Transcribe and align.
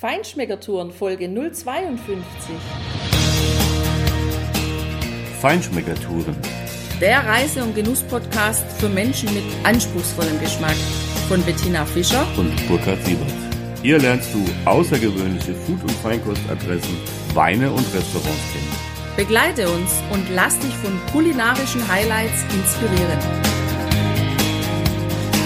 Feinschmeckertouren 0.00 0.92
Folge 0.92 1.28
052. 1.28 2.54
Feinschmeckertouren. 5.40 6.36
Der 7.00 7.26
Reise- 7.26 7.64
und 7.64 7.74
Genuss-Podcast 7.74 8.64
für 8.78 8.88
Menschen 8.88 9.34
mit 9.34 9.42
anspruchsvollem 9.64 10.38
Geschmack 10.38 10.76
von 11.26 11.42
Bettina 11.42 11.84
Fischer 11.84 12.24
und 12.36 12.54
Burkhard 12.68 13.04
Siebert. 13.04 13.32
Hier 13.82 13.98
lernst 13.98 14.32
du 14.32 14.44
außergewöhnliche 14.70 15.52
Food- 15.54 15.82
und 15.82 15.90
Feinkostadressen, 15.90 16.96
Weine 17.34 17.68
und 17.68 17.92
Restaurants 17.92 18.52
kennen. 18.52 19.16
Begleite 19.16 19.68
uns 19.68 20.00
und 20.12 20.30
lass 20.30 20.60
dich 20.60 20.74
von 20.74 20.96
kulinarischen 21.10 21.88
Highlights 21.88 22.44
inspirieren. 22.54 23.18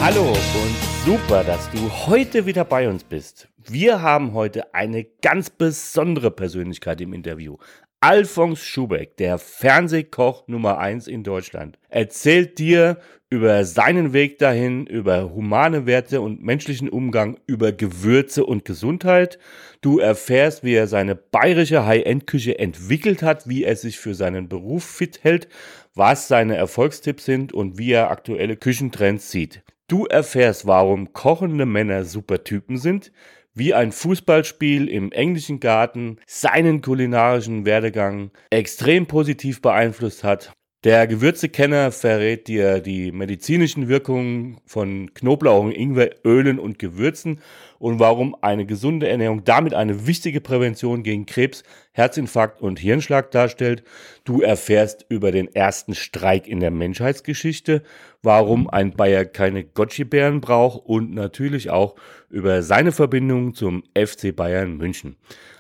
Hallo 0.03 0.29
und 0.29 1.07
super, 1.07 1.43
dass 1.43 1.71
du 1.71 1.91
heute 2.07 2.45
wieder 2.45 2.67
bei 2.67 2.87
uns 2.87 3.03
bist. 3.03 3.49
Wir 3.69 4.03
haben 4.03 4.33
heute 4.33 4.75
eine 4.75 5.05
ganz 5.23 5.51
besondere 5.51 6.31
Persönlichkeit 6.31 7.01
im 7.01 7.13
Interview. 7.13 7.59
Alfons 8.01 8.61
Schubeck, 8.61 9.17
der 9.19 9.39
Fernsehkoch 9.39 10.49
Nummer 10.49 10.79
1 10.79 11.07
in 11.07 11.23
Deutschland, 11.23 11.79
erzählt 11.89 12.59
dir 12.59 12.99
über 13.31 13.65
seinen 13.65 14.13
Weg 14.13 14.39
dahin, 14.39 14.87
über 14.87 15.33
humane 15.33 15.87
Werte 15.87 16.21
und 16.21 16.43
menschlichen 16.43 16.89
Umgang, 16.89 17.39
über 17.47 17.71
Gewürze 17.71 18.45
und 18.45 18.65
Gesundheit. 18.65 19.39
Du 19.81 20.01
erfährst, 20.01 20.65
wie 20.65 20.75
er 20.75 20.89
seine 20.89 21.15
bayerische 21.15 21.87
High-End-Küche 21.87 22.59
entwickelt 22.59 23.23
hat, 23.23 23.49
wie 23.49 23.63
er 23.63 23.77
sich 23.77 23.99
für 23.99 24.15
seinen 24.15 24.49
Beruf 24.49 24.85
fit 24.85 25.23
hält, 25.23 25.47
was 25.95 26.27
seine 26.27 26.57
Erfolgstipps 26.57 27.25
sind 27.25 27.53
und 27.53 27.79
wie 27.79 27.93
er 27.93 28.11
aktuelle 28.11 28.57
Küchentrends 28.57 29.31
sieht. 29.31 29.63
Du 29.87 30.07
erfährst, 30.07 30.67
warum 30.67 31.13
kochende 31.13 31.67
Männer 31.67 32.05
super 32.05 32.43
Typen 32.45 32.79
sind, 32.79 33.13
wie 33.55 33.75
ein 33.75 33.93
Fußballspiel 33.93 34.89
im 34.89 35.13
englischen 35.13 35.61
Garten 35.61 36.19
seinen 36.27 36.81
kulinarischen 36.83 37.65
Werdegang 37.65 38.31
extrem 38.51 39.07
positiv 39.07 39.61
beeinflusst 39.61 40.25
hat. 40.25 40.53
Der 40.85 41.07
Gewürzekenner 41.07 41.93
verrät 41.93 42.49
dir 42.49 42.81
die 42.81 43.13
medizinischen 43.13 43.89
Wirkungen 43.89 44.61
von 44.67 45.15
Knoblauch, 45.15 45.71
Ingwer, 45.71 46.11
Ölen 46.25 46.59
und 46.59 46.81
Gewürzen 46.81 47.39
und 47.83 47.99
warum 47.99 48.37
eine 48.43 48.65
gesunde 48.65 49.09
Ernährung 49.09 49.43
damit 49.43 49.75
eine 49.75 50.07
wichtige 50.07 50.41
Prävention 50.41 51.03
gegen 51.03 51.27
Krebs, 51.27 51.65
Herzinfarkt 51.91 52.63
und 52.63 52.79
Hirnschlag 52.79 53.33
darstellt. 53.33 53.83
Du 54.23 54.41
erfährst 54.41 55.05
über 55.09 55.33
den 55.33 55.53
ersten 55.53 55.97
Streik 55.97 56.47
in 56.47 56.61
der 56.61 56.71
Menschheitsgeschichte, 56.71 57.83
warum 58.23 58.71
ein 58.71 58.93
Bayer 58.93 59.25
keine 59.25 59.65
Gotchi-Bären 59.65 60.41
braucht 60.41 60.87
und 60.87 61.13
natürlich 61.13 61.71
auch 61.71 61.97
über 62.31 62.63
seine 62.63 62.93
Verbindung 62.93 63.53
zum 63.53 63.83
FC 63.99 64.35
Bayern 64.35 64.77
München. 64.77 65.17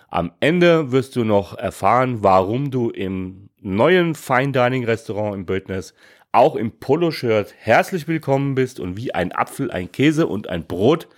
Am 0.06 0.30
Ende 0.38 0.92
wirst 0.92 1.16
du 1.16 1.24
noch 1.24 1.58
erfahren, 1.58 2.18
warum 2.22 2.70
du 2.70 2.90
im 2.90 3.48
neuen 3.60 4.14
Fine 4.14 4.52
Dining 4.52 4.84
Restaurant 4.84 5.34
im 5.34 5.44
Bödners 5.44 5.92
auch 6.30 6.54
im 6.54 6.70
Poloshirt 6.78 7.52
herzlich 7.58 8.06
willkommen 8.06 8.54
bist 8.54 8.78
und 8.78 8.96
wie 8.96 9.12
ein 9.12 9.32
Apfel, 9.32 9.72
ein 9.72 9.90
Käse 9.90 10.28
und 10.28 10.48
ein 10.48 10.68
Brot 10.68 11.08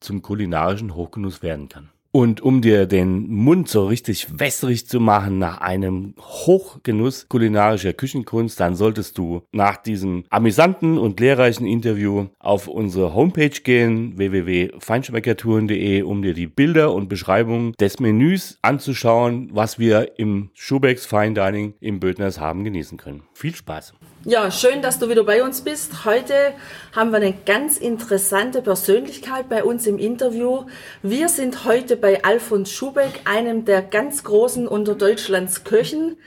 zum 0.00 0.22
kulinarischen 0.22 0.94
Hochgenuss 0.94 1.42
werden 1.42 1.68
kann. 1.68 1.90
Und 2.12 2.40
um 2.40 2.60
dir 2.60 2.86
den 2.86 3.30
Mund 3.32 3.68
so 3.68 3.86
richtig 3.86 4.40
wässrig 4.40 4.88
zu 4.88 4.98
machen 4.98 5.38
nach 5.38 5.60
einem 5.60 6.14
Hochgenuss 6.18 7.28
kulinarischer 7.28 7.92
Küchenkunst, 7.92 8.58
dann 8.58 8.74
solltest 8.74 9.16
du 9.16 9.42
nach 9.52 9.76
diesem 9.76 10.24
amüsanten 10.28 10.98
und 10.98 11.20
lehrreichen 11.20 11.66
Interview 11.66 12.26
auf 12.40 12.66
unsere 12.66 13.14
Homepage 13.14 13.50
gehen, 13.50 14.18
www.feinschmeckertouren.de, 14.18 16.02
um 16.02 16.22
dir 16.22 16.34
die 16.34 16.48
Bilder 16.48 16.92
und 16.92 17.08
Beschreibungen 17.08 17.74
des 17.78 18.00
Menüs 18.00 18.58
anzuschauen, 18.60 19.50
was 19.52 19.78
wir 19.78 20.18
im 20.18 20.50
Schubecks 20.54 21.06
Fine 21.06 21.34
Dining 21.34 21.74
im 21.78 22.00
Bödners 22.00 22.40
haben 22.40 22.64
genießen 22.64 22.98
können. 22.98 23.22
Viel 23.34 23.54
Spaß! 23.54 23.94
Ja, 24.26 24.50
schön, 24.50 24.82
dass 24.82 24.98
du 24.98 25.08
wieder 25.08 25.24
bei 25.24 25.42
uns 25.42 25.62
bist. 25.62 26.04
Heute 26.04 26.52
haben 26.94 27.10
wir 27.10 27.16
eine 27.16 27.32
ganz 27.32 27.78
interessante 27.78 28.60
Persönlichkeit 28.60 29.48
bei 29.48 29.64
uns 29.64 29.86
im 29.86 29.98
Interview. 29.98 30.66
Wir 31.02 31.30
sind 31.30 31.64
heute 31.64 31.96
bei 31.96 32.22
Alfons 32.22 32.70
Schubeck, 32.70 33.22
einem 33.24 33.64
der 33.64 33.80
ganz 33.80 34.22
großen 34.22 34.68
unter 34.68 34.94
Deutschlands 34.94 35.64
Köchen. 35.64 36.18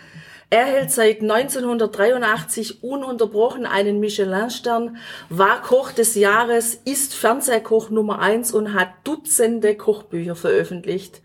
Er 0.49 0.65
hält 0.65 0.89
seit 0.89 1.21
1983 1.21 2.81
ununterbrochen 2.81 3.67
einen 3.67 3.99
Michelin-Stern, 3.99 4.97
war 5.29 5.61
Koch 5.61 5.91
des 5.91 6.15
Jahres, 6.15 6.73
ist 6.85 7.13
Fernsehkoch 7.13 7.91
Nummer 7.91 8.17
eins 8.17 8.51
und 8.51 8.73
hat 8.73 8.89
Dutzende 9.03 9.77
Kochbücher 9.77 10.35
veröffentlicht. 10.35 11.21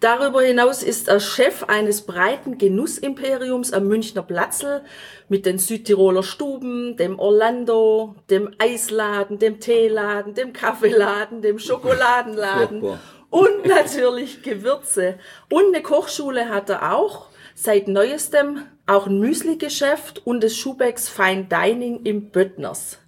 Darüber 0.00 0.42
hinaus 0.42 0.82
ist 0.82 1.08
er 1.08 1.20
Chef 1.20 1.64
eines 1.64 2.02
breiten 2.02 2.58
Genussimperiums 2.58 3.72
am 3.72 3.86
Münchner 3.86 4.22
Platzl 4.22 4.82
mit 5.28 5.46
den 5.46 5.58
Südtiroler 5.58 6.22
Stuben, 6.22 6.96
dem 6.96 7.18
Orlando, 7.18 8.16
dem 8.30 8.54
Eisladen, 8.58 9.38
dem 9.38 9.60
Teeladen, 9.60 10.34
dem 10.34 10.52
Kaffeeladen, 10.52 11.42
dem 11.42 11.58
Schokoladenladen 11.58 12.82
und 13.30 13.66
natürlich 13.66 14.42
Gewürze. 14.42 15.18
Und 15.50 15.74
eine 15.74 15.82
Kochschule 15.82 16.48
hat 16.48 16.70
er 16.70 16.94
auch. 16.94 17.28
Seit 17.56 17.86
neuestem 17.86 18.64
auch 18.86 19.06
ein 19.06 19.20
Müsli-Geschäft 19.20 20.22
und 20.24 20.42
das 20.42 20.56
Schubecks 20.56 21.08
Fine 21.08 21.44
Dining 21.44 22.04
im 22.04 22.30
Böttners. 22.30 22.98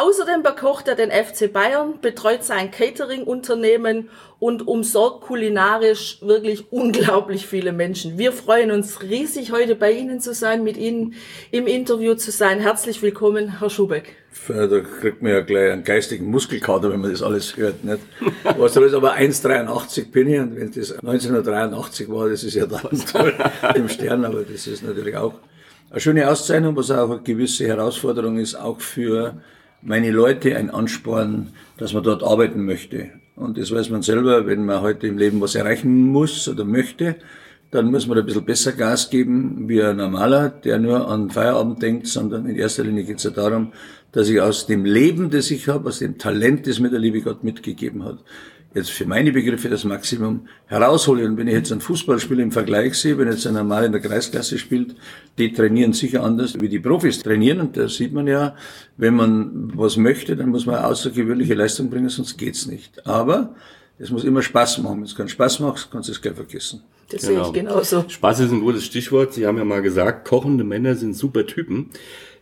Außerdem 0.00 0.44
bekocht 0.44 0.86
er 0.86 0.94
den 0.94 1.10
FC 1.10 1.52
Bayern, 1.52 1.94
betreut 2.00 2.44
sein 2.44 2.70
Catering-Unternehmen 2.70 4.10
und 4.38 4.68
umsorgt 4.68 5.22
kulinarisch 5.22 6.18
wirklich 6.22 6.70
unglaublich 6.70 7.48
viele 7.48 7.72
Menschen. 7.72 8.16
Wir 8.16 8.30
freuen 8.30 8.70
uns 8.70 9.02
riesig, 9.02 9.50
heute 9.50 9.74
bei 9.74 9.90
Ihnen 9.90 10.20
zu 10.20 10.34
sein, 10.34 10.62
mit 10.62 10.76
Ihnen 10.76 11.14
im 11.50 11.66
Interview 11.66 12.14
zu 12.14 12.30
sein. 12.30 12.60
Herzlich 12.60 13.02
willkommen, 13.02 13.58
Herr 13.58 13.70
Schubeck. 13.70 14.14
Da 14.46 14.68
kriegt 14.78 15.20
man 15.20 15.32
ja 15.32 15.40
gleich 15.40 15.72
einen 15.72 15.82
geistigen 15.82 16.30
Muskelkater, 16.30 16.92
wenn 16.92 17.00
man 17.00 17.10
das 17.10 17.24
alles 17.24 17.56
hört. 17.56 17.82
Nicht? 17.82 17.98
Was 18.56 18.74
soll 18.74 18.84
das 18.84 18.94
aber 18.94 19.16
1,83 19.16 20.12
bin 20.12 20.28
ich 20.28 20.38
und 20.38 20.54
wenn 20.54 20.70
das 20.70 20.92
1983 20.92 22.08
war, 22.08 22.28
das 22.28 22.44
ist 22.44 22.54
ja 22.54 22.66
dann 22.66 22.88
im 23.74 23.88
Stern, 23.88 24.24
aber 24.24 24.44
das 24.44 24.64
ist 24.68 24.84
natürlich 24.84 25.16
auch 25.16 25.34
eine 25.90 25.98
schöne 25.98 26.30
Auszeichnung, 26.30 26.76
was 26.76 26.88
auch 26.92 27.10
eine 27.10 27.20
gewisse 27.20 27.66
Herausforderung 27.66 28.38
ist, 28.38 28.54
auch 28.54 28.80
für 28.80 29.40
meine 29.82 30.10
Leute 30.10 30.56
ein 30.56 30.70
Ansporn, 30.70 31.48
dass 31.76 31.92
man 31.92 32.02
dort 32.02 32.22
arbeiten 32.22 32.64
möchte. 32.64 33.10
Und 33.36 33.56
das 33.58 33.70
weiß 33.70 33.90
man 33.90 34.02
selber, 34.02 34.46
wenn 34.46 34.64
man 34.64 34.82
heute 34.82 35.06
im 35.06 35.18
Leben 35.18 35.40
was 35.40 35.54
erreichen 35.54 36.08
muss 36.08 36.48
oder 36.48 36.64
möchte, 36.64 37.16
dann 37.70 37.90
muss 37.90 38.06
man 38.06 38.16
da 38.16 38.22
ein 38.22 38.26
bisschen 38.26 38.44
besser 38.44 38.72
Gas 38.72 39.10
geben 39.10 39.68
wie 39.68 39.82
ein 39.82 39.98
normaler, 39.98 40.48
der 40.48 40.78
nur 40.78 41.08
an 41.08 41.30
Feierabend 41.30 41.82
denkt, 41.82 42.06
sondern 42.06 42.46
in 42.46 42.56
erster 42.56 42.82
Linie 42.82 43.04
geht 43.04 43.18
es 43.18 43.24
ja 43.24 43.30
darum, 43.30 43.72
dass 44.12 44.28
ich 44.28 44.40
aus 44.40 44.66
dem 44.66 44.84
Leben, 44.84 45.30
das 45.30 45.50
ich 45.50 45.68
habe, 45.68 45.88
aus 45.88 45.98
dem 45.98 46.16
Talent, 46.16 46.66
das 46.66 46.80
mir 46.80 46.88
der 46.88 46.98
liebe 46.98 47.20
Gott 47.20 47.44
mitgegeben 47.44 48.04
hat, 48.04 48.18
jetzt 48.74 48.90
für 48.90 49.06
meine 49.06 49.32
Begriffe 49.32 49.68
das 49.68 49.84
Maximum 49.84 50.46
heraushole. 50.66 51.24
Und 51.24 51.36
wenn 51.36 51.48
ich 51.48 51.54
jetzt 51.54 51.72
ein 51.72 51.80
Fußballspiel 51.80 52.40
im 52.40 52.52
Vergleich 52.52 52.94
sehe, 52.94 53.16
wenn 53.18 53.28
jetzt 53.28 53.46
ein 53.46 53.54
normal 53.54 53.84
in 53.84 53.92
der 53.92 54.00
Kreisklasse 54.00 54.58
spielt, 54.58 54.94
die 55.38 55.52
trainieren 55.52 55.92
sicher 55.92 56.22
anders, 56.22 56.60
wie 56.60 56.68
die 56.68 56.78
Profis 56.78 57.20
trainieren. 57.20 57.60
Und 57.60 57.76
da 57.76 57.88
sieht 57.88 58.12
man 58.12 58.26
ja, 58.26 58.54
wenn 58.96 59.14
man 59.14 59.72
was 59.74 59.96
möchte, 59.96 60.36
dann 60.36 60.50
muss 60.50 60.66
man 60.66 60.76
außergewöhnliche 60.76 61.54
Leistung 61.54 61.90
bringen, 61.90 62.08
sonst 62.08 62.36
geht's 62.36 62.66
nicht. 62.66 63.06
Aber 63.06 63.54
es 63.98 64.10
muss 64.10 64.24
immer 64.24 64.42
Spaß 64.42 64.78
machen. 64.78 64.98
Wenn 64.98 65.04
es 65.04 65.14
keinen 65.14 65.28
Spaß 65.28 65.60
macht, 65.60 65.90
kannst 65.90 66.08
du 66.08 66.12
es 66.12 66.20
gleich 66.20 66.34
vergessen. 66.34 66.82
Das 67.10 67.22
genau. 67.22 67.44
sehe 67.44 67.46
ich 67.46 67.52
genauso. 67.52 68.04
Spaß 68.06 68.40
ist 68.40 68.52
ein 68.52 68.60
gutes 68.60 68.84
Stichwort. 68.84 69.32
Sie 69.32 69.46
haben 69.46 69.56
ja 69.56 69.64
mal 69.64 69.82
gesagt, 69.82 70.28
kochende 70.28 70.62
Männer 70.62 70.94
sind 70.94 71.14
super 71.14 71.46
Typen. 71.46 71.90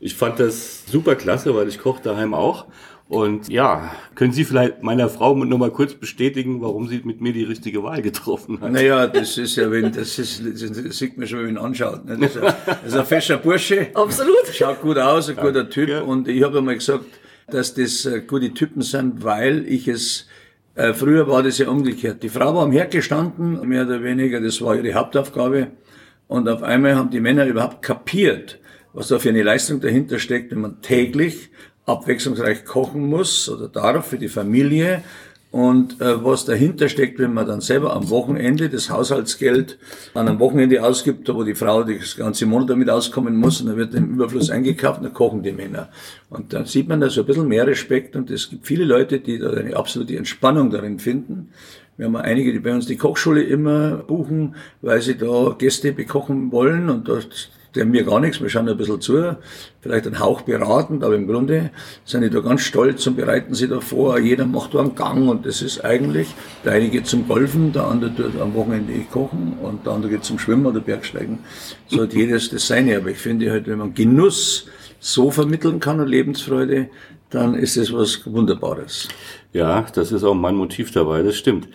Ich 0.01 0.15
fand 0.15 0.41
das 0.41 0.85
super 0.87 1.15
klasse, 1.15 1.55
weil 1.55 1.69
ich 1.69 1.79
koche 1.79 2.03
daheim 2.03 2.35
auch. 2.35 2.67
Und 3.09 3.49
ja, 3.49 3.93
können 4.17 4.33
Sie 4.33 4.45
vielleicht 4.45 4.83
meiner 4.83 5.09
Frau 5.09 5.37
noch 5.37 5.59
mal 5.59 5.71
kurz 5.71 5.95
bestätigen, 5.95 6.61
warum 6.61 6.89
sie 6.89 7.03
mit 7.05 7.21
mir 7.21 7.33
die 7.33 7.45
richtige 7.45 7.85
Wahl 7.85 8.03
getroffen 8.03 8.61
hat? 8.61 8.73
Naja, 8.73 9.07
das 9.07 9.39
ist 9.39 9.55
ja, 9.55 9.71
wenn, 9.71 9.93
das 9.93 10.19
ist, 10.19 10.43
das 10.45 10.99
sieht 10.99 11.17
man 11.17 11.29
schon, 11.29 11.39
wenn 11.39 11.55
man 11.55 11.55
ihn 11.55 11.67
anschaut. 11.67 12.05
Ne? 12.05 12.19
Das, 12.19 12.35
ist 12.35 12.43
ein, 12.43 12.55
das 12.67 12.85
ist 12.85 12.97
ein 12.97 13.07
fescher 13.07 13.37
Bursche. 13.39 13.89
Absolut. 13.95 14.47
Schaut 14.53 14.83
gut 14.83 14.99
aus, 14.99 15.29
ein 15.29 15.37
guter 15.37 15.71
Typ. 15.71 15.89
Ja. 15.89 16.01
Und 16.01 16.27
ich 16.27 16.43
habe 16.43 16.59
einmal 16.59 16.75
gesagt, 16.75 17.05
dass 17.49 17.75
das 17.75 18.07
äh, 18.07 18.23
gute 18.27 18.53
Typen 18.53 18.83
sind, 18.83 19.23
weil 19.23 19.67
ich 19.69 19.87
es, 19.87 20.27
äh, 20.75 20.93
früher 20.93 21.29
war 21.29 21.45
das 21.45 21.59
ja 21.59 21.69
umgekehrt. 21.69 22.25
Die 22.25 22.29
Frau 22.29 22.57
war 22.57 22.65
am 22.65 22.73
Herd 22.73 22.91
gestanden, 22.91 23.69
mehr 23.69 23.87
oder 23.87 24.03
weniger, 24.03 24.41
das 24.41 24.61
war 24.61 24.75
ihre 24.75 24.95
Hauptaufgabe. 24.95 25.69
Und 26.27 26.49
auf 26.49 26.65
einmal 26.65 26.97
haben 26.97 27.11
die 27.11 27.21
Männer 27.21 27.47
überhaupt 27.47 27.83
kapiert, 27.83 28.59
was 28.93 29.09
da 29.09 29.21
für 29.21 29.29
eine 29.29 29.45
Leistung 29.45 29.81
dahinter 29.81 30.19
steckt, 30.19 30.51
wenn 30.51 30.61
man 30.61 30.83
täglich 30.83 31.51
abwechslungsreich 31.87 32.65
kochen 32.65 33.07
muss 33.09 33.49
oder 33.49 33.69
darf 33.69 34.07
für 34.07 34.19
die 34.19 34.29
Familie 34.29 35.03
und 35.53 36.01
äh, 36.03 36.23
was 36.23 36.45
dahinter 36.45 36.89
steckt, 36.89 37.19
wenn 37.19 37.33
man 37.33 37.47
dann 37.47 37.61
selber 37.61 37.95
am 37.95 38.11
Wochenende 38.11 38.69
das 38.69 38.91
Haushaltsgeld 38.91 39.79
an 40.13 40.29
einem 40.29 40.39
Wochenende 40.39 40.85
ausgibt, 40.85 41.33
wo 41.33 41.45
die 41.45 41.55
Frau 41.55 41.83
das 41.85 42.17
ganze 42.17 42.45
Monat 42.45 42.71
damit 42.71 42.91
auskommen 42.91 43.37
muss 43.37 43.61
und 43.61 43.69
dann 43.69 43.77
wird 43.77 43.95
im 43.95 44.15
Überfluss 44.15 44.51
eingekauft 44.51 44.99
und 44.99 45.05
dann 45.05 45.15
kochen 45.15 45.43
die 45.43 45.53
Männer. 45.53 45.89
Und 46.29 46.53
dann 46.53 46.67
sieht 46.67 46.89
man 46.89 47.01
da 47.01 47.09
so 47.09 47.23
ein 47.23 47.27
bisschen 47.27 47.49
mehr 47.49 47.67
Respekt 47.67 48.17
und 48.17 48.31
es 48.31 48.51
gibt 48.51 48.67
viele 48.67 48.85
Leute, 48.85 49.21
die 49.21 49.39
da 49.39 49.51
eine 49.51 49.77
absolute 49.77 50.17
Entspannung 50.17 50.71
darin 50.71 50.99
finden, 50.99 51.51
Wir 51.97 52.05
haben 52.05 52.17
einige, 52.17 52.53
die 52.53 52.59
bei 52.59 52.75
uns 52.75 52.85
die 52.85 52.99
Kochschule 52.99 53.43
immer 53.43 53.97
buchen, 53.97 54.57
weil 54.83 55.01
sie 55.01 55.17
da 55.17 55.57
Gäste 55.59 55.93
bekochen 55.93 56.53
wollen 56.53 56.91
und 56.91 57.09
das, 57.09 57.49
die 57.77 57.85
mir 57.85 58.05
gar 58.05 58.21
nichts, 58.21 58.41
wir 58.41 58.49
schauen 58.49 58.69
ein 58.69 58.77
bisschen 58.77 59.01
zu, 59.01 59.37
vielleicht 59.81 60.07
einen 60.07 60.19
Hauch 60.19 60.43
beratend, 60.43 61.05
aber 61.05 61.15
im 61.15 61.27
Grunde 61.27 61.71
sind 62.05 62.23
die 62.23 62.31
da 62.31 62.41
ganz 62.41 62.63
stolz 62.63 63.07
und 63.07 63.17
bereiten 63.17 63.55
sie 63.55 63.69
da 63.69 63.81
vor. 63.81 64.19
Jeder 64.19 64.47
macht 64.47 64.75
da 64.75 64.81
einen 64.81 64.95
Gang 64.95 65.29
und 65.29 65.47
das 65.47 65.63
ist 65.63 65.85
eigentlich, 65.85 66.35
der 66.65 66.73
eine 66.73 66.89
geht 66.89 67.07
zum 67.07 67.29
Golfen, 67.29 67.73
der 67.73 67.87
andere 67.87 68.15
tut 68.15 68.41
am 68.41 68.55
Wochenende 68.55 68.93
kochen 69.11 69.55
und 69.63 69.87
der 69.87 69.93
andere 69.93 70.13
geht 70.13 70.25
zum 70.25 70.39
Schwimmen 70.39 70.67
oder 70.67 70.81
Bergsteigen. 70.81 71.39
So 71.89 72.03
hat 72.03 72.13
jedes 72.13 72.51
das 72.51 72.67
seine, 72.67 72.97
aber 72.97 73.11
ich 73.11 73.19
finde 73.19 73.51
halt, 73.51 73.67
wenn 73.67 73.79
man 73.79 73.95
Genuss 73.95 74.67
so 74.99 75.31
vermitteln 75.31 75.81
kann 75.81 76.01
und 76.01 76.09
Lebensfreude, 76.09 76.89
dann 77.31 77.55
ist 77.55 77.77
es 77.77 77.93
was 77.93 78.23
Wunderbares. 78.25 79.09
Ja, 79.53 79.87
das 79.95 80.13
ist 80.13 80.23
auch 80.23 80.35
mein 80.35 80.55
Motiv 80.55 80.91
dabei, 80.93 81.23
das 81.23 81.37
stimmt. 81.37 81.69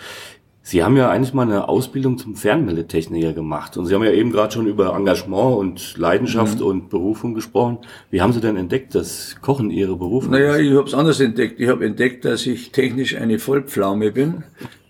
Sie 0.63 0.83
haben 0.83 0.95
ja 0.95 1.09
eigentlich 1.09 1.33
mal 1.33 1.43
eine 1.43 1.67
Ausbildung 1.67 2.19
zum 2.19 2.35
Fernmeldetechniker 2.35 3.33
gemacht 3.33 3.77
und 3.77 3.87
Sie 3.87 3.95
haben 3.95 4.03
ja 4.03 4.11
eben 4.11 4.31
gerade 4.31 4.53
schon 4.53 4.67
über 4.67 4.95
Engagement 4.95 5.57
und 5.57 5.97
Leidenschaft 5.97 6.59
mhm. 6.59 6.65
und 6.65 6.89
Berufung 6.89 7.33
gesprochen. 7.33 7.79
Wie 8.11 8.21
haben 8.21 8.31
Sie 8.31 8.41
denn 8.41 8.57
entdeckt, 8.57 8.93
dass 8.93 9.37
Kochen 9.41 9.71
Ihre 9.71 9.95
Berufung 9.95 10.31
naja, 10.31 10.51
ist? 10.51 10.57
Naja, 10.57 10.69
ich 10.69 10.77
habe 10.77 10.87
es 10.87 10.93
anders 10.93 11.19
entdeckt. 11.19 11.59
Ich 11.59 11.67
habe 11.67 11.83
entdeckt, 11.83 12.25
dass 12.25 12.45
ich 12.45 12.71
technisch 12.71 13.15
eine 13.15 13.39
Vollpflaume 13.39 14.11
bin. 14.11 14.43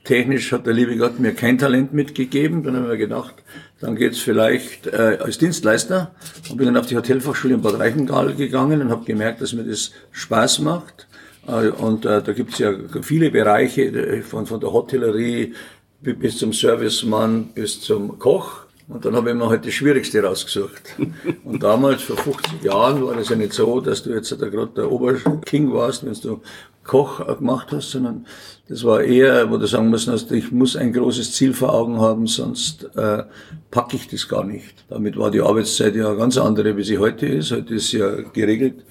Technisch 0.03 0.51
hat 0.51 0.65
der 0.65 0.73
liebe 0.73 0.97
Gott 0.97 1.19
mir 1.19 1.33
kein 1.33 1.57
Talent 1.57 1.93
mitgegeben. 1.93 2.63
Dann 2.63 2.75
habe 2.75 2.85
ich 2.85 2.91
mir 2.91 2.97
gedacht, 2.97 3.35
dann 3.79 3.95
geht's 3.95 4.19
vielleicht 4.19 4.87
äh, 4.87 5.19
als 5.23 5.37
Dienstleister 5.37 6.11
und 6.49 6.57
bin 6.57 6.65
dann 6.65 6.75
auf 6.75 6.87
die 6.87 6.97
Hotelfachschule 6.97 7.53
in 7.53 7.61
Bad 7.61 7.79
Reichenthal 7.79 8.33
gegangen 8.33 8.81
und 8.81 8.89
habe 8.89 9.05
gemerkt, 9.05 9.41
dass 9.41 9.53
mir 9.53 9.63
das 9.63 9.91
Spaß 10.11 10.59
macht. 10.59 11.07
Äh, 11.47 11.69
und 11.69 12.05
äh, 12.05 12.21
da 12.21 12.33
gibt's 12.33 12.59
ja 12.59 12.73
viele 13.01 13.31
Bereiche, 13.31 13.83
äh, 13.83 14.21
von, 14.21 14.45
von 14.45 14.59
der 14.59 14.71
Hotellerie 14.71 15.53
bis 16.01 16.37
zum 16.37 16.53
Servicemann 16.53 17.49
bis 17.53 17.81
zum 17.81 18.17
Koch. 18.17 18.61
Und 18.87 19.05
dann 19.05 19.15
habe 19.15 19.29
ich 19.29 19.35
mir 19.35 19.47
halt 19.47 19.65
das 19.65 19.73
Schwierigste 19.73 20.21
rausgesucht. 20.21 20.97
Und 21.45 21.63
damals, 21.63 22.01
vor 22.01 22.17
50 22.17 22.63
Jahren, 22.63 23.05
war 23.05 23.15
das 23.15 23.29
ja 23.29 23.37
nicht 23.37 23.53
so, 23.53 23.79
dass 23.79 24.03
du 24.03 24.09
jetzt 24.09 24.31
da 24.31 24.49
gerade 24.49 24.71
der 24.75 24.91
Oberking 24.91 25.71
warst, 25.71 26.05
wenn 26.05 26.13
du 26.13 26.41
Koch 26.83 27.25
gemacht 27.37 27.67
hast, 27.71 27.91
sondern 27.91 28.25
das 28.67 28.83
war 28.83 29.01
eher, 29.01 29.49
wo 29.51 29.57
du 29.57 29.67
sagen 29.67 29.89
musst, 29.89 30.09
also 30.09 30.33
ich 30.33 30.51
muss 30.51 30.75
ein 30.75 30.93
großes 30.93 31.33
Ziel 31.33 31.53
vor 31.53 31.73
Augen 31.73 32.01
haben, 32.01 32.25
sonst 32.25 32.89
äh, 32.95 33.23
packe 33.69 33.95
ich 33.95 34.07
das 34.07 34.27
gar 34.27 34.43
nicht. 34.43 34.73
Damit 34.89 35.15
war 35.15 35.29
die 35.29 35.41
Arbeitszeit 35.41 35.95
ja 35.95 36.13
ganz 36.15 36.37
andere, 36.37 36.75
wie 36.75 36.83
sie 36.83 36.97
heute 36.97 37.27
ist. 37.27 37.51
Heute 37.51 37.75
ist 37.75 37.91
ja 37.91 38.09
geregelt. 38.33 38.83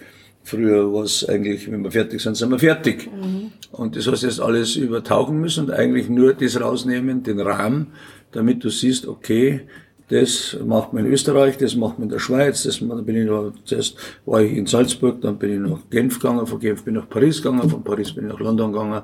Früher 0.42 0.92
war 0.92 1.04
es 1.04 1.28
eigentlich, 1.28 1.70
wenn 1.70 1.84
wir 1.84 1.90
fertig 1.90 2.20
sind, 2.20 2.36
sind 2.36 2.50
wir 2.50 2.58
fertig. 2.58 3.10
Mhm. 3.12 3.52
Und 3.72 3.96
das 3.96 4.06
hast 4.06 4.22
du 4.22 4.26
jetzt 4.26 4.40
alles 4.40 4.76
übertauchen 4.76 5.40
müssen 5.40 5.64
und 5.66 5.70
eigentlich 5.70 6.08
nur 6.08 6.34
das 6.34 6.60
rausnehmen, 6.60 7.22
den 7.22 7.40
Rahmen, 7.40 7.88
damit 8.32 8.64
du 8.64 8.70
siehst, 8.70 9.06
okay, 9.06 9.62
das 10.08 10.56
macht 10.66 10.92
man 10.92 11.06
in 11.06 11.12
Österreich, 11.12 11.56
das 11.56 11.76
macht 11.76 12.00
man 12.00 12.08
in 12.08 12.12
der 12.12 12.18
Schweiz, 12.18 12.64
das 12.64 12.80
dann 12.80 13.04
bin 13.04 13.14
ich 13.14 13.26
noch, 13.26 13.52
zuerst 13.64 13.96
war 14.26 14.42
ich 14.42 14.56
in 14.56 14.66
Salzburg, 14.66 15.20
dann 15.20 15.38
bin 15.38 15.52
ich 15.52 15.70
nach 15.70 15.78
Genf 15.88 16.18
gegangen, 16.18 16.48
von 16.48 16.58
Genf 16.58 16.82
bin 16.82 16.96
ich 16.96 17.00
nach 17.02 17.08
Paris 17.08 17.40
gegangen, 17.40 17.70
von 17.70 17.84
Paris 17.84 18.12
bin 18.12 18.26
ich 18.26 18.32
nach 18.32 18.40
London 18.40 18.72
gegangen. 18.72 19.02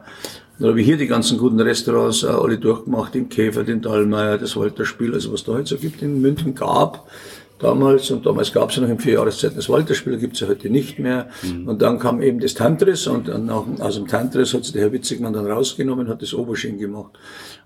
Dann 0.59 0.69
habe 0.69 0.81
ich 0.81 0.87
hier 0.87 0.97
die 0.97 1.07
ganzen 1.07 1.39
guten 1.39 1.61
Restaurants 1.61 2.25
äh, 2.25 2.27
alle 2.27 2.59
durchgemacht, 2.59 3.15
den 3.15 3.29
Käfer, 3.29 3.63
den 3.63 3.83
Dallmayr, 3.83 4.37
das 4.37 4.57
Walterspiel, 4.57 5.15
also 5.15 5.33
was 5.33 5.45
da 5.45 5.53
heute 5.53 5.69
so 5.69 5.77
gibt 5.77 6.03
in 6.03 6.21
München 6.21 6.57
gab 6.57 7.09
damals 7.59 8.11
und 8.11 8.27
damals 8.27 8.53
gab 8.53 8.71
es 8.71 8.77
ja 8.77 8.83
noch 8.83 8.89
in 8.89 8.99
vier 8.99 9.15
Jahreszeiten 9.15 9.57
das 9.57 9.69
Walterspiel, 9.69 10.19
gibt 10.19 10.35
es 10.35 10.41
ja 10.41 10.49
heute 10.49 10.71
nicht 10.71 10.99
mehr. 10.99 11.29
Mhm. 11.43 11.69
Und 11.69 11.83
dann 11.83 11.99
kam 11.99 12.23
eben 12.23 12.41
das 12.41 12.55
Tantris 12.55 13.07
und 13.07 13.29
nach, 13.45 13.65
aus 13.81 13.97
dem 13.97 14.07
Tantris 14.07 14.55
hat 14.55 14.65
sich 14.65 14.73
der 14.73 14.83
Herr 14.83 14.93
Witzigmann 14.93 15.33
dann 15.33 15.47
rausgenommen, 15.47 16.09
hat 16.09 16.23
das 16.23 16.35
Oberschien 16.35 16.79
gemacht. 16.79 17.13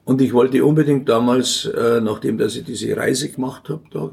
Und 0.04 0.20
ich 0.20 0.32
wollte 0.32 0.64
unbedingt 0.64 1.08
damals, 1.08 1.66
äh, 1.66 2.00
nachdem 2.00 2.38
dass 2.38 2.56
ich 2.56 2.64
diese 2.64 2.96
Reise 2.96 3.30
gemacht 3.30 3.68
habe, 3.68 3.82
da 3.92 4.10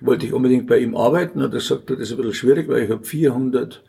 wollte 0.00 0.26
ich 0.26 0.32
unbedingt 0.32 0.66
bei 0.66 0.78
ihm 0.78 0.96
arbeiten. 0.96 1.42
Und 1.42 1.54
er 1.54 1.60
sagte, 1.60 1.94
das 1.94 2.10
ist 2.10 2.12
ein 2.12 2.16
bisschen 2.18 2.34
schwierig, 2.34 2.68
weil 2.68 2.84
ich 2.84 2.90
habe 2.90 3.04
400 3.04 3.82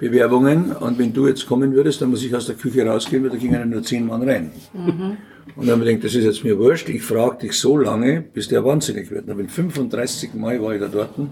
Bewerbungen 0.00 0.72
und 0.72 0.98
wenn 0.98 1.12
du 1.12 1.28
jetzt 1.28 1.46
kommen 1.46 1.74
würdest, 1.74 2.00
dann 2.00 2.08
muss 2.08 2.24
ich 2.24 2.34
aus 2.34 2.46
der 2.46 2.54
Küche 2.54 2.86
rausgehen, 2.86 3.22
weil 3.22 3.30
da 3.30 3.36
gingen 3.36 3.68
nur 3.68 3.82
zehn 3.82 4.06
Mann 4.06 4.22
rein. 4.22 4.50
Mhm. 4.72 5.18
Und 5.56 5.66
dann 5.66 5.80
habe 5.80 5.84
ich 5.84 5.96
gedacht, 5.96 6.04
das 6.04 6.14
ist 6.14 6.24
jetzt 6.24 6.44
mir 6.44 6.58
wurscht, 6.58 6.88
ich 6.88 7.02
frage 7.02 7.38
dich 7.38 7.52
so 7.54 7.76
lange, 7.76 8.20
bis 8.20 8.48
der 8.48 8.64
wahnsinnig 8.64 9.10
wird. 9.10 9.28
Und 9.28 9.38
dann 9.38 9.48
35 9.48 10.34
Mal 10.34 10.60
war 10.62 10.74
ich 10.74 10.80
da 10.80 10.88
dort 10.88 11.18
und 11.18 11.30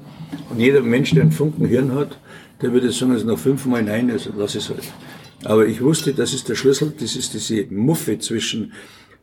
jeder 0.59 0.81
Mensch, 0.83 1.13
der 1.13 1.23
einen 1.23 1.33
Funken 1.33 1.67
Hirn 1.67 1.95
hat, 1.95 2.19
der 2.61 2.73
würde 2.73 2.91
sagen, 2.91 3.13
also 3.13 3.27
nach 3.27 3.39
fünfmal 3.39 3.83
nein, 3.83 4.11
also 4.11 4.31
lass 4.37 4.55
es 4.55 4.69
halt. 4.69 4.83
Aber 5.45 5.67
ich 5.67 5.81
wusste, 5.81 6.13
das 6.13 6.35
ist 6.35 6.49
der 6.49 6.57
Schlüssel, 6.57 6.93
das 6.99 7.15
ist 7.15 7.35
diese 7.35 7.67
Muffe 7.71 8.19
zwischen 8.19 8.73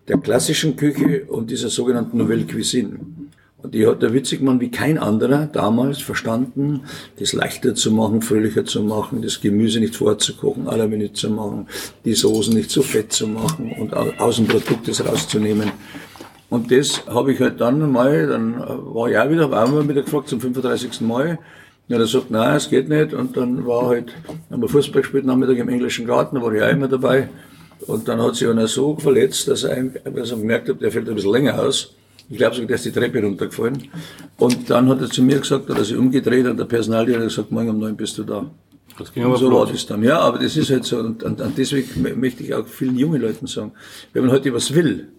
der 0.08 0.18
klassischen 0.18 0.76
Küche 0.76 1.26
und 1.28 1.50
dieser 1.52 1.70
sogenannten 1.70 2.18
Nouvelle 2.18 2.46
Cuisine. 2.46 3.00
Die 3.72 3.88
hat 3.88 4.02
der 4.02 4.14
Witzigmann 4.14 4.60
wie 4.60 4.72
kein 4.72 4.98
anderer 4.98 5.48
damals 5.52 6.02
verstanden, 6.02 6.82
das 7.20 7.34
leichter 7.34 7.76
zu 7.76 7.92
machen, 7.92 8.22
fröhlicher 8.22 8.66
zu 8.66 8.82
machen, 8.84 9.22
das 9.22 9.42
Gemüse 9.42 9.80
nicht 9.80 9.96
vorzukochen, 9.96 10.66
la 10.66 10.88
Minute 10.88 11.14
zu 11.14 11.30
machen, 11.30 11.68
die 12.04 12.14
Soßen 12.14 12.54
nicht 12.54 12.70
zu 12.72 12.82
fett 12.82 13.12
zu 13.12 13.28
machen 13.28 13.72
und 13.80 13.94
aus 13.94 14.38
dem 14.38 14.48
Produkt 14.48 14.88
das 14.88 15.06
rauszunehmen. 15.06 15.72
Und 16.50 16.72
das 16.72 17.06
habe 17.08 17.34
ich 17.34 17.40
halt 17.40 17.60
dann 17.60 17.92
mal, 17.92 18.28
dann 18.28 18.60
war 18.60 19.10
ich 19.10 19.18
auch 19.18 19.30
wieder, 19.30 19.44
habe 19.44 19.62
auch 19.62 19.68
mal 19.68 19.90
wieder 19.90 20.04
gefragt 20.04 20.30
zum 20.30 20.40
35. 20.40 21.02
Mal. 21.02 21.40
Ja, 21.88 21.98
der 21.98 22.08
sagt, 22.08 22.32
nein, 22.32 22.56
es 22.56 22.70
geht 22.70 22.90
nicht. 22.90 23.14
Und 23.14 23.38
dann 23.38 23.66
war 23.66 23.88
halt, 23.88 24.14
haben 24.50 24.62
wir 24.62 24.70
Fußball 24.70 25.02
gespielt, 25.02 25.26
Nachmittag 25.26 25.58
im 25.58 25.70
englischen 25.70 26.06
Garten, 26.06 26.36
da 26.36 26.42
war 26.42 26.54
ich 26.54 26.62
auch 26.62 26.70
immer 26.70 26.88
dabei. 26.88 27.30
Und 27.88 28.08
dann 28.08 28.22
hat 28.22 28.36
sich 28.36 28.48
einer 28.48 28.68
so 28.68 28.96
verletzt, 28.98 29.48
dass 29.48 29.64
er, 29.64 29.84
dass 29.84 30.32
er 30.32 30.38
gemerkt 30.38 30.70
hat, 30.70 30.82
der 30.82 30.92
fällt 30.92 31.10
ein 31.10 31.16
bisschen 31.16 31.32
länger 31.32 31.62
aus. 31.62 31.94
Ich 32.30 32.38
glaube 32.38 32.56
sogar, 32.56 32.68
der 32.68 32.76
ist 32.78 32.86
die 32.86 32.92
Treppe 32.92 33.22
runtergefallen. 33.22 33.84
Und 34.38 34.70
dann 34.70 34.90
hat 34.90 35.02
er 35.02 35.10
zu 35.10 35.22
mir 35.22 35.40
gesagt, 35.40 35.70
hat 35.70 35.78
er 35.78 35.86
sich 35.86 35.96
umgedreht 35.96 36.46
und 36.48 36.58
der 36.58 36.66
Personaldirektor 36.66 37.26
hat 37.26 37.30
gesagt, 37.30 37.52
morgen 37.52 37.70
um 37.70 37.80
neun 37.80 37.96
bist 37.96 38.18
du 38.18 38.24
da. 38.24 38.50
Das 38.98 39.14
ging 39.14 39.24
aber 39.24 39.38
so 39.38 39.52
war 39.52 39.66
das 39.66 39.86
dann. 39.86 40.04
Ja, 40.04 40.20
aber 40.20 40.40
das 40.40 40.56
ist 40.56 40.72
halt 40.72 40.86
so. 40.86 41.00
Und, 41.00 41.22
und, 41.24 41.42
und 41.42 41.58
deswegen 41.58 42.20
möchte 42.20 42.44
ich 42.44 42.54
auch 42.54 42.66
vielen 42.66 42.98
jungen 42.98 43.22
Leuten 43.22 43.46
sagen, 43.46 43.74
wenn 44.14 44.26
man 44.26 44.32
heute 44.32 44.54
was 44.54 44.74
will, 44.74 45.10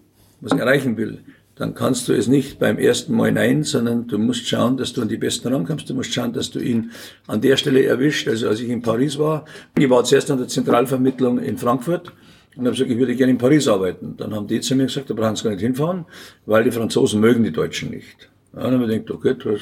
was 0.41 0.51
erreichen 0.51 0.97
will, 0.97 1.19
dann 1.55 1.73
kannst 1.73 2.07
du 2.07 2.13
es 2.13 2.27
nicht 2.27 2.59
beim 2.59 2.77
ersten 2.77 3.15
Mal 3.15 3.31
nein, 3.31 3.63
sondern 3.63 4.07
du 4.07 4.17
musst 4.17 4.47
schauen, 4.47 4.77
dass 4.77 4.93
du 4.93 5.01
an 5.01 5.07
die 5.07 5.17
Besten 5.17 5.51
rankommst. 5.53 5.89
Du 5.89 5.93
musst 5.93 6.13
schauen, 6.13 6.33
dass 6.33 6.51
du 6.51 6.59
ihn 6.59 6.91
an 7.25 7.41
der 7.41 7.57
Stelle 7.57 7.83
erwischt. 7.83 8.27
Also 8.27 8.47
als 8.49 8.59
ich 8.59 8.69
in 8.69 8.81
Paris 8.81 9.17
war, 9.17 9.45
ich 9.77 9.89
war 9.89 10.03
zuerst 10.03 10.29
an 10.29 10.37
der 10.37 10.47
Zentralvermittlung 10.47 11.39
in 11.39 11.57
Frankfurt 11.57 12.11
und 12.57 12.65
habe 12.65 12.71
gesagt, 12.71 12.89
ich 12.89 12.97
würde 12.97 13.15
gerne 13.15 13.31
in 13.31 13.37
Paris 13.37 13.67
arbeiten. 13.67 14.15
Dann 14.17 14.33
haben 14.33 14.47
die 14.47 14.59
zu 14.61 14.75
mir 14.75 14.85
gesagt, 14.85 15.09
da 15.09 15.13
brauchen 15.13 15.35
Sie 15.35 15.43
gar 15.43 15.51
nicht 15.51 15.61
hinfahren, 15.61 16.05
weil 16.45 16.63
die 16.63 16.71
Franzosen 16.71 17.19
mögen 17.19 17.43
die 17.43 17.51
Deutschen 17.51 17.91
nicht. 17.91 18.29
Ja, 18.55 18.63
dann 18.63 18.81
habe 18.81 18.91
ich 18.91 19.05
gedacht, 19.05 19.11
okay, 19.11 19.35
das 19.43 19.61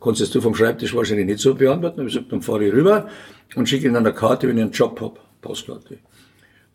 kannst 0.00 0.34
du 0.34 0.40
vom 0.40 0.54
Schreibtisch 0.54 0.94
wahrscheinlich 0.94 1.26
nicht 1.26 1.38
so 1.38 1.54
beantworten. 1.54 1.96
Dann 1.96 2.04
habe 2.04 2.08
ich 2.08 2.14
gesagt, 2.14 2.32
dann 2.32 2.42
fahre 2.42 2.66
ich 2.66 2.72
rüber 2.72 3.08
und 3.56 3.68
schicke 3.68 3.86
Ihnen 3.86 3.96
eine 3.96 4.12
Karte, 4.12 4.46
wenn 4.46 4.58
ich 4.58 4.62
einen 4.62 4.72
Job 4.72 5.00
habe, 5.00 5.18
Postkarte. 5.40 5.98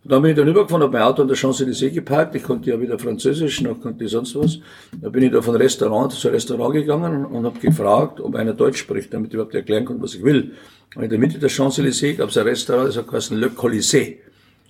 Und 0.03 0.13
dann 0.13 0.21
bin 0.21 0.31
ich 0.31 0.37
dann 0.37 0.47
rübergefahren, 0.47 0.81
habe 0.83 0.93
mein 0.93 1.01
Auto 1.01 1.21
an 1.21 1.27
der 1.27 1.35
Champs-Élysées 1.35 1.91
geparkt. 1.91 2.33
Ich 2.33 2.43
konnte 2.43 2.69
ja 2.69 2.79
wieder 2.79 2.97
Französisch, 2.97 3.61
noch 3.61 3.81
konnte 3.81 4.05
ich 4.05 4.11
sonst 4.11 4.33
was. 4.35 4.59
Da 4.99 5.09
bin 5.09 5.23
ich 5.23 5.31
da 5.31 5.41
von 5.41 5.55
Restaurant 5.55 6.13
zu 6.13 6.29
Restaurant 6.29 6.73
gegangen 6.73 7.25
und, 7.25 7.35
und 7.35 7.45
habe 7.45 7.59
gefragt, 7.59 8.21
ob 8.21 8.33
einer 8.35 8.53
Deutsch 8.53 8.79
spricht, 8.79 9.13
damit 9.13 9.27
ich 9.27 9.33
überhaupt 9.33 9.53
erklären 9.53 9.85
konnte, 9.85 10.01
was 10.01 10.15
ich 10.15 10.23
will. 10.23 10.53
Und 10.95 11.03
in 11.03 11.09
der 11.09 11.19
Mitte 11.19 11.37
der 11.37 11.49
Champs-Élysées 11.49 12.15
gab 12.15 12.29
es 12.29 12.37
ein 12.37 12.47
Restaurant, 12.47 12.87
das 12.87 12.97
hat 12.97 13.29
Le 13.31 13.47
Colisée. 13.49 14.17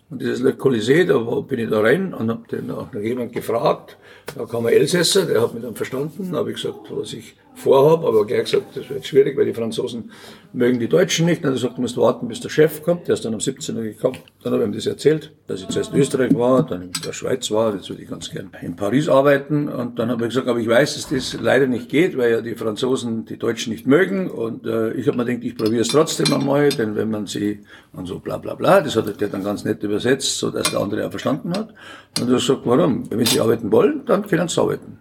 Und 0.10 0.22
dieses 0.22 0.39
Le 0.39 0.54
Colisée, 0.54 1.06
da 1.06 1.18
bin 1.18 1.60
ich 1.60 1.70
da 1.70 1.82
rein 1.82 2.13
und 2.13 2.30
habe 2.30 2.48
den 2.51 2.68
nach 2.68 2.92
jemand 2.94 3.32
gefragt. 3.32 3.98
Da 4.36 4.46
kam 4.46 4.66
ein 4.66 4.74
Elsässer, 4.74 5.25
der 5.25 5.42
hat 5.42 5.54
mich 5.54 5.63
dann 5.63 5.75
verstanden. 5.75 6.32
Da 6.32 6.39
habe 6.39 6.51
ich 6.51 6.62
gesagt, 6.62 6.80
was 6.89 7.13
ich 7.13 7.36
vorhabe, 7.60 8.08
aber 8.08 8.25
gleich 8.25 8.46
gesagt, 8.46 8.75
das 8.75 8.89
wird 8.89 9.06
schwierig, 9.06 9.38
weil 9.38 9.46
die 9.46 9.54
Franzosen 9.54 10.12
mögen 10.54 10.80
die 10.80 10.88
Deutschen 10.88 11.25
nicht. 11.25 11.44
Und 11.44 11.51
er 11.51 11.58
sagt, 11.58 11.78
du 11.78 11.82
musst 11.82 11.98
warten, 11.98 12.28
bis 12.28 12.39
der 12.39 12.50
Chef 12.50 12.84
kommt. 12.84 13.08
Der 13.08 13.13
ist 13.13 13.25
dann 13.25 13.34
am 13.34 13.39
17. 13.39 13.78
Uhr 13.78 13.84
gekommen. 13.84 14.18
Dann 14.44 14.54
habe 14.54 14.63
ich 14.63 14.70
ihm 14.70 14.74
das 14.74 14.86
erzählt, 14.86 15.32
dass 15.48 15.62
ich 15.62 15.68
zuerst 15.68 15.94
in 15.94 16.00
Österreich 16.00 16.34
war, 16.36 16.66
dann 16.66 16.84
in 16.84 16.92
der 17.06 17.13
Schweiz 17.13 17.51
war. 17.51 17.75
Jetzt 17.75 17.89
würde 17.89 18.04
ich 18.04 18.10
ganz 18.10 18.32
gern 18.32 18.50
in 18.62 18.75
Paris 18.75 19.10
arbeiten. 19.10 19.68
Und 19.68 20.00
dann 20.00 20.10
habe 20.10 20.24
ich 20.24 20.30
gesagt, 20.30 20.48
aber 20.48 20.60
ich 20.60 20.68
weiß, 20.68 20.96
dass 20.96 21.10
das 21.10 21.39
leider 21.42 21.68
nicht 21.68 21.89
geht, 21.89 22.18
weil 22.18 22.32
ja 22.32 22.42
die 22.42 22.56
Franzosen 22.56 23.25
die 23.25 23.38
Deutschen 23.38 23.74
nicht 23.74 23.86
mögen. 23.86 24.30
Und 24.30 24.66
äh, 24.66 24.94
ich 24.94 25.08
habe 25.08 25.18
mir 25.18 25.25
gedacht, 25.25 25.44
ich 25.44 25.56
probiere 25.56 25.82
es 25.82 25.89
trotzdem 25.89 26.34
einmal, 26.34 26.70
denn 26.70 26.96
wenn 26.96 27.12
man 27.12 27.28
sie 27.28 27.60
und 27.94 28.08
so 28.08 28.20
bla 28.20 28.38
bla 28.38 28.56
bla, 28.56 28.82
das 28.82 28.96
hat 28.96 29.22
er 29.22 29.28
dann 29.28 29.44
ganz 29.44 29.66
nett 29.66 29.84
übersetzt, 29.84 30.38
so 30.38 30.50
dass 30.50 30.72
der 30.72 30.80
andere 30.80 31.06
auch 31.06 31.12
verstanden 31.12 31.51
hat. 31.58 31.74
Und 32.20 32.30
er 32.30 32.39
sagt, 32.39 32.62
warum? 32.66 33.10
Wenn 33.12 33.25
sie 33.25 33.39
arbeiten 33.39 33.72
wollen, 33.72 34.06
dann 34.06 34.25
können 34.25 34.48
sie 34.48 34.62
arbeiten. 34.62 35.00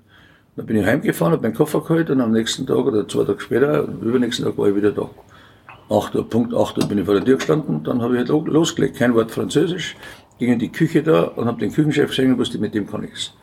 Dann 0.59 0.67
bin 0.67 0.77
ich 0.77 0.85
heimgefahren, 0.85 1.33
habe 1.35 1.43
meinen 1.43 1.55
Koffer 1.55 1.81
geholt 1.81 2.11
und 2.11 2.21
am 2.21 2.33
nächsten 2.33 2.67
Tag 2.67 2.79
oder 2.79 3.07
zwei 3.07 3.23
Tage 3.23 3.38
später, 3.38 3.87
übernächsten 4.03 4.45
Tag 4.45 4.59
war 4.59 4.67
ich 4.69 4.75
wieder 4.75 4.91
da. 4.91 5.09
8 5.88 6.17
Uhr, 6.17 6.29
Punkt 6.29 6.53
8 6.53 6.79
Uhr 6.79 6.88
bin 6.88 6.99
ich 6.99 7.05
vor 7.05 7.15
der 7.15 7.25
Tür 7.25 7.37
gestanden, 7.37 7.85
dann 7.85 8.03
habe 8.03 8.15
ich 8.15 8.29
halt 8.29 8.47
losgelegt, 8.49 8.97
kein 8.97 9.15
Wort 9.15 9.31
Französisch, 9.31 9.97
ging 10.41 10.53
in 10.53 10.59
die 10.59 10.73
Küche 10.73 11.05
da 11.05 11.23
und 11.23 11.47
habe 11.47 11.61
den 11.61 11.73
Küchenchef 11.73 12.09
gesehen 12.09 12.33
und 12.33 12.41
wusste, 12.41 12.59
mit 12.59 12.75
dem 12.75 12.88
kann 12.88 13.05
ich's. 13.05 13.35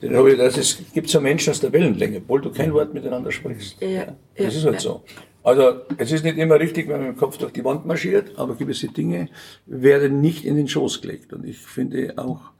Dann 0.00 0.14
habe 0.14 0.30
ich 0.30 0.38
gedacht, 0.38 0.56
es 0.56 0.80
gibt 0.92 1.08
so 1.08 1.20
Menschen 1.20 1.50
aus 1.50 1.58
der 1.58 1.72
Wellenlänge, 1.72 2.18
obwohl 2.18 2.40
du 2.40 2.52
kein 2.52 2.72
Wort 2.72 2.94
miteinander 2.94 3.32
sprichst. 3.32 3.82
Ja, 3.82 4.14
das 4.36 4.54
ist 4.54 4.64
halt 4.64 4.76
ja. 4.76 4.80
so. 4.80 5.02
Also 5.42 5.80
es 5.98 6.12
ist 6.12 6.24
nicht 6.24 6.38
immer 6.38 6.60
richtig, 6.60 6.86
wenn 6.86 6.98
man 6.98 7.08
mit 7.08 7.16
dem 7.16 7.18
Kopf 7.18 7.36
durch 7.36 7.52
die 7.52 7.64
Wand 7.64 7.84
marschiert, 7.84 8.38
aber 8.38 8.54
gewisse 8.54 8.86
Dinge 8.86 9.28
werden 9.66 10.20
nicht 10.20 10.44
in 10.44 10.54
den 10.54 10.68
Schoß 10.68 11.02
gelegt. 11.02 11.32
Und 11.32 11.44
ich 11.44 11.58
finde 11.58 12.14
auch, 12.16 12.53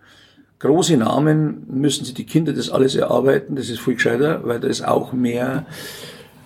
große 0.59 0.97
Namen 0.97 1.67
müssen 1.69 2.05
sich 2.05 2.15
die 2.15 2.27
Kinder 2.27 2.53
das 2.53 2.71
alles 2.71 2.95
erarbeiten. 2.95 3.57
Das 3.57 3.69
ist 3.69 3.81
viel 3.81 3.95
gescheiter, 3.95 4.41
weil 4.45 4.61
da 4.61 4.69
ist 4.69 4.87
auch 4.87 5.13
mehr, 5.13 5.67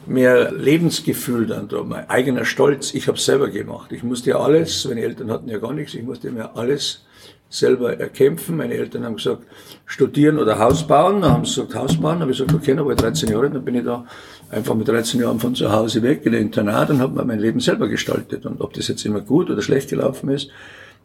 mehr 0.07 0.53
Lebensgefühl 0.53 1.47
dann 1.47 1.69
drum, 1.69 1.91
mein 1.91 2.09
eigener 2.11 2.45
Stolz. 2.45 2.95
Ich 2.95 3.09
habe 3.09 3.19
selber 3.19 3.49
gemacht. 3.49 3.93
Ich 3.93 4.03
musste 4.03 4.31
ja 4.31 4.41
alles, 4.41 4.87
meine 4.87 5.03
Eltern 5.03 5.31
hatten 5.31 5.49
ja 5.49 5.59
gar 5.59 5.73
nichts, 5.73 5.95
ich 5.95 6.03
musste 6.03 6.31
mir 6.31 6.57
alles 6.57 7.05
selber 7.51 7.99
erkämpfen. 7.99 8.57
Meine 8.57 8.75
Eltern 8.75 9.05
haben 9.05 9.17
gesagt, 9.17 9.43
studieren 9.87 10.39
oder 10.39 10.59
Haus 10.59 10.87
bauen. 10.87 11.23
Dann 11.23 11.33
haben 11.33 11.45
sie 11.45 11.55
gesagt, 11.63 11.75
Haus 11.75 11.97
bauen. 11.97 12.15
Dann 12.15 12.23
habe 12.23 12.33
ich 12.33 12.39
gesagt, 12.39 12.55
okay, 12.55 12.75
dann 12.75 12.85
war 12.85 12.93
ich 12.93 12.99
13 12.99 13.31
Jahre, 13.31 13.51
dann 13.51 13.65
bin 13.65 13.75
ich 13.75 13.85
da 13.85 14.05
einfach 14.51 14.75
mit 14.75 14.89
13 14.89 15.21
Jahren 15.21 15.41
von 15.41 15.55
zu 15.55 15.71
Hause 15.73 16.03
weg 16.03 16.25
in 16.25 16.35
ein 16.35 16.43
Internat 16.43 16.91
und 16.91 17.01
habe 17.01 17.15
mir 17.15 17.25
mein 17.25 17.39
Leben 17.39 17.61
selber 17.61 17.89
gestaltet. 17.89 18.47
Und 18.47 18.61
ob 18.61 18.73
das 18.75 18.89
jetzt 18.89 19.05
immer 19.05 19.21
gut 19.21 19.51
oder 19.51 19.63
schlecht 19.63 19.91
gelaufen 19.91 20.29
ist, 20.31 20.51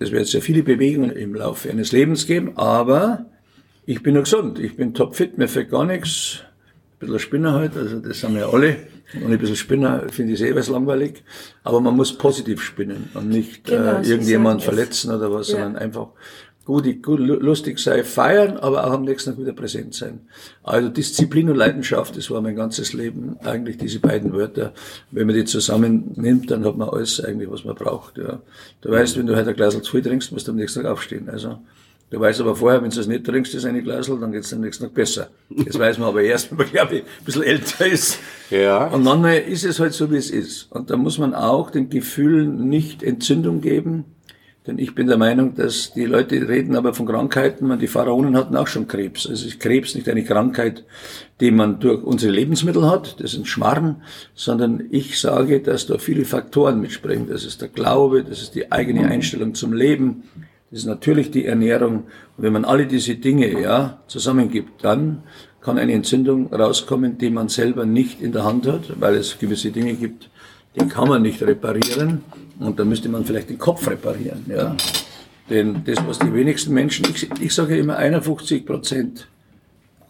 das 0.03 0.11
wird 0.11 0.27
sehr 0.27 0.41
viele 0.41 0.63
Bewegungen 0.63 1.11
im 1.11 1.33
Laufe 1.33 1.69
eines 1.69 1.93
Lebens 1.93 2.27
geben, 2.27 2.57
aber 2.57 3.25
ich 3.85 4.03
bin 4.03 4.15
noch 4.15 4.23
gesund, 4.23 4.59
ich 4.59 4.75
bin 4.75 4.93
topfit, 4.93 5.37
mir 5.37 5.47
fällt 5.47 5.69
gar 5.69 5.85
nichts. 5.85 6.41
Ein 6.95 7.07
bisschen 7.07 7.19
Spinner 7.19 7.53
halt, 7.53 7.77
also 7.77 7.99
das 7.99 8.21
haben 8.21 8.35
wir 8.35 8.49
alle. 8.49 8.75
Und 9.13 9.31
ein 9.31 9.39
bisschen 9.39 9.55
Spinner 9.55 10.09
finde 10.09 10.33
ich 10.33 10.41
eh 10.41 10.53
was 10.53 10.67
langweilig. 10.67 11.23
Aber 11.63 11.79
man 11.79 11.95
muss 11.95 12.17
positiv 12.17 12.61
spinnen 12.61 13.11
und 13.13 13.29
nicht 13.29 13.63
genau, 13.63 14.01
äh, 14.01 14.05
irgendjemand 14.05 14.61
verletzen 14.61 15.09
oder 15.09 15.31
was, 15.31 15.47
ja. 15.49 15.59
sondern 15.59 15.77
einfach 15.77 16.07
gut, 16.65 17.03
gut, 17.03 17.19
lustig 17.19 17.79
sein, 17.79 18.03
feiern, 18.03 18.57
aber 18.57 18.85
auch 18.85 18.93
am 18.93 19.03
nächsten 19.03 19.31
Tag 19.31 19.39
wieder 19.39 19.53
präsent 19.53 19.93
sein. 19.93 20.21
Also 20.63 20.89
Disziplin 20.89 21.49
und 21.49 21.57
Leidenschaft, 21.57 22.17
das 22.17 22.29
war 22.31 22.41
mein 22.41 22.55
ganzes 22.55 22.93
Leben, 22.93 23.37
eigentlich 23.43 23.77
diese 23.77 23.99
beiden 23.99 24.33
Wörter. 24.33 24.73
Wenn 25.11 25.27
man 25.27 25.35
die 25.35 25.45
zusammennimmt, 25.45 26.49
dann 26.51 26.65
hat 26.65 26.77
man 26.77 26.89
alles 26.89 27.23
eigentlich, 27.23 27.49
was 27.49 27.65
man 27.65 27.75
braucht. 27.75 28.17
Ja. 28.17 28.41
Du 28.81 28.89
weißt, 28.91 29.17
wenn 29.17 29.27
du 29.27 29.35
heute 29.35 29.49
ein 29.49 29.55
Glas 29.55 29.79
zu 29.81 29.91
viel 29.91 30.01
trinkst, 30.01 30.31
musst 30.31 30.47
du 30.47 30.51
am 30.51 30.57
nächsten 30.57 30.81
Tag 30.81 30.91
aufstehen. 30.91 31.29
Also 31.29 31.59
Du 32.13 32.19
weißt 32.19 32.41
aber 32.41 32.55
vorher, 32.55 32.83
wenn 32.83 32.91
du 32.91 32.99
es 32.99 33.07
nicht 33.07 33.25
trinkst, 33.25 33.55
das 33.55 33.65
eine 33.65 33.81
Glasel, 33.81 34.19
dann 34.19 34.31
geht 34.31 34.43
es 34.43 34.53
am 34.53 34.61
nächsten 34.61 34.83
Tag 34.83 34.93
besser. 34.93 35.29
Das 35.49 35.79
weiß 35.79 35.97
man 35.97 36.09
aber 36.09 36.21
erst, 36.21 36.51
wenn 36.51 36.59
man, 36.59 36.67
glaube 36.71 36.97
ich, 36.97 37.01
ein 37.01 37.25
bisschen 37.25 37.41
älter 37.41 37.87
ist. 37.87 38.19
Ja. 38.51 38.85
Und 38.85 39.03
manchmal 39.03 39.39
ist 39.39 39.65
es 39.65 39.79
halt 39.79 39.93
so, 39.93 40.11
wie 40.11 40.17
es 40.17 40.29
ist. 40.29 40.71
Und 40.71 40.91
da 40.91 40.95
muss 40.95 41.17
man 41.17 41.33
auch 41.33 41.71
den 41.71 41.89
Gefühlen 41.89 42.69
nicht 42.69 43.01
Entzündung 43.01 43.61
geben, 43.61 44.05
denn 44.65 44.79
ich 44.79 44.95
bin 44.95 45.07
der 45.07 45.17
Meinung, 45.17 45.55
dass 45.55 45.91
die 45.93 46.05
Leute 46.05 46.47
reden 46.47 46.75
aber 46.75 46.93
von 46.93 47.05
Krankheiten, 47.05 47.67
man, 47.67 47.79
die 47.79 47.87
Pharaonen 47.87 48.37
hatten 48.37 48.55
auch 48.55 48.67
schon 48.67 48.87
Krebs. 48.87 49.27
Also 49.27 49.45
ist 49.45 49.59
Krebs 49.59 49.93
nicht 49.93 50.07
eine 50.07 50.23
Krankheit, 50.23 50.85
die 51.41 51.51
man 51.51 51.79
durch 51.79 52.01
unsere 52.03 52.31
Lebensmittel 52.31 52.89
hat, 52.89 53.19
das 53.19 53.33
ist 53.33 53.39
ein 53.39 53.45
Schmarrn, 53.45 54.01
sondern 54.35 54.85
ich 54.89 55.19
sage, 55.19 55.59
dass 55.59 55.87
da 55.87 55.97
viele 55.97 56.23
Faktoren 56.23 56.79
mitspringen. 56.79 57.27
Das 57.27 57.43
ist 57.43 57.61
der 57.61 57.67
Glaube, 57.67 58.23
das 58.23 58.41
ist 58.41 58.55
die 58.55 58.71
eigene 58.71 59.07
Einstellung 59.07 59.53
zum 59.53 59.73
Leben, 59.73 60.23
das 60.71 60.79
ist 60.79 60.85
natürlich 60.85 61.29
die 61.29 61.45
Ernährung. 61.45 62.05
Und 62.37 62.43
wenn 62.43 62.53
man 62.53 62.65
alle 62.65 62.87
diese 62.87 63.15
Dinge, 63.15 63.61
ja, 63.61 64.01
zusammengibt, 64.07 64.83
dann 64.83 65.23
kann 65.61 65.77
eine 65.77 65.93
Entzündung 65.93 66.53
rauskommen, 66.53 67.17
die 67.17 67.29
man 67.29 67.47
selber 67.49 67.85
nicht 67.85 68.21
in 68.21 68.31
der 68.31 68.43
Hand 68.43 68.65
hat, 68.65 68.99
weil 68.99 69.15
es 69.15 69.37
gewisse 69.37 69.71
Dinge 69.71 69.93
gibt, 69.93 70.29
die 70.75 70.87
kann 70.87 71.07
man 71.07 71.21
nicht 71.21 71.41
reparieren. 71.41 72.23
Und 72.59 72.79
da 72.79 72.85
müsste 72.85 73.09
man 73.09 73.25
vielleicht 73.25 73.49
den 73.49 73.57
Kopf 73.57 73.87
reparieren. 73.89 74.45
Ja. 74.47 74.75
Denn 75.49 75.83
das, 75.85 76.05
was 76.07 76.19
die 76.19 76.33
wenigsten 76.33 76.73
Menschen, 76.73 77.05
ich, 77.13 77.29
ich 77.41 77.53
sage 77.53 77.77
immer 77.77 77.97
51 77.97 78.65
Prozent 78.65 79.27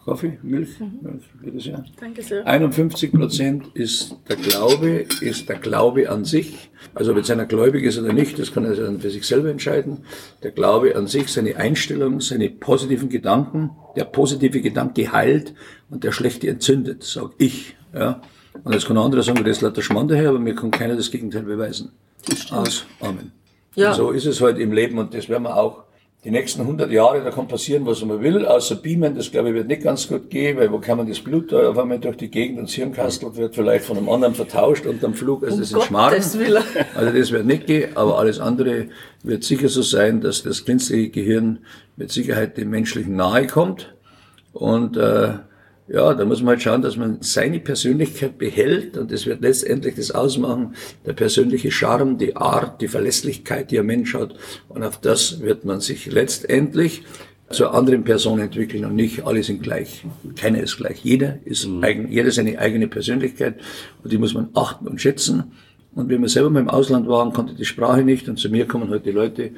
Kaffee, 0.04 0.38
Milch, 0.42 0.78
mhm. 0.80 1.20
jedes 1.42 1.64
Jahr. 1.64 1.84
Danke 1.98 2.22
sehr. 2.22 2.46
51 2.46 3.10
Prozent 3.10 3.68
ist 3.72 4.16
der 4.28 4.36
Glaube, 4.36 5.06
ist 5.22 5.48
der 5.48 5.56
Glaube 5.56 6.10
an 6.10 6.26
sich. 6.26 6.70
Also 6.94 7.12
ob 7.12 7.16
jetzt 7.16 7.30
einer 7.30 7.46
gläubig 7.46 7.84
ist 7.84 7.98
oder 7.98 8.12
nicht, 8.12 8.38
das 8.38 8.52
kann 8.52 8.66
er 8.66 8.74
dann 8.74 9.00
für 9.00 9.08
sich 9.08 9.26
selber 9.26 9.48
entscheiden. 9.48 10.04
Der 10.42 10.50
Glaube 10.50 10.94
an 10.94 11.06
sich, 11.06 11.28
seine 11.28 11.56
Einstellung, 11.56 12.20
seine 12.20 12.50
positiven 12.50 13.08
Gedanken. 13.08 13.70
Der 13.96 14.04
positive 14.04 14.60
Gedanke 14.60 15.10
heilt 15.10 15.54
und 15.88 16.04
der 16.04 16.12
schlechte 16.12 16.48
entzündet, 16.48 17.02
sag 17.02 17.30
ich. 17.38 17.76
Ja. 17.94 18.20
Und 18.62 18.72
jetzt 18.72 18.86
kann 18.86 18.96
ein 18.96 19.04
anderer 19.04 19.22
sagen, 19.22 19.42
das 19.42 19.56
ist 19.56 19.62
lauter 19.62 19.82
Schmarrn 19.82 20.08
daher, 20.08 20.30
aber 20.30 20.38
mir 20.38 20.54
kann 20.54 20.70
keiner 20.70 20.96
das 20.96 21.10
Gegenteil 21.10 21.42
beweisen. 21.42 21.90
Aus. 22.50 22.86
Amen. 23.00 23.32
Ja. 23.74 23.90
Und 23.90 23.96
so 23.96 24.10
ist 24.10 24.26
es 24.26 24.40
heute 24.40 24.54
halt 24.54 24.62
im 24.62 24.72
Leben 24.72 24.98
und 24.98 25.12
das 25.12 25.28
werden 25.28 25.42
wir 25.42 25.56
auch 25.56 25.84
die 26.24 26.30
nächsten 26.30 26.62
100 26.62 26.90
Jahre, 26.90 27.22
da 27.22 27.30
kann 27.30 27.48
passieren, 27.48 27.84
was 27.84 28.02
man 28.02 28.22
will, 28.22 28.46
außer 28.46 28.76
beamen, 28.76 29.14
das 29.14 29.30
glaube 29.30 29.50
ich 29.50 29.54
wird 29.54 29.68
nicht 29.68 29.82
ganz 29.82 30.08
gut 30.08 30.30
gehen, 30.30 30.56
weil 30.56 30.72
wo 30.72 30.78
kann 30.78 30.96
man 30.96 31.06
das 31.06 31.20
Blut 31.20 31.52
da 31.52 31.68
auf 31.68 31.76
einmal 31.76 31.98
durch 31.98 32.16
die 32.16 32.30
Gegend 32.30 32.58
und 32.58 32.68
das 32.68 32.74
Hirnkastel 32.74 33.36
wird 33.36 33.54
vielleicht 33.54 33.84
von 33.84 33.98
einem 33.98 34.08
anderen 34.08 34.34
vertauscht 34.34 34.86
und 34.86 35.04
am 35.04 35.12
Flug, 35.12 35.42
also 35.42 35.56
um 35.56 35.60
das 35.60 35.72
ist 35.72 35.82
Schmarrn. 35.82 36.14
Also 36.14 37.18
das 37.18 37.30
wird 37.30 37.44
nicht 37.44 37.66
gehen, 37.66 37.94
aber 37.94 38.18
alles 38.18 38.40
andere 38.40 38.86
wird 39.22 39.44
sicher 39.44 39.68
so 39.68 39.82
sein, 39.82 40.22
dass 40.22 40.42
das 40.42 40.64
künstliche 40.64 41.10
Gehirn 41.10 41.58
mit 41.96 42.10
Sicherheit 42.10 42.56
dem 42.56 42.70
menschlichen 42.70 43.16
nahe 43.16 43.46
kommt 43.46 43.94
und 44.54 44.96
äh, 44.96 45.34
ja, 45.86 46.14
da 46.14 46.24
muss 46.24 46.40
man 46.40 46.50
halt 46.50 46.62
schauen, 46.62 46.82
dass 46.82 46.96
man 46.96 47.18
seine 47.20 47.60
Persönlichkeit 47.60 48.38
behält 48.38 48.96
und 48.96 49.12
das 49.12 49.26
wird 49.26 49.42
letztendlich 49.42 49.96
das 49.96 50.10
ausmachen, 50.10 50.74
der 51.04 51.12
persönliche 51.12 51.70
Charme, 51.70 52.16
die 52.16 52.36
Art, 52.36 52.80
die 52.80 52.88
Verlässlichkeit, 52.88 53.70
die 53.70 53.78
ein 53.78 53.86
Mensch 53.86 54.14
hat 54.14 54.34
und 54.68 54.82
auf 54.82 54.98
das 55.00 55.40
wird 55.40 55.64
man 55.64 55.80
sich 55.80 56.06
letztendlich 56.06 57.02
zur 57.50 57.74
anderen 57.74 58.04
Person 58.04 58.40
entwickeln 58.40 58.86
und 58.86 58.96
nicht 58.96 59.26
alle 59.26 59.42
sind 59.42 59.62
gleich. 59.62 60.04
Keiner 60.36 60.60
ist 60.60 60.78
gleich. 60.78 61.04
Jeder 61.04 61.38
ist 61.44 61.66
mhm. 61.66 61.84
eigen, 61.84 62.10
jeder 62.10 62.30
seine 62.30 62.58
eigene 62.58 62.88
Persönlichkeit 62.88 63.60
und 64.02 64.10
die 64.10 64.18
muss 64.18 64.32
man 64.32 64.48
achten 64.54 64.88
und 64.88 65.00
schätzen. 65.00 65.52
Und 65.94 66.08
wenn 66.08 66.22
wir 66.22 66.28
selber 66.28 66.50
mal 66.50 66.60
im 66.60 66.70
Ausland 66.70 67.06
waren, 67.06 67.32
konnte 67.32 67.54
die 67.54 67.66
Sprache 67.66 68.02
nicht 68.02 68.28
und 68.28 68.38
zu 68.38 68.48
mir 68.48 68.66
kommen 68.66 68.88
heute 68.88 69.10
Leute, 69.10 69.50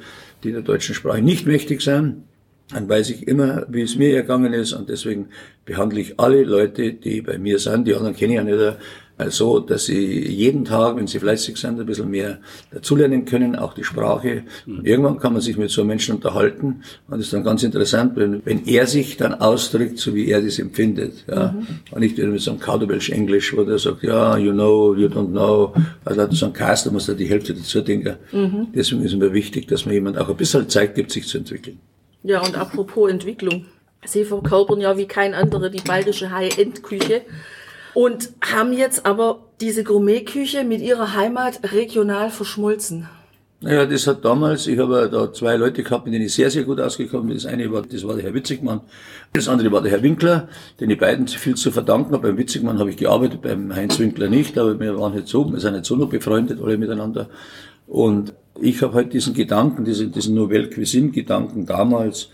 die 0.43 0.51
der 0.51 0.61
deutschen 0.61 0.93
Sprache 0.93 1.21
nicht 1.21 1.47
mächtig 1.47 1.81
sind 1.81 2.23
dann 2.69 2.89
weiß 2.89 3.09
ich 3.11 3.27
immer, 3.27 3.65
wie 3.69 3.81
es 3.81 3.95
mir 3.95 4.15
ergangen 4.15 4.53
ist 4.53 4.73
und 4.73 4.89
deswegen 4.89 5.29
behandle 5.65 6.01
ich 6.01 6.19
alle 6.19 6.43
Leute, 6.43 6.93
die 6.93 7.21
bei 7.21 7.37
mir 7.37 7.59
sind, 7.59 7.87
die 7.87 7.95
anderen 7.95 8.15
kenne 8.15 8.33
ich 8.33 8.37
ja 8.37 8.43
nicht, 8.43 8.77
äh, 9.17 9.29
so, 9.29 9.59
dass 9.59 9.85
sie 9.85 10.27
jeden 10.27 10.65
Tag, 10.65 10.95
wenn 10.95 11.07
sie 11.07 11.19
fleißig 11.19 11.57
sind, 11.57 11.79
ein 11.79 11.85
bisschen 11.85 12.09
mehr 12.09 12.39
dazulernen 12.71 13.25
können, 13.25 13.55
auch 13.55 13.73
die 13.73 13.83
Sprache. 13.83 14.43
Und 14.67 14.85
irgendwann 14.85 15.17
kann 15.17 15.33
man 15.33 15.41
sich 15.41 15.57
mit 15.57 15.71
so 15.71 15.81
einem 15.81 15.89
Menschen 15.89 16.15
unterhalten 16.15 16.83
und 17.07 17.17
das 17.17 17.21
ist 17.21 17.33
dann 17.33 17.43
ganz 17.43 17.63
interessant, 17.63 18.15
wenn, 18.15 18.45
wenn 18.45 18.65
er 18.67 18.85
sich 18.85 19.17
dann 19.17 19.33
ausdrückt, 19.33 19.97
so 19.97 20.13
wie 20.13 20.29
er 20.29 20.41
das 20.41 20.59
empfindet. 20.59 21.25
Ja. 21.27 21.53
Mhm. 21.53 21.67
Und 21.91 21.99
nicht 22.01 22.17
mit 22.17 22.41
so 22.41 22.51
einem 22.51 22.59
Kauderwelsch 22.59 23.09
Englisch, 23.09 23.55
wo 23.55 23.63
der 23.63 23.79
sagt, 23.79 24.03
ja, 24.03 24.37
you 24.37 24.51
know, 24.51 24.93
you 24.93 25.07
don't 25.07 25.31
know. 25.31 25.73
Also 26.05 26.27
so 26.31 26.45
ein 26.47 26.53
Cast, 26.53 26.85
da 26.85 26.91
muss 26.91 27.09
er 27.09 27.15
die 27.15 27.27
Hälfte 27.27 27.53
dazu 27.53 27.81
denken. 27.81 28.17
Mhm. 28.31 28.67
Deswegen 28.75 29.03
ist 29.03 29.15
mir 29.15 29.33
wichtig, 29.33 29.67
dass 29.67 29.85
man 29.85 29.95
jemand 29.95 30.17
auch 30.17 30.29
ein 30.29 30.37
bisschen 30.37 30.69
Zeit 30.69 30.95
gibt, 30.95 31.11
sich 31.11 31.27
zu 31.27 31.39
entwickeln. 31.39 31.79
Ja, 32.23 32.41
und 32.41 32.57
apropos 32.57 33.09
Entwicklung. 33.09 33.65
Sie 34.05 34.25
verkörpern 34.25 34.79
ja 34.79 34.97
wie 34.97 35.07
kein 35.07 35.33
anderer 35.33 35.69
die 35.69 35.81
bayerische 35.81 36.31
High-End-Küche 36.31 37.21
und 37.93 38.29
haben 38.41 38.73
jetzt 38.73 39.05
aber 39.05 39.39
diese 39.59 39.83
Gourmet-Küche 39.83 40.63
mit 40.63 40.81
ihrer 40.81 41.15
Heimat 41.15 41.59
regional 41.73 42.29
verschmolzen. 42.29 43.09
Naja, 43.59 43.87
das 43.87 44.05
hat 44.05 44.23
damals, 44.23 44.67
ich 44.67 44.77
habe 44.77 45.09
da 45.11 45.33
zwei 45.33 45.55
Leute 45.55 45.81
gehabt, 45.81 46.05
mit 46.05 46.13
denen 46.13 46.25
ich 46.25 46.33
sehr, 46.33 46.51
sehr 46.51 46.63
gut 46.63 46.79
ausgekommen 46.79 47.27
bin. 47.27 47.37
Das 47.37 47.47
eine 47.47 47.71
war, 47.71 47.81
das 47.81 48.05
war 48.05 48.13
der 48.13 48.23
Herr 48.25 48.33
Witzigmann, 48.35 48.81
das 49.33 49.47
andere 49.47 49.71
war 49.71 49.81
der 49.81 49.91
Herr 49.91 50.03
Winkler, 50.03 50.47
den 50.79 50.91
ich 50.91 50.99
beiden 50.99 51.27
viel 51.27 51.55
zu 51.55 51.71
verdanken 51.71 52.13
habe. 52.13 52.27
Beim 52.27 52.37
Witzigmann 52.37 52.77
habe 52.77 52.91
ich 52.91 52.97
gearbeitet, 52.97 53.41
beim 53.41 53.75
Heinz 53.75 53.97
Winkler 53.97 54.29
nicht, 54.29 54.59
aber 54.59 54.79
wir 54.79 54.99
waren 54.99 55.15
nicht 55.15 55.27
so, 55.27 55.51
wir 55.51 55.59
sind 55.59 55.73
nicht 55.73 55.85
so 55.85 55.95
noch 55.95 56.09
befreundet, 56.09 56.59
alle 56.63 56.77
miteinander. 56.77 57.29
Und 57.87 58.33
ich 58.61 58.81
habe 58.81 58.93
halt 58.93 59.13
diesen 59.13 59.33
Gedanken, 59.33 59.85
diesen, 59.85 60.11
diesen 60.11 60.35
Nouvelle 60.35 60.69
Cuisine-Gedanken 60.69 61.65
damals 61.65 62.29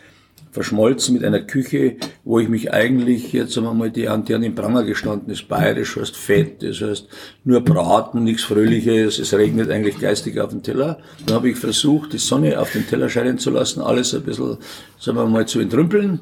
verschmolzen 0.51 1.15
mit 1.15 1.23
einer 1.23 1.41
Küche, 1.41 1.95
wo 2.23 2.39
ich 2.39 2.47
mich 2.47 2.71
eigentlich, 2.71 3.33
jetzt 3.33 3.53
sagen 3.53 3.65
wir 3.65 3.73
mal, 3.73 3.89
die, 3.89 4.01
die 4.01 4.07
an 4.07 4.41
den 4.41 4.53
Pranger 4.53 4.83
gestanden 4.83 5.33
ist, 5.33 5.47
bayerisch, 5.47 5.95
heißt 5.95 6.15
fett, 6.15 6.61
das 6.61 6.79
heißt 6.79 7.07
nur 7.43 7.61
Braten, 7.61 8.23
nichts 8.23 8.43
Fröhliches, 8.43 9.17
es 9.17 9.33
regnet 9.33 9.71
eigentlich 9.71 9.99
geistig 9.99 10.39
auf 10.39 10.51
den 10.51 10.61
Teller. 10.61 10.99
Dann 11.25 11.37
habe 11.37 11.49
ich 11.49 11.57
versucht, 11.57 12.13
die 12.13 12.19
Sonne 12.19 12.59
auf 12.59 12.71
den 12.71 12.87
Teller 12.87 13.09
scheinen 13.09 13.39
zu 13.39 13.49
lassen, 13.49 13.81
alles 13.81 14.13
ein 14.13 14.21
bisschen, 14.21 14.57
sagen 14.99 15.17
wir 15.17 15.25
mal, 15.25 15.47
zu 15.47 15.59
entrümpeln 15.59 16.19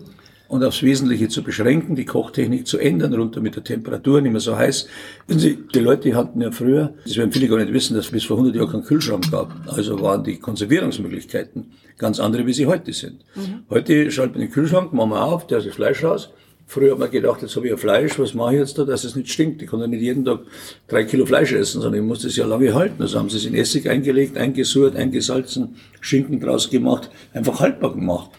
und 0.52 0.66
aufs 0.66 0.84
Wesentliche 0.84 1.30
zu 1.30 1.44
beschränken, 1.44 1.96
die 1.96 2.04
Kochtechnik 2.04 2.68
zu 2.68 2.78
ändern, 2.78 3.14
runter 3.14 3.40
mit 3.40 3.56
der 3.56 3.64
Temperatur, 3.64 4.20
nicht 4.20 4.34
mehr 4.34 4.42
so 4.42 4.58
heiß. 4.58 4.86
Wenn 5.28 5.40
Sie, 5.40 5.58
die 5.74 5.80
Leute 5.80 6.14
hatten 6.14 6.42
ja 6.42 6.52
früher, 6.52 6.94
das 7.06 7.16
werden 7.16 7.32
viele 7.32 7.48
gar 7.48 7.58
nicht 7.58 7.72
wissen, 7.72 7.96
dass 7.96 8.08
es 8.08 8.12
bis 8.12 8.26
vor 8.26 8.36
100 8.36 8.58
Jahren 8.58 8.70
keinen 8.70 8.84
Kühlschrank 8.84 9.32
gab. 9.32 9.56
Also 9.68 10.02
waren 10.02 10.26
die 10.26 10.40
Konservierungsmöglichkeiten 10.40 11.72
ganz 11.98 12.20
andere, 12.20 12.46
wie 12.46 12.52
sie 12.52 12.66
heute 12.66 12.92
sind. 12.92 13.24
Mhm. 13.34 13.64
Heute 13.70 14.12
schaltet 14.12 14.36
man 14.36 14.42
den 14.42 14.52
Kühlschrank, 14.52 14.92
machen 14.92 15.12
wir 15.12 15.24
auf, 15.24 15.48
der 15.48 15.60
ist 15.60 15.68
das 15.68 15.76
Fleisch 15.76 16.04
raus. 16.04 16.32
Früher 16.68 16.92
hat 16.92 17.00
man 17.00 17.12
gedacht, 17.12 17.42
jetzt 17.42 17.56
habe 17.56 17.68
ich 17.68 17.72
ein 17.72 17.78
Fleisch, 17.78 18.20
was 18.20 18.34
mache 18.34 18.54
ich 18.54 18.60
jetzt 18.60 18.78
da, 18.78 18.84
dass 18.84 19.06
es 19.06 19.16
nicht 19.16 19.30
stinkt. 19.30 19.62
Ich 19.62 19.70
kann 19.70 19.80
ja 19.80 19.88
nicht 19.88 20.02
jeden 20.02 20.26
Tag 20.26 20.42
drei 20.90 21.06
Kilo 21.06 21.26
Fleisch 21.26 21.54
essen, 21.54 21.82
sondern 21.82 22.02
ich 22.02 22.08
muss 22.08 22.24
das 22.24 22.36
ja 22.36 22.46
lange 22.46 22.74
halten. 22.74 23.02
Also 23.02 23.20
haben 23.20 23.30
sie 23.30 23.38
es 23.38 23.46
in 23.46 23.56
Essig 23.56 23.90
eingelegt, 23.90 24.38
eingesurrt, 24.38 24.98
eingesalzen, 24.98 25.76
Schinken 26.02 26.42
draus 26.42 26.70
gemacht, 26.70 27.10
einfach 27.34 27.62
haltbar 27.62 27.94
gemacht. 27.94 28.32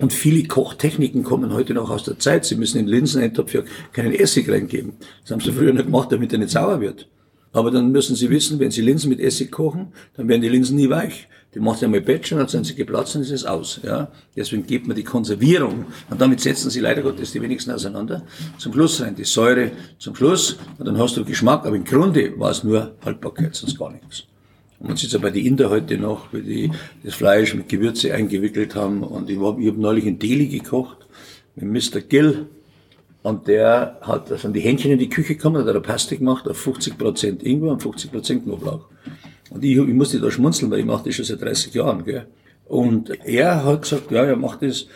Und 0.00 0.12
viele 0.12 0.48
Kochtechniken 0.48 1.24
kommen 1.24 1.52
heute 1.52 1.74
noch 1.74 1.90
aus 1.90 2.04
der 2.04 2.18
Zeit. 2.18 2.46
Sie 2.46 2.56
müssen 2.56 2.78
in 2.78 2.86
Linseneintopf 2.86 3.52
ja 3.52 3.62
keinen 3.92 4.14
Essig 4.14 4.48
reingeben. 4.48 4.94
Das 5.22 5.32
haben 5.32 5.40
sie 5.40 5.52
früher 5.52 5.72
nicht 5.72 5.86
gemacht, 5.86 6.10
damit 6.10 6.32
er 6.32 6.38
nicht 6.38 6.50
sauer 6.50 6.80
wird. 6.80 7.06
Aber 7.52 7.70
dann 7.70 7.90
müssen 7.90 8.14
Sie 8.14 8.30
wissen, 8.30 8.60
wenn 8.60 8.70
Sie 8.70 8.80
Linsen 8.80 9.10
mit 9.10 9.20
Essig 9.20 9.50
kochen, 9.50 9.88
dann 10.16 10.28
werden 10.28 10.40
die 10.40 10.48
Linsen 10.48 10.76
nie 10.76 10.88
weich. 10.88 11.28
Die 11.52 11.58
macht 11.58 11.82
einmal 11.82 12.00
Batch 12.00 12.30
und 12.30 12.38
dann 12.38 12.46
sind 12.46 12.64
sie 12.64 12.76
geplatzt 12.76 13.16
und 13.16 13.22
ist 13.22 13.32
es 13.32 13.44
aus. 13.44 13.80
Ja? 13.82 14.12
Deswegen 14.36 14.64
gibt 14.64 14.86
man 14.86 14.96
die 14.96 15.02
Konservierung. 15.02 15.86
Und 16.08 16.20
damit 16.20 16.40
setzen 16.40 16.70
sie 16.70 16.78
leider 16.78 17.02
Gottes 17.02 17.32
die 17.32 17.42
wenigsten 17.42 17.72
auseinander. 17.72 18.22
Zum 18.58 18.72
Schluss 18.72 19.00
rein 19.00 19.16
die 19.16 19.24
Säure 19.24 19.72
zum 19.98 20.14
Schluss 20.14 20.58
und 20.78 20.86
dann 20.86 20.96
hast 20.96 21.16
du 21.16 21.24
Geschmack. 21.24 21.66
Aber 21.66 21.74
im 21.74 21.84
Grunde 21.84 22.38
war 22.38 22.52
es 22.52 22.62
nur 22.62 22.94
Haltbarkeit, 23.04 23.56
sonst 23.56 23.76
gar 23.76 23.90
nichts. 23.90 24.24
Und 24.80 24.88
man 24.88 24.96
sieht 24.96 25.08
es 25.08 25.12
ja 25.12 25.18
bei 25.18 25.30
den 25.30 25.44
Inder 25.44 25.68
heute 25.68 25.98
noch, 25.98 26.32
wie 26.32 26.40
die 26.42 26.70
das 27.04 27.14
Fleisch 27.14 27.54
mit 27.54 27.68
Gewürze 27.68 28.14
eingewickelt 28.14 28.74
haben. 28.74 29.02
Und 29.02 29.28
ich, 29.28 29.38
war, 29.38 29.58
ich 29.58 29.68
habe 29.68 29.80
neulich 29.80 30.06
in 30.06 30.18
Delhi 30.18 30.48
gekocht 30.48 31.06
mit 31.54 31.92
Mr. 31.92 32.00
Gill. 32.00 32.46
Und 33.22 33.46
der 33.46 33.98
hat, 34.00 34.30
da 34.30 34.38
sind 34.38 34.56
die 34.56 34.60
Händchen 34.60 34.90
in 34.90 34.98
die 34.98 35.10
Küche 35.10 35.34
gekommen, 35.34 35.60
hat 35.60 35.68
eine 35.68 35.82
Paste 35.82 36.16
gemacht 36.16 36.48
auf 36.48 36.66
50% 36.66 37.42
Ingwer 37.42 37.72
und 37.72 37.82
50% 37.82 38.44
Knoblauch. 38.44 38.86
Und 39.50 39.62
ich, 39.62 39.76
ich 39.76 39.94
musste 39.94 40.18
da 40.18 40.30
schmunzeln, 40.30 40.70
weil 40.70 40.80
ich 40.80 40.86
mache 40.86 41.04
das 41.04 41.14
schon 41.14 41.26
seit 41.26 41.42
30 41.42 41.74
Jahren. 41.74 42.02
Gell? 42.04 42.26
Und 42.66 43.10
er 43.26 43.62
hat 43.64 43.82
gesagt, 43.82 44.10
ja, 44.10 44.24
er 44.24 44.36
macht 44.36 44.62
das. 44.62 44.86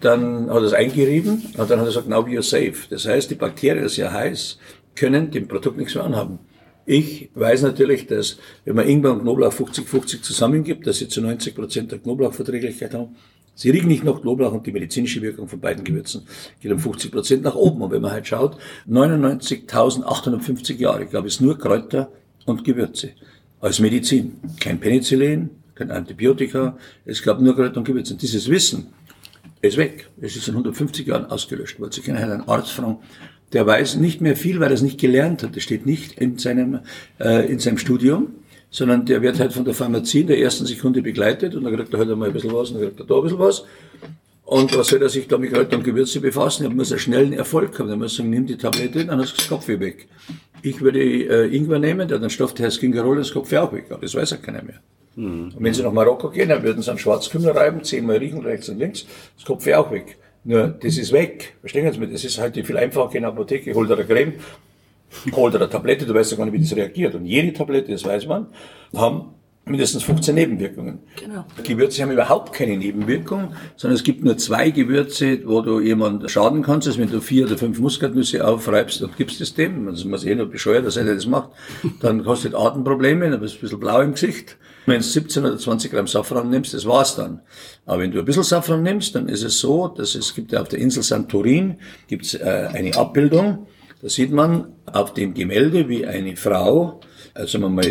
Dann 0.00 0.48
hat 0.48 0.56
er 0.58 0.62
es 0.62 0.72
eingerieben 0.72 1.42
und 1.56 1.68
dann 1.68 1.80
hat 1.80 1.86
er 1.86 1.86
gesagt, 1.86 2.08
now 2.08 2.24
you're 2.24 2.40
safe. 2.40 2.86
Das 2.88 3.04
heißt, 3.04 3.30
die 3.30 3.34
Bakterien, 3.34 3.82
das 3.82 3.92
ist 3.92 3.98
ja 3.98 4.12
heiß, 4.12 4.58
können 4.94 5.30
dem 5.32 5.48
Produkt 5.48 5.76
nichts 5.76 5.96
mehr 5.96 6.04
anhaben. 6.04 6.38
Ich 6.90 7.28
weiß 7.34 7.62
natürlich, 7.64 8.06
dass 8.06 8.38
wenn 8.64 8.74
man 8.74 8.88
Ingwer 8.88 9.12
und 9.12 9.20
Knoblauch 9.20 9.52
50-50 9.52 10.22
zusammengibt, 10.22 10.86
dass 10.86 10.96
sie 10.96 11.08
zu 11.08 11.20
90 11.20 11.54
Prozent 11.54 11.92
der 11.92 11.98
Knoblauchverträglichkeit 11.98 12.94
haben. 12.94 13.14
Sie 13.54 13.68
riechen 13.68 13.88
nicht 13.88 14.04
nach 14.04 14.22
Knoblauch 14.22 14.54
und 14.54 14.66
die 14.66 14.72
medizinische 14.72 15.20
Wirkung 15.20 15.48
von 15.48 15.60
beiden 15.60 15.84
Gewürzen 15.84 16.22
geht 16.62 16.72
um 16.72 16.78
50 16.78 17.12
Prozent 17.12 17.42
nach 17.42 17.56
oben. 17.56 17.82
Und 17.82 17.90
wenn 17.90 18.00
man 18.00 18.12
halt 18.12 18.26
schaut, 18.26 18.56
99.850 18.88 20.76
Jahre 20.76 21.04
gab 21.04 21.26
es 21.26 21.42
nur 21.42 21.58
Kräuter 21.58 22.10
und 22.46 22.64
Gewürze 22.64 23.10
als 23.60 23.80
Medizin. 23.80 24.40
Kein 24.58 24.80
Penicillin, 24.80 25.50
kein 25.74 25.90
Antibiotika, 25.90 26.78
es 27.04 27.22
gab 27.22 27.42
nur 27.42 27.54
Kräuter 27.54 27.76
und 27.76 27.84
Gewürze. 27.84 28.14
Und 28.14 28.22
dieses 28.22 28.48
Wissen 28.48 28.86
ist 29.60 29.76
weg. 29.76 30.08
Es 30.22 30.36
ist 30.36 30.48
in 30.48 30.54
150 30.54 31.06
Jahren 31.06 31.26
ausgelöscht 31.26 31.78
worden. 31.80 31.92
Sie 31.92 32.00
können 32.00 32.18
halt 32.18 32.32
einen 32.32 32.48
Arzt 32.48 32.70
fragen, 32.70 32.96
der 33.52 33.66
weiß 33.66 33.96
nicht 33.96 34.20
mehr 34.20 34.36
viel, 34.36 34.60
weil 34.60 34.68
er 34.68 34.74
es 34.74 34.82
nicht 34.82 35.00
gelernt 35.00 35.42
hat. 35.42 35.56
Das 35.56 35.62
steht 35.62 35.86
nicht 35.86 36.18
in 36.18 36.38
seinem, 36.38 36.80
äh, 37.18 37.50
in 37.50 37.58
seinem 37.58 37.78
Studium, 37.78 38.34
sondern 38.70 39.06
der 39.06 39.22
wird 39.22 39.38
halt 39.38 39.52
von 39.52 39.64
der 39.64 39.74
Pharmazie 39.74 40.20
in 40.20 40.26
der 40.26 40.38
ersten 40.38 40.66
Sekunde 40.66 41.02
begleitet 41.02 41.54
und 41.54 41.64
dann 41.64 41.74
kriegt 41.74 41.92
er 41.92 42.00
halt 42.00 42.10
einmal 42.10 42.28
ein 42.28 42.34
bisschen 42.34 42.52
was 42.52 42.70
und 42.70 42.80
dann 42.80 42.88
kriegt 42.88 43.00
er 43.00 43.06
da 43.06 43.16
ein 43.16 43.22
bisschen 43.22 43.38
was. 43.38 43.64
Und 44.44 44.74
was 44.78 44.88
soll 44.88 45.02
er 45.02 45.10
sich 45.10 45.28
da 45.28 45.36
mit 45.36 45.52
Kräuter 45.52 45.76
und 45.76 45.84
Gewürze 45.84 46.20
befassen? 46.20 46.64
Er 46.64 46.70
muss 46.70 46.90
einen 46.90 46.98
schnellen 46.98 47.34
Erfolg 47.34 47.78
haben. 47.78 47.90
Er 47.90 47.96
muss 47.96 48.16
sagen, 48.16 48.30
nimm 48.30 48.46
die 48.46 48.56
Tablette, 48.56 49.04
dann 49.04 49.20
hast 49.20 49.32
du 49.32 49.36
das 49.36 49.48
Kopfweh 49.48 49.78
weg. 49.78 50.08
Ich 50.62 50.80
würde 50.80 51.00
äh, 51.00 51.54
Ingwer 51.54 51.78
nehmen, 51.78 52.08
der 52.08 52.18
dann 52.18 52.30
Stoff 52.30 52.54
der 52.54 52.64
heißt 52.66 52.80
Gingerol, 52.80 53.18
das 53.18 53.30
Kopfweh 53.30 53.58
auch 53.58 53.74
weg. 53.74 53.86
Aber 53.90 54.00
das 54.00 54.14
weiß 54.14 54.30
ja 54.30 54.36
keiner 54.38 54.62
mehr. 54.62 54.80
Mhm. 55.16 55.52
Und 55.54 55.62
wenn 55.62 55.74
Sie 55.74 55.82
nach 55.82 55.92
Marokko 55.92 56.30
gehen, 56.30 56.48
dann 56.48 56.62
würden 56.62 56.82
Sie 56.82 56.88
einen 56.88 56.98
Schwarzkümmel 56.98 57.50
reiben, 57.50 57.84
zehnmal 57.84 58.16
riechen, 58.16 58.40
rechts 58.40 58.70
und 58.70 58.78
links, 58.78 59.04
das 59.36 59.44
Kopfweh 59.44 59.74
auch 59.74 59.90
weg. 59.90 60.16
Nur, 60.48 60.68
das 60.68 60.96
ist 60.96 61.12
weg. 61.12 61.56
Verstehen 61.60 61.92
Sie 61.92 62.00
mir? 62.00 62.06
Das 62.06 62.24
ist 62.24 62.38
halt 62.38 62.54
viel 62.54 62.76
einfacher 62.78 63.14
in 63.14 63.20
der 63.20 63.32
Apotheke. 63.32 63.74
Hol 63.74 63.86
dir 63.86 63.96
eine 63.98 64.06
Creme, 64.06 64.32
hol 65.32 65.50
dir 65.50 65.58
eine 65.58 65.68
Tablette, 65.68 66.06
du 66.06 66.14
weißt 66.14 66.30
ja 66.30 66.38
gar 66.38 66.46
nicht, 66.46 66.54
wie 66.54 66.60
das 66.60 66.74
reagiert. 66.74 67.14
Und 67.14 67.26
jede 67.26 67.52
Tablette, 67.52 67.92
das 67.92 68.02
weiß 68.02 68.26
man, 68.26 68.46
haben 68.96 69.34
mindestens 69.66 70.04
15 70.04 70.34
Nebenwirkungen. 70.34 71.00
Genau. 71.22 71.44
Gewürze 71.62 72.00
haben 72.00 72.12
überhaupt 72.12 72.54
keine 72.54 72.78
Nebenwirkungen, 72.78 73.54
sondern 73.76 73.96
es 73.96 74.02
gibt 74.02 74.24
nur 74.24 74.38
zwei 74.38 74.70
Gewürze, 74.70 75.40
wo 75.44 75.60
du 75.60 75.80
jemand 75.80 76.30
schaden 76.30 76.62
kannst. 76.62 76.86
Das 76.86 76.94
ist, 76.94 77.00
wenn 77.02 77.10
du 77.10 77.20
vier 77.20 77.44
oder 77.44 77.58
fünf 77.58 77.78
Muskatnüsse 77.78 78.48
aufreibst 78.48 79.02
und 79.02 79.18
gibst 79.18 79.42
es 79.42 79.52
dem, 79.52 79.84
das 79.84 80.06
muss 80.06 80.24
eh 80.24 80.34
nur 80.34 80.46
bescheuert, 80.46 80.86
dass 80.86 80.96
er 80.96 81.04
das 81.04 81.26
macht, 81.26 81.50
dann 82.00 82.24
kostet 82.24 82.54
Atemprobleme, 82.54 83.30
dann 83.30 83.40
bist 83.40 83.56
du 83.56 83.58
ein 83.58 83.60
bisschen 83.60 83.80
blau 83.80 84.00
im 84.00 84.12
Gesicht. 84.12 84.56
Wenn 84.88 84.98
du 84.98 85.04
17 85.04 85.44
oder 85.44 85.58
20 85.58 85.90
Gramm 85.90 86.06
Safran 86.06 86.50
nimmst, 86.50 86.74
das 86.74 86.86
war's 86.86 87.16
dann. 87.16 87.40
Aber 87.86 88.02
wenn 88.02 88.10
du 88.10 88.18
ein 88.18 88.24
bisschen 88.24 88.42
Safran 88.42 88.82
nimmst, 88.82 89.14
dann 89.14 89.28
ist 89.28 89.42
es 89.42 89.58
so, 89.58 89.88
dass 89.88 90.14
es 90.14 90.34
gibt 90.34 90.52
ja 90.52 90.60
auf 90.60 90.68
der 90.68 90.78
Insel 90.78 91.02
Santorin 91.02 91.78
gibt's 92.06 92.34
äh, 92.34 92.68
eine 92.72 92.94
Abbildung, 92.96 93.66
da 94.02 94.08
sieht 94.08 94.30
man 94.30 94.72
auf 94.86 95.12
dem 95.14 95.34
Gemälde, 95.34 95.88
wie 95.88 96.06
eine 96.06 96.36
Frau 96.36 97.00
also 97.38 97.54
wenn 97.54 97.72
man 97.72 97.74
mal 97.74 97.90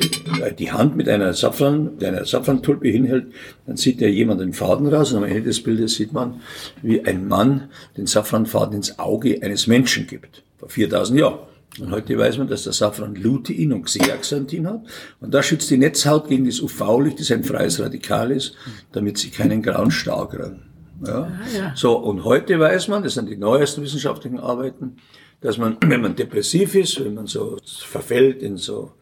die 0.59 0.71
Hand 0.73 0.97
mit 0.97 1.07
einer 1.07 1.33
Safran, 1.33 1.95
mit 1.95 2.03
einer 2.03 2.25
Safrantulpe 2.25 2.89
hinhält, 2.89 3.27
dann 3.65 3.77
sieht 3.77 4.01
ja 4.01 4.07
jemand 4.09 4.41
den 4.41 4.51
Faden 4.51 4.87
raus 4.87 5.13
und 5.13 5.19
am 5.19 5.23
Ende 5.23 5.43
des 5.43 5.63
Bildes 5.63 5.95
sieht 5.95 6.11
man, 6.11 6.41
wie 6.81 7.05
ein 7.05 7.29
Mann 7.29 7.69
den 7.95 8.07
Safranfaden 8.07 8.75
ins 8.75 8.99
Auge 8.99 9.41
eines 9.41 9.67
Menschen 9.67 10.05
gibt. 10.05 10.43
Vor 10.57 10.69
4000 10.69 11.19
Jahren. 11.19 11.39
Und 11.79 11.91
heute 11.91 12.17
weiß 12.17 12.39
man, 12.39 12.47
dass 12.47 12.63
der 12.63 12.73
Safran 12.73 13.15
Lutein 13.15 13.71
und 13.71 13.83
Xeaxanthin 13.83 14.67
hat. 14.67 14.81
Und 15.19 15.33
da 15.33 15.43
schützt 15.43 15.69
die 15.69 15.77
Netzhaut 15.77 16.27
gegen 16.27 16.45
das 16.45 16.59
UV-Licht, 16.59 17.19
das 17.19 17.31
ein 17.31 17.43
freies 17.43 17.79
Radikal 17.79 18.31
ist, 18.31 18.55
damit 18.93 19.17
sie 19.19 19.29
keinen 19.29 19.61
grauen 19.61 19.91
Star 19.91 20.27
kriegen. 20.27 20.63
Ja. 21.05 21.13
Ah, 21.13 21.31
ja. 21.55 21.73
So, 21.75 21.97
und 21.97 22.23
heute 22.23 22.59
weiß 22.59 22.87
man, 22.87 23.03
das 23.03 23.13
sind 23.13 23.29
die 23.29 23.37
neuesten 23.37 23.83
wissenschaftlichen 23.83 24.39
Arbeiten, 24.39 24.95
dass 25.41 25.59
man, 25.59 25.77
wenn 25.85 26.01
man 26.01 26.15
depressiv 26.15 26.73
ist, 26.73 27.03
wenn 27.03 27.13
man 27.13 27.27
so 27.27 27.57
verfällt 27.65 28.41
in 28.41 28.57
so 28.57 28.93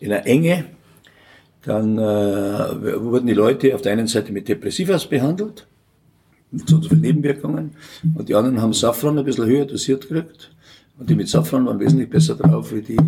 in 0.00 0.10
der 0.10 0.26
Enge. 0.26 0.66
Dann 1.62 1.98
äh, 1.98 3.02
wurden 3.02 3.26
die 3.26 3.34
Leute 3.34 3.74
auf 3.74 3.82
der 3.82 3.92
einen 3.92 4.06
Seite 4.06 4.32
mit 4.32 4.48
Depressivas 4.48 5.06
behandelt, 5.06 5.66
mit 6.52 6.68
so 6.68 6.80
vielen 6.80 7.00
Nebenwirkungen, 7.00 7.72
und 8.14 8.28
die 8.28 8.36
anderen 8.36 8.62
haben 8.62 8.72
Safran 8.72 9.18
ein 9.18 9.24
bisschen 9.24 9.46
höher 9.46 9.64
dosiert 9.64 10.08
gekriegt. 10.08 10.52
Und 10.98 11.10
die 11.10 11.14
mit 11.14 11.28
Safran 11.28 11.66
waren 11.66 11.78
wesentlich 11.78 12.08
besser 12.08 12.34
drauf 12.34 12.72
wie 12.72 12.82
die 12.82 12.98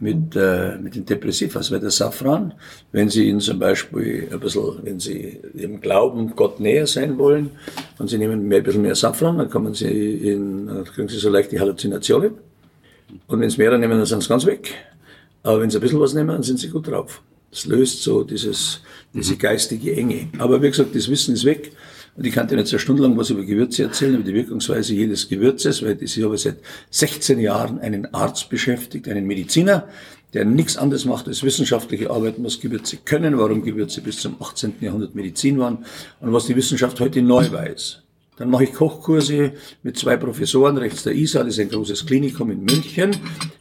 mit, 0.00 0.36
äh, 0.36 0.78
mit 0.78 0.94
den 0.94 1.04
Depressivas. 1.04 1.70
Weil 1.72 1.80
der 1.80 1.90
Safran, 1.90 2.54
wenn 2.92 3.08
Sie 3.08 3.28
ihn 3.28 3.40
zum 3.40 3.58
Beispiel 3.58 4.28
ein 4.30 4.38
bisschen, 4.38 4.78
wenn 4.82 5.00
Sie 5.00 5.40
im 5.54 5.80
Glauben 5.80 6.34
Gott 6.36 6.60
näher 6.60 6.86
sein 6.86 7.18
wollen 7.18 7.50
und 7.98 8.08
Sie 8.08 8.18
nehmen 8.18 8.46
mehr, 8.46 8.58
ein 8.58 8.64
bisschen 8.64 8.82
mehr 8.82 8.94
Safran, 8.94 9.38
dann 9.38 9.50
kommen 9.50 9.74
Sie 9.74 9.86
in, 9.86 10.66
dann 10.66 10.84
kriegen 10.84 11.08
Sie 11.08 11.18
so 11.18 11.28
leicht 11.28 11.50
die 11.50 11.58
Halluzinationen. 11.58 12.32
Und 13.26 13.40
wenn 13.40 13.50
Sie 13.50 13.58
mehr 13.58 13.76
nehmen, 13.76 13.98
dann 13.98 14.06
sind 14.06 14.22
Sie 14.22 14.28
ganz 14.28 14.46
weg. 14.46 14.74
Aber 15.42 15.60
wenn 15.60 15.70
sie 15.70 15.78
ein 15.78 15.80
bisschen 15.80 16.00
was 16.00 16.14
nehmen, 16.14 16.28
dann 16.28 16.42
sind 16.42 16.58
sie 16.58 16.68
gut 16.68 16.88
drauf. 16.88 17.22
Das 17.50 17.64
löst 17.64 18.02
so 18.02 18.22
dieses, 18.22 18.82
diese 19.14 19.34
mhm. 19.34 19.38
geistige 19.38 19.96
Enge. 19.96 20.28
Aber 20.38 20.60
wie 20.62 20.68
gesagt, 20.68 20.94
das 20.94 21.08
Wissen 21.08 21.34
ist 21.34 21.44
weg. 21.44 21.72
Und 22.18 22.26
ich 22.26 22.34
kann 22.34 22.48
dir 22.48 22.56
jetzt 22.56 22.72
eine 22.72 22.80
Stunde 22.80 23.04
lang 23.04 23.16
was 23.16 23.30
über 23.30 23.44
Gewürze 23.44 23.84
erzählen, 23.84 24.16
über 24.16 24.24
die 24.24 24.34
Wirkungsweise 24.34 24.92
jedes 24.92 25.28
Gewürzes, 25.28 25.84
weil 25.84 25.96
ich 26.02 26.20
habe 26.20 26.36
seit 26.36 26.56
16 26.90 27.38
Jahren 27.38 27.78
einen 27.78 28.12
Arzt 28.12 28.50
beschäftigt, 28.50 29.06
einen 29.06 29.24
Mediziner, 29.24 29.86
der 30.34 30.44
nichts 30.44 30.76
anderes 30.76 31.04
macht 31.04 31.28
als 31.28 31.44
wissenschaftliche 31.44 32.10
Arbeiten, 32.10 32.42
was 32.42 32.58
Gewürze 32.58 32.98
können, 33.04 33.38
warum 33.38 33.62
Gewürze 33.62 34.00
bis 34.00 34.18
zum 34.18 34.34
18. 34.42 34.74
Jahrhundert 34.80 35.14
Medizin 35.14 35.60
waren 35.60 35.84
und 36.20 36.32
was 36.32 36.46
die 36.46 36.56
Wissenschaft 36.56 36.98
heute 36.98 37.22
neu 37.22 37.52
weiß. 37.52 38.02
Dann 38.36 38.50
mache 38.50 38.64
ich 38.64 38.72
Kochkurse 38.72 39.52
mit 39.84 39.96
zwei 39.96 40.16
Professoren, 40.16 40.76
rechts 40.76 41.04
der 41.04 41.14
ISA, 41.14 41.44
das 41.44 41.54
ist 41.54 41.60
ein 41.60 41.70
großes 41.70 42.04
Klinikum 42.04 42.50
in 42.50 42.64
München, 42.64 43.16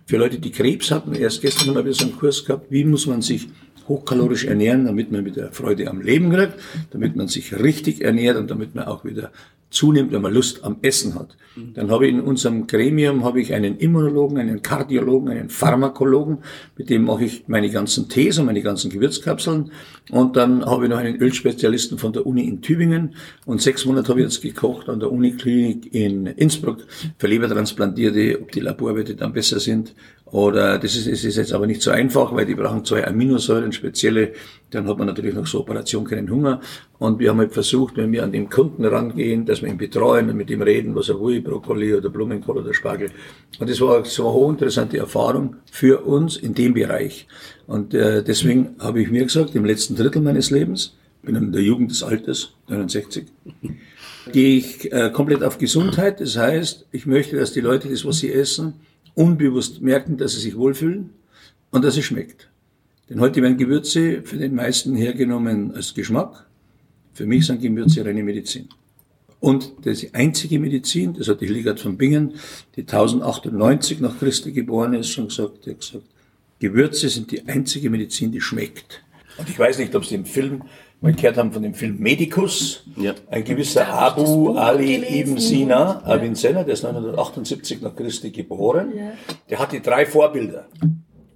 für 0.08 0.18
Leute, 0.18 0.40
die 0.40 0.52
Krebs 0.52 0.90
hatten. 0.90 1.14
Erst 1.14 1.44
gestern 1.44 1.76
haben 1.76 1.86
wir 1.86 1.94
so 1.94 2.06
einen 2.06 2.18
Kurs 2.18 2.44
gehabt, 2.44 2.72
wie 2.72 2.84
muss 2.86 3.06
man 3.06 3.22
sich 3.22 3.50
hochkalorisch 3.88 4.46
ernähren, 4.46 4.86
damit 4.86 5.12
man 5.12 5.26
wieder 5.26 5.52
Freude 5.52 5.90
am 5.90 6.02
Leben 6.02 6.32
kriegt, 6.32 6.54
damit 6.92 7.16
man 7.16 7.28
sich 7.28 7.58
richtig 7.60 8.02
ernährt 8.02 8.38
und 8.38 8.52
damit 8.52 8.76
man 8.76 8.86
auch 8.86 9.06
wieder 9.06 9.32
zunimmt, 9.70 10.12
wenn 10.12 10.22
man 10.22 10.34
Lust 10.34 10.64
am 10.64 10.78
Essen 10.82 11.16
hat. 11.16 11.36
Dann 11.74 11.90
habe 11.90 12.06
ich 12.06 12.14
in 12.14 12.22
unserem 12.22 12.68
Gremium 12.68 13.24
habe 13.24 13.42
ich 13.42 13.54
einen 13.54 13.78
Immunologen, 13.78 14.38
einen 14.38 14.62
Kardiologen, 14.62 15.30
einen 15.30 15.50
Pharmakologen, 15.50 16.40
mit 16.78 16.90
dem 16.90 17.04
mache 17.04 17.26
ich 17.26 17.48
meine 17.48 17.70
ganzen 17.72 18.10
Tees 18.10 18.38
und 18.38 18.46
meine 18.46 18.62
ganzen 18.62 18.92
Gewürzkapseln. 18.92 19.72
Und 20.12 20.36
dann 20.36 20.64
habe 20.64 20.86
ich 20.86 20.90
noch 20.90 20.98
einen 20.98 21.16
Ölspezialisten 21.16 21.98
von 21.98 22.14
der 22.14 22.28
Uni 22.28 22.48
in 22.48 22.62
Tübingen. 22.62 23.16
Und 23.46 23.62
sechs 23.62 23.86
Monate 23.86 24.10
habe 24.10 24.20
ich 24.20 24.26
jetzt 24.26 24.42
gekocht 24.42 24.88
an 24.88 25.00
der 25.00 25.12
Uniklinik 25.12 25.94
in 25.94 26.28
Innsbruck 26.28 26.86
für 27.18 27.28
Lebertransplantierte, 27.28 28.40
ob 28.42 28.52
die 28.52 28.60
Laborwerte 28.60 29.16
dann 29.16 29.34
besser 29.34 29.60
sind. 29.60 29.96
Oder 30.32 30.78
das 30.78 30.96
ist, 30.96 31.08
das 31.10 31.24
ist 31.24 31.38
jetzt 31.38 31.54
aber 31.54 31.68
nicht 31.68 31.82
so 31.82 31.92
einfach, 31.92 32.34
weil 32.34 32.46
die 32.46 32.56
brauchen 32.56 32.84
zwei 32.84 33.08
Aminosäuren, 33.08 33.72
spezielle. 33.72 34.34
Dann 34.72 34.88
hat 34.88 34.98
man 34.98 35.08
natürlich 35.08 35.34
nach 35.34 35.48
so 35.48 35.62
Operation 35.62 36.04
keinen 36.04 36.30
Hunger. 36.30 36.60
Und 37.00 37.20
wir 37.20 37.30
haben 37.30 37.38
halt 37.38 37.54
versucht, 37.54 37.96
wenn 37.96 38.12
wir 38.12 38.24
an 38.24 38.34
den 38.34 38.50
Kunden 38.50 38.84
rangehen, 38.84 39.46
dass 39.46 39.62
wir 39.62 39.70
ihn 39.70 39.78
betreuen 39.78 40.30
und 40.30 40.36
mit 40.36 40.50
ihm 40.50 40.62
reden, 40.62 40.96
was 40.96 41.08
er 41.08 41.22
will, 41.22 41.42
Brokkoli 41.42 41.96
oder 41.96 42.10
Blumenkohl 42.10 42.58
oder 42.58 42.74
Spargel. 42.74 43.12
Und 43.60 43.70
das 43.70 43.80
war 43.80 44.04
so 44.04 44.24
eine 44.24 44.34
hochinteressante 44.34 44.98
Erfahrung 44.98 45.56
für 45.72 46.02
uns 46.02 46.36
in 46.36 46.54
dem 46.54 46.74
Bereich. 46.74 47.28
Und 47.66 47.94
äh, 47.94 48.22
deswegen 48.22 48.76
habe 48.80 49.02
ich 49.02 49.10
mir 49.10 49.24
gesagt, 49.24 49.56
im 49.56 49.64
letzten 49.64 49.96
Drittel 49.96 50.22
meines 50.22 50.52
Lebens, 50.52 50.98
bin 51.22 51.36
in 51.36 51.52
der 51.52 51.62
Jugend 51.62 51.92
des 51.92 52.04
Alters, 52.04 52.54
69, 52.68 53.26
gehe 54.34 54.58
ich 54.58 54.92
äh, 54.92 55.10
komplett 55.12 55.44
auf 55.44 55.58
Gesundheit. 55.58 56.20
Das 56.20 56.38
heißt, 56.38 56.88
ich 56.92 57.06
möchte, 57.06 57.38
dass 57.38 57.54
die 57.54 57.62
Leute 57.62 57.88
das, 57.90 58.06
was 58.06 58.20
sie 58.20 58.32
essen, 58.32 58.74
unbewusst 59.18 59.82
merken, 59.82 60.18
dass 60.18 60.34
sie 60.34 60.42
sich 60.42 60.56
wohlfühlen 60.56 61.10
und 61.72 61.84
dass 61.84 61.98
es 61.98 62.06
schmeckt. 62.06 62.50
Denn 63.10 63.20
heute 63.20 63.42
werden 63.42 63.58
Gewürze 63.58 64.22
für 64.24 64.38
den 64.38 64.54
meisten 64.54 64.96
hergenommen 64.96 65.74
als 65.74 65.94
Geschmack. 65.94 66.46
Für 67.14 67.26
mich 67.26 67.48
sind 67.48 67.62
Gewürze 67.62 68.06
reine 68.06 68.24
Medizin. 68.24 68.70
Und 69.40 69.74
das 69.84 70.00
die 70.00 70.14
einzige 70.14 70.60
Medizin, 70.60 71.14
das 71.14 71.28
hat 71.28 71.42
die 71.42 71.48
Hildegard 71.48 71.80
von 71.80 71.98
Bingen, 71.98 72.34
die 72.76 72.82
1098 72.82 74.00
nach 74.02 74.18
Christi 74.20 74.52
geboren 74.52 74.94
ist, 74.94 75.10
schon 75.10 75.30
gesagt, 75.30 75.66
die 75.66 75.72
hat 75.72 75.80
gesagt, 75.80 76.06
Gewürze 76.60 77.10
sind 77.10 77.32
die 77.32 77.48
einzige 77.48 77.90
Medizin, 77.90 78.32
die 78.32 78.42
schmeckt. 78.42 79.04
Und 79.38 79.50
ich 79.50 79.58
weiß 79.58 79.80
nicht, 79.80 79.96
ob 79.96 80.06
Sie 80.06 80.16
im 80.16 80.26
Film 80.26 80.64
mal 81.02 81.14
gehört 81.14 81.38
haben 81.38 81.52
von 81.52 81.64
dem 81.64 81.74
Film 81.74 82.00
Medicus. 82.00 82.84
Ja. 82.96 83.14
Ein 83.30 83.44
gewisser 83.44 83.88
Abu 83.88 84.54
Ali 84.54 85.20
ibn 85.20 85.38
Sina, 85.38 86.02
Avicenna, 86.04 86.64
der 86.64 86.74
ist 86.74 86.86
1978 86.86 87.82
nach 87.82 87.96
Christi 87.96 88.32
geboren. 88.32 88.94
Der 89.50 89.60
hatte 89.60 89.80
drei 89.82 90.06
Vorbilder. 90.06 90.68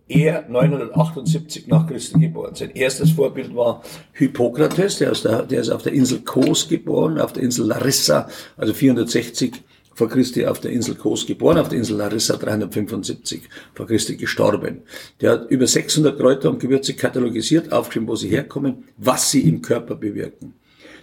Er 0.08 0.45
978 0.50 1.67
nach 1.67 1.88
Christi 1.88 2.19
geboren. 2.19 2.54
Sein 2.56 2.71
erstes 2.71 3.12
Vorbild 3.12 3.56
war 3.56 3.82
Hippokrates, 4.13 4.97
der, 4.97 5.12
ist, 5.12 5.24
der, 5.24 5.43
der 5.43 5.62
ist 5.62 5.69
auf 5.69 5.84
der 5.84 5.93
Insel 5.93 6.19
Kos 6.19 6.67
geboren, 6.67 7.17
auf 7.17 7.32
der 7.32 7.43
Insel 7.43 7.67
Larissa, 7.67 8.28
also 8.58 8.74
460 8.74 9.63
vor 9.93 10.10
Christi 10.10 10.45
auf 10.45 10.60
der 10.60 10.71
Insel 10.71 10.95
Kos 10.95 11.25
geboren, 11.25 11.58
auf 11.58 11.69
der 11.69 11.77
Insel 11.77 11.97
Larissa 11.97 12.38
375 12.38 13.41
vor 13.73 13.88
Christi 13.88 14.15
gestorben. 14.15 14.82
Der 15.19 15.32
hat 15.32 15.51
über 15.51 15.67
600 15.67 16.17
Kräuter 16.17 16.49
und 16.49 16.60
Gewürze 16.60 16.93
katalogisiert, 16.93 17.71
aufgeschrieben, 17.71 18.08
wo 18.08 18.15
sie 18.15 18.30
herkommen, 18.30 18.86
was 18.97 19.32
sie 19.32 19.41
im 19.41 19.62
Körper 19.62 19.95
bewirken. 19.95 20.54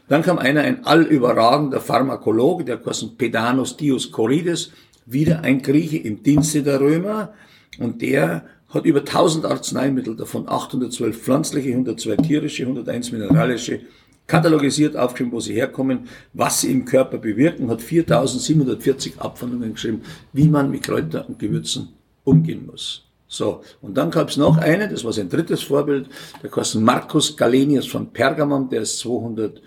Dann 0.08 0.22
kam 0.22 0.38
einer, 0.38 0.62
ein 0.62 0.86
allüberragender 0.86 1.80
Pharmakologe, 1.80 2.64
der 2.64 2.78
kostet 2.78 3.18
Pedanos 3.18 3.76
Dioscorides, 3.76 4.72
wieder 5.04 5.42
ein 5.42 5.62
Grieche 5.62 5.98
im 5.98 6.22
Dienste 6.22 6.62
der 6.62 6.80
Römer, 6.80 7.34
und 7.78 8.02
der 8.02 8.44
hat 8.70 8.84
über 8.84 9.00
1000 9.00 9.44
Arzneimittel, 9.44 10.16
davon 10.16 10.48
812 10.48 11.16
pflanzliche, 11.16 11.70
102 11.70 12.16
tierische, 12.16 12.62
101 12.64 13.12
mineralische, 13.12 13.80
katalogisiert, 14.28 14.96
aufgeschrieben, 14.96 15.32
wo 15.32 15.40
sie 15.40 15.54
herkommen, 15.54 16.06
was 16.34 16.60
sie 16.60 16.70
im 16.70 16.84
Körper 16.84 17.18
bewirken, 17.18 17.68
hat 17.70 17.82
4740 17.82 19.18
Abwandlungen 19.18 19.72
geschrieben, 19.72 20.02
wie 20.32 20.46
man 20.46 20.70
mit 20.70 20.84
Kräutern 20.84 21.26
und 21.26 21.38
Gewürzen 21.40 21.88
umgehen 22.22 22.66
muss. 22.66 23.04
So, 23.26 23.62
und 23.82 23.96
dann 23.96 24.10
gab 24.10 24.28
es 24.28 24.36
noch 24.36 24.56
eine, 24.58 24.88
das 24.88 25.04
war 25.04 25.12
sein 25.12 25.28
drittes 25.28 25.62
Vorbild, 25.62 26.08
der 26.42 26.50
kostet 26.50 26.80
Marcus 26.80 27.36
Galenius 27.36 27.86
von 27.86 28.10
Pergamon, 28.12 28.70
der 28.70 28.82
ist 28.82 29.00
200, 29.00 29.60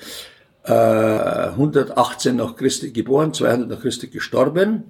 äh, 0.64 0.72
118 0.72 2.36
nach 2.36 2.56
Christi 2.56 2.92
geboren, 2.92 3.34
200 3.34 3.70
nach 3.70 3.82
Christi 3.82 4.08
gestorben. 4.08 4.84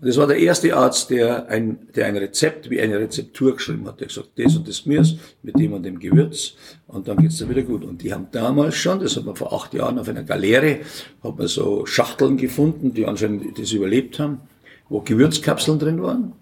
Und 0.00 0.08
das 0.08 0.16
war 0.16 0.26
der 0.26 0.38
erste 0.38 0.76
Arzt, 0.76 1.10
der 1.10 1.48
ein, 1.48 1.78
der 1.94 2.06
ein 2.06 2.16
Rezept 2.16 2.68
wie 2.68 2.80
eine 2.80 2.98
Rezeptur 2.98 3.54
geschrieben 3.54 3.86
hat. 3.86 4.00
Der 4.00 4.08
hat 4.08 4.14
gesagt, 4.14 4.30
das 4.36 4.56
und 4.56 4.68
das 4.68 4.86
Mirs 4.86 5.14
mit 5.42 5.58
dem 5.58 5.72
und 5.72 5.84
dem 5.84 5.98
Gewürz 5.98 6.54
und 6.88 7.06
dann 7.08 7.18
geht's 7.18 7.38
da 7.38 7.48
wieder 7.48 7.62
gut. 7.62 7.84
Und 7.84 8.02
die 8.02 8.12
haben 8.12 8.26
damals 8.32 8.74
schon, 8.74 9.00
das 9.00 9.16
hat 9.16 9.24
man 9.24 9.36
vor 9.36 9.52
acht 9.52 9.72
Jahren 9.72 9.98
auf 9.98 10.08
einer 10.08 10.24
Galeere, 10.24 10.80
hat 11.22 11.38
man 11.38 11.46
so 11.46 11.86
Schachteln 11.86 12.36
gefunden, 12.36 12.92
die 12.92 13.06
anscheinend 13.06 13.58
das 13.58 13.72
überlebt 13.72 14.18
haben, 14.18 14.40
wo 14.88 15.00
Gewürzkapseln 15.00 15.78
drin 15.78 16.02
waren. 16.02 16.32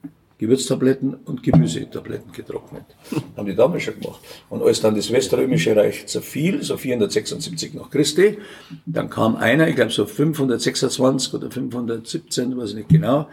Gewürztabletten 0.42 1.14
und 1.24 1.44
Gemüsetabletten 1.44 2.32
getrocknet. 2.32 2.82
Haben 3.36 3.46
die 3.46 3.54
damals 3.54 3.84
schon 3.84 4.00
gemacht. 4.00 4.20
Und 4.50 4.60
als 4.62 4.80
dann 4.80 4.96
das 4.96 5.12
Weströmische 5.12 5.76
Reich 5.76 6.06
zerfiel, 6.08 6.64
so 6.64 6.76
476 6.76 7.74
nach 7.74 7.90
Christi, 7.90 8.38
dann 8.84 9.08
kam 9.08 9.36
einer, 9.36 9.68
ich 9.68 9.76
glaube 9.76 9.92
so 9.92 10.04
526 10.04 11.34
oder 11.34 11.48
517, 11.48 12.56
weiß 12.56 12.70
ich 12.70 12.76
nicht 12.76 12.88
genau, 12.88 13.28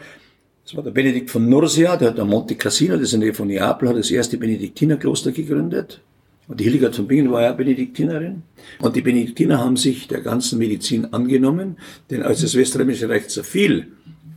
das 0.63 0.76
war 0.76 0.84
der 0.84 0.91
Benedikt 0.91 1.32
von 1.32 1.50
Nursia, 1.50 1.98
der 1.98 2.10
hat 2.10 2.19
am 2.19 2.30
Monte 2.30 2.54
Cassino, 2.54 2.93
das 2.93 3.06
ist 3.06 3.13
in 3.13 3.22
der 3.22 3.30
Nähe 3.30 3.34
von 3.34 3.48
Neapel, 3.48 3.89
hat 3.89 3.98
das 3.98 4.12
erste 4.12 4.38
Benediktinerkloster 4.38 5.32
gegründet. 5.32 6.02
Und 6.48 6.60
die 6.60 6.65
Hildegard 6.65 6.95
von 6.95 7.08
Bingen 7.08 7.32
war 7.32 7.41
ja 7.41 7.54
Benediktinerin. 7.54 8.43
Und 8.80 8.95
die 8.95 9.02
Benediktiner 9.02 9.58
haben 9.58 9.78
sich 9.78 10.08
der 10.08 10.22
ganzen 10.22 10.60
Medizin 10.60 11.12
angenommen, 11.12 11.78
denn 12.12 12.22
als 12.22 12.41
das 12.41 12.56
Weströmische 12.56 13.10
Reich 13.10 13.30
zerfiel, 13.30 13.88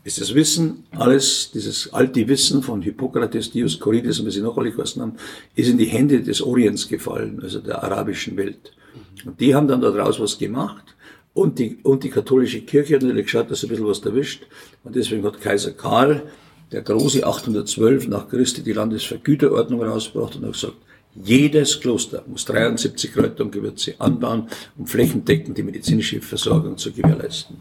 ist 0.05 0.21
das 0.21 0.35
Wissen, 0.35 0.85
alles, 0.91 1.51
dieses 1.53 1.93
alte 1.93 2.27
Wissen 2.27 2.63
von 2.63 2.83
Hippokrates, 2.83 3.51
Dioskurides 3.51 4.19
und 4.21 4.27
was 4.27 4.35
sie 4.35 4.41
noch 4.41 4.57
alle 4.59 4.71
gekostet 4.71 5.03
haben, 5.03 5.15
ist 5.55 5.69
in 5.69 5.79
die 5.79 5.87
Hände 5.87 6.21
des 6.23 6.43
Orients 6.43 6.89
gefallen, 6.89 7.41
also 7.43 7.61
der 7.61 7.83
arabischen 7.83 8.37
Welt. 8.37 8.73
Und 9.25 9.41
die 9.41 9.55
haben 9.55 9.69
dann 9.69 9.81
daraus 9.81 10.19
was 10.19 10.39
gemacht. 10.39 10.97
Und 11.35 11.59
die, 11.59 11.79
und 11.83 12.05
die 12.05 12.11
katholische 12.11 12.61
Kirche 12.61 12.97
hat 12.97 13.03
natürlich 13.03 13.27
geschaut, 13.27 13.51
dass 13.51 13.61
sie 13.61 13.67
ein 13.67 13.71
bisschen 13.71 13.87
was 13.87 14.01
erwischt. 14.01 14.43
Und 14.85 14.97
deswegen 14.97 15.25
hat 15.25 15.41
Kaiser 15.41 15.71
Karl, 15.71 16.23
der 16.73 16.83
Große, 16.83 17.25
812 17.27 18.09
nach 18.09 18.29
Christi 18.29 18.63
die 18.63 18.73
Landesvergüterordnung 18.73 19.83
rausgebracht 19.83 20.37
und 20.37 20.47
hat 20.47 20.53
gesagt, 20.53 20.77
jedes 21.15 21.81
Kloster 21.81 22.25
muss 22.27 22.45
73 22.47 23.13
Kräuter 23.13 23.45
und 23.45 23.53
Gewürze 23.53 23.95
anbauen, 23.99 24.49
um 24.79 24.87
flächendeckend 24.87 25.57
die 25.57 25.63
medizinische 25.63 26.21
Versorgung 26.21 26.77
zu 26.77 26.91
gewährleisten. 26.91 27.61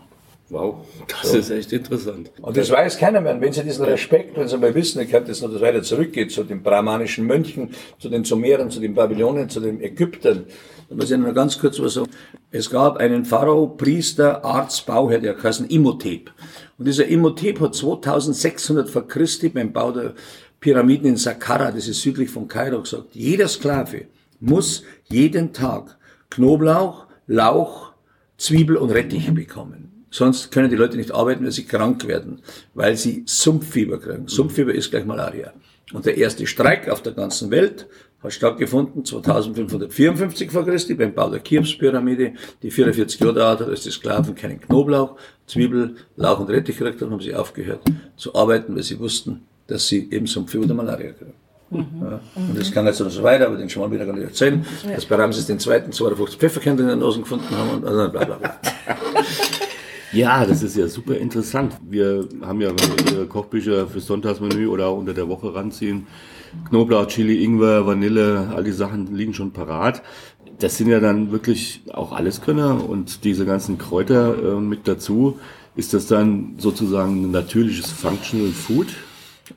Wow, 0.51 0.85
das 1.07 1.31
so. 1.31 1.37
ist 1.37 1.49
echt 1.49 1.71
interessant. 1.71 2.29
Und 2.41 2.57
das 2.57 2.69
weiß 2.69 2.97
keiner 2.97 3.21
mehr. 3.21 3.35
Und 3.35 3.39
wenn 3.39 3.53
Sie 3.53 3.63
diesen 3.63 3.85
Respekt, 3.85 4.37
wenn 4.37 4.49
Sie 4.49 4.57
mal 4.57 4.75
wissen, 4.75 5.01
ich 5.01 5.09
kann 5.09 5.23
das 5.25 5.41
noch 5.41 5.49
das 5.49 5.61
weiter 5.61 5.81
zurückgeht, 5.81 6.29
zu 6.29 6.43
den 6.43 6.61
brahmanischen 6.61 7.25
Mönchen, 7.25 7.69
zu 7.99 8.09
den 8.09 8.25
Sumeren, 8.25 8.69
zu 8.69 8.81
den 8.81 8.93
Babylonien, 8.93 9.47
zu 9.47 9.61
den 9.61 9.81
Ägyptern, 9.81 10.43
da 10.89 10.95
muss 10.95 11.09
ich 11.09 11.17
noch 11.17 11.33
ganz 11.33 11.57
kurz 11.57 11.79
was 11.79 11.93
sagen. 11.93 12.11
Es 12.51 12.69
gab 12.69 12.97
einen 12.97 13.23
Pharao, 13.23 13.67
Priester, 13.67 14.43
Arzt, 14.43 14.85
Bauherr, 14.85 15.19
der 15.19 15.41
heißt 15.41 15.71
Imhotep. 15.71 16.33
Und 16.77 16.85
dieser 16.85 17.05
Imhotep 17.05 17.61
hat 17.61 17.73
2600 17.73 18.89
vor 18.89 19.07
Christi 19.07 19.47
beim 19.47 19.71
Bau 19.71 19.93
der 19.93 20.15
Pyramiden 20.59 21.11
in 21.11 21.15
Saqqara, 21.15 21.71
das 21.71 21.87
ist 21.87 22.01
südlich 22.01 22.29
von 22.29 22.49
Kairo, 22.49 22.81
gesagt, 22.81 23.15
jeder 23.15 23.47
Sklave 23.47 24.07
muss 24.41 24.83
jeden 25.07 25.53
Tag 25.53 25.97
Knoblauch, 26.29 27.05
Lauch, 27.27 27.93
Zwiebel 28.37 28.75
und 28.75 28.91
Rettich 28.91 29.33
bekommen. 29.33 29.90
Sonst 30.12 30.52
können 30.52 30.69
die 30.69 30.76
Leute 30.76 30.97
nicht 30.97 31.12
arbeiten, 31.12 31.45
weil 31.45 31.52
sie 31.52 31.63
krank 31.63 32.06
werden, 32.06 32.41
weil 32.74 32.97
sie 32.97 33.24
Sumpffieber 33.26 33.97
kriegen. 33.97 34.28
Sumpffieber 34.28 34.74
ist 34.74 34.91
gleich 34.91 35.06
Malaria. 35.06 35.54
Und 35.93 36.06
der 36.06 36.17
erste 36.17 36.45
Streik 36.45 36.89
auf 36.89 37.02
der 37.02 37.13
ganzen 37.13 37.50
Welt 37.50 37.88
hat 38.21 38.34
stattgefunden 38.34 39.04
2554 39.06 40.52
vor 40.52 40.65
Christi 40.65 40.93
beim 40.95 41.13
Bau 41.13 41.30
der 41.30 41.41
Cheops-Pyramide. 41.41 42.34
Die 42.62 42.71
44 42.71 43.19
Jahre 43.21 43.34
dauert 43.34 43.60
hat, 43.62 43.69
als 43.69 43.84
die 43.84 43.91
Sklaven 43.91 44.36
keinen 44.36 44.60
Knoblauch, 44.60 45.15
Zwiebel, 45.47 45.95
Lauch 46.17 46.39
und 46.39 46.50
Rettich 46.50 46.78
gekriegt 46.78 47.02
haben, 47.02 47.12
haben 47.12 47.21
sie 47.21 47.34
aufgehört 47.34 47.82
zu 48.17 48.36
arbeiten, 48.36 48.76
weil 48.76 48.84
sie 48.84 49.00
wussten, 49.00 49.43
dass 49.67 49.88
sie 49.88 50.10
eben 50.12 50.28
Sumpffieber 50.28 50.65
oder 50.65 50.74
Malaria 50.74 51.13
kriegen. 51.13 51.34
Mhm. 51.69 52.02
Ja. 52.02 52.19
Und 52.36 52.60
das 52.60 52.69
kann 52.69 52.86
jetzt 52.86 53.00
noch 53.00 53.10
so 53.10 53.24
weiter, 53.24 53.47
aber 53.47 53.56
den 53.56 53.69
mal 53.80 53.89
wieder 53.89 54.06
gar 54.06 54.13
nicht 54.13 54.26
erzählen, 54.26 54.65
ja. 54.86 54.93
dass 54.93 55.06
bei 55.06 55.15
Ramses 55.15 55.47
den 55.47 55.58
zweiten 55.58 55.93
52 55.93 56.38
Pfefferkernte 56.38 56.84
in 56.84 56.89
den 56.89 57.00
Nosen 57.00 57.24
gefunden 57.24 57.50
haben 57.56 57.69
und 57.78 57.86
also 57.86 58.12
bla 58.12 58.26
bla 58.26 58.36
bla. 58.36 58.60
Ja, 60.13 60.45
das 60.45 60.62
ist 60.62 60.76
ja 60.76 60.88
super 60.88 61.15
interessant. 61.15 61.78
Wir 61.88 62.28
haben 62.41 62.60
ja, 62.60 62.71
Kochbücher 63.30 63.88
für 63.88 64.02
Sonntagsmenü 64.02 64.67
oder 64.67 64.93
unter 64.93 65.13
der 65.13 65.30
Woche 65.30 65.54
ranziehen, 65.54 66.08
Knoblauch, 66.67 67.08
Chili, 67.08 67.43
Ingwer, 67.43 67.88
Vanille, 67.88 68.52
all 68.54 68.63
die 68.63 68.74
Sachen 68.74 69.15
liegen 69.15 69.34
schon 69.34 69.52
parat. 69.52 70.02
Das 70.60 70.78
sind 70.78 70.89
ja 70.89 71.00
dann 71.00 71.32
wirklich 71.32 71.82
auch 71.93 72.12
Alleskönner 72.12 72.88
und 72.88 73.24
diese 73.24 73.45
ganzen 73.45 73.78
Kräuter 73.78 74.58
äh, 74.58 74.60
mit 74.60 74.88
dazu. 74.88 75.39
Ist 75.76 75.93
das 75.93 76.08
dann 76.08 76.56
sozusagen 76.58 77.24
ein 77.24 77.32
natürliches 77.32 77.89
Functional 77.89 78.52
Food? 78.52 78.88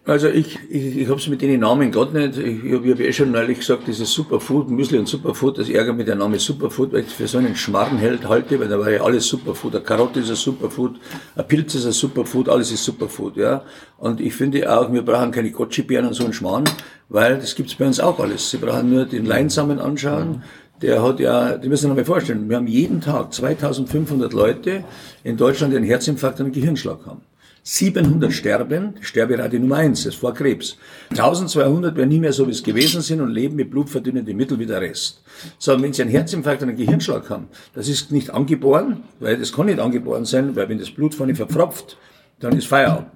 Also 0.04 0.28
ich, 0.28 0.58
ich, 0.68 0.96
ich 0.98 1.08
habe 1.08 1.18
es 1.18 1.28
mit 1.28 1.42
den 1.42 1.60
Namen 1.60 1.90
Gott 1.90 2.12
nicht. 2.14 2.36
Ich, 2.38 2.64
ich 2.64 2.72
habe 2.72 2.90
hab 2.90 3.00
eh 3.00 3.12
schon 3.12 3.30
neulich 3.30 3.58
gesagt, 3.58 3.86
dieses 3.86 4.12
Superfood, 4.12 4.68
Müsli 4.70 4.98
und 4.98 5.08
Superfood, 5.08 5.58
das 5.58 5.68
ärgert 5.68 5.96
mich 5.96 6.06
der 6.06 6.14
Name 6.14 6.38
Superfood, 6.38 6.92
weil 6.92 7.00
ich 7.00 7.08
für 7.08 7.26
so 7.26 7.38
einen 7.38 7.56
Schmarrn 7.56 7.98
hält, 7.98 8.28
halte, 8.28 8.58
weil 8.60 8.68
da 8.68 8.78
war 8.78 8.90
ja 8.90 9.02
alles 9.02 9.26
Superfood. 9.26 9.74
Eine 9.74 9.84
Karotte 9.84 10.20
ist 10.20 10.30
ein 10.30 10.36
Superfood, 10.36 10.96
ein 11.36 11.48
Pilz 11.48 11.74
ist 11.74 11.86
ein 11.86 11.92
Superfood, 11.92 12.48
alles 12.48 12.72
ist 12.72 12.84
Superfood, 12.84 13.36
ja. 13.36 13.62
Und 13.98 14.20
ich 14.20 14.34
finde 14.34 14.70
auch, 14.70 14.92
wir 14.92 15.02
brauchen 15.02 15.30
keine 15.30 15.50
Kotschi-Beeren 15.50 16.06
und 16.06 16.14
so 16.14 16.24
einen 16.24 16.32
Schmarrn, 16.32 16.64
weil 17.08 17.38
das 17.38 17.54
gibt's 17.54 17.74
bei 17.74 17.86
uns 17.86 18.00
auch 18.00 18.18
alles. 18.18 18.50
Sie 18.50 18.58
brauchen 18.58 18.90
nur 18.90 19.04
den 19.06 19.26
Leinsamen 19.26 19.78
anschauen. 19.78 20.42
Der 20.82 21.02
hat 21.02 21.20
ja, 21.20 21.56
die 21.56 21.68
müssen 21.68 21.86
sich 21.88 21.96
mal 21.96 22.04
vorstellen, 22.04 22.48
wir 22.48 22.56
haben 22.56 22.66
jeden 22.66 23.00
Tag 23.00 23.32
2500 23.32 24.32
Leute 24.32 24.84
in 25.22 25.36
Deutschland, 25.36 25.72
die 25.72 25.76
einen 25.76 25.86
Herzinfarkt 25.86 26.40
und 26.40 26.46
einen 26.46 26.54
Gehirnschlag 26.54 26.98
haben. 27.06 27.22
700 27.66 28.30
sterben, 28.30 28.94
Sterberate 29.00 29.58
Nummer 29.58 29.76
eins, 29.76 30.04
das 30.04 30.14
ist 30.14 30.20
vor 30.20 30.34
Krebs. 30.34 30.76
1200 31.12 31.96
werden 31.96 32.10
nie 32.10 32.20
mehr 32.20 32.34
so, 32.34 32.46
wie 32.46 32.50
es 32.50 32.62
gewesen 32.62 33.00
sind 33.00 33.22
und 33.22 33.30
leben 33.30 33.56
mit 33.56 33.70
blutverdünnenden 33.70 34.36
Mitteln 34.36 34.60
wie 34.60 34.66
der 34.66 34.82
Rest. 34.82 35.22
So, 35.58 35.72
und 35.72 35.82
wenn 35.82 35.94
Sie 35.94 36.02
einen 36.02 36.10
Herzinfarkt 36.10 36.60
und 36.62 36.68
einen 36.68 36.76
Gehirnschlag 36.76 37.30
haben, 37.30 37.48
das 37.74 37.88
ist 37.88 38.12
nicht 38.12 38.28
angeboren, 38.28 39.04
weil 39.18 39.38
das 39.38 39.50
kann 39.50 39.64
nicht 39.64 39.80
angeboren 39.80 40.26
sein, 40.26 40.54
weil 40.56 40.68
wenn 40.68 40.78
das 40.78 40.90
Blut 40.90 41.14
vorne 41.14 41.34
verpfropft, 41.34 41.96
dann 42.38 42.54
ist 42.54 42.66
Feierabend. 42.66 43.08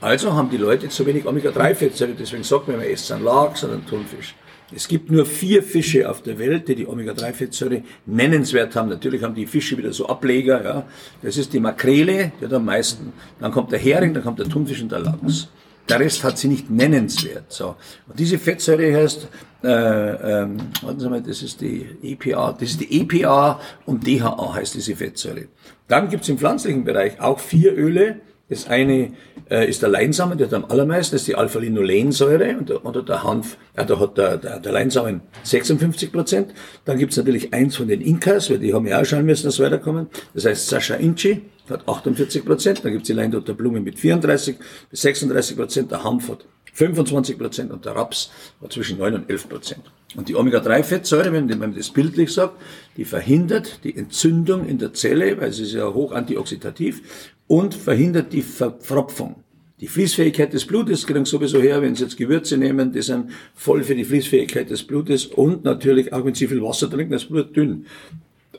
Also 0.00 0.32
haben 0.32 0.48
die 0.48 0.56
Leute 0.56 0.88
zu 0.88 1.04
wenig 1.04 1.26
Omega-3-Fettsäuren, 1.26 2.16
deswegen 2.18 2.42
sagt 2.42 2.68
man 2.68 2.76
immer, 2.76 2.86
esst 2.86 3.12
einen 3.12 3.22
Lachs 3.22 3.64
oder 3.64 3.74
einen 3.74 3.86
Thunfisch. 3.86 4.34
Es 4.74 4.86
gibt 4.86 5.10
nur 5.10 5.26
vier 5.26 5.62
Fische 5.62 6.08
auf 6.08 6.22
der 6.22 6.38
Welt, 6.38 6.68
die 6.68 6.76
die 6.76 6.86
Omega-3-Fettsäure 6.86 7.82
nennenswert 8.06 8.76
haben. 8.76 8.88
Natürlich 8.88 9.22
haben 9.22 9.34
die 9.34 9.46
Fische 9.46 9.76
wieder 9.76 9.92
so 9.92 10.06
Ableger. 10.06 10.62
Ja. 10.62 10.84
Das 11.22 11.36
ist 11.36 11.52
die 11.52 11.60
Makrele, 11.60 12.32
die 12.40 12.44
hat 12.44 12.52
am 12.52 12.64
meisten. 12.64 13.12
Dann 13.40 13.50
kommt 13.50 13.72
der 13.72 13.78
Hering, 13.78 14.14
dann 14.14 14.22
kommt 14.22 14.38
der 14.38 14.48
Thunfisch 14.48 14.80
und 14.82 14.92
der 14.92 15.00
Lachs. 15.00 15.48
Der 15.88 15.98
Rest 15.98 16.22
hat 16.22 16.38
sie 16.38 16.46
nicht 16.46 16.70
nennenswert. 16.70 17.46
So. 17.48 17.74
Und 18.06 18.18
diese 18.18 18.38
Fettsäure 18.38 18.94
heißt, 18.94 19.28
äh, 19.64 19.68
ähm, 19.68 20.56
warten 20.82 21.00
Sie 21.00 21.08
mal, 21.08 21.20
das 21.20 21.42
ist 21.42 21.60
die 21.60 21.84
EPA, 22.02 22.52
das 22.52 22.70
ist 22.70 22.80
die 22.80 23.00
EPA 23.00 23.60
und 23.86 24.06
DHA 24.06 24.54
heißt 24.54 24.74
diese 24.74 24.94
Fettsäure. 24.94 25.48
Dann 25.88 26.08
gibt's 26.08 26.28
im 26.28 26.38
pflanzlichen 26.38 26.84
Bereich 26.84 27.20
auch 27.20 27.40
vier 27.40 27.76
Öle, 27.76 28.20
Das 28.50 28.66
eine 28.66 29.12
äh, 29.48 29.68
ist 29.68 29.80
der 29.80 29.88
Leinsamen, 29.88 30.36
der 30.36 30.48
hat 30.48 30.54
am 30.54 30.64
allermeisten, 30.64 31.14
das 31.14 31.22
ist 31.22 31.28
die 31.28 31.36
Alpha-Linolensäure 31.36 32.58
und, 32.58 32.68
der, 32.68 32.84
und 32.84 33.08
der 33.08 33.22
Hanf, 33.22 33.56
äh, 33.76 33.86
da 33.86 33.98
hat 34.00 34.18
der, 34.18 34.36
der, 34.36 34.58
der 34.58 34.72
Leinsamen 34.72 35.20
56 35.44 36.12
Prozent. 36.12 36.52
Dann 36.84 36.98
gibt's 36.98 37.16
natürlich 37.16 37.54
eins 37.54 37.76
von 37.76 37.86
den 37.86 38.00
Inkas, 38.00 38.50
weil 38.50 38.58
die 38.58 38.74
haben 38.74 38.86
ja 38.88 39.00
auch 39.00 39.04
schauen 39.04 39.24
müssen, 39.24 39.46
dass 39.46 39.54
sie 39.54 39.62
weiterkommen. 39.62 40.08
Das 40.34 40.44
heißt 40.44 40.66
Sascha 40.66 40.96
Inchi 40.96 41.42
hat 41.70 41.88
48 41.88 42.44
Prozent. 42.44 42.84
Dann 42.84 42.92
gibt's 42.92 43.06
die 43.06 43.12
Leindotter 43.12 43.54
Blume 43.54 43.80
mit 43.80 44.00
34 44.00 44.56
bis 44.90 45.00
36 45.02 45.56
Prozent. 45.56 45.90
Der 45.92 46.02
Hanf 46.02 46.28
hat 46.28 46.44
25 46.72 47.38
Prozent 47.38 47.70
und 47.70 47.84
der 47.84 47.94
Raps 47.94 48.32
hat 48.60 48.72
zwischen 48.72 48.98
9 48.98 49.14
und 49.14 49.30
11 49.30 49.48
Prozent. 49.48 49.82
Und 50.16 50.28
die 50.28 50.34
Omega-3-Fettsäure, 50.34 51.32
wenn 51.32 51.46
man 51.58 51.74
das 51.74 51.90
bildlich 51.90 52.32
sagt, 52.32 52.54
die 52.96 53.04
verhindert 53.04 53.84
die 53.84 53.96
Entzündung 53.96 54.66
in 54.66 54.78
der 54.78 54.92
Zelle, 54.92 55.40
weil 55.40 55.52
sie 55.52 55.62
ist 55.62 55.72
ja 55.72 55.92
hoch 55.92 56.10
antioxidativ 56.10 57.36
und 57.50 57.74
verhindert 57.74 58.32
die 58.32 58.42
Verpfropfung. 58.42 59.42
Die 59.80 59.88
Fließfähigkeit 59.88 60.52
des 60.52 60.64
Blutes 60.66 61.04
kriegen 61.04 61.24
sowieso 61.24 61.60
her, 61.60 61.82
wenn 61.82 61.96
Sie 61.96 62.04
jetzt 62.04 62.16
Gewürze 62.16 62.56
nehmen, 62.56 62.92
die 62.92 63.02
sind 63.02 63.32
voll 63.56 63.82
für 63.82 63.96
die 63.96 64.04
Fließfähigkeit 64.04 64.70
des 64.70 64.84
Blutes 64.84 65.26
und 65.26 65.64
natürlich 65.64 66.12
auch 66.12 66.24
wenn 66.24 66.34
Sie 66.36 66.46
viel 66.46 66.62
Wasser 66.62 66.88
trinken, 66.88 67.12
das 67.12 67.24
Blut 67.24 67.56
dünn. 67.56 67.86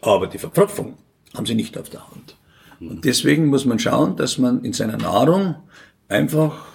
Aber 0.02 0.28
die 0.28 0.40
Verpfropfung 0.40 0.96
haben 1.34 1.46
Sie 1.46 1.56
nicht 1.56 1.78
auf 1.78 1.90
der 1.90 2.06
Hand. 2.12 2.36
Und 2.82 3.06
deswegen 3.06 3.46
muss 3.46 3.64
man 3.64 3.80
schauen, 3.80 4.18
dass 4.18 4.38
man 4.38 4.62
in 4.66 4.74
seiner 4.74 4.98
Nahrung 4.98 5.56
einfach 6.10 6.66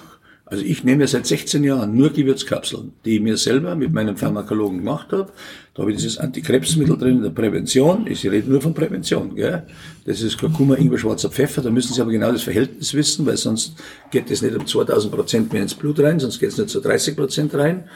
also 0.48 0.64
ich 0.64 0.84
nehme 0.84 1.02
ja 1.02 1.08
seit 1.08 1.26
16 1.26 1.64
Jahren 1.64 1.96
nur 1.96 2.10
Gewürzkapseln, 2.10 2.92
die 3.04 3.16
ich 3.16 3.20
mir 3.20 3.36
selber 3.36 3.74
mit 3.74 3.92
meinem 3.92 4.16
Pharmakologen 4.16 4.78
gemacht 4.78 5.10
habe. 5.10 5.32
Da 5.76 5.82
habe 5.82 5.90
ich 5.90 5.98
dieses 5.98 6.16
Antikrebsmittel 6.16 6.96
drin 6.96 7.18
in 7.18 7.22
der 7.22 7.30
Prävention. 7.30 8.06
Ich 8.06 8.24
rede 8.24 8.50
nur 8.50 8.62
von 8.62 8.72
Prävention. 8.72 9.36
Gell? 9.36 9.64
Das 10.06 10.22
ist 10.22 10.38
Kurkuma, 10.38 10.74
Ingwer, 10.76 10.96
schwarzer 10.96 11.28
Pfeffer. 11.28 11.60
Da 11.60 11.68
müssen 11.68 11.92
Sie 11.92 12.00
aber 12.00 12.10
genau 12.10 12.32
das 12.32 12.44
Verhältnis 12.44 12.94
wissen, 12.94 13.26
weil 13.26 13.36
sonst 13.36 13.74
geht 14.10 14.30
es 14.30 14.40
nicht 14.40 14.56
um 14.56 14.66
2000 14.66 15.12
Prozent 15.12 15.52
mehr 15.52 15.60
ins 15.60 15.74
Blut 15.74 16.00
rein, 16.00 16.18
sonst 16.18 16.38
geht 16.38 16.48
es 16.48 16.56
nicht 16.56 16.70
zu 16.70 16.80
30 16.80 17.14
Prozent 17.14 17.54
rein. 17.54 17.90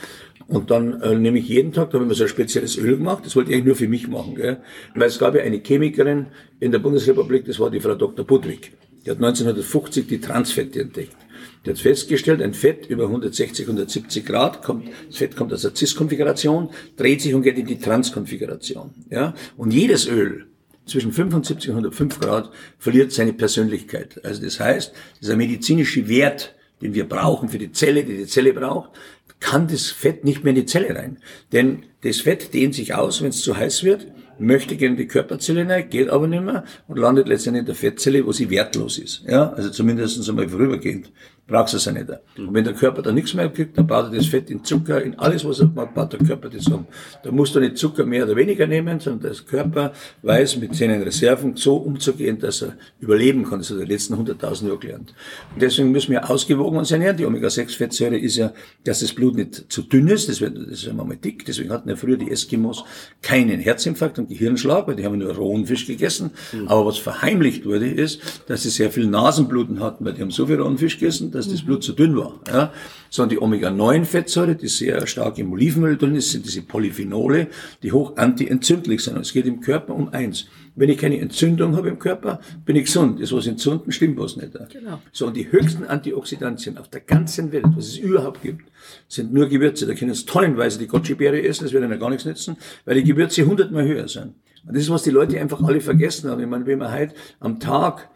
Und 0.47 0.71
dann 0.71 1.01
äh, 1.01 1.15
nehme 1.15 1.39
ich 1.39 1.49
jeden 1.49 1.73
Tag, 1.73 1.89
da 1.89 1.95
habe 1.95 2.05
ich 2.05 2.09
mir 2.11 2.15
so 2.17 2.25
ein 2.25 2.29
spezielles 2.29 2.77
Öl 2.77 2.99
gemacht, 2.99 3.25
das 3.25 3.35
wollte 3.35 3.49
ich 3.51 3.57
eigentlich 3.57 3.67
nur 3.67 3.77
für 3.77 3.89
mich 3.89 4.09
machen. 4.09 4.35
Gell? 4.35 4.59
Weil 4.95 5.09
es 5.09 5.19
gab 5.19 5.35
ja 5.35 5.41
eine 5.41 5.61
Chemikerin 5.61 6.27
in 6.59 6.73
der 6.73 6.81
Bundesrepublik, 6.81 7.47
das 7.47 7.59
war 7.59 7.71
die 7.71 7.81
Frau 7.81 7.95
Dr. 7.95 8.27
Budwig. 8.27 8.73
Die 9.07 9.11
hat 9.11 9.17
1950 9.17 10.07
die 10.07 10.21
Transfette 10.21 10.83
entdeckt. 10.83 11.17
Der 11.65 11.75
hat 11.75 11.81
festgestellt, 11.81 12.41
ein 12.41 12.55
Fett 12.55 12.87
über 12.87 13.05
160, 13.05 13.67
170 13.67 14.25
Grad, 14.25 14.63
kommt, 14.63 14.89
das 15.09 15.19
Fett 15.19 15.37
kommt 15.37 15.53
aus 15.53 15.63
der 15.63 15.77
Cis-Konfiguration, 15.77 16.71
dreht 16.97 17.21
sich 17.21 17.35
und 17.35 17.43
geht 17.43 17.59
in 17.59 17.67
die 17.67 17.79
Trans-Konfiguration. 17.79 18.91
Ja? 19.11 19.35
Und 19.57 19.73
jedes 19.73 20.07
Öl 20.07 20.47
zwischen 20.87 21.13
75 21.13 21.71
und 21.71 21.77
105 21.77 22.19
Grad 22.19 22.51
verliert 22.79 23.13
seine 23.13 23.35
Persönlichkeit. 23.35 24.25
Also 24.25 24.43
das 24.43 24.59
heißt, 24.59 24.93
dieser 25.21 25.37
medizinische 25.37 26.09
Wert, 26.09 26.55
den 26.81 26.95
wir 26.95 27.07
brauchen 27.09 27.51
für 27.51 27.59
die 27.59 27.73
Zelle, 27.73 28.05
die 28.05 28.17
die 28.17 28.27
Zelle 28.27 28.55
braucht, 28.55 28.91
kann 29.39 29.69
das 29.69 29.91
Fett 29.91 30.25
nicht 30.25 30.45
mehr 30.45 30.51
in 30.51 30.61
die 30.61 30.67
Zelle 30.67 30.95
rein. 30.95 31.19
Denn 31.53 31.85
das 32.03 32.21
Fett 32.21 32.55
dehnt 32.55 32.75
sich 32.75 32.95
aus, 32.95 33.23
wenn 33.23 33.31
es 33.31 33.43
zu 33.43 33.57
heiß 33.57 33.85
wird, 33.85 34.07
möchte 34.39 34.77
gerne 34.77 34.97
die 34.97 35.07
Körperzelle 35.07 35.69
rein, 35.69 35.89
geht 35.91 36.09
aber 36.09 36.27
nicht 36.27 36.43
mehr 36.43 36.65
und 36.89 36.99
landet 36.99 37.29
letztendlich 37.29 37.61
in 37.61 37.67
der 37.67 37.75
Fettzelle, 37.75 38.27
wo 38.27 38.33
sie 38.33 38.51
wertlos 38.51 38.99
ist. 38.99 39.23
Ja, 39.29 39.53
also 39.53 39.71
zumindest 39.71 40.29
einmal 40.29 40.49
vorübergehend 40.49 41.13
brauchst 41.51 41.75
du 41.75 41.79
es 41.79 41.85
ja 41.85 41.93
nicht. 41.93 42.07
Und 42.39 42.55
wenn 42.55 42.65
der 42.65 42.75
Körper 42.75 43.03
da 43.03 43.13
nichts 43.13 43.35
mehr 43.35 43.49
kriegt, 43.49 43.77
dann 43.77 43.87
baut 43.87 44.07
er 44.07 44.17
das 44.17 44.27
Fett 44.27 44.51
in 44.51 44.65
Zucker, 44.65 45.03
in 45.03 45.19
alles, 45.19 45.45
was 45.45 45.59
er 45.59 45.67
macht, 45.67 45.95
baut 45.95 46.13
der 46.13 46.21
Körper 46.21 46.49
das 46.49 46.67
um. 46.69 46.87
Da 47.25 47.33
musst 47.33 47.55
du 47.55 47.61
nicht 47.61 47.77
Zucker 47.77 48.07
mehr 48.07 48.25
oder 48.25 48.37
weniger 48.37 48.67
nehmen, 48.67 49.01
sondern 49.01 49.33
der 49.33 49.43
Körper 49.43 49.93
weiß 50.23 50.59
mit 50.59 50.75
seinen 50.77 51.03
Reserven 51.03 51.57
so 51.57 51.77
umzugehen, 51.77 52.39
dass 52.39 52.63
er 52.63 52.77
überleben 53.01 53.45
kann. 53.45 53.59
Das 53.59 53.71
hat 53.71 53.79
er 53.79 53.85
die 53.85 53.93
letzten 53.93 54.15
100.000 54.15 54.67
Jahre 54.67 54.79
gelernt. 54.79 55.13
Und 55.53 55.61
deswegen 55.61 55.91
müssen 55.91 56.13
wir 56.13 56.31
ausgewogen 56.31 56.79
uns 56.79 56.93
ernähren. 56.93 57.17
Die 57.17 57.27
Omega-6-Fettsäure 57.27 58.17
ist 58.17 58.37
ja, 58.37 58.53
dass 58.85 59.01
das 59.01 59.13
Blut 59.13 59.35
nicht 59.35 59.73
zu 59.73 59.83
dünn 59.83 60.07
ist, 60.07 60.29
das, 60.29 60.41
wird, 60.41 60.57
das 60.57 60.67
ist 60.67 60.85
ja 60.85 60.93
mal 60.93 61.17
dick. 61.17 61.45
Deswegen 61.45 61.71
hatten 61.71 61.89
ja 61.89 61.97
früher 61.97 62.17
die 62.17 62.31
Eskimos 62.31 62.85
keinen 63.23 63.59
Herzinfarkt 63.59 64.21
und 64.21 64.29
Gehirnschlag, 64.29 64.87
weil 64.87 64.95
die 64.95 65.05
haben 65.05 65.19
nur 65.19 65.35
rohen 65.35 65.67
Fisch 65.67 65.87
gegessen. 65.87 66.31
Mhm. 66.53 66.69
Aber 66.69 66.87
was 66.87 66.99
verheimlicht 66.99 67.67
wurde, 67.67 67.91
ist, 67.91 68.21
dass 68.47 68.63
sie 68.63 68.71
sehr 68.71 68.91
viel 68.91 69.07
Nasenbluten 69.07 69.81
hatten, 69.81 70.05
weil 70.05 70.15
die 70.15 70.23
haben 70.23 70.31
so 70.31 70.47
viel 70.47 70.61
rohen 70.61 70.79
Fisch 70.79 70.99
gegessen, 70.99 71.33
dass 71.41 71.53
das 71.53 71.63
Blut 71.63 71.83
zu 71.83 71.93
dünn 71.93 72.17
war. 72.17 72.41
Ja. 72.49 72.73
Sondern 73.09 73.31
die 73.31 73.43
Omega-9-Fettsäure, 73.43 74.55
die 74.55 74.69
sehr 74.69 75.07
stark 75.07 75.39
im 75.39 75.53
Olivenöl 75.53 75.97
drin 75.97 76.15
ist, 76.15 76.31
sind 76.31 76.47
diese 76.47 76.63
Polyphenole, 76.63 77.49
die 77.83 77.93
hoch 77.93 78.17
antientzündlich 78.17 79.03
sind. 79.03 79.17
Und 79.17 79.23
es 79.23 79.33
geht 79.33 79.47
im 79.47 79.61
Körper 79.61 79.95
um 79.95 80.11
eins. 80.11 80.47
Wenn 80.77 80.89
ich 80.89 80.99
keine 80.99 81.19
Entzündung 81.19 81.77
habe 81.77 81.89
im 81.89 81.99
Körper, 81.99 82.41
bin 82.65 82.77
ich 82.77 82.85
gesund. 82.85 83.21
Das, 83.21 83.33
was 83.33 83.47
entzünden, 83.47 83.91
stimmt 83.91 84.19
was 84.19 84.37
nicht. 84.37 84.53
Genau. 84.71 85.01
So, 85.13 85.27
und 85.27 85.37
die 85.37 85.51
höchsten 85.51 85.85
Antioxidantien 85.85 86.79
auf 86.79 86.89
der 86.89 87.01
ganzen 87.01 87.51
Welt, 87.53 87.65
was 87.75 87.89
es 87.89 87.99
überhaupt 87.99 88.43
gibt, 88.43 88.71
sind 89.09 89.33
nur 89.33 89.49
Gewürze. 89.49 89.87
Da 89.87 89.95
können 89.95 90.15
Sie 90.15 90.25
tonnenweise 90.25 90.79
die 90.79 90.87
Goji-Beere 90.87 91.43
essen, 91.43 91.65
das 91.65 91.73
wird 91.73 91.83
Ihnen 91.83 91.99
gar 91.99 92.11
nichts 92.11 92.25
nützen, 92.25 92.57
weil 92.85 92.95
die 92.95 93.05
Gewürze 93.05 93.45
hundertmal 93.45 93.85
höher 93.85 94.09
sind. 94.09 94.35
Und 94.67 94.77
das 94.77 94.85
ist, 94.85 94.91
was 94.91 95.03
die 95.03 95.11
Leute 95.11 95.41
einfach 95.41 95.63
alle 95.63 95.81
vergessen 95.81 96.31
haben. 96.31 96.41
Ich 96.41 96.47
meine, 96.47 96.67
wenn 96.67 96.79
man 96.79 96.91
halt 96.91 97.15
am 97.41 97.59
Tag 97.59 98.09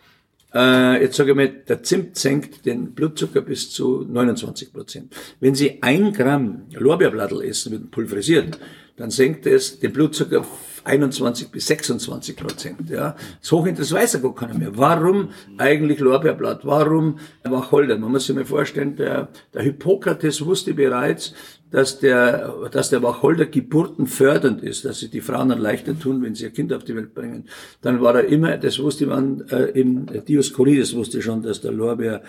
äh, 0.55 1.03
jetzt 1.03 1.17
sage 1.17 1.33
ich 1.33 1.37
mal, 1.37 1.49
der 1.49 1.83
Zimt 1.83 2.17
senkt 2.17 2.65
den 2.65 2.95
Blutzucker 2.95 3.41
bis 3.41 3.71
zu 3.71 4.07
29 4.09 4.73
Prozent. 4.73 5.15
Wenn 5.41 5.55
Sie 5.55 5.83
ein 5.83 6.13
Gramm 6.13 6.67
Lorbeerblattel 6.73 7.43
essen, 7.43 7.73
wird 7.73 7.91
pulverisiert, 7.91 8.59
dann 8.97 9.11
senkt 9.11 9.47
es 9.47 9.81
den 9.81 9.93
Blutzucker 9.93 10.45
21 10.85 11.51
bis 11.51 11.67
26 11.67 12.37
Prozent. 12.37 12.91
Ja. 12.91 13.17
Das 13.41 13.53
hochinteressant 13.53 14.01
weiß 14.01 14.13
ja 14.15 14.19
gar 14.21 14.35
keiner 14.35 14.55
mehr. 14.55 14.77
Warum 14.77 15.31
eigentlich 15.59 15.99
Lorbeerblatt? 15.99 16.65
Warum 16.65 17.19
Wacholder? 17.43 17.99
Man 17.99 18.13
muss 18.13 18.27
sich 18.27 18.37
mal 18.37 18.45
vorstellen, 18.45 18.97
der, 18.97 19.29
der 19.53 19.63
Hippokrates 19.63 20.45
wusste 20.45 20.75
bereits, 20.75 21.35
dass 21.71 21.99
der, 21.99 22.55
dass 22.71 22.91
der 22.91 23.03
Wacholder 23.03 23.47
geburtenfördernd 23.47 24.63
ist, 24.63 24.85
dass 24.85 25.01
sich 25.01 25.11
die 25.11 25.21
Frauen 25.21 25.49
dann 25.49 25.59
leichter 25.59 25.99
tun, 25.99 26.23
wenn 26.23 26.35
sie 26.35 26.45
ihr 26.45 26.51
Kind 26.51 26.73
auf 26.73 26.85
die 26.85 26.95
Welt 26.95 27.15
bringen. 27.15 27.47
Dann 27.83 28.01
war 28.01 28.15
er 28.15 28.27
immer, 28.27 28.57
das 28.59 28.79
wusste 28.79 29.07
man, 29.07 29.41
äh, 29.51 29.71
im 29.71 30.07
Dioskurides 30.07 30.95
wusste 30.95 31.21
schon, 31.21 31.43
dass 31.43 31.63
der 31.63 31.73
Lorbeer 31.73 32.23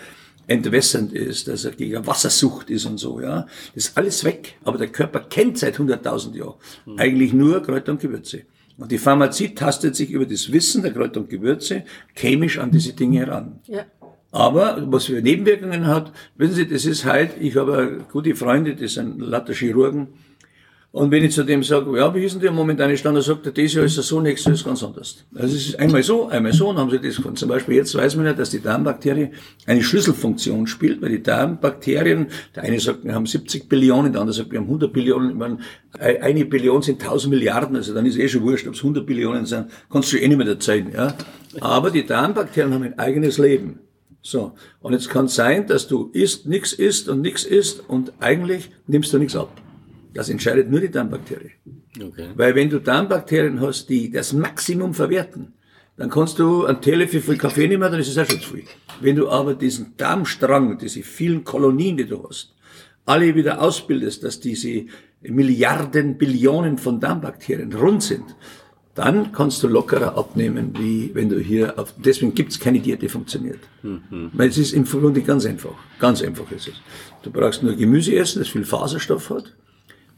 entwässernd 0.46 1.12
ist, 1.12 1.48
dass 1.48 1.64
er 1.64 1.72
gegen 1.72 2.06
Wassersucht 2.06 2.70
ist 2.70 2.86
und 2.86 2.98
so, 2.98 3.20
ja. 3.20 3.46
Das 3.74 3.86
ist 3.86 3.96
alles 3.96 4.24
weg. 4.24 4.56
Aber 4.64 4.78
der 4.78 4.88
Körper 4.88 5.20
kennt 5.20 5.58
seit 5.58 5.78
100.000 5.78 6.36
Jahren 6.36 6.54
mhm. 6.84 6.98
eigentlich 6.98 7.32
nur 7.32 7.62
Kräuter 7.62 7.92
und 7.92 8.00
Gewürze. 8.00 8.42
Und 8.78 8.92
die 8.92 8.98
Pharmazie 8.98 9.54
tastet 9.54 9.96
sich 9.96 10.10
über 10.10 10.26
das 10.26 10.52
Wissen 10.52 10.82
der 10.82 10.92
Kräuter 10.92 11.20
und 11.20 11.30
Gewürze 11.30 11.84
chemisch 12.14 12.58
an 12.58 12.70
diese 12.70 12.92
Dinge 12.92 13.20
heran. 13.20 13.60
Ja. 13.66 13.84
Aber 14.32 14.84
was 14.90 15.06
für 15.06 15.22
Nebenwirkungen 15.22 15.86
hat, 15.86 16.12
wissen 16.36 16.54
Sie, 16.54 16.68
das 16.68 16.84
ist 16.84 17.06
halt, 17.06 17.32
ich 17.40 17.56
habe 17.56 18.04
gute 18.12 18.34
Freunde, 18.34 18.74
die 18.74 18.88
sind 18.88 19.18
Latte 19.20 19.54
Chirurgen, 19.54 20.08
und 20.96 21.10
wenn 21.10 21.22
ich 21.22 21.32
zu 21.32 21.44
dem 21.44 21.62
sage, 21.62 21.94
ja, 21.98 22.14
wie 22.14 22.24
ist 22.24 22.36
denn 22.36 22.40
der 22.40 22.52
momentane 22.52 22.96
Stand, 22.96 23.16
dann 23.16 23.22
sagt 23.22 23.44
er, 23.44 23.52
dieses 23.52 23.74
Jahr 23.74 23.84
ist 23.84 23.98
er 23.98 24.02
so, 24.02 24.18
nächstes 24.18 24.46
Jahr 24.46 24.54
ist 24.54 24.64
ganz 24.64 24.82
anders. 24.82 25.26
Also 25.34 25.54
es 25.54 25.68
ist 25.68 25.78
einmal 25.78 26.02
so, 26.02 26.28
einmal 26.28 26.54
so, 26.54 26.70
und 26.70 26.78
haben 26.78 26.88
sie 26.88 26.98
das 26.98 27.16
gefunden. 27.16 27.36
Zum 27.36 27.50
Beispiel 27.50 27.74
jetzt 27.74 27.94
weiß 27.94 28.16
man 28.16 28.24
ja, 28.24 28.32
dass 28.32 28.48
die 28.48 28.62
Darmbakterie 28.62 29.28
eine 29.66 29.82
Schlüsselfunktion 29.82 30.66
spielt, 30.66 31.02
weil 31.02 31.10
die 31.10 31.22
Darmbakterien, 31.22 32.28
der 32.54 32.62
eine 32.62 32.80
sagt, 32.80 33.04
wir 33.04 33.14
haben 33.14 33.26
70 33.26 33.68
Billionen, 33.68 34.12
der 34.12 34.22
andere 34.22 34.34
sagt, 34.34 34.50
wir 34.52 34.58
haben 34.58 34.68
100 34.68 34.90
Billionen. 34.90 35.28
Ich 35.32 35.36
meine, 35.36 35.58
eine 36.00 36.46
Billion 36.46 36.80
sind 36.80 37.02
1000 37.02 37.30
Milliarden, 37.30 37.76
also 37.76 37.92
dann 37.92 38.06
ist 38.06 38.16
eh 38.16 38.26
schon 38.26 38.40
wurscht, 38.40 38.66
ob 38.66 38.72
es 38.72 38.80
100 38.80 39.04
Billionen 39.04 39.44
sind, 39.44 39.66
kannst 39.92 40.14
du 40.14 40.16
eh 40.16 40.26
nicht 40.26 40.38
mehr 40.38 40.46
erzählen, 40.46 40.90
ja. 40.94 41.14
Aber 41.60 41.90
die 41.90 42.06
Darmbakterien 42.06 42.72
haben 42.72 42.84
ein 42.84 42.98
eigenes 42.98 43.36
Leben. 43.36 43.80
So. 44.22 44.54
Und 44.80 44.94
jetzt 44.94 45.10
kann 45.10 45.26
es 45.26 45.34
sein, 45.34 45.66
dass 45.66 45.88
du 45.88 46.08
isst, 46.14 46.46
nichts 46.46 46.72
isst 46.72 47.10
und 47.10 47.20
nichts 47.20 47.44
isst 47.44 47.86
und 47.86 48.14
eigentlich 48.18 48.70
nimmst 48.86 49.12
du 49.12 49.18
nichts 49.18 49.36
ab. 49.36 49.50
Das 50.16 50.28
entscheidet 50.28 50.70
nur 50.70 50.80
die 50.80 50.90
Darmbakterie. 50.90 51.52
Okay. 52.00 52.28
Weil 52.34 52.54
wenn 52.54 52.70
du 52.70 52.80
Darmbakterien 52.80 53.60
hast, 53.60 53.88
die 53.88 54.10
das 54.10 54.32
Maximum 54.32 54.94
verwerten, 54.94 55.52
dann 55.96 56.10
kannst 56.10 56.38
du 56.38 56.66
ein 56.66 56.80
Teelöffel 56.80 57.20
viel 57.20 57.38
Kaffee 57.38 57.68
nehmen, 57.68 57.90
dann 57.90 58.00
ist 58.00 58.08
es 58.08 58.18
auch 58.18 58.26
schon 58.26 58.40
zu 58.40 58.54
viel. 58.54 58.64
Wenn 59.00 59.16
du 59.16 59.28
aber 59.28 59.54
diesen 59.54 59.96
Darmstrang, 59.96 60.78
diese 60.78 61.02
vielen 61.02 61.42
Kolonien, 61.44 61.96
die 61.96 62.06
du 62.06 62.26
hast, 62.28 62.54
alle 63.06 63.34
wieder 63.34 63.62
ausbildest, 63.62 64.24
dass 64.24 64.40
diese 64.40 64.86
Milliarden, 65.22 66.18
Billionen 66.18 66.76
von 66.76 67.00
Darmbakterien 67.00 67.72
rund 67.72 68.02
sind, 68.02 68.24
dann 68.94 69.30
kannst 69.32 69.62
du 69.62 69.68
lockerer 69.68 70.16
abnehmen, 70.16 70.72
wie 70.78 71.10
wenn 71.14 71.28
du 71.28 71.38
hier 71.38 71.78
auf, 71.78 71.94
deswegen 71.98 72.34
gibt 72.34 72.52
es 72.52 72.60
keine 72.60 72.80
Diät, 72.80 73.02
die 73.02 73.08
funktioniert. 73.08 73.60
Mhm. 73.82 74.30
Weil 74.32 74.48
es 74.48 74.56
ist 74.56 74.72
im 74.72 74.84
Grunde 74.84 75.20
ganz 75.20 75.44
einfach. 75.44 75.74
Ganz 75.98 76.22
einfach 76.22 76.50
ist 76.50 76.68
es. 76.68 76.74
Du 77.22 77.30
brauchst 77.30 77.62
nur 77.62 77.76
Gemüse 77.76 78.14
essen, 78.16 78.38
das 78.38 78.48
viel 78.48 78.64
Faserstoff 78.64 79.30
hat. 79.30 79.54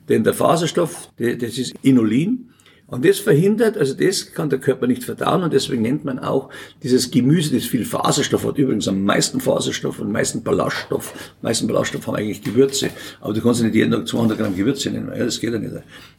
Denn 0.08 0.24
der 0.24 0.34
Faserstoff, 0.34 1.10
das 1.18 1.58
ist 1.58 1.74
Inulin. 1.82 2.50
Und 2.90 3.04
das 3.04 3.18
verhindert, 3.18 3.76
also 3.76 3.92
das 3.92 4.32
kann 4.32 4.48
der 4.48 4.60
Körper 4.60 4.86
nicht 4.86 5.04
verdauen 5.04 5.42
und 5.42 5.52
deswegen 5.52 5.82
nennt 5.82 6.06
man 6.06 6.18
auch 6.18 6.48
dieses 6.82 7.10
Gemüse, 7.10 7.54
das 7.54 7.66
viel 7.66 7.84
Faserstoff 7.84 8.46
hat, 8.46 8.56
übrigens 8.56 8.88
am 8.88 9.04
meisten 9.04 9.40
Faserstoff 9.40 10.00
und 10.00 10.10
meisten 10.10 10.42
Ballaststoff. 10.42 11.12
Am 11.12 11.42
meisten 11.42 11.66
Ballaststoff 11.66 12.06
haben 12.06 12.14
eigentlich 12.16 12.42
Gewürze, 12.42 12.88
aber 13.20 13.34
du 13.34 13.42
kannst 13.42 13.62
nicht 13.62 13.74
jeden 13.74 13.90
Tag 13.90 14.08
200 14.08 14.38
Gramm 14.38 14.56
Gewürze 14.56 14.90
nehmen, 14.90 15.10
ja, 15.14 15.22
das 15.22 15.38
geht 15.38 15.52
ja 15.52 15.58
nicht. 15.58 15.74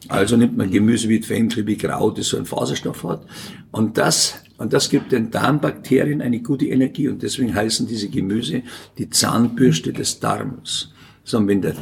Also 0.06 0.36
nimmt 0.36 0.56
man 0.56 0.70
Gemüse 0.70 1.08
wie 1.08 1.20
Fenchel, 1.20 1.66
wie 1.66 1.76
Kraut, 1.76 2.18
das 2.18 2.28
so 2.28 2.36
einen 2.36 2.46
Faserstoff 2.46 3.02
hat 3.02 3.26
und 3.72 3.98
das 3.98 4.40
Und 4.60 4.74
das 4.74 4.90
gibt 4.90 5.10
den 5.12 5.30
Darmbakterien 5.30 6.20
eine 6.20 6.40
gute 6.40 6.66
Energie. 6.66 7.08
Und 7.08 7.22
deswegen 7.22 7.54
heißen 7.54 7.86
diese 7.86 8.10
Gemüse 8.10 8.60
die 8.98 9.08
Zahnbürste 9.08 9.90
des 9.94 10.20
Darms. 10.20 10.92
Sondern 11.24 11.48
wenn 11.48 11.62
der 11.62 11.72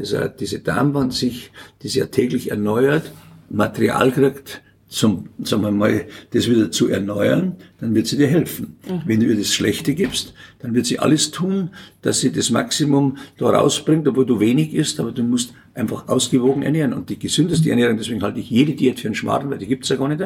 Dieser, 0.00 0.28
diese 0.28 0.60
Darmwand 0.60 1.12
sich, 1.12 1.52
die 1.82 1.88
sich 1.88 1.96
ja 1.96 2.06
täglich 2.06 2.50
erneuert, 2.50 3.12
Material 3.50 4.10
kriegt, 4.12 4.62
zum, 4.88 5.28
sagen 5.42 5.62
wir 5.62 5.70
mal, 5.70 6.06
das 6.32 6.48
wieder 6.50 6.70
zu 6.70 6.88
erneuern, 6.88 7.56
dann 7.80 7.94
wird 7.94 8.08
sie 8.08 8.16
dir 8.16 8.26
helfen. 8.26 8.76
Mhm. 8.88 9.02
Wenn 9.04 9.20
du 9.20 9.26
ihr 9.26 9.36
das 9.36 9.54
Schlechte 9.54 9.94
gibst, 9.94 10.34
dann 10.62 10.74
wird 10.74 10.86
sie 10.86 10.98
alles 10.98 11.30
tun, 11.30 11.70
dass 12.02 12.20
sie 12.20 12.32
das 12.32 12.50
Maximum 12.50 13.16
da 13.38 13.50
rausbringt, 13.50 14.06
obwohl 14.06 14.26
du 14.26 14.40
wenig 14.40 14.74
isst, 14.74 15.00
aber 15.00 15.12
du 15.12 15.22
musst 15.22 15.54
einfach 15.74 16.08
ausgewogen 16.08 16.62
ernähren. 16.62 16.92
Und 16.92 17.08
die 17.10 17.18
gesündeste 17.18 17.70
Ernährung, 17.70 17.96
deswegen 17.96 18.22
halte 18.22 18.40
ich 18.40 18.50
jede 18.50 18.72
Diät 18.72 19.00
für 19.00 19.08
einen 19.08 19.14
Schmarrn, 19.14 19.50
weil 19.50 19.58
die 19.58 19.66
gibt's 19.66 19.88
ja 19.88 19.96
gar 19.96 20.08
nicht. 20.08 20.22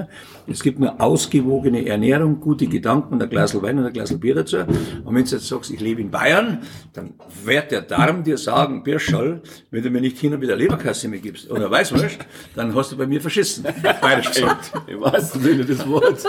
Es 0.47 0.63
gibt 0.63 0.79
nur 0.79 1.01
ausgewogene 1.01 1.87
Ernährung, 1.87 2.41
gute 2.41 2.67
Gedanken 2.67 3.15
und 3.15 3.23
ein 3.23 3.29
Glas 3.29 3.61
Wein 3.61 3.79
und 3.79 3.87
ein 3.87 3.93
Glas 3.93 4.19
Bier 4.19 4.35
dazu. 4.35 4.59
Und 4.59 5.15
wenn 5.15 5.25
du 5.25 5.31
jetzt 5.31 5.47
sagst, 5.47 5.71
ich 5.71 5.81
lebe 5.81 6.01
in 6.01 6.11
Bayern, 6.11 6.63
dann 6.93 7.15
wird 7.45 7.71
der 7.71 7.83
Darm 7.83 8.25
dir 8.25 8.39
sagen, 8.39 8.83
Birschall, 8.83 9.43
wenn 9.71 9.83
du 9.83 9.91
mir 9.91 10.01
nicht 10.01 10.19
hin 10.19 10.35
und 10.35 10.41
wieder 10.41 10.57
Leberkasse 10.57 11.09
mehr 11.09 11.21
gibst 11.21 11.51
oder 11.51 11.71
Weißwurst, 11.71 12.19
dann 12.57 12.75
hast 12.75 12.93
du 12.93 12.97
bei 12.97 13.07
mir 13.07 13.21
verschissen. 13.21 13.65
Bayerisch 14.01 14.33
gesagt. 14.33 14.73
Im 14.87 15.01
wahrsten 15.01 15.43
Sinne 15.43 15.65
des 15.65 15.87
Wortes. 15.87 16.27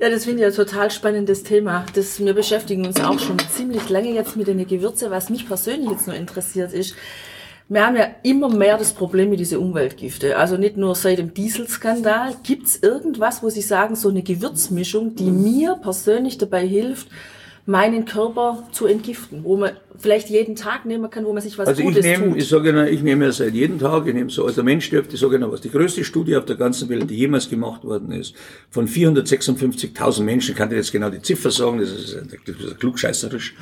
Ja, 0.00 0.10
das 0.10 0.24
finde 0.24 0.42
ich 0.42 0.46
ein 0.46 0.54
total 0.54 0.90
spannendes 0.90 1.44
Thema. 1.44 1.86
Das, 1.94 2.18
wir 2.18 2.34
beschäftigen 2.34 2.86
uns 2.86 3.00
auch 3.00 3.18
schon 3.18 3.38
ziemlich 3.50 3.88
lange 3.88 4.10
jetzt 4.10 4.36
mit 4.36 4.48
den 4.48 4.66
Gewürzen. 4.66 5.10
Was 5.10 5.30
mich 5.30 5.46
persönlich 5.46 5.90
jetzt 5.90 6.06
nur 6.06 6.16
interessiert 6.16 6.72
ist, 6.72 6.94
wir 7.68 7.86
haben 7.86 7.96
ja 7.96 8.08
immer 8.22 8.48
mehr 8.50 8.76
das 8.76 8.92
Problem 8.92 9.30
mit 9.30 9.40
diesen 9.40 9.58
Umweltgifte. 9.58 10.36
Also 10.36 10.56
nicht 10.56 10.76
nur 10.76 10.94
seit 10.94 11.18
dem 11.18 11.32
Dieselskandal. 11.32 12.36
Gibt 12.42 12.66
es 12.66 12.82
irgendwas, 12.82 13.42
wo 13.42 13.48
Sie 13.50 13.62
sagen, 13.62 13.96
so 13.96 14.08
eine 14.10 14.22
Gewürzmischung, 14.22 15.14
die 15.14 15.30
mir 15.30 15.76
persönlich 15.80 16.38
dabei 16.38 16.66
hilft, 16.66 17.08
meinen 17.66 18.04
Körper 18.04 18.62
zu 18.72 18.86
entgiften, 18.86 19.42
wo 19.42 19.56
man 19.56 19.72
vielleicht 19.98 20.28
jeden 20.28 20.54
Tag 20.54 20.84
nehmen 20.84 21.08
kann, 21.08 21.24
wo 21.24 21.32
man 21.32 21.42
sich 21.42 21.56
was 21.56 21.68
also 21.68 21.82
Gutes 21.82 22.04
ich 22.04 22.04
nehme, 22.04 22.30
tut. 22.30 22.36
Ich 22.36 22.48
sage 22.48 22.68
Ihnen, 22.68 22.86
ich 22.88 23.02
nehme 23.02 23.24
ja 23.24 23.32
seit 23.32 23.54
jedem 23.54 23.78
Tag, 23.78 24.06
ich 24.06 24.14
nehme 24.14 24.28
so 24.28 24.44
alter 24.44 24.62
Mensch 24.62 24.84
stirbt, 24.84 25.12
ich 25.14 25.20
sage 25.20 25.36
Ihnen 25.36 25.50
was, 25.50 25.62
die 25.62 25.70
größte 25.70 26.04
Studie 26.04 26.36
auf 26.36 26.44
der 26.44 26.56
ganzen 26.56 26.88
Welt, 26.90 27.08
die 27.08 27.16
jemals 27.16 27.48
gemacht 27.48 27.84
worden 27.84 28.12
ist, 28.12 28.34
von 28.70 28.86
456.000 28.86 30.22
Menschen, 30.22 30.54
kann 30.54 30.70
ich 30.70 30.76
jetzt 30.76 30.92
genau 30.92 31.08
die 31.08 31.22
Ziffer 31.22 31.50
sagen, 31.50 31.78
das 31.78 31.90
ist, 31.90 32.14
das 32.46 32.56
ist 32.56 32.80
klugscheißerisch, 32.80 33.54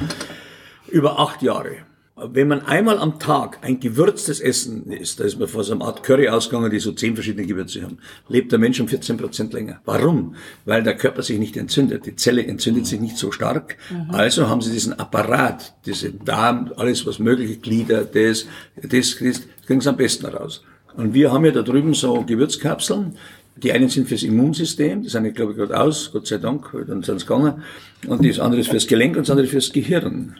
über 0.91 1.21
acht 1.21 1.43
Jahre 1.43 1.77
wenn 2.14 2.48
man 2.48 2.61
einmal 2.66 2.98
am 2.98 3.18
Tag 3.18 3.59
ein 3.62 3.81
gewürztes 3.81 4.40
Essen 4.40 4.92
isst, 4.92 5.18
da 5.18 5.25
ist 5.25 5.38
man 5.38 5.48
vor 5.48 5.64
so 5.64 5.72
einer 5.72 5.87
Art 5.87 6.03
Curry 6.03 6.29
ausgegangen, 6.29 6.70
die 6.70 6.79
so 6.79 6.92
zehn 6.92 7.14
verschiedene 7.14 7.46
Gewürze 7.46 7.83
haben, 7.83 7.98
lebt 8.29 8.53
der 8.53 8.59
Mensch 8.59 8.81
um 8.81 8.88
14 8.88 9.16
Prozent 9.16 9.53
länger. 9.55 9.81
Warum? 9.87 10.35
Weil 10.66 10.83
der 10.83 10.96
Körper 10.96 11.22
sich 11.22 11.38
nicht 11.38 11.57
entzündet. 11.57 12.05
Die 12.05 12.14
Zelle 12.14 12.44
entzündet 12.44 12.87
sich 12.87 13.01
nicht 13.01 13.16
so 13.16 13.33
stark. 13.33 13.79
Mhm. 13.90 14.14
Also 14.14 14.48
haben 14.48 14.61
sie 14.61 14.72
diesen 14.72 14.98
Apparat, 14.98 15.75
diese 15.87 16.11
Darm, 16.11 16.70
alles 16.77 17.07
was 17.07 17.18
mögliche, 17.18 17.57
Glieder, 17.57 18.05
das, 18.05 18.46
das, 18.77 19.16
das 19.18 19.42
kriegen 19.66 19.81
sie 19.81 19.88
am 19.88 19.96
besten 19.96 20.27
raus. 20.27 20.62
Und 20.94 21.14
wir 21.14 21.33
haben 21.33 21.46
ja 21.46 21.53
da 21.53 21.62
drüben 21.62 21.94
so 21.94 22.22
Gewürzkapseln, 22.22 23.16
die 23.57 23.72
einen 23.72 23.88
sind 23.88 24.09
fürs 24.09 24.22
Immunsystem, 24.22 25.03
die 25.03 25.09
sind 25.09 25.25
ich 25.25 25.35
glaube 25.35 25.53
ich 25.53 25.59
gerade 25.59 25.79
aus, 25.81 26.11
Gott 26.12 26.27
sei 26.27 26.38
Dank, 26.38 26.70
dann 26.87 27.03
sind 27.03 27.20
sie 27.20 27.27
gegangen. 27.27 27.62
Und 28.07 28.27
das 28.27 28.38
andere 28.38 28.61
ist 28.61 28.68
fürs 28.70 28.87
Gelenk 28.87 29.16
und 29.16 29.22
das 29.22 29.31
andere 29.31 29.46
fürs 29.46 29.72
Gehirn. 29.72 30.37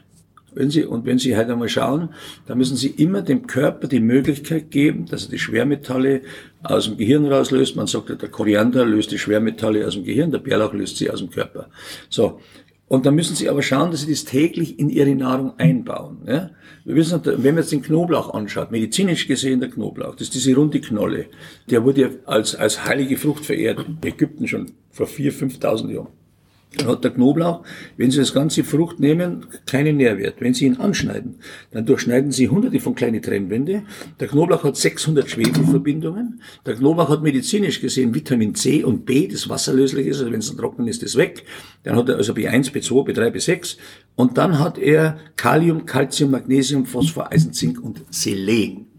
Wenn 0.55 0.71
Sie, 0.71 0.85
und 0.85 1.07
wenn 1.07 1.19
Sie 1.19 1.37
halt 1.37 1.51
einmal 1.51 1.69
schauen, 1.69 2.11
dann 2.47 2.59
müssen 2.59 2.77
Sie 2.77 2.89
immer 2.89 3.23
dem 3.23 3.47
Körper 3.47 3.89
die 3.89 4.01
Möglichkeit 4.01 4.71
geben, 4.71 5.07
dass 5.07 5.25
er 5.27 5.31
die 5.31 5.39
Schwermetalle 5.39 6.23
aus 6.63 6.85
dem 6.85 6.97
Gehirn 6.97 7.27
rauslöst. 7.27 7.77
Man 7.77 7.87
sagt, 7.87 8.09
der 8.09 8.29
Koriander 8.29 8.85
löst 8.85 9.13
die 9.13 9.19
Schwermetalle 9.19 9.87
aus 9.87 9.95
dem 9.95 10.05
Gehirn, 10.05 10.31
der 10.31 10.39
Bärlauch 10.39 10.73
löst 10.73 10.97
sie 10.97 11.11
aus 11.11 11.21
dem 11.21 11.31
Körper. 11.31 11.69
So. 12.09 12.41
Und 12.93 13.07
dann 13.07 13.15
müssen 13.15 13.35
Sie 13.35 13.49
aber 13.49 13.63
schauen, 13.63 13.91
dass 13.91 14.03
Sie 14.03 14.11
das 14.11 14.27
täglich 14.27 14.79
in 14.79 14.91
Ihre 14.91 15.15
Nahrung 15.15 15.59
einbauen. 15.59 16.19
Ja? 16.27 16.51
Wir 16.85 16.95
wissen, 16.95 17.23
wenn 17.25 17.55
man 17.55 17.63
jetzt 17.63 17.73
den 17.73 17.81
Knoblauch 17.81 18.35
anschaut, 18.35 18.71
medizinisch 18.71 19.27
gesehen 19.27 19.61
der 19.61 19.71
Knoblauch, 19.71 20.13
das 20.13 20.25
ist 20.25 20.35
diese 20.35 20.55
runde 20.55 20.79
Knolle, 20.79 21.27
der 21.71 21.85
wurde 21.85 22.21
als, 22.27 22.55
als 22.55 22.85
heilige 22.85 23.17
Frucht 23.17 23.47
verehrt, 23.47 23.87
in 23.87 23.97
Ägypten 24.07 24.47
schon 24.47 24.73
vor 24.91 25.07
4.000, 25.07 25.59
5.000 25.59 25.91
Jahren. 25.91 26.09
Hat 26.87 27.05
der 27.05 27.11
Knoblauch, 27.11 27.65
wenn 27.97 28.11
Sie 28.11 28.19
das 28.19 28.33
ganze 28.33 28.65
Frucht 28.65 28.99
nehmen, 28.99 29.47
keinen 29.67 29.99
Nährwert. 29.99 30.37
Wenn 30.41 30.55
Sie 30.55 30.65
ihn 30.65 30.79
anschneiden, 30.79 31.37
dann 31.71 31.87
durchschneiden 31.87 32.33
Sie 32.33 32.49
hunderte 32.49 32.81
von 32.81 32.95
kleinen 32.95 33.21
Trennwände. 33.21 33.83
Der 34.19 34.29
Knoblauch 34.29 34.65
hat 34.65 34.77
600 34.77 35.29
Schwefelverbindungen. 35.29 36.41
Der 36.67 36.75
Knoblauch 36.75 37.11
hat 37.11 37.23
medizinisch 37.23 37.81
gesehen 37.81 38.15
Vitamin 38.15 38.55
C 38.55 38.83
und 38.85 39.05
B, 39.05 39.29
das 39.29 39.49
wasserlöslich 39.49 40.07
ist, 40.07 40.21
also 40.21 40.33
wenn 40.33 40.41
es 40.41 40.55
trocken 40.57 40.89
ist, 40.89 41.03
ist 41.03 41.17
weg. 41.17 41.45
Dann 41.83 41.97
hat 41.97 42.09
er 42.09 42.17
also 42.17 42.33
B1, 42.33 42.73
B2, 42.73 43.09
B3, 43.09 43.31
B6. 43.31 43.77
Und 44.17 44.39
dann 44.39 44.59
hat 44.59 44.79
er 44.79 45.19
Kalium, 45.37 45.87
Calcium, 45.87 46.31
Magnesium, 46.31 46.87
Phosphor, 46.87 47.31
Eisen, 47.33 47.53
Zink 47.53 47.83
und 47.83 48.03
Selen. 48.11 48.92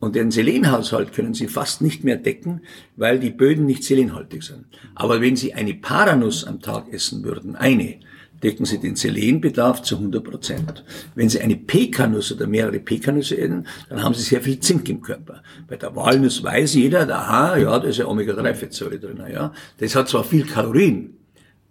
Und 0.00 0.16
den 0.16 0.30
Selenhaushalt 0.30 1.12
können 1.12 1.34
Sie 1.34 1.46
fast 1.46 1.82
nicht 1.82 2.04
mehr 2.04 2.16
decken, 2.16 2.62
weil 2.96 3.20
die 3.20 3.30
Böden 3.30 3.66
nicht 3.66 3.84
selenhaltig 3.84 4.42
sind. 4.42 4.64
Aber 4.94 5.20
wenn 5.20 5.36
Sie 5.36 5.52
eine 5.52 5.74
Paranuss 5.74 6.44
am 6.44 6.60
Tag 6.60 6.90
essen 6.90 7.22
würden, 7.22 7.54
eine, 7.54 7.96
decken 8.42 8.64
Sie 8.64 8.78
den 8.78 8.96
Selenbedarf 8.96 9.82
zu 9.82 9.96
100 9.96 10.24
Prozent. 10.24 10.84
Wenn 11.14 11.28
Sie 11.28 11.42
eine 11.42 11.56
Pekanuss 11.56 12.32
oder 12.32 12.46
mehrere 12.46 12.78
Pekanüsse 12.78 13.36
essen, 13.36 13.66
dann 13.90 14.02
haben 14.02 14.14
Sie 14.14 14.22
sehr 14.22 14.40
viel 14.40 14.58
Zink 14.58 14.88
im 14.88 15.02
Körper. 15.02 15.42
Bei 15.68 15.76
der 15.76 15.94
Walnuss 15.94 16.42
weiß 16.42 16.74
jeder, 16.74 17.06
aha, 17.14 17.58
ja, 17.58 17.78
da 17.78 17.86
ist 17.86 17.98
ja 17.98 18.06
Omega-3-Fettsäure 18.06 18.98
drin, 18.98 19.22
ja. 19.30 19.52
Das 19.78 19.94
hat 19.94 20.08
zwar 20.08 20.24
viel 20.24 20.46
Kalorien, 20.46 21.14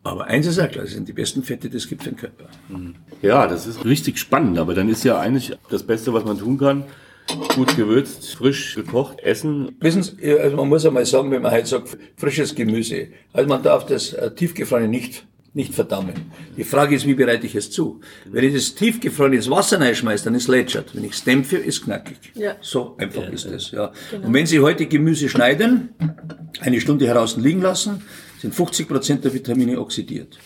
aber 0.04 0.26
eins 0.26 0.46
ist 0.46 0.58
ja 0.58 0.68
klar, 0.68 0.86
das 0.86 0.94
sind 0.94 1.08
die 1.08 1.14
besten 1.14 1.44
Fette, 1.44 1.68
es 1.76 1.88
gibt 1.88 2.04
für 2.04 2.12
den 2.12 2.18
Körper. 2.18 2.46
Ja, 3.22 3.48
das 3.48 3.66
ist 3.66 3.84
richtig 3.86 4.20
spannend, 4.20 4.60
aber 4.60 4.74
dann 4.74 4.88
ist 4.88 5.04
ja 5.04 5.20
eigentlich 5.20 5.58
das 5.70 5.84
Beste, 5.84 6.14
was 6.14 6.24
man 6.24 6.38
tun 6.38 6.58
kann, 6.58 6.84
gut 7.56 7.76
gewürzt, 7.76 8.36
frisch 8.36 8.76
gekocht, 8.76 9.20
essen. 9.22 9.76
Wissen 9.80 10.04
Sie, 10.04 10.32
also 10.32 10.56
man 10.56 10.70
muss 10.70 10.86
einmal 10.86 11.06
sagen, 11.06 11.32
wenn 11.32 11.42
man 11.42 11.52
halt 11.52 11.68
sagt, 11.68 11.98
frisches 12.18 12.56
Gemüse. 12.56 13.08
Also 13.34 13.48
man 13.48 13.64
darf 13.64 13.86
das 13.86 14.14
äh, 14.14 14.34
tiefgefrorene 14.34 14.88
nicht 14.88 15.26
nicht 15.54 15.74
verdammen. 15.74 16.14
Die 16.58 16.64
Frage 16.64 16.96
ist, 16.96 17.08
wie 17.08 17.16
bereite 17.16 17.46
ich 17.46 17.56
es 17.56 17.72
zu? 17.72 18.02
Wenn 18.26 18.44
ich 18.44 18.54
das 18.54 18.76
tiefgefrorene 18.76 19.38
ins 19.38 19.50
Wasser 19.50 19.80
reinschmeiße, 19.80 20.26
dann 20.26 20.36
ist 20.36 20.48
lätschert. 20.48 20.96
Wenn 20.96 21.04
ich 21.04 21.14
es 21.14 21.24
dämpfe, 21.24 21.58
ist 21.58 21.84
knackig. 21.84 22.18
Ja. 22.36 22.56
So 22.62 22.96
einfach 22.98 23.24
ja, 23.24 23.30
ist 23.30 23.46
es. 23.46 23.72
Ja. 23.72 23.92
Genau. 24.12 24.28
Und 24.28 24.34
wenn 24.34 24.46
Sie 24.46 24.60
heute 24.60 24.86
Gemüse 24.86 25.28
schneiden, 25.28 25.90
eine 26.60 26.80
Stunde 26.80 27.08
heraus 27.08 27.38
liegen 27.38 27.62
lassen, 27.62 28.02
sind 28.40 28.54
50 28.54 28.88
Prozent 28.88 29.26
der 29.26 29.34
Vitamine 29.34 29.80
oxidiert. 29.80 30.38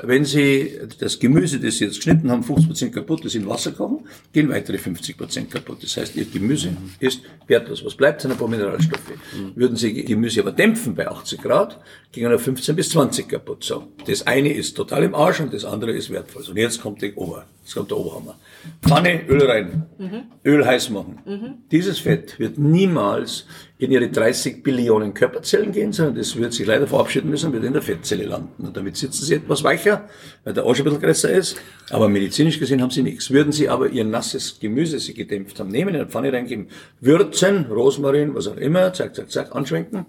Wenn 0.00 0.24
Sie 0.24 0.78
das 1.00 1.18
Gemüse, 1.18 1.58
das 1.58 1.78
Sie 1.78 1.84
jetzt 1.84 1.96
geschnitten 1.96 2.30
haben, 2.30 2.42
50% 2.42 2.90
kaputt 2.90 3.24
ist, 3.24 3.34
in 3.34 3.48
Wasser 3.48 3.72
kochen, 3.72 4.06
gehen 4.32 4.48
weitere 4.48 4.76
50% 4.76 5.46
kaputt. 5.46 5.82
Das 5.82 5.96
heißt, 5.96 6.14
Ihr 6.14 6.24
Gemüse 6.26 6.76
ist 7.00 7.22
wertlos. 7.48 7.84
Was 7.84 7.96
bleibt, 7.96 8.20
sind 8.20 8.30
ein 8.30 8.38
paar 8.38 8.48
Mineralstoffe. 8.48 9.12
Würden 9.56 9.76
Sie 9.76 10.04
Gemüse 10.04 10.40
aber 10.40 10.52
dämpfen 10.52 10.94
bei 10.94 11.08
80 11.08 11.42
Grad, 11.42 11.80
gingen 12.12 12.32
auf 12.32 12.42
15 12.42 12.76
bis 12.76 12.90
20 12.90 13.28
kaputt. 13.28 13.64
So. 13.64 13.88
Das 14.06 14.24
eine 14.24 14.52
ist 14.52 14.76
total 14.76 15.02
im 15.02 15.16
Arsch 15.16 15.40
und 15.40 15.52
das 15.52 15.64
andere 15.64 15.92
ist 15.92 16.10
wertvoll. 16.10 16.44
Und 16.48 16.56
jetzt 16.56 16.80
kommt 16.80 17.02
der 17.02 17.16
Ober, 17.18 17.46
jetzt 17.64 17.74
kommt 17.74 17.90
der 17.90 17.98
Oberhammer. 17.98 18.38
Pfanne, 18.82 19.26
Öl 19.28 19.42
rein, 19.44 19.86
mhm. 19.98 20.22
Öl 20.44 20.64
heiß 20.64 20.90
machen. 20.90 21.18
Mhm. 21.24 21.54
Dieses 21.70 21.98
Fett 21.98 22.38
wird 22.38 22.58
niemals 22.58 23.46
in 23.78 23.92
ihre 23.92 24.08
30 24.08 24.62
Billionen 24.62 25.14
Körperzellen 25.14 25.72
gehen, 25.72 25.92
sondern 25.92 26.16
das 26.16 26.36
wird 26.36 26.52
sich 26.52 26.66
leider 26.66 26.86
verabschieden 26.86 27.30
müssen, 27.30 27.52
wird 27.52 27.64
in 27.64 27.72
der 27.72 27.82
Fettzelle 27.82 28.24
landen. 28.24 28.66
Und 28.66 28.76
damit 28.76 28.96
sitzen 28.96 29.24
sie 29.24 29.34
etwas 29.34 29.62
weicher, 29.62 30.08
weil 30.44 30.54
der 30.54 30.64
Arsch 30.64 30.80
ein 30.80 30.84
bisschen 30.84 31.00
größer 31.00 31.30
ist. 31.30 31.56
Aber 31.90 32.08
medizinisch 32.08 32.58
gesehen 32.58 32.82
haben 32.82 32.90
sie 32.90 33.02
nichts. 33.02 33.30
Würden 33.30 33.52
sie 33.52 33.68
aber 33.68 33.88
ihr 33.88 34.04
nasses 34.04 34.58
Gemüse, 34.58 34.96
das 34.96 35.04
sie 35.04 35.14
gedämpft 35.14 35.60
haben, 35.60 35.70
nehmen, 35.70 35.90
in 35.90 36.00
eine 36.00 36.10
Pfanne 36.10 36.32
reingeben, 36.32 36.68
würzen, 37.00 37.66
Rosmarin, 37.66 38.34
was 38.34 38.48
auch 38.48 38.56
immer, 38.56 38.92
zack, 38.92 39.14
zack, 39.14 39.30
zack, 39.30 39.54
anschwenken, 39.54 40.06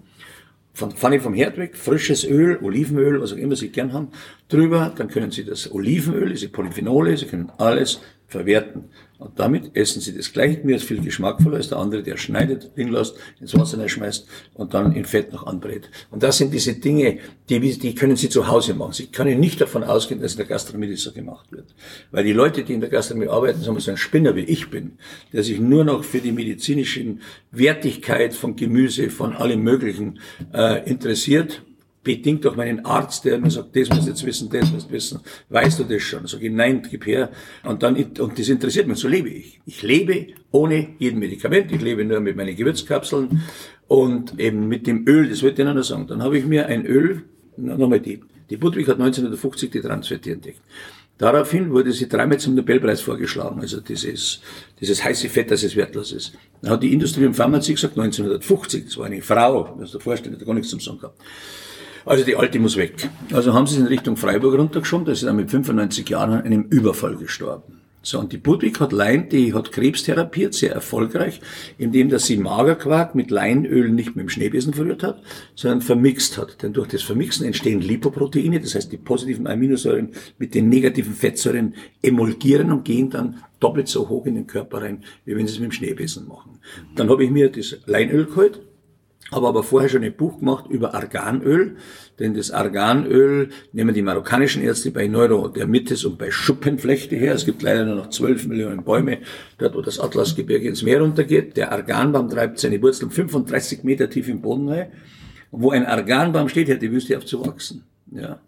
von 0.72 0.92
Pfanne 0.92 1.20
vom 1.20 1.34
Herd 1.34 1.58
weg, 1.58 1.76
frisches 1.76 2.24
Öl, 2.24 2.58
Olivenöl, 2.62 3.20
was 3.20 3.32
auch 3.32 3.36
immer 3.36 3.56
Sie 3.56 3.70
gern 3.70 3.92
haben, 3.92 4.08
drüber, 4.48 4.92
dann 4.96 5.08
können 5.08 5.30
Sie 5.30 5.44
das 5.44 5.72
Olivenöl, 5.72 6.30
diese 6.30 6.48
Polyphenole, 6.48 7.16
Sie 7.16 7.26
können 7.26 7.50
alles 7.58 8.00
verwerten. 8.26 8.84
Und 9.20 9.38
damit 9.38 9.76
essen 9.76 10.00
sie 10.00 10.16
das 10.16 10.32
gleiche 10.32 10.62
Gemüse 10.62 10.84
viel 10.84 11.02
geschmackvoller 11.02 11.58
als 11.58 11.68
der 11.68 11.76
andere, 11.76 12.02
der 12.02 12.16
schneidet, 12.16 12.70
liegen 12.74 12.90
lässt, 12.90 13.16
ins 13.38 13.54
Wasser 13.54 13.86
schmeißt 13.86 14.26
und 14.54 14.72
dann 14.72 14.92
in 14.92 15.04
Fett 15.04 15.30
noch 15.30 15.46
anbrät. 15.46 15.90
Und 16.10 16.22
das 16.22 16.38
sind 16.38 16.54
diese 16.54 16.72
Dinge, 16.72 17.18
die, 17.50 17.60
die 17.60 17.94
können 17.94 18.16
sie 18.16 18.30
zu 18.30 18.48
Hause 18.48 18.72
machen. 18.72 18.94
Sie 18.94 19.08
können 19.08 19.38
nicht 19.38 19.60
davon 19.60 19.84
ausgehen, 19.84 20.22
dass 20.22 20.32
in 20.32 20.38
der 20.38 20.46
Gastronomie 20.46 20.90
das 20.90 21.02
so 21.02 21.12
gemacht 21.12 21.52
wird. 21.52 21.66
Weil 22.10 22.24
die 22.24 22.32
Leute, 22.32 22.64
die 22.64 22.72
in 22.72 22.80
der 22.80 22.88
Gastronomie 22.88 23.28
arbeiten, 23.28 23.60
sagen 23.60 23.78
so 23.78 23.90
ein 23.90 23.98
Spinner 23.98 24.34
wie 24.36 24.44
ich 24.44 24.70
bin, 24.70 24.92
der 25.34 25.42
sich 25.42 25.60
nur 25.60 25.84
noch 25.84 26.02
für 26.02 26.20
die 26.20 26.32
medizinischen 26.32 27.20
Wertigkeit 27.50 28.32
von 28.32 28.56
Gemüse, 28.56 29.10
von 29.10 29.34
allem 29.34 29.62
Möglichen 29.62 30.18
äh, 30.54 30.88
interessiert, 30.88 31.62
bedingt 32.02 32.44
durch 32.44 32.56
meinen 32.56 32.84
Arzt, 32.84 33.24
der 33.24 33.38
mir 33.38 33.50
sagt, 33.50 33.76
das 33.76 33.88
musst 33.90 34.06
du 34.06 34.10
jetzt 34.10 34.24
wissen, 34.24 34.48
das 34.50 34.70
musst 34.72 34.88
du 34.88 34.92
wissen. 34.92 35.20
Weißt 35.48 35.78
du 35.78 35.84
das 35.84 36.02
schon? 36.02 36.26
Sag 36.26 36.42
ich, 36.42 36.50
nein, 36.50 36.82
gib 36.88 37.06
her. 37.06 37.30
Und 37.64 37.82
dann, 37.82 37.96
und 37.96 38.38
das 38.38 38.48
interessiert 38.48 38.86
mich, 38.86 38.98
so 38.98 39.08
lebe 39.08 39.28
ich. 39.28 39.60
Ich 39.66 39.82
lebe 39.82 40.28
ohne 40.50 40.94
jeden 40.98 41.18
Medikament, 41.18 41.70
ich 41.72 41.80
lebe 41.80 42.04
nur 42.04 42.20
mit 42.20 42.36
meinen 42.36 42.56
Gewürzkapseln 42.56 43.42
Und 43.86 44.38
eben 44.38 44.68
mit 44.68 44.86
dem 44.86 45.06
Öl, 45.06 45.28
das 45.28 45.42
wollte 45.42 45.62
ich 45.62 45.68
noch 45.68 45.82
sagen, 45.82 46.06
dann 46.06 46.22
habe 46.22 46.38
ich 46.38 46.46
mir 46.46 46.66
ein 46.66 46.86
Öl, 46.86 47.22
nochmal 47.56 48.00
die, 48.00 48.20
die 48.48 48.56
Budwig 48.56 48.88
hat 48.88 48.98
1950 48.98 49.70
die 49.70 49.80
Transfette 49.80 50.32
entdeckt. 50.32 50.60
Daraufhin 51.18 51.70
wurde 51.70 51.92
sie 51.92 52.08
dreimal 52.08 52.38
zum 52.38 52.54
Nobelpreis 52.54 53.02
vorgeschlagen, 53.02 53.60
also 53.60 53.80
dieses, 53.80 54.40
dieses 54.80 55.04
heiße 55.04 55.28
Fett, 55.28 55.50
dass 55.50 55.62
es 55.62 55.76
wertlos 55.76 56.12
ist. 56.12 56.32
Dann 56.62 56.70
hat 56.70 56.82
die 56.82 56.94
Industrie 56.94 57.26
und 57.26 57.34
Pharmazie 57.34 57.74
gesagt, 57.74 57.98
1950, 57.98 58.86
das 58.86 58.96
war 58.96 59.04
eine 59.04 59.20
Frau, 59.20 59.76
das 59.78 59.90
du 59.90 59.98
vorstellen, 59.98 60.36
hat 60.36 60.46
gar 60.46 60.54
nichts 60.54 60.70
zum 60.70 60.80
Sagen 60.80 60.98
gehabt. 60.98 61.20
Also 62.04 62.24
die 62.24 62.36
alte 62.36 62.58
muss 62.58 62.76
weg. 62.76 63.08
Also 63.32 63.52
haben 63.52 63.66
sie 63.66 63.76
es 63.76 63.80
in 63.80 63.86
Richtung 63.86 64.16
Freiburg 64.16 64.58
runtergeschoben, 64.58 65.04
da 65.04 65.12
ist 65.12 65.20
sie 65.20 65.26
dann 65.26 65.36
mit 65.36 65.50
95 65.50 66.08
Jahren 66.08 66.32
an 66.32 66.42
einem 66.42 66.64
Überfall 66.64 67.16
gestorben. 67.16 67.80
So, 68.02 68.18
und 68.18 68.32
die 68.32 68.38
Budwig 68.38 68.80
hat 68.80 68.92
Lein, 68.92 69.28
die 69.28 69.52
hat 69.52 69.72
Krebs 69.72 70.04
therapiert, 70.04 70.54
sehr 70.54 70.72
erfolgreich, 70.72 71.42
indem 71.76 72.08
dass 72.08 72.24
sie 72.24 72.38
Magerquark 72.38 73.14
mit 73.14 73.30
Leinöl 73.30 73.90
nicht 73.90 74.16
mit 74.16 74.24
dem 74.24 74.30
Schneebesen 74.30 74.72
verrührt 74.72 75.02
hat, 75.02 75.22
sondern 75.54 75.82
vermixt 75.82 76.38
hat. 76.38 76.62
Denn 76.62 76.72
durch 76.72 76.88
das 76.88 77.02
Vermixen 77.02 77.44
entstehen 77.44 77.82
Lipoproteine, 77.82 78.58
das 78.58 78.74
heißt 78.74 78.90
die 78.90 78.96
positiven 78.96 79.46
Aminosäuren 79.46 80.12
mit 80.38 80.54
den 80.54 80.70
negativen 80.70 81.12
Fettsäuren 81.12 81.74
emulgieren 82.00 82.72
und 82.72 82.86
gehen 82.86 83.10
dann 83.10 83.42
doppelt 83.60 83.88
so 83.88 84.08
hoch 84.08 84.24
in 84.24 84.34
den 84.34 84.46
Körper 84.46 84.80
rein, 84.80 85.04
wie 85.26 85.36
wenn 85.36 85.46
sie 85.46 85.52
es 85.52 85.60
mit 85.60 85.70
dem 85.70 85.72
Schneebesen 85.72 86.26
machen. 86.26 86.58
Dann 86.96 87.10
habe 87.10 87.22
ich 87.22 87.30
mir 87.30 87.50
das 87.50 87.76
Leinöl 87.84 88.24
geholt, 88.24 88.62
habe 89.32 89.46
aber 89.46 89.62
vorher 89.62 89.88
schon 89.88 90.02
ein 90.02 90.14
Buch 90.14 90.38
gemacht 90.38 90.66
über 90.68 90.94
Arganöl, 90.94 91.76
denn 92.18 92.34
das 92.34 92.50
Arganöl 92.50 93.50
nehmen 93.72 93.94
die 93.94 94.02
marokkanischen 94.02 94.62
Ärzte 94.62 94.90
bei 94.90 95.06
Neurodermitis 95.06 96.04
und 96.04 96.18
bei 96.18 96.30
Schuppenflechte 96.30 97.16
her. 97.16 97.34
Es 97.34 97.46
gibt 97.46 97.62
leider 97.62 97.84
nur 97.84 97.96
noch 97.96 98.10
12 98.10 98.46
Millionen 98.46 98.84
Bäume, 98.84 99.18
dort 99.58 99.74
wo 99.74 99.82
das 99.82 100.00
Atlasgebirge 100.00 100.68
ins 100.68 100.82
Meer 100.82 101.00
runtergeht. 101.00 101.56
Der 101.56 101.72
Arganbaum 101.72 102.28
treibt 102.28 102.58
seine 102.58 102.82
Wurzeln 102.82 103.10
35 103.10 103.84
Meter 103.84 104.10
tief 104.10 104.28
im 104.28 104.42
Boden 104.42 104.68
rein. 104.68 104.92
Wo 105.50 105.70
ein 105.70 105.86
Arganbaum 105.86 106.48
steht, 106.48 106.68
hört 106.68 106.82
die 106.82 106.92
Wüste 106.92 107.16
auf 107.16 107.24
zu 107.24 107.44
wachsen. 107.44 107.84
Ja. 108.12 108.40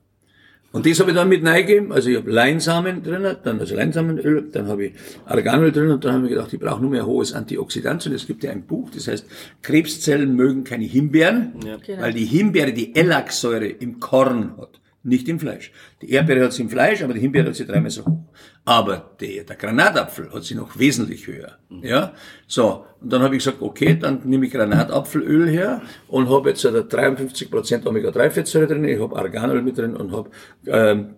Und 0.72 0.86
das 0.86 0.98
habe 1.00 1.10
ich 1.10 1.16
dann 1.16 1.28
mit 1.28 1.46
reingegeben. 1.46 1.92
Also 1.92 2.08
ich 2.08 2.16
habe 2.16 2.30
Leinsamen 2.30 3.02
drin, 3.02 3.36
dann 3.44 3.60
also 3.60 3.74
Leinsamenöl, 3.74 4.48
dann 4.50 4.68
habe 4.68 4.86
ich 4.86 4.92
Arganöl 5.26 5.70
drin 5.70 5.90
und 5.90 6.04
dann 6.04 6.14
habe 6.14 6.24
ich 6.24 6.30
gedacht, 6.30 6.52
ich 6.52 6.60
brauche 6.60 6.80
nur 6.80 6.90
mehr 6.90 7.06
hohes 7.06 7.34
Antioxidant. 7.34 8.06
Und 8.06 8.14
es 8.14 8.26
gibt 8.26 8.42
ja 8.42 8.50
ein 8.50 8.62
Buch, 8.62 8.88
das 8.94 9.06
heißt, 9.06 9.26
Krebszellen 9.60 10.34
mögen 10.34 10.64
keine 10.64 10.84
Himbeeren, 10.84 11.54
ja. 11.64 11.76
genau. 11.76 12.02
weil 12.02 12.14
die 12.14 12.24
Himbeere 12.24 12.72
die 12.72 12.96
Elaxsäure 12.96 13.66
im 13.66 14.00
Korn 14.00 14.56
hat 14.58 14.82
nicht 15.05 15.28
im 15.28 15.40
Fleisch. 15.40 15.72
Die 16.00 16.11
Erdbeere 16.11 16.44
hat 16.44 16.53
sie 16.53 16.62
im 16.62 16.70
Fleisch, 16.70 17.03
aber 17.03 17.14
die 17.14 17.20
Himbeere 17.20 17.48
hat 17.48 17.57
sie 17.57 17.66
dreimal 17.66 17.90
so 17.90 18.05
hoch. 18.05 18.18
Aber 18.64 19.11
der, 19.20 19.44
der 19.44 19.57
Granatapfel 19.57 20.32
hat 20.32 20.44
sie 20.44 20.55
noch 20.55 20.78
wesentlich 20.78 21.26
höher. 21.26 21.59
Ja, 21.82 22.12
so. 22.46 22.84
Und 23.00 23.12
dann 23.12 23.22
habe 23.22 23.34
ich 23.36 23.44
gesagt, 23.44 23.61
okay, 23.61 23.98
dann 23.98 24.20
nehme 24.24 24.46
ich 24.46 24.53
Granatapfelöl 24.53 25.48
her 25.48 25.82
und 26.09 26.28
habe 26.28 26.50
jetzt 26.50 26.64
53% 26.64 27.86
Omega-3-Fettsäure 27.86 28.68
drin, 28.68 28.84
ich 28.84 29.00
habe 29.00 29.16
Arganöl 29.16 29.62
mit 29.62 29.76
drin 29.76 29.96
und 29.96 30.12
habe 30.12 30.30
ähm, 30.66 31.14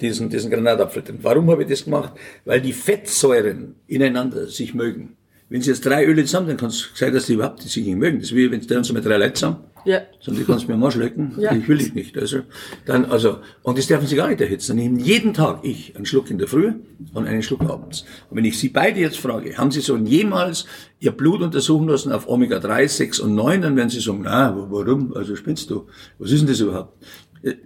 diesen, 0.00 0.30
diesen 0.30 0.50
Granatapfel 0.50 1.02
drin. 1.02 1.18
Warum 1.22 1.50
habe 1.50 1.62
ich 1.62 1.68
das 1.68 1.84
gemacht? 1.84 2.12
Weil 2.44 2.60
die 2.60 2.72
Fettsäuren 2.72 3.74
ineinander 3.88 4.46
sich 4.46 4.74
mögen. 4.74 5.16
Wenn 5.48 5.62
sie 5.62 5.70
jetzt 5.70 5.84
drei 5.84 6.04
Öle 6.04 6.24
zusammen, 6.24 6.48
dann 6.48 6.56
kann 6.58 6.68
es 6.68 6.90
sein, 6.94 7.12
dass 7.12 7.26
die 7.26 7.34
überhaupt 7.34 7.62
sich 7.62 7.84
nicht 7.84 7.96
mögen. 7.96 8.18
Das 8.18 8.28
ist 8.28 8.36
wie 8.36 8.50
wenn 8.50 8.60
sie 8.60 8.66
dann 8.66 8.84
so 8.84 8.92
mit 8.92 9.04
drei 9.04 9.16
Leuten 9.16 9.34
zusammen. 9.34 9.64
Ja. 9.88 10.02
Sondern 10.20 10.42
die 10.42 10.46
kannst 10.46 10.68
mir 10.68 10.76
mal 10.76 10.90
schlecken. 10.90 11.32
Ja. 11.38 11.54
Ich 11.54 11.66
will 11.66 11.80
ich 11.80 11.94
nicht. 11.94 12.18
Also, 12.18 12.40
dann, 12.84 13.06
also, 13.06 13.38
und 13.62 13.78
das 13.78 13.86
dürfen 13.86 14.06
sie 14.06 14.16
gar 14.16 14.28
nicht 14.28 14.38
erhitzen. 14.42 14.72
Dann 14.72 14.76
nehmen 14.76 14.98
jeden 14.98 15.32
Tag 15.32 15.60
ich 15.62 15.96
einen 15.96 16.04
Schluck 16.04 16.30
in 16.30 16.36
der 16.36 16.46
Früh 16.46 16.74
und 17.14 17.26
einen 17.26 17.42
Schluck 17.42 17.62
abends. 17.62 18.04
Und 18.28 18.36
wenn 18.36 18.44
ich 18.44 18.58
sie 18.58 18.68
beide 18.68 19.00
jetzt 19.00 19.18
frage, 19.18 19.56
haben 19.56 19.70
sie 19.70 19.80
so 19.80 19.96
jemals 19.96 20.66
ihr 21.00 21.12
Blut 21.12 21.40
untersuchen 21.40 21.88
lassen 21.88 22.12
auf 22.12 22.28
Omega-3, 22.28 22.86
6 22.86 23.20
und 23.20 23.34
9, 23.34 23.62
dann 23.62 23.76
werden 23.76 23.88
sie 23.88 24.00
sagen, 24.00 24.20
na, 24.24 24.54
warum? 24.68 25.16
Also 25.16 25.34
spinnst 25.36 25.70
du? 25.70 25.86
Was 26.18 26.32
ist 26.32 26.40
denn 26.40 26.48
das 26.48 26.60
überhaupt? 26.60 26.92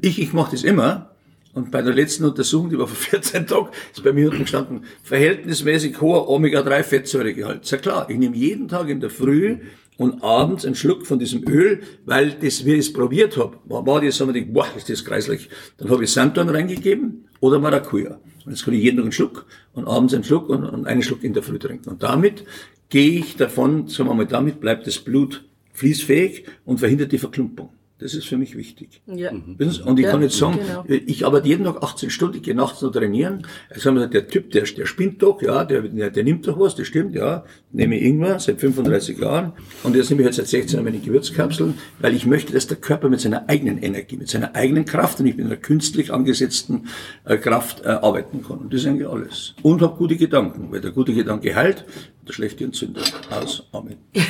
Ich, 0.01 0.23
ich 0.23 0.33
mache 0.33 0.53
das 0.53 0.63
immer, 0.63 1.11
und 1.55 1.71
bei 1.71 1.83
der 1.83 1.93
letzten 1.93 2.25
Untersuchung, 2.25 2.71
die 2.71 2.79
war 2.79 2.87
vor 2.87 2.97
14 3.19 3.49
Tagen, 3.49 3.69
ist 3.93 4.05
bei 4.05 4.13
mir 4.13 4.31
unten 4.31 4.43
gestanden, 4.43 4.85
verhältnismäßig 5.03 6.01
hoher 6.01 6.29
Omega-3-Fettsäuregehalt. 6.29 7.65
Ist 7.65 7.73
ja 7.73 7.79
klar, 7.79 8.07
ich 8.09 8.17
nehme 8.17 8.37
jeden 8.37 8.69
Tag 8.69 8.89
in 8.89 9.01
der 9.01 9.11
Früh 9.11 9.59
und 9.97 10.23
abends 10.23 10.65
einen 10.65 10.75
Schluck 10.75 11.07
von 11.07 11.19
diesem 11.19 11.47
Öl, 11.49 11.81
weil 12.05 12.33
das, 12.33 12.65
wie 12.65 12.75
ich 12.75 12.87
es 12.87 12.93
probiert 12.93 13.37
habe, 13.37 13.59
war, 13.65 13.87
war 13.87 14.01
das, 14.01 14.21
haben 14.21 14.33
wir 14.33 14.47
boah, 14.47 14.67
ist 14.77 14.89
das 14.89 15.05
kreislich. 15.05 15.49
Dann 15.79 15.91
habe 15.91 16.05
ich 16.05 16.13
Sanddorn 16.13 16.49
reingegeben 16.49 17.29
oder 17.41 17.59
Maracuja. 17.59 18.19
Und 18.45 18.53
jetzt 18.53 18.65
kann 18.65 18.75
ich 18.75 18.83
jeden 18.83 18.97
Tag 18.97 19.05
einen 19.05 19.13
Schluck 19.13 19.47
und 19.75 19.87
abends 19.87 20.15
einen 20.15 20.25
Schluck 20.25 20.49
und, 20.49 20.65
und 20.65 20.87
einen 20.87 21.03
Schluck 21.03 21.23
in 21.23 21.35
der 21.35 21.43
Früh 21.43 21.59
trinken. 21.59 21.91
Und 21.91 22.03
damit 22.03 22.45
gehe 22.89 23.19
ich 23.21 23.37
davon, 23.37 23.89
sagen 23.89 24.09
wir 24.09 24.15
mal, 24.15 24.27
damit 24.27 24.61
bleibt 24.61 24.87
das 24.87 24.99
Blut 24.99 25.45
fließfähig 25.75 26.47
und 26.65 26.79
verhindert 26.79 27.13
die 27.13 27.19
Verklumpung. 27.19 27.71
Das 28.03 28.15
ist 28.15 28.27
für 28.27 28.37
mich 28.37 28.57
wichtig. 28.57 29.01
Ja. 29.07 29.31
Mhm. 29.31 29.57
Und 29.85 29.99
ich 29.99 30.05
ja, 30.05 30.11
kann 30.11 30.23
jetzt 30.23 30.37
sagen, 30.37 30.59
genau. 30.59 30.85
ich 30.89 31.25
arbeite 31.25 31.47
jeden 31.47 31.65
Tag 31.65 31.83
18 31.83 32.11
Stunden, 32.11 32.37
ich 32.39 32.43
gehe 32.43 32.55
nachts 32.55 32.83
noch 32.83 32.91
trainieren. 32.91 33.47
Also 33.71 33.91
haben 33.91 33.97
wir 33.97 34.09
der 34.09 34.27
Typ, 34.27 34.51
der, 34.51 34.65
der 34.65 34.87
spinnt 34.87 35.23
doch, 35.23 35.41
ja, 35.41 35.65
der, 35.65 35.83
der, 35.83 36.11
der 36.11 36.25
nimmt 36.25 36.47
doch 36.49 36.59
was, 36.59 36.75
das 36.75 36.89
stimmt, 36.89 37.15
ja. 37.15 37.45
Nehme 37.71 37.97
ich 37.97 38.03
Ingwer 38.03 38.41
seit 38.41 38.61
35 38.61 39.19
Jahren 39.19 39.53
und 39.85 39.95
jetzt 39.95 40.11
nehme 40.11 40.23
ich 40.23 40.27
jetzt 40.27 40.37
seit 40.37 40.49
16 40.49 40.77
Jahren 40.77 40.85
meine 40.85 40.99
Gewürzkapseln, 40.99 41.75
weil 42.01 42.15
ich 42.15 42.27
möchte, 42.27 42.53
dass 42.53 42.67
der 42.67 42.77
Körper 42.77 43.09
mit 43.09 43.21
seiner 43.21 43.49
eigenen 43.49 43.79
Energie, 43.79 44.17
mit 44.17 44.29
seiner 44.29 44.57
eigenen 44.57 44.85
Kraft 44.85 45.21
und 45.21 45.27
nicht 45.27 45.39
mit 45.39 45.47
einer 45.47 45.57
künstlich 45.57 46.13
angesetzten 46.13 46.89
äh, 47.25 47.37
Kraft 47.37 47.83
äh, 47.85 47.89
arbeiten 47.89 48.43
kann. 48.43 48.59
Und 48.59 48.75
das 48.75 48.81
ist 48.81 48.87
eigentlich 48.89 49.09
alles. 49.09 49.55
Und 49.63 49.81
habe 49.81 49.97
gute 49.97 50.17
Gedanken, 50.17 50.73
weil 50.73 50.81
der 50.81 50.91
gute 50.91 51.15
Gedanke 51.15 51.55
heilt, 51.55 51.85
der 52.27 52.33
schlechte 52.33 52.65
entzündet. 52.65 53.13
Aus. 53.31 53.65
Amen. 53.73 53.99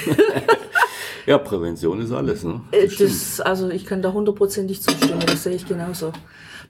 Ja, 1.26 1.38
Prävention 1.38 2.00
ist 2.00 2.12
alles. 2.12 2.42
Ne? 2.44 2.60
Äh, 2.72 2.88
das 2.88 2.96
das, 2.96 3.40
also 3.40 3.70
ich 3.70 3.84
kann 3.86 4.02
da 4.02 4.12
hundertprozentig 4.12 4.82
zustimmen, 4.82 5.22
das 5.26 5.44
sehe 5.44 5.54
ich 5.54 5.66
genauso. 5.66 6.12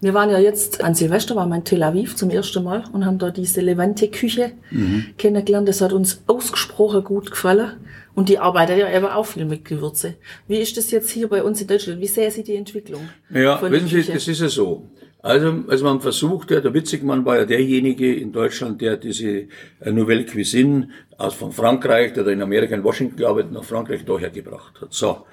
Wir 0.01 0.15
waren 0.15 0.31
ja 0.31 0.39
jetzt 0.39 0.83
an 0.83 0.95
Silvester, 0.95 1.37
waren 1.37 1.49
wir 1.49 1.57
in 1.57 1.65
Tel 1.65 1.83
Aviv 1.83 2.17
zum 2.17 2.29
ersten 2.29 2.65
Mal 2.65 2.85
und 2.93 3.07
haben 3.07 3.19
da 3.19 3.31
diese 3.31 3.61
Levante-Küche 3.61 4.53
mhm. 4.73 5.07
kennengelernt. 5.17 5.69
Das 5.69 5.81
hat 5.81 5.93
uns 5.93 6.25
ausgesprochen 6.27 7.05
gut 7.05 7.31
gefallen. 7.31 7.77
Und 8.15 8.29
die 8.29 8.39
arbeitet 8.39 8.79
ja 8.79 8.93
eben 8.93 9.07
auch 9.07 9.25
viel 9.25 9.45
mit 9.45 9.65
Gewürze. 9.65 10.17
Wie 10.49 10.59
ist 10.59 10.77
das 10.77 10.91
jetzt 10.91 11.11
hier 11.11 11.29
bei 11.29 11.43
uns 11.43 11.61
in 11.61 11.69
Deutschland? 11.69 12.01
Wie 12.01 12.09
sehen 12.09 12.31
Sie 12.33 12.43
die 12.43 12.57
Entwicklung? 12.57 13.09
Ja, 13.31 13.63
wissen 13.71 13.87
Sie, 13.87 14.03
das 14.03 14.27
ist 14.27 14.41
ja 14.41 14.49
so. 14.49 14.91
Also, 15.23 15.65
also 15.69 15.85
man 15.85 16.01
versucht 16.01 16.51
ja, 16.51 16.61
der 16.61 16.75
Witzigmann 16.75 17.25
war 17.25 17.39
ja 17.39 17.45
derjenige 17.45 18.13
in 18.13 18.33
Deutschland, 18.33 18.81
der 18.81 18.97
diese 18.97 19.47
äh, 19.81 19.93
Nouvelle 19.93 20.27
Cuisine 20.27 20.89
aus 21.17 21.35
von 21.35 21.53
Frankreich, 21.53 22.13
der 22.13 22.25
da 22.25 22.33
in 22.33 22.43
Amerika 22.43 22.75
in 22.75 22.83
Washington 22.83 23.17
gearbeitet, 23.17 23.53
nach 23.53 23.65
Frankreich 23.65 24.05
daher 24.05 24.31
gebracht 24.31 24.81
hat. 24.81 24.93
So. 24.93 25.25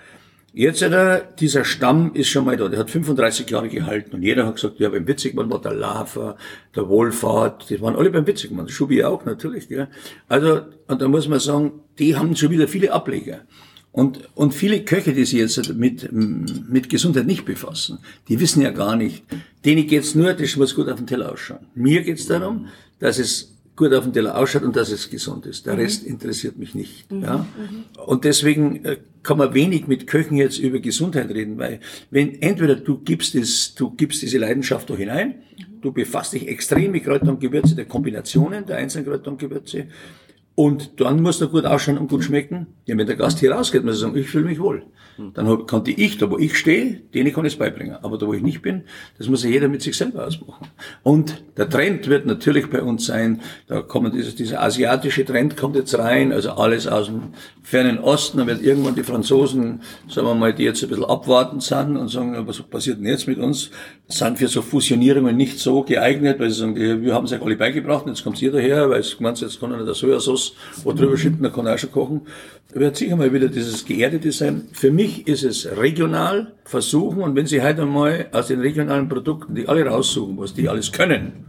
Jetzt, 0.51 0.81
äh, 0.81 1.21
dieser 1.39 1.63
Stamm 1.63 2.11
ist 2.13 2.29
schon 2.29 2.45
mal 2.45 2.57
da, 2.57 2.67
der 2.69 2.79
hat 2.79 2.89
35 2.89 3.49
Jahre 3.49 3.69
gehalten 3.69 4.15
und 4.15 4.23
jeder 4.23 4.47
hat 4.47 4.55
gesagt, 4.55 4.79
ja, 4.79 4.89
beim 4.89 5.07
Witzigmann 5.07 5.49
war 5.51 5.61
der 5.61 5.73
Lava, 5.73 6.37
der 6.75 6.89
Wohlfahrt, 6.89 7.69
die 7.69 7.79
waren 7.81 7.95
alle 7.95 8.09
beim 8.09 8.25
Witzigmann, 8.25 8.67
Schubi 8.67 9.03
auch 9.03 9.25
natürlich, 9.25 9.69
gell. 9.69 9.89
Also, 10.27 10.61
und 10.87 11.01
da 11.01 11.07
muss 11.07 11.27
man 11.27 11.39
sagen, 11.39 11.81
die 11.99 12.15
haben 12.15 12.35
schon 12.35 12.49
wieder 12.49 12.67
viele 12.67 12.91
Ableger. 12.91 13.41
Und, 13.91 14.29
und 14.35 14.53
viele 14.53 14.83
Köche, 14.83 15.13
die 15.13 15.25
sich 15.25 15.39
jetzt 15.39 15.73
mit, 15.73 16.11
mit 16.11 16.89
Gesundheit 16.89 17.25
nicht 17.25 17.45
befassen, 17.45 17.97
die 18.27 18.39
wissen 18.39 18.61
ja 18.61 18.69
gar 18.69 18.95
nicht, 18.95 19.23
denen 19.65 19.87
geht's 19.87 20.13
nur, 20.13 20.33
das 20.33 20.55
muss 20.57 20.75
gut 20.75 20.87
auf 20.89 20.97
den 20.97 21.07
Teller 21.07 21.31
ausschauen. 21.31 21.65
Mir 21.73 22.03
geht's 22.03 22.27
darum, 22.27 22.67
dass 22.99 23.17
es 23.17 23.55
gut 23.79 23.93
auf 23.93 24.03
den 24.03 24.13
Teller 24.13 24.37
ausschaut 24.37 24.63
und 24.63 24.75
dass 24.75 24.91
es 24.91 25.09
gesund 25.09 25.45
ist. 25.45 25.65
Der 25.65 25.73
mhm. 25.73 25.79
Rest 25.79 26.03
interessiert 26.03 26.57
mich 26.57 26.75
nicht. 26.75 27.11
Mhm. 27.11 27.21
Ja? 27.23 27.37
Mhm. 27.37 27.85
Und 28.05 28.25
deswegen 28.25 28.85
äh, 28.85 28.97
kann 29.23 29.37
man 29.37 29.53
wenig 29.53 29.87
mit 29.87 30.05
Köchen 30.05 30.37
jetzt 30.37 30.59
über 30.59 30.79
Gesundheit 30.79 31.29
reden, 31.29 31.57
weil 31.57 31.79
wenn 32.11 32.41
entweder 32.41 32.75
du 32.75 32.99
gibst 32.99 33.35
es, 33.35 33.73
du 33.75 33.89
gibst 33.91 34.21
diese 34.21 34.37
Leidenschaft 34.37 34.89
da 34.89 34.95
hinein, 34.95 35.35
du 35.81 35.91
befasst 35.91 36.33
dich 36.33 36.47
extrem 36.47 36.91
mit 36.91 37.05
Kräutern 37.05 37.29
und 37.29 37.39
Gewürze, 37.39 37.75
der 37.75 37.85
Kombinationen 37.85 38.65
der 38.65 38.77
einzelnen 38.77 39.07
Kräuter 39.07 39.31
und 39.31 39.39
Gewürze, 39.39 39.87
und 40.59 40.99
dann 40.99 41.21
muss 41.21 41.39
er 41.39 41.47
gut 41.47 41.63
ausschauen 41.63 41.97
und 41.97 42.09
gut 42.09 42.25
schmecken. 42.25 42.67
Ja, 42.85 42.97
wenn 42.97 43.07
der 43.07 43.15
Gast 43.15 43.39
hier 43.39 43.53
rausgeht, 43.53 43.85
muss 43.85 43.95
er 43.95 43.99
sagen, 43.99 44.17
ich 44.17 44.27
fühle 44.27 44.43
mich 44.43 44.59
wohl. 44.59 44.83
Dann 45.33 45.47
hab, 45.47 45.67
konnte 45.67 45.91
ich, 45.91 46.17
da 46.17 46.29
wo 46.29 46.37
ich 46.37 46.57
stehe, 46.57 47.01
denen 47.13 47.33
kann 47.33 47.45
ich 47.45 47.53
es 47.53 47.59
beibringen. 47.59 47.95
Aber 48.01 48.17
da 48.17 48.27
wo 48.27 48.33
ich 48.33 48.41
nicht 48.41 48.61
bin, 48.61 48.83
das 49.17 49.27
muss 49.27 49.43
ja 49.43 49.49
jeder 49.49 49.67
mit 49.67 49.81
sich 49.81 49.95
selber 49.95 50.25
ausmachen. 50.25 50.67
Und 51.03 51.43
der 51.57 51.69
Trend 51.69 52.07
wird 52.09 52.25
natürlich 52.25 52.69
bei 52.69 52.81
uns 52.81 53.05
sein, 53.05 53.41
da 53.67 53.81
kommt 53.81 54.13
dieses, 54.13 54.35
dieser 54.35 54.61
asiatische 54.61 55.25
Trend 55.25 55.55
kommt 55.57 55.75
jetzt 55.75 55.97
rein, 55.97 56.31
also 56.33 56.51
alles 56.51 56.87
aus 56.87 57.07
dem 57.07 57.33
fernen 57.63 57.99
Osten, 57.99 58.39
dann 58.39 58.47
wird 58.47 58.61
irgendwann 58.61 58.95
die 58.95 59.03
Franzosen, 59.03 59.81
sagen 60.09 60.27
wir 60.27 60.35
mal, 60.35 60.53
die 60.53 60.63
jetzt 60.63 60.83
ein 60.83 60.89
bisschen 60.89 61.05
abwartend 61.05 61.63
sind 61.63 61.97
und 61.97 62.07
sagen, 62.07 62.35
was 62.47 62.61
passiert 62.63 62.99
denn 62.99 63.05
jetzt 63.05 63.27
mit 63.27 63.37
uns, 63.37 63.71
sind 64.07 64.39
für 64.39 64.47
so 64.47 64.61
Fusionierungen 64.61 65.37
nicht 65.37 65.59
so 65.59 65.83
geeignet, 65.83 66.39
weil 66.39 66.49
sie 66.49 66.61
sagen, 66.61 66.75
wir 66.75 67.13
haben 67.13 67.25
es 67.25 67.31
ja 67.31 67.41
alle 67.41 67.55
beigebracht, 67.55 68.07
jetzt 68.07 68.23
kommt 68.23 68.41
ihr 68.41 68.51
daher, 68.51 68.89
weil 68.89 69.01
es 69.01 69.19
meint, 69.19 69.39
jetzt 69.41 69.59
kann 69.59 69.73
einer 69.73 69.85
der 69.85 69.93
Sojasauce 69.93 70.48
wo 70.83 70.93
drüber 70.93 71.17
schütten, 71.17 71.43
dann 71.43 71.53
kann 71.53 71.67
auch 71.67 71.77
schon 71.77 71.91
kochen. 71.91 72.21
Wird 72.73 72.97
sicher 72.97 73.15
mal 73.15 73.33
wieder 73.33 73.47
dieses 73.47 73.85
Geerdete 73.85 74.31
sein. 74.31 74.67
Für 74.73 74.91
mich 74.91 75.27
ist 75.27 75.43
es 75.43 75.77
regional 75.77 76.53
versuchen 76.65 77.21
und 77.23 77.35
wenn 77.35 77.47
Sie 77.47 77.61
heute 77.61 77.81
einmal 77.81 78.27
aus 78.31 78.47
den 78.47 78.59
regionalen 78.59 79.09
Produkten 79.09 79.55
die 79.55 79.67
alle 79.67 79.85
raussuchen, 79.85 80.37
was 80.37 80.53
die 80.53 80.69
alles 80.69 80.91
können, 80.91 81.48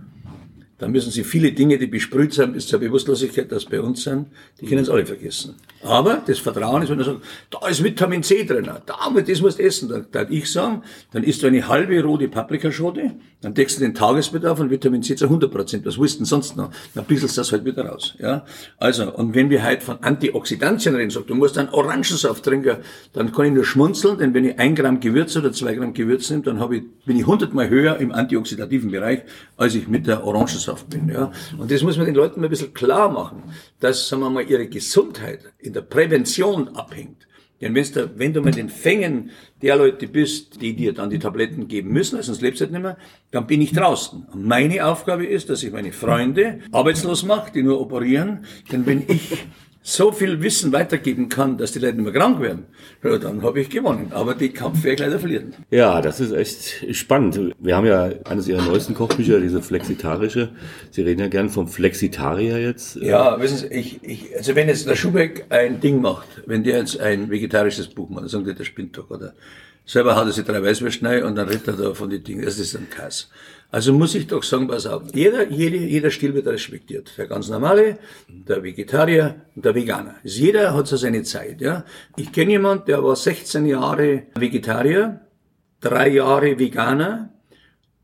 dann 0.81 0.93
müssen 0.93 1.11
Sie 1.11 1.25
viele 1.25 1.53
Dinge, 1.53 1.77
die 1.77 1.87
besprüht 1.87 2.33
sind 2.33 2.55
bis 2.55 2.67
zur 2.67 2.81
Bewusstlosigkeit, 2.81 3.53
das 3.53 3.67
bei 3.67 3.81
uns 3.81 4.03
sind, 4.03 4.29
die 4.61 4.67
können 4.67 4.81
es 4.81 4.89
alle 4.89 5.05
vergessen. 5.05 5.57
Aber 5.83 6.23
das 6.27 6.39
Vertrauen 6.39 6.83
ist, 6.83 6.89
wenn 6.89 6.99
er 6.99 7.05
sagt, 7.05 7.21
da 7.51 7.69
ist 7.69 7.85
Vitamin 7.85 8.23
C 8.23 8.45
drin, 8.45 8.65
da, 8.65 8.83
das 8.87 9.41
musst 9.43 9.59
du 9.59 9.63
essen. 9.63 9.91
Dann 9.91 10.07
darf 10.11 10.31
ich 10.31 10.51
sagen, 10.51 10.83
dann 11.13 11.23
isst 11.23 11.43
du 11.43 11.49
eine 11.49 11.69
halbe 11.69 12.03
rote 12.03 12.29
Paprikaschote, 12.29 13.13
dann 13.43 13.53
deckst 13.53 13.77
du 13.77 13.81
den 13.83 13.95
Tagesbedarf 13.95 14.57
von 14.57 14.71
Vitamin 14.71 15.03
C 15.03 15.15
zu 15.17 15.27
100 15.27 15.51
Prozent. 15.51 15.85
Was 15.85 15.99
willst 15.99 16.15
du 16.15 16.19
denn 16.21 16.27
sonst 16.27 16.57
noch? 16.57 16.71
Dann 16.95 17.05
bisselst 17.05 17.37
du 17.37 17.41
das 17.43 17.53
halt 17.53 17.67
wieder 17.67 17.85
raus. 17.85 18.15
Ja? 18.19 18.47
Also, 18.79 19.15
und 19.15 19.35
wenn 19.35 19.51
wir 19.51 19.63
halt 19.63 19.83
von 19.83 20.03
Antioxidantien 20.03 20.95
reden, 20.95 21.11
sagt, 21.11 21.29
du 21.29 21.35
musst 21.35 21.59
einen 21.59 21.69
Orangensaft 21.69 22.43
trinken, 22.43 22.79
dann 23.13 23.33
kann 23.33 23.47
ich 23.47 23.53
nur 23.53 23.65
schmunzeln, 23.65 24.17
denn 24.17 24.33
wenn 24.33 24.47
ich 24.47 24.59
ein 24.59 24.75
Gramm 24.75 25.01
Gewürz 25.01 25.37
oder 25.37 25.53
zwei 25.53 25.75
Gramm 25.75 25.93
Gewürz 25.93 26.31
nehme, 26.31 26.43
dann 26.43 26.59
habe 26.59 26.79
ich, 26.79 26.83
bin 27.05 27.19
ich 27.19 27.27
hundertmal 27.27 27.69
höher 27.69 27.99
im 27.99 28.13
antioxidativen 28.13 28.91
Bereich, 28.91 29.21
als 29.59 29.75
ich 29.75 29.89
mit 29.89 30.07
der 30.07 30.25
Orangensaft 30.25 30.70
bin. 30.89 31.09
Ja? 31.09 31.33
Und 31.59 31.71
das 31.71 31.83
muss 31.83 31.97
man 31.97 32.07
den 32.07 32.15
Leuten 32.15 32.41
mal 32.41 32.47
ein 32.47 32.51
bisschen 32.51 32.75
klar 32.75 33.11
machen, 33.11 33.43
dass, 33.81 34.09
sagen 34.09 34.23
wir 34.23 34.31
mal, 34.31 34.45
ihre 34.45 34.67
Gesundheit 34.69 35.41
in 35.59 35.73
der 35.73 35.83
Prävention 35.83 36.69
abhängt. 36.69 37.27
Denn 37.61 37.75
da, 37.75 38.09
wenn 38.17 38.33
du 38.33 38.41
mit 38.41 38.57
den 38.57 38.71
Fängen 38.71 39.31
der 39.61 39.77
Leute 39.77 40.07
bist, 40.09 40.63
die 40.63 40.75
dir 40.75 40.95
dann 40.95 41.11
die 41.11 41.19
Tabletten 41.19 41.69
geben 41.69 41.93
müssen, 41.93 42.21
sonst 42.23 42.41
lebst 42.41 42.61
du 42.61 42.65
halt 42.65 42.73
nicht 42.73 42.83
mehr, 42.83 42.97
dann 43.33 43.47
bin 43.47 43.61
ich 43.61 43.73
draußen. 43.73 44.27
Und 44.33 44.47
meine 44.47 44.87
Aufgabe 44.87 45.27
ist, 45.27 45.51
dass 45.51 45.63
ich 45.63 45.71
meine 45.71 45.93
Freunde 45.93 46.61
arbeitslos 46.73 47.23
mache, 47.23 47.53
die 47.53 47.63
nur 47.63 47.79
operieren, 47.79 48.47
denn 48.73 48.87
wenn 48.87 49.05
ich 49.07 49.37
so 49.83 50.13
viel 50.13 50.43
Wissen 50.43 50.73
weitergeben 50.73 51.29
kann, 51.31 51.57
dass 51.57 51.73
die 51.73 51.79
Leute 51.79 51.95
nicht 51.97 52.05
mehr 52.05 52.13
krank 52.13 52.41
werden, 52.41 52.67
ja, 53.03 53.17
dann 53.17 53.43
habe 53.43 53.61
ich 53.61 53.71
gewonnen. 53.71 54.13
Aber 54.13 54.35
die 54.35 54.51
Kampf 54.51 54.85
werde 54.85 54.95
ich 54.95 55.01
leider 55.01 55.19
verlieren. 55.19 55.55
Ja, 55.71 56.03
das 56.03 56.21
ist 56.21 56.33
echt 56.33 56.95
spannend. 56.95 57.55
Wir 57.59 57.77
haben 57.77 57.87
ja 57.87 58.11
eines 58.25 58.47
Ihrer 58.47 58.63
neuesten 58.63 58.95
Kochbücher, 58.95 59.41
diese 59.41 59.63
Flexitarische. 59.63 60.51
Sie 60.91 61.03
reden 61.03 61.21
ja 61.21 61.29
gern 61.29 61.49
vom 61.49 61.67
Flexitarier 61.67 62.59
jetzt. 62.61 62.97
Ja, 62.97 63.41
wissen 63.41 63.57
Sie, 63.57 63.67
ich, 63.69 64.05
ich, 64.05 64.37
also 64.37 64.55
wenn 64.55 64.69
jetzt 64.69 64.87
der 64.87 64.97
Schubeck 64.97 65.47
ein 65.49 65.81
Ding 65.81 66.03
macht, 66.03 66.29
wenn 66.47 66.63
der 66.63 66.79
jetzt 66.79 67.01
ein 67.01 67.31
vegetarisches 67.31 67.89
Buch 67.89 68.11
macht, 68.11 68.23
dann 68.23 68.29
sagen 68.29 68.45
die, 68.45 68.55
der 68.55 68.65
spinnt 68.65 68.99
doch, 68.99 69.09
oder? 69.09 69.33
Selber 69.87 70.15
hat 70.15 70.27
er 70.27 70.33
sich 70.33 70.45
drei 70.45 70.63
Weißwürste 70.63 71.27
und 71.27 71.35
dann 71.37 71.49
redet 71.49 71.67
er 71.69 71.73
da 71.73 71.95
von 71.95 72.11
den 72.11 72.23
Dingen. 72.23 72.45
Das 72.45 72.59
ist 72.59 72.77
ein 72.77 72.89
Kass. 72.91 73.31
Also 73.73 73.93
muss 73.93 74.15
ich 74.17 74.27
doch 74.27 74.43
sagen, 74.43 74.67
pass 74.67 74.87
auf, 74.87 75.03
jeder, 75.15 75.49
jede, 75.49 75.77
jeder 75.77 76.11
Stil 76.11 76.35
wird 76.35 76.47
respektiert. 76.47 77.13
Der 77.17 77.27
ganz 77.27 77.49
normale, 77.49 77.99
der 78.29 78.63
Vegetarier 78.63 79.43
der 79.55 79.75
Veganer. 79.75 80.17
Also 80.25 80.41
jeder 80.43 80.75
hat 80.75 80.89
so 80.89 80.97
seine 80.97 81.23
Zeit, 81.23 81.61
ja. 81.61 81.85
Ich 82.17 82.33
kenne 82.33 82.53
jemand, 82.53 82.89
der 82.89 83.05
war 83.05 83.15
16 83.15 83.67
Jahre 83.67 84.25
Vegetarier, 84.35 85.21
drei 85.81 86.09
Jahre 86.09 86.59
Veganer, 86.59 87.31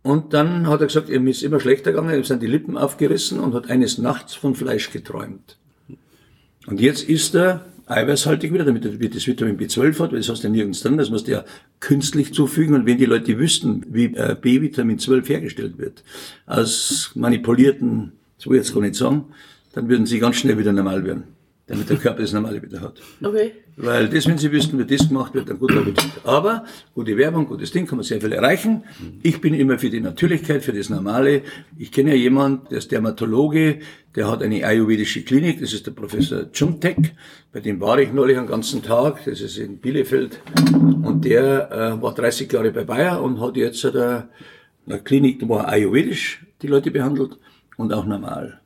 und 0.07 0.35
dann 0.35 0.69
hat 0.69 0.83
er 0.83 0.87
gesagt, 0.87 1.09
ihm 1.09 1.27
ist 1.27 1.43
immer 1.43 1.59
schlechter 1.59 1.91
gegangen, 1.91 2.15
ihm 2.15 2.23
sind 2.23 2.41
die 2.41 2.47
Lippen 2.47 2.79
aufgerissen 2.79 3.41
und 3.41 3.55
hat 3.55 3.69
eines 3.69 3.99
Nachts 3.99 4.35
von 4.35 4.55
Fleisch 4.55 4.93
geträumt. 4.93 5.59
Und 6.69 6.81
jetzt 6.81 7.09
ist 7.09 7.35
er 7.35 7.65
eiweißhaltig 7.87 8.53
wieder, 8.53 8.65
damit 8.65 8.85
das 8.85 9.27
Vitamin 9.27 9.57
B12 9.57 9.99
hat, 10.01 10.13
weil 10.13 10.19
das 10.19 10.29
hast 10.29 10.43
du 10.43 10.49
ja 10.49 10.53
nirgends 10.53 10.81
drin, 10.81 10.97
das 10.97 11.11
musst 11.11 11.29
du 11.29 11.33
ja 11.33 11.45
künstlich 11.81 12.35
zufügen. 12.35 12.75
Und 12.75 12.87
wenn 12.87 12.99
die 12.99 13.07
Leute 13.07 13.39
wüssten, 13.39 13.85
wie 13.89 14.07
äh, 14.15 14.37
B-Vitamin 14.41 14.99
12 14.99 15.29
hergestellt 15.29 15.79
wird, 15.79 16.03
aus 16.47 17.13
manipulierten, 17.15 18.13
so 18.39 18.51
will 18.51 18.59
ich 18.59 18.67
jetzt 18.67 18.75
gar 18.75 18.81
nicht 18.81 18.97
sagen, 18.97 19.27
dann 19.73 19.89
würden 19.89 20.07
sie 20.07 20.19
ganz 20.19 20.37
schnell 20.37 20.59
wieder 20.59 20.73
normal 20.73 21.05
werden 21.05 21.36
damit 21.67 21.91
der 21.91 21.97
Körper 21.97 22.21
das 22.21 22.33
Normale 22.33 22.63
wieder 22.63 22.81
hat. 22.81 23.01
Okay. 23.23 23.53
Weil 23.77 24.09
das, 24.09 24.27
wenn 24.27 24.39
Sie 24.39 24.53
wüssten, 24.53 24.79
wie 24.79 24.85
das 24.85 25.09
gemacht 25.09 25.35
wird, 25.35 25.51
dann 25.51 25.59
guter 25.59 25.79
Appetit. 25.79 26.11
Aber 26.25 26.65
gute 26.95 27.17
Werbung, 27.17 27.47
gutes 27.47 27.73
Ding, 27.73 27.87
kann 27.87 27.99
man 27.99 28.05
sehr 28.05 28.21
viel 28.21 28.33
erreichen. 28.33 28.85
Ich 29.23 29.41
bin 29.41 29.53
immer 29.53 29.79
für 29.79 29.91
die 29.91 30.01
Natürlichkeit, 30.01 30.63
für 30.63 30.73
das 30.73 30.89
Normale. 30.91 31.43
Ich 31.77 31.91
kenne 31.91 32.11
ja 32.11 32.17
jemand, 32.17 32.71
der 32.71 32.79
ist 32.79 32.93
Dermatologe, 32.93 33.81
der 34.15 34.31
hat 34.31 34.43
eine 34.43 34.65
ayurvedische 34.65 35.25
Klinik, 35.25 35.61
das 35.61 35.73
ist 35.73 35.87
der 35.87 35.91
Professor 35.91 36.51
Chumtek. 36.53 37.15
Bei 37.53 37.61
dem 37.61 37.81
war 37.81 37.99
ich 37.99 38.13
neulich 38.13 38.39
einen 38.39 38.47
ganzen 38.47 38.83
Tag, 38.83 39.25
das 39.25 39.41
ist 39.41 39.59
in 39.59 39.79
Bielefeld. 39.79 40.41
Und 40.73 41.25
der 41.25 41.71
äh, 41.71 42.03
war 42.03 42.15
30 42.15 42.51
Jahre 42.53 42.71
bei 42.71 42.85
Bayer 42.85 43.23
und 43.23 43.41
hat 43.41 43.57
jetzt 43.57 43.85
eine, 43.85 44.29
eine 44.87 45.01
Klinik, 45.01 45.47
wo 45.49 45.57
er 45.57 45.69
ayurvedisch 45.69 46.47
die 46.63 46.69
Leute 46.69 46.93
behandelt 46.93 47.39
und 47.77 47.93
auch 47.93 48.07
normal. 48.07 48.61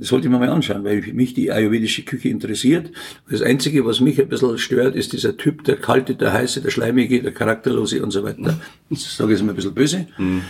Das 0.00 0.08
sollte 0.08 0.26
ich 0.26 0.32
mir 0.32 0.38
mal 0.38 0.48
anschauen, 0.48 0.82
weil 0.82 1.02
mich 1.12 1.34
die 1.34 1.52
ayurvedische 1.52 2.02
Küche 2.02 2.30
interessiert. 2.30 2.90
Das 3.30 3.42
Einzige, 3.42 3.84
was 3.84 4.00
mich 4.00 4.18
ein 4.18 4.30
bisschen 4.30 4.56
stört, 4.56 4.96
ist 4.96 5.12
dieser 5.12 5.36
Typ, 5.36 5.62
der 5.64 5.76
kalte, 5.76 6.14
der 6.14 6.32
heiße, 6.32 6.62
der 6.62 6.70
schleimige, 6.70 7.22
der 7.22 7.32
charakterlose 7.32 8.02
und 8.02 8.10
so 8.10 8.24
weiter. 8.24 8.58
Das 8.88 9.16
sage 9.16 9.34
ich 9.34 9.38
jetzt 9.38 9.46
mal 9.46 9.52
ein 9.52 9.56
bisschen 9.56 9.74
böse. 9.74 10.06
Mhm. 10.16 10.40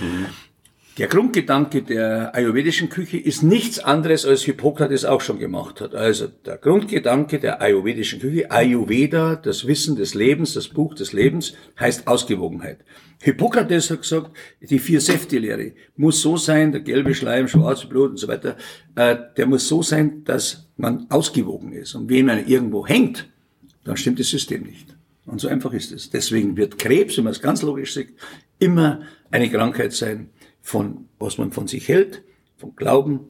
Der 0.99 1.07
Grundgedanke 1.07 1.83
der 1.83 2.35
ayurvedischen 2.35 2.89
Küche 2.89 3.17
ist 3.17 3.43
nichts 3.43 3.79
anderes, 3.79 4.27
als 4.27 4.43
Hippokrates 4.43 5.05
auch 5.05 5.21
schon 5.21 5.39
gemacht 5.39 5.81
hat. 5.81 5.95
Also 5.95 6.27
der 6.27 6.59
Grundgedanke 6.59 7.39
der 7.39 7.63
ayurvedischen 7.63 8.21
Küche, 8.21 8.51
Ayurveda, 8.51 9.37
das 9.37 9.67
Wissen 9.67 9.95
des 9.95 10.15
Lebens, 10.15 10.55
das 10.55 10.69
Buch 10.69 10.95
des 10.95 11.13
Lebens, 11.13 11.55
heißt 11.79 12.07
Ausgewogenheit. 12.09 12.79
Hippokrates 13.23 13.91
hat 13.91 14.03
gesagt, 14.03 14.31
die 14.61 14.79
vier 14.79 15.01
Säfte-Lehre 15.01 15.73
muss 15.97 16.21
so 16.21 16.37
sein, 16.37 16.73
der 16.73 16.81
gelbe 16.81 17.15
Schleim, 17.15 17.47
schwarze 17.47 17.87
Blut 17.87 18.11
und 18.11 18.17
so 18.17 18.29
weiter, 18.29 18.57
äh, 18.97 19.17
der 19.37 19.47
muss 19.47 19.69
so 19.69 19.83
sein, 19.83 20.25
dass 20.25 20.69
man 20.77 21.07
ausgewogen 21.09 21.73
ist. 21.73 21.95
Und 21.95 22.11
wenn 22.11 22.27
man 22.27 22.47
irgendwo 22.47 22.87
hängt, 22.87 23.29
dann 23.85 23.97
stimmt 23.97 24.19
das 24.19 24.29
System 24.29 24.65
nicht. 24.65 24.97
Und 25.25 25.41
so 25.41 25.49
einfach 25.49 25.73
ist 25.73 25.93
es. 25.93 26.11
Deswegen 26.11 26.57
wird 26.57 26.79
Krebs, 26.79 27.17
wenn 27.17 27.25
man 27.25 27.33
es 27.33 27.41
ganz 27.41 27.63
logisch 27.63 27.95
sieht, 27.95 28.15
immer 28.59 29.03
eine 29.31 29.49
Krankheit 29.49 29.93
sein, 29.93 30.31
von 30.63 31.07
was 31.19 31.39
man 31.39 31.53
von 31.53 31.67
sich 31.67 31.89
hält, 31.89 32.23
von 32.57 32.75
Glauben, 32.77 33.21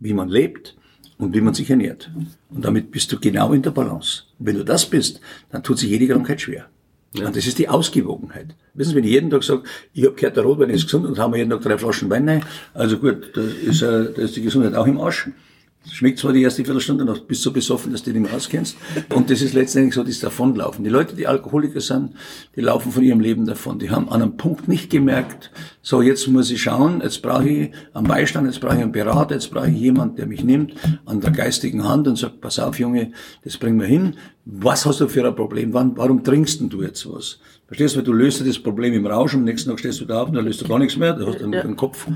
wie 0.00 0.14
man 0.14 0.28
lebt 0.28 0.76
und 1.18 1.34
wie 1.34 1.40
man 1.40 1.54
sich 1.54 1.70
ernährt. 1.70 2.10
Und 2.50 2.64
damit 2.64 2.90
bist 2.90 3.12
du 3.12 3.18
genau 3.18 3.52
in 3.52 3.62
der 3.62 3.70
Balance. 3.70 4.24
Und 4.38 4.46
wenn 4.46 4.56
du 4.56 4.64
das 4.64 4.86
bist, 4.86 5.20
dann 5.50 5.62
tut 5.62 5.78
sich 5.78 5.90
jede 5.90 6.08
Krankheit 6.08 6.40
schwer. 6.40 6.68
Ja. 7.14 7.26
Und 7.26 7.36
das 7.36 7.46
ist 7.46 7.58
die 7.58 7.68
Ausgewogenheit. 7.68 8.54
Wissen 8.74 8.90
Sie, 8.90 8.96
wenn 8.96 9.04
ich 9.04 9.10
jeden 9.10 9.30
Tag 9.30 9.42
sage, 9.42 9.64
ich 9.92 10.04
habe 10.04 10.14
gehört, 10.14 10.36
der 10.36 10.44
Rotwein 10.44 10.70
ist 10.70 10.84
gesund 10.84 11.06
und 11.06 11.18
haben 11.18 11.32
wir 11.32 11.38
jeden 11.38 11.50
Tag 11.50 11.60
drei 11.60 11.76
Flaschen 11.76 12.08
Wein 12.08 12.28
rein, 12.28 12.44
also 12.72 12.98
gut, 12.98 13.32
da 13.34 13.42
ist, 13.42 13.82
äh, 13.82 14.12
da 14.14 14.22
ist 14.22 14.36
die 14.36 14.42
Gesundheit 14.42 14.74
auch 14.74 14.86
im 14.86 14.98
Arsch. 14.98 15.28
Schmeckt 15.90 16.20
zwar 16.20 16.32
die 16.32 16.42
erste 16.42 16.64
Viertelstunde 16.64 17.04
noch, 17.04 17.18
bist 17.20 17.42
so 17.42 17.50
besoffen, 17.50 17.90
dass 17.90 18.02
du 18.02 18.12
dich 18.12 18.20
nicht 18.20 18.30
mehr 18.30 18.36
auskennst. 18.36 18.76
Und 19.12 19.30
das 19.30 19.42
ist 19.42 19.52
letztendlich 19.52 19.94
so 19.94 20.04
das 20.04 20.20
Davonlaufen. 20.20 20.84
Die 20.84 20.90
Leute, 20.90 21.16
die 21.16 21.26
Alkoholiker 21.26 21.80
sind, 21.80 22.12
die 22.54 22.60
laufen 22.60 22.92
von 22.92 23.02
ihrem 23.02 23.18
Leben 23.18 23.46
davon. 23.46 23.80
Die 23.80 23.90
haben 23.90 24.08
an 24.08 24.22
einem 24.22 24.36
Punkt 24.36 24.68
nicht 24.68 24.90
gemerkt, 24.90 25.50
so 25.82 26.00
jetzt 26.00 26.28
muss 26.28 26.50
ich 26.52 26.62
schauen, 26.62 27.00
jetzt 27.02 27.20
brauche 27.20 27.48
ich 27.48 27.70
einen 27.94 28.06
Beistand, 28.06 28.46
jetzt 28.46 28.60
brauche 28.60 28.76
ich 28.76 28.82
einen 28.82 28.92
Berater, 28.92 29.34
jetzt 29.34 29.50
brauche 29.50 29.70
ich 29.70 29.76
jemanden, 29.76 30.16
der 30.16 30.26
mich 30.26 30.44
nimmt 30.44 30.74
an 31.04 31.20
der 31.20 31.32
geistigen 31.32 31.86
Hand 31.88 32.06
und 32.06 32.16
sagt, 32.16 32.40
pass 32.40 32.60
auf 32.60 32.78
Junge, 32.78 33.10
das 33.42 33.56
bringen 33.56 33.80
wir 33.80 33.88
hin. 33.88 34.14
Was 34.44 34.86
hast 34.86 35.00
du 35.00 35.08
für 35.08 35.26
ein 35.26 35.34
Problem? 35.34 35.72
Wann, 35.74 35.96
warum 35.96 36.22
trinkst 36.22 36.60
denn 36.60 36.68
du 36.68 36.82
jetzt 36.82 37.12
was? 37.12 37.40
Verstehst 37.66 37.96
du, 37.96 38.02
du 38.02 38.12
löst 38.12 38.46
das 38.46 38.58
Problem 38.58 38.92
im 38.92 39.06
Rausch 39.06 39.34
und 39.34 39.40
am 39.40 39.44
nächsten 39.46 39.70
Tag 39.70 39.80
stehst 39.80 40.00
du 40.00 40.04
da 40.04 40.22
auf 40.22 40.28
und 40.28 40.34
dann 40.34 40.44
löst 40.44 40.60
du 40.60 40.68
gar 40.68 40.78
nichts 40.78 40.96
mehr, 40.96 41.14
du 41.14 41.26
hast 41.26 41.42
einen, 41.42 41.52
ja. 41.52 41.62
einen 41.62 41.74
Kopf. 41.74 42.06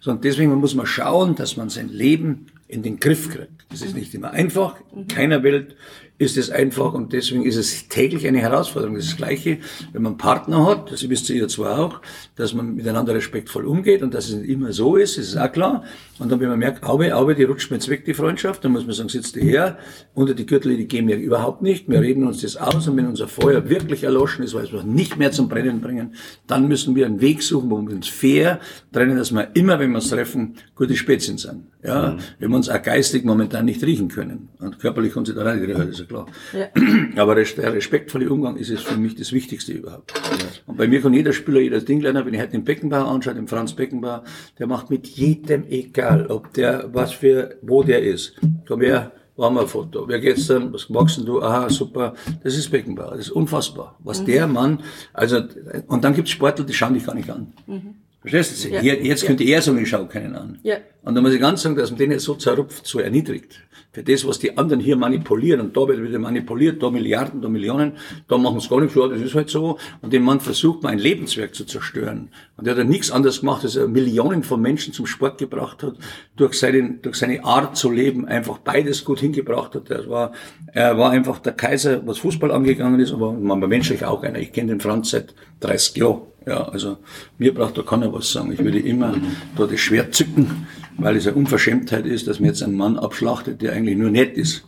Sondern 0.00 0.22
deswegen 0.22 0.54
muss 0.54 0.74
man 0.74 0.86
schauen, 0.86 1.36
dass 1.36 1.56
man 1.56 1.68
sein 1.68 1.88
Leben 1.88 2.46
in 2.72 2.82
den 2.82 2.98
Griff 2.98 3.28
kriegt. 3.28 3.66
Das 3.68 3.82
ist 3.82 3.94
nicht 3.94 4.14
immer 4.14 4.30
einfach. 4.30 4.76
In 4.96 5.06
keiner 5.06 5.42
Welt 5.42 5.76
ist 6.16 6.38
es 6.38 6.50
einfach 6.50 6.94
und 6.94 7.12
deswegen 7.12 7.44
ist 7.44 7.56
es 7.56 7.88
täglich 7.88 8.26
eine 8.26 8.38
Herausforderung. 8.38 8.94
Das, 8.94 9.04
ist 9.04 9.12
das 9.12 9.16
Gleiche, 9.18 9.58
wenn 9.92 10.02
man 10.02 10.16
Partner 10.16 10.64
hat, 10.66 10.90
das 10.90 11.06
wisst 11.08 11.28
ihr 11.28 11.48
zwar 11.48 11.78
auch, 11.78 12.00
dass 12.36 12.54
man 12.54 12.74
miteinander 12.74 13.14
respektvoll 13.14 13.66
umgeht 13.66 14.02
und 14.02 14.14
dass 14.14 14.28
es 14.28 14.36
nicht 14.36 14.48
immer 14.48 14.72
so 14.72 14.96
ist, 14.96 15.18
ist 15.18 15.36
auch 15.36 15.52
klar. 15.52 15.84
Und 16.18 16.30
dann, 16.32 16.40
wenn 16.40 16.48
man 16.48 16.58
merkt, 16.58 16.84
Aube, 16.84 17.14
Aube, 17.14 17.34
die 17.34 17.42
rutscht 17.42 17.70
mir 17.70 17.76
jetzt 17.76 17.88
weg, 17.88 18.06
die 18.06 18.14
Freundschaft, 18.14 18.64
dann 18.64 18.72
muss 18.72 18.86
man 18.86 18.94
sagen, 18.94 19.08
sitzt 19.10 19.36
die 19.36 19.40
her, 19.40 19.78
unter 20.14 20.34
die 20.34 20.46
Gürtel, 20.46 20.76
die 20.76 20.86
gehen 20.86 21.08
wir 21.08 21.16
überhaupt 21.16 21.60
nicht, 21.60 21.90
wir 21.90 22.00
reden 22.00 22.26
uns 22.26 22.40
das 22.40 22.56
aus 22.56 22.88
und 22.88 22.96
wenn 22.96 23.06
unser 23.06 23.28
Feuer 23.28 23.68
wirklich 23.68 24.04
erloschen 24.04 24.44
ist, 24.44 24.54
weil 24.54 24.70
wir 24.70 24.78
es 24.78 24.84
nicht 24.84 25.18
mehr 25.18 25.32
zum 25.32 25.48
Brennen 25.48 25.80
bringen, 25.80 26.14
dann 26.46 26.68
müssen 26.68 26.94
wir 26.94 27.04
einen 27.04 27.20
Weg 27.20 27.42
suchen, 27.42 27.70
wo 27.70 27.82
wir 27.82 27.94
uns 27.94 28.08
fair 28.08 28.60
trennen, 28.92 29.18
dass 29.18 29.32
wir 29.32 29.50
immer, 29.54 29.78
wenn 29.78 29.90
wir 29.90 29.96
uns 29.96 30.08
treffen, 30.08 30.54
gute 30.74 30.96
Spätzchen 30.96 31.36
sind. 31.36 31.71
Ja, 31.84 32.12
mhm. 32.12 32.18
wenn 32.38 32.50
wir 32.50 32.56
uns 32.56 32.68
auch 32.68 32.80
geistig 32.80 33.24
momentan 33.24 33.64
nicht 33.64 33.82
riechen 33.82 34.08
können. 34.08 34.50
Und 34.60 34.78
körperlich 34.78 35.12
können 35.12 35.26
sie 35.26 35.34
da 35.34 35.42
rein, 35.42 35.66
das 35.66 35.88
ist 35.88 35.98
ja 35.98 36.04
klar. 36.04 36.26
Ja. 36.52 36.68
Aber 37.20 37.34
der 37.34 37.74
respektvolle 37.74 38.30
Umgang 38.30 38.56
ist 38.56 38.70
es 38.70 38.82
für 38.82 38.96
mich 38.96 39.16
das 39.16 39.32
Wichtigste 39.32 39.72
überhaupt. 39.72 40.14
Ja. 40.14 40.46
Und 40.66 40.76
bei 40.76 40.86
mir 40.86 41.00
kann 41.02 41.12
jeder 41.12 41.32
Spieler 41.32 41.60
jedes 41.60 41.84
Ding 41.84 42.00
lernen, 42.00 42.24
wenn 42.24 42.34
ich 42.34 42.40
heute 42.40 42.52
den 42.52 42.64
Beckenbauer 42.64 43.08
anschaue, 43.08 43.34
den 43.34 43.48
Franz 43.48 43.72
Beckenbauer, 43.72 44.22
der 44.60 44.68
macht 44.68 44.90
mit 44.90 45.08
jedem 45.08 45.64
egal, 45.68 46.26
ob 46.28 46.52
der, 46.54 46.88
was 46.92 47.12
für, 47.12 47.56
wo 47.62 47.82
der 47.82 48.02
ist. 48.02 48.36
Komm 48.68 48.82
her, 48.82 49.10
machen 49.36 49.56
wir 49.56 49.62
ein 49.62 49.68
Foto. 49.68 50.06
Wer 50.06 50.20
geht's 50.20 50.46
dann? 50.46 50.72
Was 50.72 50.88
magst 50.88 51.18
denn 51.18 51.26
du? 51.26 51.42
Aha, 51.42 51.68
super. 51.68 52.14
Das 52.44 52.56
ist 52.56 52.70
Beckenbauer. 52.70 53.10
Das 53.10 53.26
ist 53.26 53.30
unfassbar. 53.30 53.98
Was 54.00 54.20
mhm. 54.20 54.26
der 54.26 54.46
Mann, 54.46 54.82
also, 55.12 55.40
und 55.88 56.04
dann 56.04 56.14
gibt's 56.14 56.30
Sportler, 56.30 56.64
die 56.64 56.74
schauen 56.74 56.94
dich 56.94 57.06
gar 57.06 57.14
nicht 57.14 57.28
an. 57.28 57.52
Mhm. 57.66 57.94
Verstehst 58.22 58.64
du? 58.64 58.68
Ja. 58.68 58.80
Jetzt, 58.80 59.26
könnte 59.26 59.42
er 59.42 59.60
sagen, 59.60 59.78
ich 59.78 59.88
schau 59.88 60.06
keinen 60.06 60.36
an. 60.36 60.58
Ja. 60.62 60.76
Und 61.02 61.16
da 61.16 61.20
muss 61.20 61.34
ich 61.34 61.40
ganz 61.40 61.62
sagen, 61.62 61.74
dass 61.74 61.90
man 61.90 61.98
den 61.98 62.12
jetzt 62.12 62.22
so 62.22 62.34
zerrupft, 62.34 62.86
so 62.86 63.00
erniedrigt. 63.00 63.60
Für 63.90 64.04
das, 64.04 64.24
was 64.26 64.38
die 64.38 64.56
anderen 64.56 64.80
hier 64.80 64.96
manipulieren, 64.96 65.60
und 65.60 65.76
da 65.76 65.86
wird 65.88 66.02
wieder 66.02 66.20
manipuliert, 66.20 66.80
da 66.80 66.88
Milliarden, 66.88 67.42
da 67.42 67.48
Millionen, 67.48 67.94
da 68.28 68.38
machen 68.38 68.60
sie 68.60 68.68
gar 68.68 68.80
nichts, 68.80 68.94
ja, 68.94 69.08
das 69.08 69.20
ist 69.20 69.34
halt 69.34 69.50
so. 69.50 69.76
Und 70.00 70.12
dem 70.12 70.22
Mann 70.22 70.38
versucht 70.38 70.84
man 70.84 70.92
ein 70.92 70.98
Lebenswerk 71.00 71.52
zu 71.52 71.64
zerstören. 71.64 72.30
Und 72.56 72.66
der 72.66 72.74
hat 72.74 72.78
ja 72.78 72.84
nichts 72.84 73.10
anderes 73.10 73.40
gemacht, 73.40 73.64
als 73.64 73.74
er 73.74 73.88
Millionen 73.88 74.44
von 74.44 74.62
Menschen 74.62 74.92
zum 74.92 75.06
Sport 75.06 75.38
gebracht 75.38 75.82
hat, 75.82 75.96
durch 76.36 76.54
seine, 76.54 76.98
durch 77.02 77.16
seine 77.16 77.44
Art 77.44 77.76
zu 77.76 77.90
leben, 77.90 78.26
einfach 78.26 78.58
beides 78.58 79.04
gut 79.04 79.18
hingebracht 79.18 79.74
hat. 79.74 79.90
Er 79.90 80.08
war, 80.08 80.32
er 80.68 80.96
war 80.96 81.10
einfach 81.10 81.40
der 81.40 81.54
Kaiser, 81.54 82.06
was 82.06 82.18
Fußball 82.18 82.52
angegangen 82.52 83.00
ist, 83.00 83.12
aber 83.12 83.32
man 83.32 83.60
war 83.60 83.68
menschlich 83.68 84.04
auch 84.04 84.22
einer. 84.22 84.38
Ich 84.38 84.52
kenne 84.52 84.68
den 84.68 84.80
Franz 84.80 85.10
seit 85.10 85.34
30 85.60 85.96
Jahren. 85.96 86.31
Ja, 86.46 86.64
also 86.64 86.98
mir 87.38 87.54
braucht 87.54 87.78
da 87.78 87.82
keiner 87.82 88.12
was 88.12 88.32
sagen. 88.32 88.52
Ich 88.52 88.58
würde 88.58 88.78
immer 88.78 89.14
da 89.56 89.66
das 89.66 89.80
Schwert 89.80 90.14
zücken, 90.14 90.66
weil 90.98 91.16
es 91.16 91.26
eine 91.26 91.36
Unverschämtheit 91.36 92.06
ist, 92.06 92.26
dass 92.26 92.40
man 92.40 92.48
jetzt 92.48 92.62
einen 92.62 92.76
Mann 92.76 92.98
abschlachtet, 92.98 93.62
der 93.62 93.72
eigentlich 93.72 93.96
nur 93.96 94.10
nett 94.10 94.36
ist. 94.36 94.64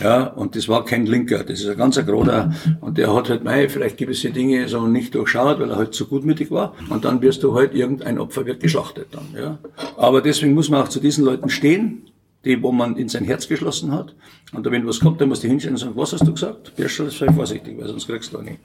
Ja, 0.00 0.24
und 0.24 0.54
das 0.56 0.68
war 0.68 0.84
kein 0.84 1.06
Linker, 1.06 1.44
das 1.44 1.60
ist 1.60 1.68
ein 1.68 1.76
ganzer 1.76 2.02
Groder 2.02 2.52
und 2.80 2.98
der 2.98 3.14
hat 3.14 3.30
halt, 3.30 3.42
mei, 3.42 3.68
vielleicht 3.68 3.96
gewisse 3.96 4.30
Dinge 4.30 4.68
so 4.68 4.86
nicht 4.86 5.14
durchschaut, 5.14 5.60
weil 5.60 5.70
er 5.70 5.76
halt 5.76 5.94
zu 5.94 6.06
gutmütig 6.06 6.50
war 6.50 6.74
und 6.90 7.04
dann 7.04 7.22
wirst 7.22 7.42
du 7.42 7.54
halt, 7.54 7.74
irgendein 7.74 8.18
Opfer 8.18 8.44
wird 8.44 8.60
geschlachtet 8.60 9.08
dann, 9.12 9.26
ja. 9.34 9.58
Aber 9.96 10.20
deswegen 10.20 10.54
muss 10.54 10.68
man 10.68 10.82
auch 10.82 10.88
zu 10.88 11.00
diesen 11.00 11.24
Leuten 11.24 11.48
stehen, 11.48 12.02
die, 12.44 12.62
wo 12.62 12.70
man 12.70 12.96
in 12.96 13.08
sein 13.08 13.24
Herz 13.24 13.48
geschlossen 13.48 13.92
hat. 13.92 14.14
Und 14.52 14.70
wenn 14.70 14.86
was 14.86 15.00
kommt, 15.00 15.20
dann 15.20 15.28
musst 15.28 15.42
du 15.42 15.48
hinstellen 15.48 15.74
und 15.74 15.80
sagen, 15.80 15.92
was 15.96 16.12
hast 16.12 16.26
du 16.26 16.32
gesagt? 16.32 16.74
Birschel, 16.76 17.10
sei 17.10 17.32
vorsichtig, 17.32 17.76
weil 17.78 17.88
sonst 17.88 18.06
kriegst 18.06 18.32
du 18.32 18.38
auch 18.38 18.42
nicht. 18.42 18.58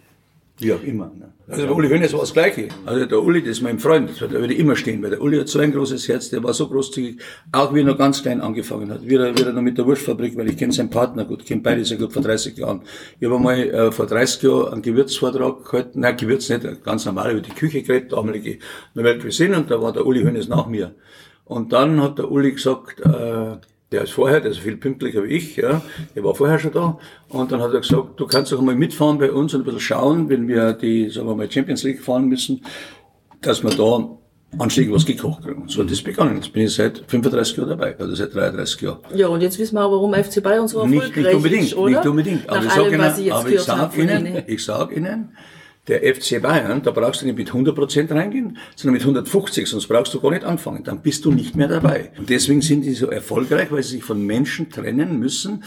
Wie 0.59 0.71
auch 0.71 0.83
immer. 0.83 1.11
Ne? 1.17 1.33
Also 1.47 1.65
bei 1.65 1.73
Uli 1.73 1.89
Hoeneß 1.89 2.13
war 2.13 2.21
das 2.21 2.33
Gleiche. 2.33 2.67
Also 2.85 3.05
der 3.05 3.21
Uli, 3.21 3.41
das 3.41 3.57
ist 3.57 3.61
mein 3.61 3.79
Freund, 3.79 4.11
da 4.21 4.31
würde 4.31 4.53
ich 4.53 4.59
immer 4.59 4.75
stehen, 4.75 5.01
weil 5.01 5.09
der 5.09 5.21
Uli 5.21 5.39
hat 5.39 5.49
so 5.49 5.59
ein 5.59 5.71
großes 5.71 6.07
Herz, 6.07 6.29
der 6.29 6.43
war 6.43 6.53
so 6.53 6.67
großzügig, 6.67 7.19
auch 7.51 7.73
wie 7.73 7.79
er 7.79 7.85
noch 7.85 7.97
ganz 7.97 8.21
klein 8.21 8.39
angefangen 8.39 8.91
hat, 8.91 9.01
wie 9.03 9.15
er, 9.15 9.35
wie 9.37 9.41
er 9.41 9.51
noch 9.51 9.61
mit 9.63 9.77
der 9.77 9.85
Wurstfabrik, 9.85 10.37
weil 10.37 10.49
ich 10.49 10.57
kenne 10.57 10.71
seinen 10.71 10.91
Partner 10.91 11.25
gut, 11.25 11.45
kenne 11.45 11.61
beide 11.61 11.83
sehr 11.83 11.97
gut 11.97 12.13
vor 12.13 12.21
30 12.21 12.57
Jahren. 12.57 12.81
Ich 13.19 13.25
habe 13.25 13.35
einmal 13.35 13.59
äh, 13.59 13.91
vor 13.91 14.05
30 14.05 14.43
Jahren 14.43 14.73
einen 14.73 14.81
Gewürzvortrag 14.83 15.65
gehalten, 15.65 15.99
nein, 15.99 16.15
Gewürz 16.15 16.47
nicht, 16.49 16.83
ganz 16.83 17.05
normal 17.05 17.31
über 17.31 17.41
die 17.41 17.51
Küche 17.51 17.81
geredet, 17.81 18.13
damalige 18.13 18.59
Nouvelle 18.93 19.19
Cuisine, 19.19 19.57
und 19.57 19.71
da 19.71 19.81
war 19.81 19.91
der 19.91 20.05
Uli 20.05 20.23
Hoeneß 20.23 20.47
nach 20.49 20.67
mir. 20.67 20.93
Und 21.45 21.73
dann 21.73 22.01
hat 22.01 22.19
der 22.19 22.31
Uli 22.31 22.53
gesagt, 22.53 23.01
äh, 23.01 23.57
der 23.93 24.03
ist 24.03 24.11
vorher, 24.11 24.41
der 24.41 24.51
ist 24.51 24.59
viel 24.59 24.75
pünktlicher 24.75 25.23
wie 25.23 25.35
ich, 25.35 25.55
ja. 25.55 25.81
Der 26.15 26.23
war 26.23 26.33
vorher 26.33 26.57
schon 26.57 26.71
da. 26.71 26.97
Und 27.29 27.51
dann 27.51 27.61
hat 27.61 27.73
er 27.73 27.79
gesagt, 27.79 28.19
du 28.19 28.25
kannst 28.25 28.51
doch 28.51 28.59
mal 28.59 28.75
mitfahren 28.75 29.19
bei 29.19 29.31
uns 29.31 29.53
und 29.53 29.61
ein 29.61 29.65
bisschen 29.65 29.79
schauen, 29.79 30.29
wenn 30.29 30.47
wir 30.47 30.73
die, 30.73 31.09
sagen 31.09 31.27
wir 31.27 31.35
mal, 31.35 31.49
Champions 31.49 31.83
League 31.83 32.01
fahren 32.01 32.25
müssen, 32.27 32.65
dass 33.41 33.63
wir 33.63 33.69
da 33.69 34.09
anständig 34.57 34.93
was 34.93 35.05
gekocht 35.05 35.43
kriegen. 35.43 35.61
Und 35.61 35.71
so 35.71 35.83
hat 35.83 35.91
das 35.91 36.01
begonnen. 36.01 36.37
Jetzt 36.37 36.51
bin 36.51 36.63
ich 36.63 36.73
seit 36.73 37.03
35 37.07 37.57
Jahren 37.57 37.69
dabei, 37.69 37.95
oder 37.95 38.15
seit 38.15 38.33
33 38.33 38.81
Jahren. 38.81 38.99
Ja, 39.13 39.27
und 39.27 39.41
jetzt 39.41 39.59
wissen 39.59 39.75
wir 39.75 39.85
auch, 39.85 39.91
warum 39.91 40.13
FC 40.15 40.41
Bayern 40.41 40.67
so 40.67 40.85
Nicht, 40.87 40.95
erfolgreich 41.01 41.25
nicht 41.25 41.35
unbedingt, 41.35 41.63
ist, 41.65 41.75
oder? 41.77 41.89
nicht 41.91 42.05
unbedingt. 42.07 42.49
Aber 42.49 42.57
Nach 42.57 42.65
ich 42.65 42.71
sage 42.71 42.83
allem, 42.83 42.93
Ihnen, 42.93 43.11
ich 43.19 43.25
jetzt 43.25 43.33
aber 43.35 43.47
ich 43.47 43.53
gehört 43.53 43.69
habe 43.69 43.79
sag 43.81 43.93
von 43.93 44.01
Ihnen, 44.03 44.25
Ihnen. 44.25 44.43
ich 44.47 44.63
sag 44.65 44.97
Ihnen, 44.97 45.29
der 45.87 46.15
FC 46.15 46.41
Bayern, 46.41 46.81
da 46.81 46.91
brauchst 46.91 47.21
du 47.21 47.25
nicht 47.25 47.37
mit 47.37 47.51
100% 47.51 48.09
reingehen, 48.13 48.57
sondern 48.75 48.93
mit 48.93 49.01
150, 49.01 49.67
sonst 49.67 49.87
brauchst 49.87 50.13
du 50.13 50.21
gar 50.21 50.31
nicht 50.31 50.45
anfangen. 50.45 50.83
Dann 50.83 51.01
bist 51.01 51.25
du 51.25 51.31
nicht 51.31 51.55
mehr 51.55 51.67
dabei. 51.67 52.11
Und 52.17 52.29
deswegen 52.29 52.61
sind 52.61 52.83
die 52.83 52.93
so 52.93 53.07
erfolgreich, 53.07 53.71
weil 53.71 53.83
sie 53.83 53.95
sich 53.95 54.03
von 54.03 54.25
Menschen 54.25 54.69
trennen 54.69 55.19
müssen, 55.19 55.63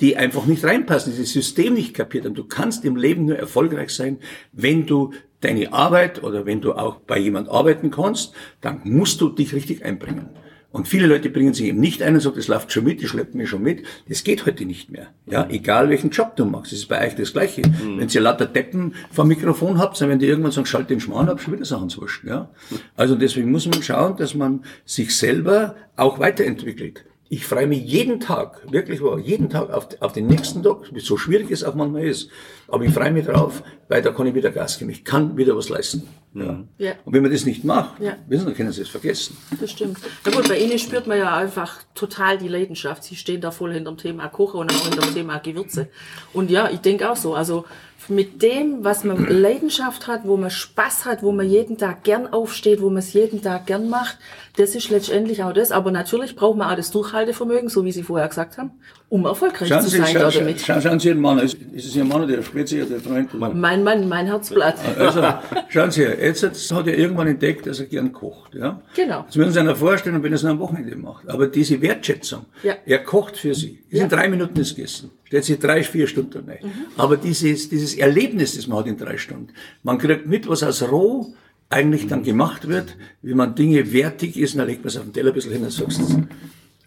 die 0.00 0.16
einfach 0.16 0.46
nicht 0.46 0.64
reinpassen, 0.64 1.12
die 1.12 1.20
das 1.20 1.30
System 1.30 1.74
nicht 1.74 1.94
kapiert 1.94 2.26
haben. 2.26 2.34
Du 2.34 2.44
kannst 2.44 2.84
im 2.84 2.96
Leben 2.96 3.24
nur 3.24 3.38
erfolgreich 3.38 3.90
sein, 3.90 4.18
wenn 4.52 4.86
du 4.86 5.12
deine 5.40 5.72
Arbeit 5.72 6.22
oder 6.22 6.46
wenn 6.46 6.60
du 6.60 6.74
auch 6.74 7.00
bei 7.00 7.18
jemand 7.18 7.48
arbeiten 7.48 7.90
kannst, 7.90 8.34
dann 8.60 8.82
musst 8.84 9.20
du 9.20 9.30
dich 9.30 9.52
richtig 9.52 9.84
einbringen. 9.84 10.28
Und 10.76 10.86
viele 10.86 11.06
Leute 11.06 11.30
bringen 11.30 11.54
sich 11.54 11.68
eben 11.68 11.80
nicht 11.80 12.02
ein 12.02 12.12
und 12.12 12.20
sagen, 12.20 12.36
das 12.36 12.48
läuft 12.48 12.70
schon 12.70 12.84
mit, 12.84 13.00
die 13.00 13.06
schleppen 13.06 13.38
mich 13.38 13.48
schon 13.48 13.62
mit. 13.62 13.82
Das 14.10 14.24
geht 14.24 14.44
heute 14.44 14.66
nicht 14.66 14.90
mehr. 14.90 15.06
Ja, 15.24 15.48
egal 15.48 15.88
welchen 15.88 16.10
Job 16.10 16.36
du 16.36 16.44
machst. 16.44 16.70
Das 16.70 16.80
ist 16.80 16.86
bei 16.88 17.06
euch 17.06 17.14
das 17.14 17.32
Gleiche. 17.32 17.62
Wenn 17.96 18.10
ihr 18.10 18.20
lauter 18.20 18.44
Deppen 18.44 18.94
vom 19.10 19.26
Mikrofon 19.26 19.78
habt, 19.78 19.98
dann 19.98 20.10
werden 20.10 20.18
die 20.18 20.26
irgendwann 20.26 20.52
sagen, 20.52 20.66
schalt 20.66 20.90
den 20.90 21.00
Schmarrn 21.00 21.30
ab, 21.30 21.40
schon 21.40 21.54
wieder 21.54 21.64
Sachen 21.64 21.90
wurscht. 21.96 22.24
Ja. 22.24 22.50
Also 22.94 23.14
deswegen 23.14 23.50
muss 23.50 23.66
man 23.66 23.82
schauen, 23.82 24.18
dass 24.18 24.34
man 24.34 24.64
sich 24.84 25.16
selber 25.16 25.76
auch 25.96 26.18
weiterentwickelt. 26.18 27.06
Ich 27.28 27.44
freue 27.44 27.66
mich 27.66 27.82
jeden 27.84 28.20
Tag, 28.20 28.62
wirklich 28.70 29.02
wahr, 29.02 29.18
jeden 29.18 29.50
Tag 29.50 29.70
auf, 29.70 29.88
auf 30.00 30.12
den 30.12 30.28
nächsten 30.28 30.62
Tag, 30.62 30.76
so 30.98 31.16
schwierig 31.16 31.50
es 31.50 31.64
auch 31.64 31.74
manchmal 31.74 32.04
ist. 32.04 32.30
Aber 32.68 32.84
ich 32.84 32.92
freue 32.94 33.10
mich 33.10 33.26
drauf, 33.26 33.64
weil 33.88 34.00
da 34.00 34.12
kann 34.12 34.26
ich 34.28 34.34
wieder 34.34 34.50
Gas 34.52 34.78
geben. 34.78 34.90
Ich 34.92 35.04
kann 35.04 35.36
wieder 35.36 35.56
was 35.56 35.68
leisten. 35.68 36.06
Ja. 36.34 36.62
Ja. 36.78 36.92
Und 37.04 37.12
wenn 37.14 37.22
man 37.22 37.32
das 37.32 37.44
nicht 37.44 37.64
macht, 37.64 38.00
Ja. 38.00 38.16
wissen 38.28 38.40
Sie, 38.42 38.46
dann 38.46 38.54
können 38.54 38.72
Sie 38.72 38.82
es 38.82 38.88
vergessen. 38.88 39.36
Das 39.60 39.70
stimmt. 39.72 39.98
Na 40.24 40.30
gut, 40.30 40.48
bei 40.48 40.58
Ihnen 40.58 40.78
spürt 40.78 41.06
man 41.08 41.18
ja 41.18 41.34
einfach 41.36 41.82
total 41.94 42.38
die 42.38 42.48
Leidenschaft. 42.48 43.02
Sie 43.04 43.16
stehen 43.16 43.40
da 43.40 43.50
voll 43.50 43.72
hinterm 43.72 43.96
Thema 43.96 44.28
Kochen 44.28 44.60
und 44.60 44.70
auch 44.72 44.84
hinterm 44.88 45.12
Thema 45.14 45.38
Gewürze. 45.38 45.88
Und 46.32 46.50
ja, 46.50 46.70
ich 46.70 46.80
denke 46.80 47.10
auch 47.10 47.16
so. 47.16 47.34
Also 47.34 47.64
mit 48.08 48.42
dem, 48.42 48.84
was 48.84 49.04
man 49.04 49.26
Leidenschaft 49.28 50.06
hat, 50.06 50.22
wo 50.24 50.36
man 50.36 50.50
Spaß 50.50 51.04
hat, 51.04 51.22
wo 51.22 51.32
man 51.32 51.48
jeden 51.48 51.78
Tag 51.78 52.04
gern 52.04 52.32
aufsteht, 52.32 52.80
wo 52.80 52.88
man 52.88 52.98
es 52.98 53.12
jeden 53.12 53.42
Tag 53.42 53.66
gern 53.66 53.88
macht, 53.88 54.18
das 54.56 54.74
ist 54.74 54.90
letztendlich 54.90 55.42
auch 55.42 55.52
das. 55.52 55.72
Aber 55.72 55.90
natürlich 55.90 56.36
braucht 56.36 56.56
man 56.56 56.70
auch 56.70 56.76
das 56.76 56.90
Durchhaltevermögen, 56.90 57.68
so 57.68 57.84
wie 57.84 57.92
Sie 57.92 58.02
vorher 58.02 58.28
gesagt 58.28 58.58
haben, 58.58 58.72
um 59.08 59.24
erfolgreich 59.24 59.68
Schauen 59.68 59.82
zu 59.82 59.88
Sie, 59.90 59.98
sein 59.98 60.08
schauen, 60.14 60.32
damit. 60.34 60.60
schauen, 60.60 60.82
schauen 60.82 60.98
Sie 60.98 61.08
Ihren 61.08 61.20
Mann. 61.20 61.38
Ist, 61.38 61.56
ist 61.72 61.86
es 61.86 61.96
Ihr 61.96 62.04
Mann 62.04 62.22
oder 62.22 62.36
der 62.36 62.42
Spezi 62.42 62.82
oder 62.82 62.90
der 62.98 63.00
Freund? 63.00 63.32
Mein 63.54 63.84
Mann, 63.84 64.08
mein 64.08 64.26
Herzblatt. 64.26 64.76
Also, 64.98 65.22
schauen 65.68 65.90
Sie 65.92 66.02
jetzt, 66.02 66.42
jetzt 66.42 66.72
hat 66.72 66.86
er 66.88 66.98
irgendwann 66.98 67.28
entdeckt, 67.28 67.66
dass 67.66 67.78
er 67.78 67.86
gern 67.86 68.12
kocht. 68.12 68.54
Ja? 68.54 68.82
Genau. 68.96 69.22
Jetzt 69.24 69.36
müssen 69.36 69.52
Sie 69.52 69.60
sich 69.64 69.76
vorstellen, 69.76 70.22
wenn 70.22 70.32
er 70.32 70.36
es 70.36 70.42
nur 70.42 70.52
am 70.52 70.58
Wochenende 70.58 70.96
macht. 70.96 71.28
Aber 71.28 71.46
diese 71.46 71.80
Wertschätzung, 71.80 72.46
Ja. 72.64 72.74
er 72.84 72.98
kocht 73.04 73.36
für 73.36 73.54
Sie. 73.54 73.84
Es 73.90 74.00
sind 74.00 74.10
drei 74.10 74.28
Minuten 74.28 74.54
das 74.54 74.74
Gegessen. 74.74 75.10
Stellt 75.24 75.44
sich 75.44 75.58
drei, 75.58 75.82
vier 75.84 76.06
Stunden 76.08 76.48
rein. 76.48 76.58
Mhm. 76.62 76.70
Aber 76.96 77.16
dieses, 77.16 77.68
dieses 77.68 77.94
Erlebnis, 77.94 78.56
das 78.56 78.66
man 78.66 78.78
hat 78.78 78.86
in 78.86 78.96
drei 78.96 79.16
Stunden, 79.18 79.48
man 79.82 79.98
kriegt 79.98 80.26
mit, 80.26 80.48
was 80.48 80.62
aus 80.62 80.82
roh 80.90 81.34
eigentlich 81.68 82.06
dann 82.06 82.22
gemacht 82.22 82.68
wird, 82.68 82.96
wie 83.22 83.34
man 83.34 83.54
Dinge 83.54 83.92
wertig 83.92 84.36
ist, 84.36 84.54
und 84.54 84.58
dann 84.58 84.68
legt 84.68 84.82
man 84.82 84.88
es 84.88 84.96
auf 84.96 85.02
den 85.04 85.12
Teller 85.12 85.30
ein 85.30 85.34
bisschen 85.34 85.52
hin 85.52 85.62
und 85.64 85.72
sagt, 85.72 85.92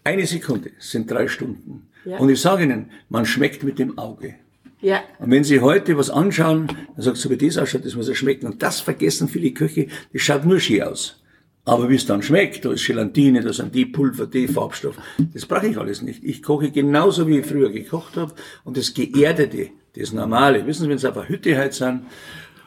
eine 0.04 0.26
Sekunde 0.26 0.70
sind 0.78 1.10
drei 1.10 1.28
Stunden. 1.28 1.88
Ja. 2.04 2.18
Und 2.18 2.30
ich 2.30 2.40
sage 2.40 2.64
Ihnen, 2.64 2.90
man 3.08 3.26
schmeckt 3.26 3.62
mit 3.62 3.78
dem 3.78 3.98
Auge. 3.98 4.34
Ja, 4.80 5.02
Und 5.18 5.30
wenn 5.30 5.44
Sie 5.44 5.60
heute 5.60 5.98
was 5.98 6.08
anschauen, 6.08 6.68
dann 6.68 7.02
sagst 7.02 7.24
du, 7.24 7.30
wie 7.30 7.36
das 7.36 7.58
ausschaut, 7.58 7.84
das 7.84 7.94
muss 7.94 8.08
ja 8.08 8.14
schmecken. 8.14 8.46
Und 8.46 8.62
das 8.62 8.80
vergessen 8.80 9.28
viele 9.28 9.50
Köche, 9.50 9.88
das 10.12 10.22
schaut 10.22 10.46
nur 10.46 10.58
schön 10.58 10.82
aus. 10.82 11.20
Aber 11.66 11.90
wie 11.90 11.96
es 11.96 12.06
dann 12.06 12.22
schmeckt, 12.22 12.64
da 12.64 12.72
ist 12.72 12.86
Gelatine, 12.86 13.42
da 13.42 13.52
sind 13.52 13.74
die 13.74 13.84
Pulver, 13.84 14.26
die 14.26 14.48
Farbstoff, 14.48 14.96
das 15.34 15.44
brauche 15.44 15.66
ich 15.66 15.76
alles 15.76 16.00
nicht. 16.00 16.24
Ich 16.24 16.42
koche 16.42 16.70
genauso, 16.70 17.28
wie 17.28 17.40
ich 17.40 17.46
früher 17.46 17.70
gekocht 17.70 18.16
habe. 18.16 18.32
Und 18.64 18.78
das 18.78 18.94
Geerdete, 18.94 19.68
das 19.94 20.12
Normale, 20.12 20.66
wissen 20.66 20.84
Sie, 20.84 20.88
wenn 20.88 20.98
Sie 20.98 21.08
auf 21.08 21.18
einer 21.18 21.28
Hütte 21.28 21.58
heute 21.58 21.74
sind, 21.74 22.06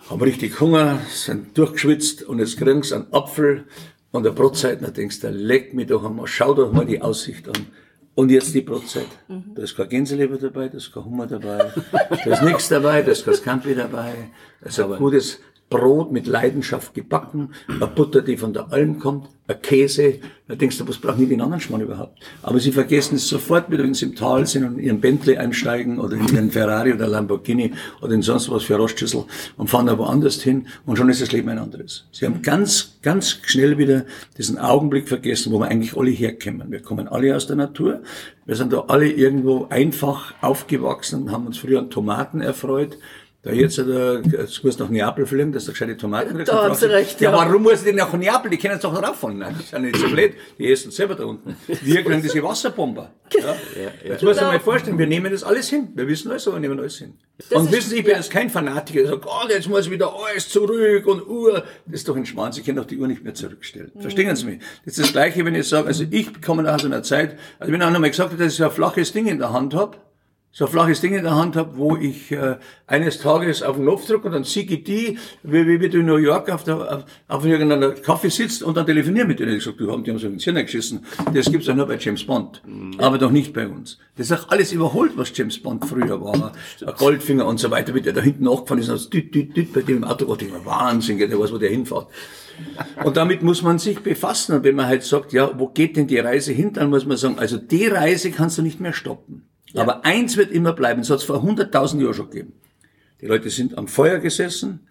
haben 0.09 0.21
richtig 0.21 0.59
Hunger, 0.59 0.99
sind 1.09 1.57
durchgeschwitzt 1.57 2.23
und 2.23 2.39
jetzt 2.39 2.57
kriegen 2.57 2.83
Sie 2.83 2.93
einen 2.93 3.11
Apfel 3.11 3.63
und 4.13 4.25
eine 4.25 4.33
Brotzeit, 4.33 4.81
dann 4.83 4.93
denkst 4.93 5.19
du, 5.21 5.29
leck 5.29 5.73
mich 5.73 5.87
doch 5.87 6.05
einmal, 6.05 6.27
schau 6.27 6.53
doch 6.53 6.71
mal 6.71 6.85
die 6.85 7.01
Aussicht 7.01 7.47
an. 7.47 7.65
Und 8.15 8.29
jetzt 8.29 8.53
die 8.53 8.61
Brotzeit. 8.61 9.07
Da 9.55 9.63
ist 9.63 9.75
kein 9.75 9.89
Gänseleber 9.89 10.37
dabei, 10.37 10.69
da 10.69 10.77
ist 10.77 10.93
kein 10.93 11.03
Hummer 11.03 11.25
dabei, 11.25 11.73
da 11.91 12.31
ist 12.31 12.43
nichts 12.43 12.69
dabei, 12.69 13.01
da 13.01 13.11
ist 13.11 13.25
kein 13.25 13.33
Scampi 13.33 13.73
dabei, 13.73 14.13
da 14.61 14.69
ist 14.69 14.79
ein 14.79 14.97
gutes 14.97 15.39
Brot 15.73 16.11
mit 16.11 16.27
Leidenschaft 16.27 16.93
gebacken, 16.93 17.49
eine 17.67 17.87
Butter, 17.87 18.21
die 18.21 18.37
von 18.37 18.53
der 18.53 18.71
Alm 18.71 18.99
kommt, 18.99 19.27
ein 19.47 19.59
Käse. 19.61 20.19
Da 20.47 20.55
denkst 20.55 20.77
du, 20.77 20.87
was 20.87 20.99
brauchen 20.99 21.19
die 21.19 21.25
den 21.25 21.41
anderen 21.41 21.61
Schmarrn 21.61 21.81
überhaupt? 21.81 22.19
Aber 22.43 22.59
sie 22.59 22.71
vergessen 22.71 23.15
es 23.15 23.27
sofort 23.27 23.71
wieder, 23.71 23.83
wenn 23.83 23.95
sie 23.95 24.05
im 24.05 24.15
Tal 24.15 24.45
sind 24.45 24.65
und 24.65 24.77
in 24.77 24.85
ihren 24.85 25.01
Bentley 25.01 25.37
einsteigen 25.37 25.99
oder 25.99 26.15
in 26.15 26.27
ihren 26.27 26.51
Ferrari 26.51 26.93
oder 26.93 27.07
Lamborghini 27.07 27.73
oder 28.01 28.13
in 28.13 28.21
sonst 28.21 28.51
was 28.51 28.63
für 28.63 28.75
Rostschüssel 28.75 29.25
und 29.57 29.69
fahren 29.69 29.87
da 29.87 29.97
woanders 29.97 30.41
hin 30.43 30.67
und 30.85 30.97
schon 30.97 31.09
ist 31.09 31.21
das 31.21 31.31
Leben 31.31 31.49
ein 31.49 31.57
anderes. 31.57 32.05
Sie 32.11 32.25
haben 32.25 32.43
ganz, 32.43 32.99
ganz 33.01 33.39
schnell 33.43 33.77
wieder 33.79 34.05
diesen 34.37 34.59
Augenblick 34.59 35.09
vergessen, 35.09 35.51
wo 35.51 35.59
wir 35.59 35.67
eigentlich 35.69 35.97
alle 35.97 36.11
herkommen. 36.11 36.71
Wir 36.71 36.81
kommen 36.81 37.07
alle 37.07 37.35
aus 37.35 37.47
der 37.47 37.55
Natur. 37.55 38.01
Wir 38.45 38.55
sind 38.55 38.71
da 38.73 38.85
alle 38.89 39.09
irgendwo 39.09 39.67
einfach 39.69 40.35
aufgewachsen 40.41 41.23
und 41.23 41.31
haben 41.31 41.47
uns 41.47 41.57
früher 41.57 41.79
an 41.79 41.89
Tomaten 41.89 42.41
erfreut. 42.41 42.97
Da 43.45 43.51
jetzt, 43.51 43.77
äh, 43.77 44.19
jetzt 44.21 44.63
musst 44.63 44.79
du 44.79 44.85
nach 44.85 44.89
Neapel 44.89 45.25
fliegen, 45.25 45.51
dass 45.51 45.65
du 45.65 45.71
gescheite 45.71 45.97
Tomaten 45.97 46.33
kriegst. 46.33 46.49
Da 46.49 46.63
haben 46.63 46.75
Sie 46.75 46.85
recht, 46.89 47.19
Ja, 47.19 47.29
ja. 47.29 47.37
warum 47.37 47.63
muss 47.63 47.79
ich 47.79 47.83
denn 47.83 47.97
nach 47.97 48.13
Neapel? 48.13 48.49
Die 48.49 48.57
können 48.57 48.75
es 48.75 48.79
doch 48.81 48.93
rauffahren. 48.95 49.37
Nein, 49.39 49.53
die 49.59 49.63
sind 49.65 49.81
nicht 49.81 49.97
so 49.97 50.07
blöd. 50.07 50.33
Die 50.57 50.71
essen 50.71 50.91
selber 50.91 51.15
da 51.15 51.25
unten. 51.25 51.57
Wir 51.81 52.03
kriegen 52.03 52.21
diese 52.21 52.41
Wasserbomber. 52.41 53.11
Ja? 53.37 53.55
Jetzt 54.05 54.23
muss 54.23 54.37
ich 54.37 54.43
mir 54.43 54.59
vorstellen, 54.61 54.97
wir 54.97 55.07
nehmen 55.07 55.29
das 55.29 55.43
alles 55.43 55.67
hin. 55.69 55.89
Wir 55.93 56.07
wissen 56.07 56.31
alles, 56.31 56.47
aber 56.47 56.55
wir 56.55 56.61
nehmen 56.69 56.79
alles 56.79 56.97
hin. 56.99 57.15
und 57.51 57.65
ist- 57.65 57.71
wissen 57.73 57.89
Sie, 57.89 57.97
ich 57.97 58.03
bin 58.03 58.11
ja. 58.11 58.17
jetzt 58.19 58.31
kein 58.31 58.49
Fanatiker, 58.49 59.01
der 59.01 59.09
sagt, 59.09 59.25
oh, 59.25 59.49
jetzt 59.49 59.67
muss 59.67 59.89
wieder 59.89 60.13
alles 60.25 60.47
zurück 60.47 61.05
und 61.05 61.27
Uhr. 61.27 61.65
Das 61.85 61.95
ist 61.95 62.07
doch 62.07 62.15
ein 62.15 62.25
Schmarrn. 62.25 62.53
Sie 62.53 62.61
können 62.61 62.77
doch 62.77 62.85
die 62.85 62.97
Uhr 62.97 63.09
nicht 63.09 63.25
mehr 63.25 63.33
zurückstellen. 63.33 63.91
Mhm. 63.93 64.01
Verstehen 64.03 64.33
Sie 64.37 64.45
mich? 64.45 64.59
Das 64.85 64.97
ist 64.97 65.07
das 65.07 65.11
Gleiche, 65.11 65.43
wenn 65.43 65.55
ich 65.55 65.67
sage, 65.67 65.87
also 65.87 66.05
ich 66.09 66.41
komme 66.41 66.73
aus 66.73 66.85
einer 66.85 67.03
Zeit, 67.03 67.37
also 67.59 67.73
wenn 67.73 67.81
einer 67.81 67.99
mal 67.99 68.09
gesagt 68.09 68.31
hat, 68.31 68.39
dass 68.39 68.53
ich 68.53 68.57
so 68.57 68.63
ein 68.63 68.71
flaches 68.71 69.11
Ding 69.11 69.25
in 69.27 69.39
der 69.39 69.51
Hand 69.51 69.73
habe, 69.73 69.97
so 70.55 70.65
ein 70.65 70.71
flaches 70.71 71.01
Ding 71.01 71.15
in 71.15 71.23
der 71.23 71.35
Hand 71.35 71.55
habe, 71.55 71.77
wo 71.77 71.97
ich 71.97 72.31
äh, 72.31 72.57
eines 72.85 73.17
Tages 73.17 73.63
auf 73.63 73.75
den 73.75 73.85
Knopf 73.85 74.05
drücke 74.05 74.27
und 74.27 74.33
dann 74.33 74.43
sehe 74.43 74.63
ich 74.63 74.83
die, 74.83 75.17
wie, 75.41 75.67
wie, 75.67 75.81
wie 75.81 75.89
du 75.89 76.01
in 76.01 76.05
New 76.05 76.17
York 76.17 76.51
auf, 76.51 76.63
der, 76.63 76.77
auf, 76.77 77.05
auf 77.27 77.43
irgendeiner 77.43 77.89
Kaffee 77.93 78.29
sitzt 78.29 78.61
und 78.61 78.77
dann 78.77 78.85
telefoniere 78.85 79.25
mit 79.25 79.39
denen. 79.39 79.57
Ich 79.57 79.63
sag, 79.63 79.77
du 79.77 79.91
haben, 79.91 80.03
die 80.03 80.11
haben 80.11 80.19
so 80.19 80.27
ins 80.27 80.43
Hirn 80.43 80.57
geschissen. 80.57 81.07
Das 81.33 81.51
gibt's 81.51 81.65
ja 81.65 81.73
nur 81.73 81.87
bei 81.87 81.97
James 81.97 82.23
Bond. 82.23 82.61
Mhm. 82.67 82.99
Aber 82.99 83.17
doch 83.17 83.31
nicht 83.31 83.51
bei 83.51 83.67
uns. 83.67 83.97
Das 84.15 84.29
ist 84.29 84.39
auch 84.39 84.49
alles 84.49 84.71
überholt, 84.71 85.13
was 85.15 85.35
James 85.35 85.57
Bond 85.59 85.85
früher 85.85 86.21
war. 86.21 86.53
Ein 86.85 86.93
Goldfinger 86.99 87.47
und 87.47 87.59
so 87.59 87.71
weiter, 87.71 87.95
wie 87.95 88.01
der 88.01 88.13
da 88.13 88.21
hinten 88.21 88.43
nachgefahren 88.43 88.77
ist, 88.77 88.91
also 88.91 89.09
düt, 89.09 89.33
düt, 89.33 89.57
düt, 89.57 89.73
bei 89.73 89.81
dem 89.81 90.03
Auto, 90.03 90.27
Gott, 90.27 90.43
ich 90.43 90.51
Wahnsinn, 90.63 91.17
der 91.17 91.39
weiß, 91.39 91.51
wo 91.51 91.57
der 91.57 91.71
hinfährt. 91.71 92.05
Und 93.03 93.17
damit 93.17 93.41
muss 93.41 93.63
man 93.63 93.79
sich 93.79 94.01
befassen. 94.01 94.57
Und 94.57 94.63
wenn 94.63 94.75
man 94.75 94.85
halt 94.85 95.01
sagt, 95.01 95.33
ja, 95.33 95.57
wo 95.57 95.69
geht 95.69 95.97
denn 95.97 96.05
die 96.05 96.19
Reise 96.19 96.51
hin, 96.51 96.73
dann 96.73 96.91
muss 96.91 97.07
man 97.07 97.17
sagen, 97.17 97.39
also 97.39 97.57
die 97.57 97.87
Reise 97.87 98.29
kannst 98.29 98.59
du 98.59 98.61
nicht 98.61 98.79
mehr 98.79 98.93
stoppen. 98.93 99.47
Ja. 99.73 99.81
Aber 99.81 100.05
eins 100.05 100.37
wird 100.37 100.51
immer 100.51 100.73
bleiben, 100.73 101.01
das 101.01 101.09
hat 101.09 101.17
es 101.17 101.23
vor 101.23 101.43
100.000 101.43 102.01
Jahren 102.01 102.13
schon 102.13 102.29
gegeben. 102.29 102.53
Die 103.21 103.25
Leute 103.25 103.49
sind 103.49 103.77
am 103.77 103.87
Feuer 103.87 104.19
gesessen, 104.19 104.87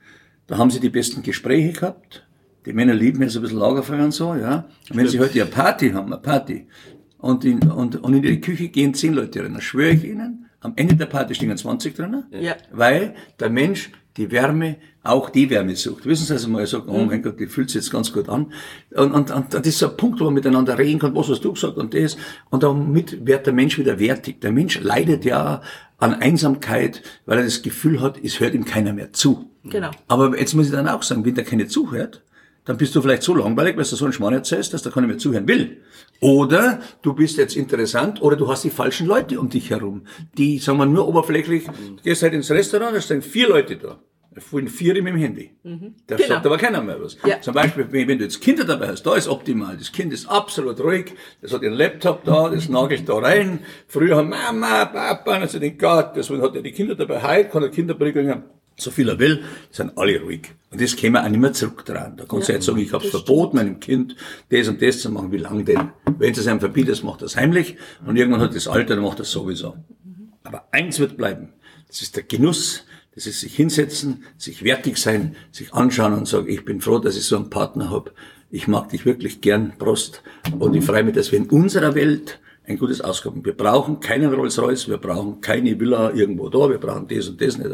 da 0.46 0.58
haben 0.58 0.70
sie 0.70 0.80
die 0.80 0.90
besten 0.90 1.22
Gespräche 1.22 1.72
gehabt. 1.72 2.26
Die 2.66 2.72
Männer 2.72 2.94
lieben 2.94 3.22
jetzt 3.22 3.36
ein 3.36 3.42
bisschen 3.42 3.58
Lagerfeuer 3.58 4.04
und 4.04 4.12
so, 4.12 4.34
ja. 4.34 4.68
Und 4.90 4.96
wenn 4.96 5.08
sie 5.08 5.18
heute 5.18 5.40
eine 5.40 5.50
Party 5.50 5.90
haben, 5.90 6.12
eine 6.12 6.20
Party, 6.20 6.66
und 7.18 7.44
in, 7.44 7.70
und, 7.70 7.96
und 8.02 8.14
in 8.14 8.22
die 8.22 8.40
Küche 8.40 8.68
gehen 8.68 8.94
zehn 8.94 9.14
Leute 9.14 9.44
rein, 9.44 9.52
dann 9.52 9.62
schwöre 9.62 9.92
ich 9.92 10.04
ihnen, 10.04 10.46
am 10.60 10.72
Ende 10.76 10.96
der 10.96 11.06
Party 11.06 11.34
stehen 11.34 11.56
20 11.56 11.94
drin, 11.94 12.24
ja. 12.30 12.56
weil 12.72 13.14
der 13.38 13.50
Mensch 13.50 13.90
die 14.16 14.30
Wärme, 14.30 14.76
auch 15.04 15.30
die 15.30 15.50
Wärme 15.50 15.74
sucht. 15.74 16.06
Wissen 16.06 16.26
Sie, 16.26 16.32
also 16.32 16.48
mal 16.48 16.66
sagt, 16.66 16.86
oh 16.86 17.04
mein 17.04 17.22
Gott, 17.22 17.40
die 17.40 17.46
fühlt 17.46 17.70
sich 17.70 17.82
jetzt 17.82 17.90
ganz 17.90 18.12
gut 18.12 18.28
an. 18.28 18.52
Und, 18.90 19.12
und, 19.12 19.30
und 19.30 19.54
das 19.54 19.66
ist 19.66 19.78
so 19.78 19.90
ein 19.90 19.96
Punkt, 19.96 20.20
wo 20.20 20.24
man 20.24 20.34
miteinander 20.34 20.78
reden 20.78 21.00
kann, 21.00 21.14
was 21.14 21.28
hast 21.28 21.44
du 21.44 21.52
gesagt 21.52 21.76
und 21.76 21.92
das. 21.94 22.16
Und 22.50 22.62
damit 22.62 23.26
wird 23.26 23.46
der 23.46 23.52
Mensch 23.52 23.78
wieder 23.78 23.98
wertig. 23.98 24.40
Der 24.40 24.52
Mensch 24.52 24.80
leidet 24.80 25.24
ja 25.24 25.60
an 25.98 26.14
Einsamkeit, 26.14 27.02
weil 27.26 27.38
er 27.38 27.44
das 27.44 27.62
Gefühl 27.62 28.00
hat, 28.00 28.18
es 28.22 28.38
hört 28.38 28.54
ihm 28.54 28.64
keiner 28.64 28.92
mehr 28.92 29.12
zu. 29.12 29.50
Genau. 29.64 29.90
Aber 30.08 30.38
jetzt 30.38 30.54
muss 30.54 30.66
ich 30.66 30.72
dann 30.72 30.88
auch 30.88 31.02
sagen, 31.02 31.24
wenn 31.24 31.34
der 31.34 31.44
keine 31.44 31.66
zuhört, 31.66 32.22
dann 32.64 32.76
bist 32.76 32.94
du 32.94 33.02
vielleicht 33.02 33.24
so 33.24 33.34
langweilig, 33.34 33.76
weil 33.76 33.84
du 33.84 33.96
so 33.96 34.04
einen 34.04 34.12
Schmarrn 34.12 34.34
erzählst, 34.34 34.72
dass 34.72 34.82
der 34.82 34.92
keiner 34.92 35.08
mehr 35.08 35.18
zuhören 35.18 35.48
will. 35.48 35.78
Oder 36.20 36.80
du 37.02 37.12
bist 37.12 37.36
jetzt 37.36 37.56
interessant 37.56 38.22
oder 38.22 38.36
du 38.36 38.48
hast 38.48 38.62
die 38.62 38.70
falschen 38.70 39.08
Leute 39.08 39.40
um 39.40 39.48
dich 39.48 39.70
herum, 39.70 40.02
die, 40.38 40.58
sagen 40.58 40.78
wir, 40.78 40.86
nur 40.86 41.08
oberflächlich, 41.08 41.64
du 41.64 42.02
gehst 42.04 42.22
halt 42.22 42.34
ins 42.34 42.50
Restaurant, 42.50 42.94
da 42.94 43.00
stehen 43.00 43.22
vier 43.22 43.48
Leute 43.48 43.76
da. 43.76 43.98
Fallen 44.40 44.68
vier 44.68 44.94
mit 44.94 45.12
dem 45.12 45.16
Handy. 45.16 45.50
Mhm. 45.62 45.94
Da 46.06 46.16
genau. 46.16 46.28
sagt 46.28 46.46
aber 46.46 46.58
keiner 46.58 46.82
mehr 46.82 47.00
was. 47.00 47.16
Ja. 47.26 47.40
Zum 47.40 47.54
Beispiel, 47.54 47.86
wenn 47.90 48.18
du 48.18 48.24
jetzt 48.24 48.40
Kinder 48.40 48.64
dabei 48.64 48.88
hast, 48.88 49.02
da 49.02 49.14
ist 49.14 49.28
optimal. 49.28 49.76
Das 49.76 49.92
Kind 49.92 50.12
ist 50.12 50.26
absolut 50.26 50.80
ruhig, 50.80 51.12
das 51.40 51.52
hat 51.52 51.62
den 51.62 51.74
Laptop 51.74 52.24
da, 52.24 52.48
das 52.48 52.68
nagelt 52.68 53.08
da 53.08 53.14
rein. 53.14 53.60
Früher 53.86 54.16
haben 54.16 54.30
Mama, 54.30 54.86
Papa, 54.86 55.32
also 55.32 55.58
den 55.58 55.76
Gott, 55.76 56.12
deswegen 56.16 56.42
hat 56.42 56.56
er 56.56 56.62
die 56.62 56.72
Kinder 56.72 56.94
dabei. 56.94 57.22
Heute 57.22 57.48
kann 57.48 57.62
er 57.62 57.68
Kinder 57.70 57.94
bringen 57.94 58.42
so 58.76 58.90
viel 58.90 59.08
er 59.08 59.18
will, 59.18 59.44
sind 59.70 59.96
alle 59.96 60.20
ruhig. 60.20 60.50
Und 60.70 60.80
das 60.80 60.96
wir 60.96 61.22
auch 61.22 61.28
nicht 61.28 61.40
mehr 61.40 61.52
zurück 61.52 61.84
dran. 61.84 62.16
Da 62.16 62.24
kannst 62.24 62.48
ja, 62.48 62.54
du 62.54 62.58
jetzt 62.58 62.66
sagen, 62.66 62.78
ich 62.78 62.92
habe 62.92 63.06
verboten 63.06 63.56
meinem 63.56 63.80
Kind, 63.80 64.16
das 64.50 64.68
und 64.68 64.80
das 64.80 65.00
zu 65.00 65.10
machen. 65.10 65.32
Wie 65.32 65.38
lange 65.38 65.64
denn? 65.64 65.90
Wenn 66.18 66.32
es 66.32 66.46
einem 66.46 66.60
verbietet, 66.60 67.02
macht 67.04 67.22
das 67.22 67.36
heimlich. 67.36 67.76
Und 68.06 68.16
irgendwann 68.16 68.40
hat 68.40 68.54
das 68.54 68.68
Alter, 68.68 68.94
dann 68.94 69.04
macht 69.04 69.20
das 69.20 69.30
sowieso. 69.30 69.76
Aber 70.44 70.66
eins 70.72 70.98
wird 70.98 71.16
bleiben. 71.16 71.50
Das 71.88 72.02
ist 72.02 72.16
der 72.16 72.22
Genuss. 72.22 72.86
Das 73.14 73.26
ist 73.26 73.40
sich 73.40 73.54
hinsetzen, 73.54 74.24
sich 74.38 74.64
wertig 74.64 74.96
sein, 74.96 75.36
sich 75.50 75.74
anschauen 75.74 76.14
und 76.14 76.26
sagen, 76.26 76.48
ich 76.48 76.64
bin 76.64 76.80
froh, 76.80 76.98
dass 76.98 77.16
ich 77.16 77.24
so 77.24 77.36
einen 77.36 77.50
Partner 77.50 77.90
habe. 77.90 78.12
Ich 78.50 78.68
mag 78.68 78.88
dich 78.88 79.04
wirklich 79.04 79.40
gern, 79.40 79.72
Prost. 79.78 80.22
Und 80.58 80.74
ich 80.74 80.84
freue 80.84 81.04
mich, 81.04 81.14
dass 81.14 81.32
wir 81.32 81.38
in 81.38 81.50
unserer 81.50 81.94
Welt 81.94 82.40
ein 82.66 82.78
gutes 82.78 83.00
Auskommen. 83.00 83.44
Wir 83.44 83.56
brauchen 83.56 84.00
keinen 84.00 84.32
Rolls-Royce, 84.32 84.88
wir 84.88 84.98
brauchen 84.98 85.40
keine 85.40 85.78
Villa 85.78 86.12
irgendwo 86.12 86.48
da, 86.48 86.70
wir 86.70 86.78
brauchen 86.78 87.08
das 87.08 87.28
und 87.28 87.40
das 87.40 87.58
nicht. 87.58 87.70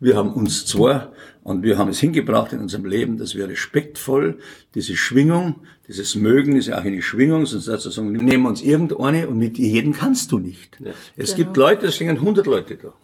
Wir 0.00 0.16
haben 0.16 0.32
uns 0.32 0.66
zwei 0.66 1.08
und 1.44 1.62
wir 1.62 1.78
haben 1.78 1.90
es 1.90 2.00
hingebracht 2.00 2.52
in 2.52 2.58
unserem 2.58 2.84
Leben, 2.84 3.18
dass 3.18 3.34
wir 3.34 3.48
respektvoll 3.48 4.38
diese 4.74 4.96
Schwingung, 4.96 5.60
dieses 5.86 6.16
Mögen 6.16 6.56
ist 6.56 6.68
ja 6.68 6.78
auch 6.78 6.84
eine 6.84 7.02
Schwingung, 7.02 7.46
sonst 7.46 7.68
dazu 7.68 7.90
sagen, 7.90 8.12
nehmen 8.12 8.46
uns 8.46 8.62
irgendeine 8.62 9.28
und 9.28 9.38
mit 9.38 9.58
jedem 9.58 9.92
kannst 9.92 10.32
du 10.32 10.38
nicht. 10.38 10.78
Ja. 10.80 10.90
Es 11.16 11.34
genau. 11.34 11.36
gibt 11.36 11.56
Leute, 11.56 11.86
es 11.86 11.94
stehen 11.94 12.10
100 12.10 12.46
Leute 12.46 12.76
da. 12.76 12.94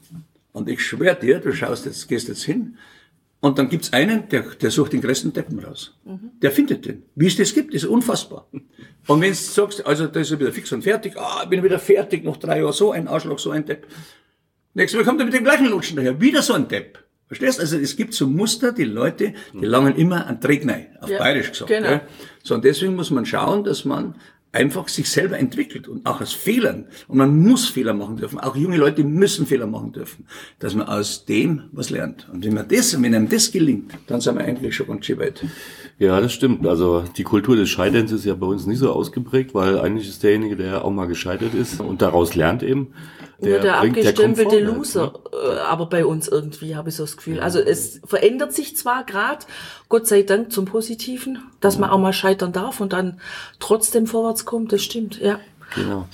Und 0.52 0.68
ich 0.68 0.84
schwöre 0.84 1.16
dir, 1.16 1.40
du 1.40 1.52
schaust 1.52 1.86
jetzt, 1.86 2.08
gehst 2.08 2.28
jetzt 2.28 2.42
hin, 2.42 2.76
und 3.40 3.58
dann 3.58 3.68
gibt's 3.68 3.92
einen, 3.92 4.28
der, 4.28 4.42
der 4.42 4.70
sucht 4.70 4.92
den 4.92 5.00
größten 5.00 5.32
Deppen 5.32 5.60
raus. 5.60 5.96
Mhm. 6.04 6.30
Der 6.42 6.50
findet 6.50 6.84
den. 6.86 7.04
Wie 7.14 7.28
es 7.28 7.36
das 7.36 7.54
gibt, 7.54 7.72
ist 7.72 7.84
unfassbar. 7.84 8.48
Und 9.06 9.20
wenn 9.20 9.30
du 9.30 9.36
sagst, 9.36 9.86
also 9.86 10.08
da 10.08 10.20
ist 10.20 10.32
er 10.32 10.40
wieder 10.40 10.52
fix 10.52 10.72
und 10.72 10.82
fertig, 10.82 11.16
ah, 11.16 11.44
bin 11.44 11.62
wieder 11.62 11.78
fertig, 11.78 12.24
noch 12.24 12.36
drei 12.36 12.58
Jahre 12.58 12.72
so 12.72 12.90
ein 12.90 13.06
Arschloch, 13.06 13.38
so 13.38 13.50
ein 13.50 13.64
Depp. 13.64 13.86
Nächstes 14.74 14.98
Mal 14.98 15.04
kommt 15.06 15.20
er 15.20 15.26
mit 15.26 15.34
dem 15.34 15.44
gleichen 15.44 15.66
Lutschen 15.66 15.96
daher, 15.96 16.20
wieder 16.20 16.42
so 16.42 16.54
ein 16.54 16.66
Depp. 16.66 16.98
Verstehst? 17.28 17.60
Also 17.60 17.76
es 17.78 17.94
gibt 17.94 18.14
so 18.14 18.26
Muster, 18.26 18.72
die 18.72 18.84
Leute, 18.84 19.34
die 19.52 19.66
langen 19.66 19.94
immer 19.94 20.26
an 20.26 20.40
Trägnei, 20.40 20.90
auf 21.00 21.10
ja, 21.10 21.18
bayerisch 21.18 21.50
gesagt. 21.50 21.68
Genau. 21.68 21.90
Ja. 21.90 22.00
So, 22.42 22.54
und 22.54 22.64
deswegen 22.64 22.96
muss 22.96 23.10
man 23.10 23.26
schauen, 23.26 23.64
dass 23.64 23.84
man 23.84 24.14
einfach 24.52 24.88
sich 24.88 25.10
selber 25.10 25.38
entwickelt 25.38 25.88
und 25.88 26.06
auch 26.06 26.20
aus 26.20 26.32
Fehlern. 26.32 26.86
Und 27.06 27.18
man 27.18 27.38
muss 27.38 27.68
Fehler 27.68 27.92
machen 27.92 28.16
dürfen. 28.16 28.40
Auch 28.40 28.56
junge 28.56 28.76
Leute 28.76 29.04
müssen 29.04 29.46
Fehler 29.46 29.66
machen 29.66 29.92
dürfen, 29.92 30.26
dass 30.58 30.74
man 30.74 30.88
aus 30.88 31.26
dem 31.26 31.64
was 31.72 31.90
lernt. 31.90 32.28
Und 32.32 32.44
wenn 32.44 32.54
man 32.54 32.66
das, 32.66 33.00
wenn 33.00 33.14
einem 33.14 33.28
das 33.28 33.52
gelingt, 33.52 33.92
dann 34.06 34.20
sind 34.20 34.38
wir 34.38 34.44
eigentlich 34.44 34.74
schon 34.74 34.86
ganz 34.86 35.06
schön 35.06 35.18
weit. 35.18 35.44
Ja, 35.98 36.20
das 36.20 36.32
stimmt. 36.32 36.66
Also 36.66 37.04
die 37.16 37.24
Kultur 37.24 37.56
des 37.56 37.68
Scheiterns 37.68 38.12
ist 38.12 38.24
ja 38.24 38.34
bei 38.34 38.46
uns 38.46 38.66
nicht 38.66 38.78
so 38.78 38.92
ausgeprägt, 38.92 39.54
weil 39.54 39.78
eigentlich 39.78 40.08
ist 40.08 40.22
derjenige, 40.22 40.56
der 40.56 40.84
auch 40.84 40.90
mal 40.90 41.06
gescheitert 41.06 41.54
ist 41.54 41.80
und 41.80 42.00
daraus 42.00 42.34
lernt 42.34 42.62
eben. 42.62 42.92
Der, 43.40 43.50
Nur 43.50 43.58
der 43.60 43.80
abgestempelte 43.80 44.58
Loser, 44.58 45.12
ne? 45.32 45.60
aber 45.62 45.86
bei 45.86 46.04
uns 46.04 46.26
irgendwie 46.26 46.74
habe 46.74 46.88
ich 46.88 46.96
so 46.96 47.04
das 47.04 47.16
Gefühl. 47.16 47.38
Also 47.38 47.60
es 47.60 48.00
verändert 48.04 48.52
sich 48.52 48.76
zwar 48.76 49.04
gerade, 49.04 49.44
Gott 49.88 50.06
sei 50.06 50.22
Dank 50.22 50.52
zum 50.52 50.66
Positiven, 50.66 51.38
dass 51.60 51.78
man 51.78 51.90
auch 51.90 51.98
mal 51.98 52.12
scheitern 52.12 52.52
darf 52.52 52.80
und 52.80 52.92
dann 52.92 53.20
trotzdem 53.58 54.06
vorwärts 54.06 54.44
kommt, 54.44 54.72
das 54.72 54.82
stimmt, 54.82 55.20
ja. 55.20 55.40
Genau. 55.74 56.08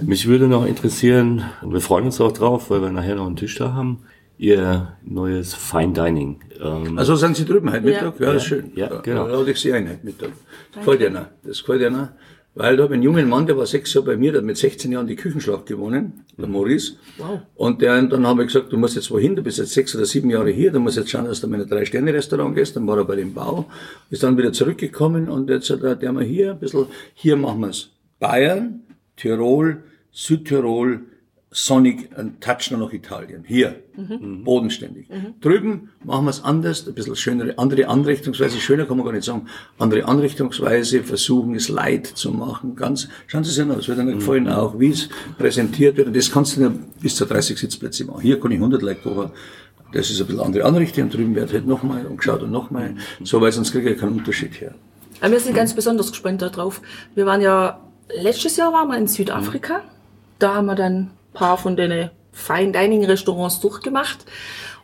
Mich 0.00 0.26
würde 0.26 0.48
noch 0.48 0.66
interessieren, 0.66 1.44
wir 1.62 1.80
freuen 1.80 2.06
uns 2.06 2.20
auch 2.20 2.32
drauf, 2.32 2.70
weil 2.70 2.80
wir 2.82 2.90
nachher 2.90 3.16
noch 3.16 3.26
einen 3.26 3.36
Tisch 3.36 3.56
da 3.56 3.72
haben, 3.72 4.00
Ihr 4.38 4.96
neues 5.02 5.54
Fine 5.54 5.94
Dining. 5.94 6.40
Ähm 6.62 6.98
also 6.98 7.16
sind 7.16 7.36
Sie 7.36 7.46
drüben 7.46 7.72
heute 7.72 7.82
Mittag? 7.82 8.20
Ja, 8.20 8.26
ja 8.26 8.32
das 8.34 8.42
ist 8.42 8.48
schön. 8.48 8.70
Ja, 8.74 9.00
genau. 9.00 9.26
Da 9.26 9.38
lade 9.38 9.50
ich 9.50 9.58
Sie 9.58 9.72
ein 9.72 9.88
heute 9.88 10.04
Mittag. 10.04 10.28
Das 10.72 10.84
gefällt 10.84 11.00
Ihnen. 11.00 11.26
Das 11.42 11.60
gefällt 11.60 11.80
Ihnen. 11.80 12.08
Weil 12.56 12.78
da 12.78 12.84
habe 12.84 12.94
ich 12.94 12.96
einen 12.96 13.02
jungen 13.02 13.28
Mann, 13.28 13.46
der 13.46 13.58
war 13.58 13.66
sechs 13.66 13.92
Jahre 13.92 14.06
bei 14.06 14.16
mir, 14.16 14.32
der 14.32 14.40
hat 14.40 14.46
mit 14.46 14.56
16 14.56 14.90
Jahren 14.90 15.06
die 15.06 15.14
Küchenschlacht 15.14 15.66
gewonnen, 15.66 16.24
der 16.38 16.48
Maurice. 16.48 16.94
Wow. 17.18 17.40
Und 17.54 17.82
der, 17.82 18.00
dann 18.00 18.26
habe 18.26 18.44
ich 18.44 18.48
gesagt, 18.48 18.72
du 18.72 18.78
musst 18.78 18.96
jetzt 18.96 19.10
wohin, 19.10 19.36
du 19.36 19.42
bist 19.42 19.58
jetzt 19.58 19.74
sechs 19.74 19.94
oder 19.94 20.06
sieben 20.06 20.30
Jahre 20.30 20.48
hier, 20.50 20.72
du 20.72 20.80
musst 20.80 20.96
jetzt 20.96 21.10
schauen, 21.10 21.26
dass 21.26 21.42
du 21.42 21.48
in 21.48 21.54
ein 21.54 21.68
Drei-Sterne-Restaurant 21.68 22.54
gehst. 22.54 22.74
Dann 22.74 22.86
war 22.86 22.96
er 22.96 23.04
bei 23.04 23.16
dem 23.16 23.34
Bau, 23.34 23.66
ist 24.08 24.22
dann 24.22 24.38
wieder 24.38 24.54
zurückgekommen 24.54 25.28
und 25.28 25.50
jetzt 25.50 25.68
hat 25.68 25.82
er, 25.82 25.96
der 25.96 26.12
mal 26.12 26.24
hier 26.24 26.52
ein 26.52 26.58
bisschen, 26.58 26.86
hier 27.12 27.36
machen 27.36 27.60
wir 27.60 27.68
es. 27.68 27.90
Bayern, 28.20 28.80
Tirol, 29.16 29.82
Südtirol, 30.10 31.00
sonnig, 31.56 32.10
ein 32.14 32.38
Touch 32.38 32.70
nur 32.70 32.78
noch 32.78 32.92
Italien. 32.92 33.42
Hier, 33.46 33.76
mhm. 33.96 34.44
bodenständig. 34.44 35.08
Mhm. 35.08 35.40
Drüben 35.40 35.88
machen 36.04 36.26
wir 36.26 36.30
es 36.30 36.44
anders, 36.44 36.86
ein 36.86 36.94
bisschen 36.94 37.16
schönere, 37.16 37.56
andere 37.56 37.88
Anrichtungsweise, 37.88 38.60
schöner 38.60 38.84
kann 38.84 38.98
man 38.98 39.06
gar 39.06 39.12
nicht 39.12 39.24
sagen, 39.24 39.46
andere 39.78 40.04
Anrichtungsweise, 40.04 41.02
versuchen 41.02 41.54
es 41.54 41.70
light 41.70 42.06
zu 42.06 42.30
machen, 42.30 42.76
ganz, 42.76 43.08
schauen 43.26 43.42
Sie 43.42 43.52
sich 43.52 43.62
an, 43.62 43.70
das 43.70 43.88
wird 43.88 43.98
Ihnen 43.98 44.08
mhm. 44.08 44.18
gefallen 44.18 44.48
auch, 44.48 44.78
wie 44.78 44.90
es 44.90 45.08
präsentiert 45.38 45.96
wird, 45.96 46.08
und 46.08 46.16
das 46.16 46.30
kannst 46.30 46.58
du 46.58 46.60
ja 46.60 46.72
bis 47.00 47.16
zu 47.16 47.24
30 47.24 47.58
Sitzplätze 47.58 48.04
machen. 48.04 48.20
Hier 48.20 48.38
kann 48.38 48.50
ich 48.50 48.58
100 48.58 48.82
Leute 48.82 49.00
kochen, 49.00 49.30
das 49.94 50.10
ist 50.10 50.20
ein 50.20 50.26
bisschen 50.26 50.42
andere 50.42 50.64
Anrichtung, 50.64 51.04
und 51.04 51.14
drüben 51.14 51.34
wird 51.34 51.54
halt 51.54 51.66
nochmal 51.66 52.04
und 52.04 52.18
geschaut 52.18 52.42
und 52.42 52.50
nochmal, 52.50 52.90
mhm. 52.90 53.24
so, 53.24 53.40
weil 53.40 53.50
sonst 53.50 53.72
kriege 53.72 53.88
ich 53.88 53.98
keinen 53.98 54.18
Unterschied 54.18 54.60
her. 54.60 54.74
Aber 55.22 55.32
wir 55.32 55.40
sind 55.40 55.56
ganz 55.56 55.72
besonders 55.72 56.10
gespannt 56.10 56.42
darauf. 56.42 56.82
Wir 57.14 57.24
waren 57.24 57.40
ja, 57.40 57.80
letztes 58.20 58.58
Jahr 58.58 58.74
waren 58.74 58.88
wir 58.88 58.98
in 58.98 59.06
Südafrika, 59.06 59.80
da 60.38 60.56
haben 60.56 60.66
wir 60.66 60.74
dann 60.74 61.12
paar 61.36 61.58
von 61.58 61.76
den 61.76 62.10
Fine 62.32 62.72
Dining 62.72 63.04
Restaurants 63.04 63.60
durchgemacht. 63.60 64.24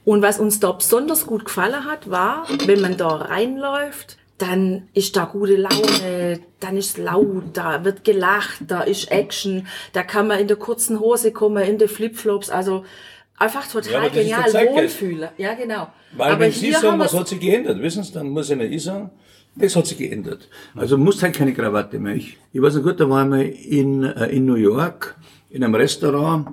Und 0.05 0.23
was 0.23 0.39
uns 0.39 0.59
da 0.61 0.73
besonders 0.73 1.27
gut 1.27 1.45
gefallen 1.45 1.85
hat, 1.85 2.11
war, 2.11 2.47
wenn 2.67 2.81
man 2.81 2.97
da 2.97 3.09
reinläuft, 3.09 4.19
dann 4.39 4.89
ist 4.95 5.17
da 5.17 5.27
gute 5.27 5.57
Laune, 5.57 6.41
dann 6.59 6.77
ist 6.77 6.99
laut, 6.99 7.45
da 7.53 7.85
wird 7.85 8.03
gelacht, 8.03 8.59
da 8.67 8.83
ist 8.83 9.11
Action, 9.13 9.69
da 9.93 10.03
kann 10.03 10.27
man 10.27 10.41
in 10.41 10.49
der 10.49 10.57
kurzen 10.57 10.99
Hose 10.99 11.31
kommen, 11.31 11.63
in 11.63 11.79
den 11.79 11.89
Flipflops, 11.89 12.51
also 12.51 12.85
einfach 13.39 13.69
total 13.69 14.05
ja, 14.05 14.09
genial 14.09 14.53
wohlfühlen. 14.53 15.29
Ja, 15.37 15.55
genau. 15.55 15.89
Weil 16.17 16.33
aber 16.33 16.41
wenn 16.41 16.53
Sie 16.53 16.73
sagen, 16.73 16.99
was 16.99 17.15
hat 17.15 17.29
sich 17.29 17.39
geändert, 17.39 17.81
wissen 17.81 18.03
Sie, 18.03 18.13
dann 18.13 18.31
muss 18.31 18.51
ich 18.51 18.57
nicht 18.57 18.83
sagen, 18.83 19.11
das 19.55 19.77
hat 19.77 19.87
sich 19.87 19.99
geändert. 19.99 20.49
Also 20.75 20.99
muss 20.99 21.23
halt 21.23 21.35
keine 21.35 21.53
Krawatte 21.53 21.99
mehr. 21.99 22.17
Ich, 22.17 22.39
ich 22.53 22.61
weiß 22.61 22.77
noch 22.77 22.83
gut, 22.83 22.99
da 22.99 23.09
waren 23.09 23.31
wir 23.31 23.45
in, 23.45 24.03
äh, 24.03 24.27
in 24.29 24.47
New 24.47 24.55
York 24.57 25.17
in 25.53 25.63
einem 25.63 25.75
Restaurant 25.75 26.49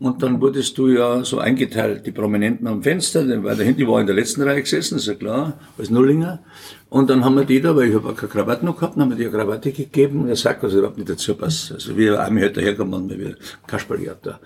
und 0.00 0.22
dann 0.22 0.40
wurdest 0.40 0.78
du 0.78 0.88
ja 0.88 1.22
so 1.24 1.38
eingeteilt, 1.38 2.06
die 2.06 2.10
Prominenten 2.10 2.66
am 2.66 2.82
Fenster, 2.82 3.22
weil 3.44 3.54
da 3.54 3.62
hinten 3.62 3.86
war 3.86 4.00
in 4.00 4.06
der 4.06 4.16
letzten 4.16 4.42
Reihe 4.42 4.62
gesessen, 4.62 4.96
ist 4.96 5.06
ja 5.06 5.14
klar, 5.14 5.58
als 5.76 5.90
Nullinger. 5.90 6.42
Und 6.88 7.10
dann 7.10 7.22
haben 7.22 7.34
wir 7.36 7.44
die 7.44 7.60
da, 7.60 7.76
weil 7.76 7.90
ich 7.90 7.94
habe 7.94 8.14
keine 8.14 8.32
Krawatte 8.32 8.64
noch 8.64 8.76
gehabt, 8.76 8.96
dann 8.96 9.02
haben 9.02 9.10
wir 9.10 9.16
die 9.16 9.26
eine 9.26 9.36
Krawatte 9.36 9.72
gegeben 9.72 10.22
und 10.22 10.28
er 10.28 10.36
sagt, 10.36 10.62
was 10.62 10.72
überhaupt 10.72 10.96
nicht 10.96 11.10
dazu 11.10 11.34
passt. 11.34 11.72
Also 11.72 11.96
wie 11.98 12.08
ein 12.08 12.16
Arme 12.16 12.40
halt 12.40 12.56
daherkommen, 12.56 13.10
wie 13.10 13.34
Kasperli 13.66 14.06
hat 14.06 14.24
da. 14.24 14.40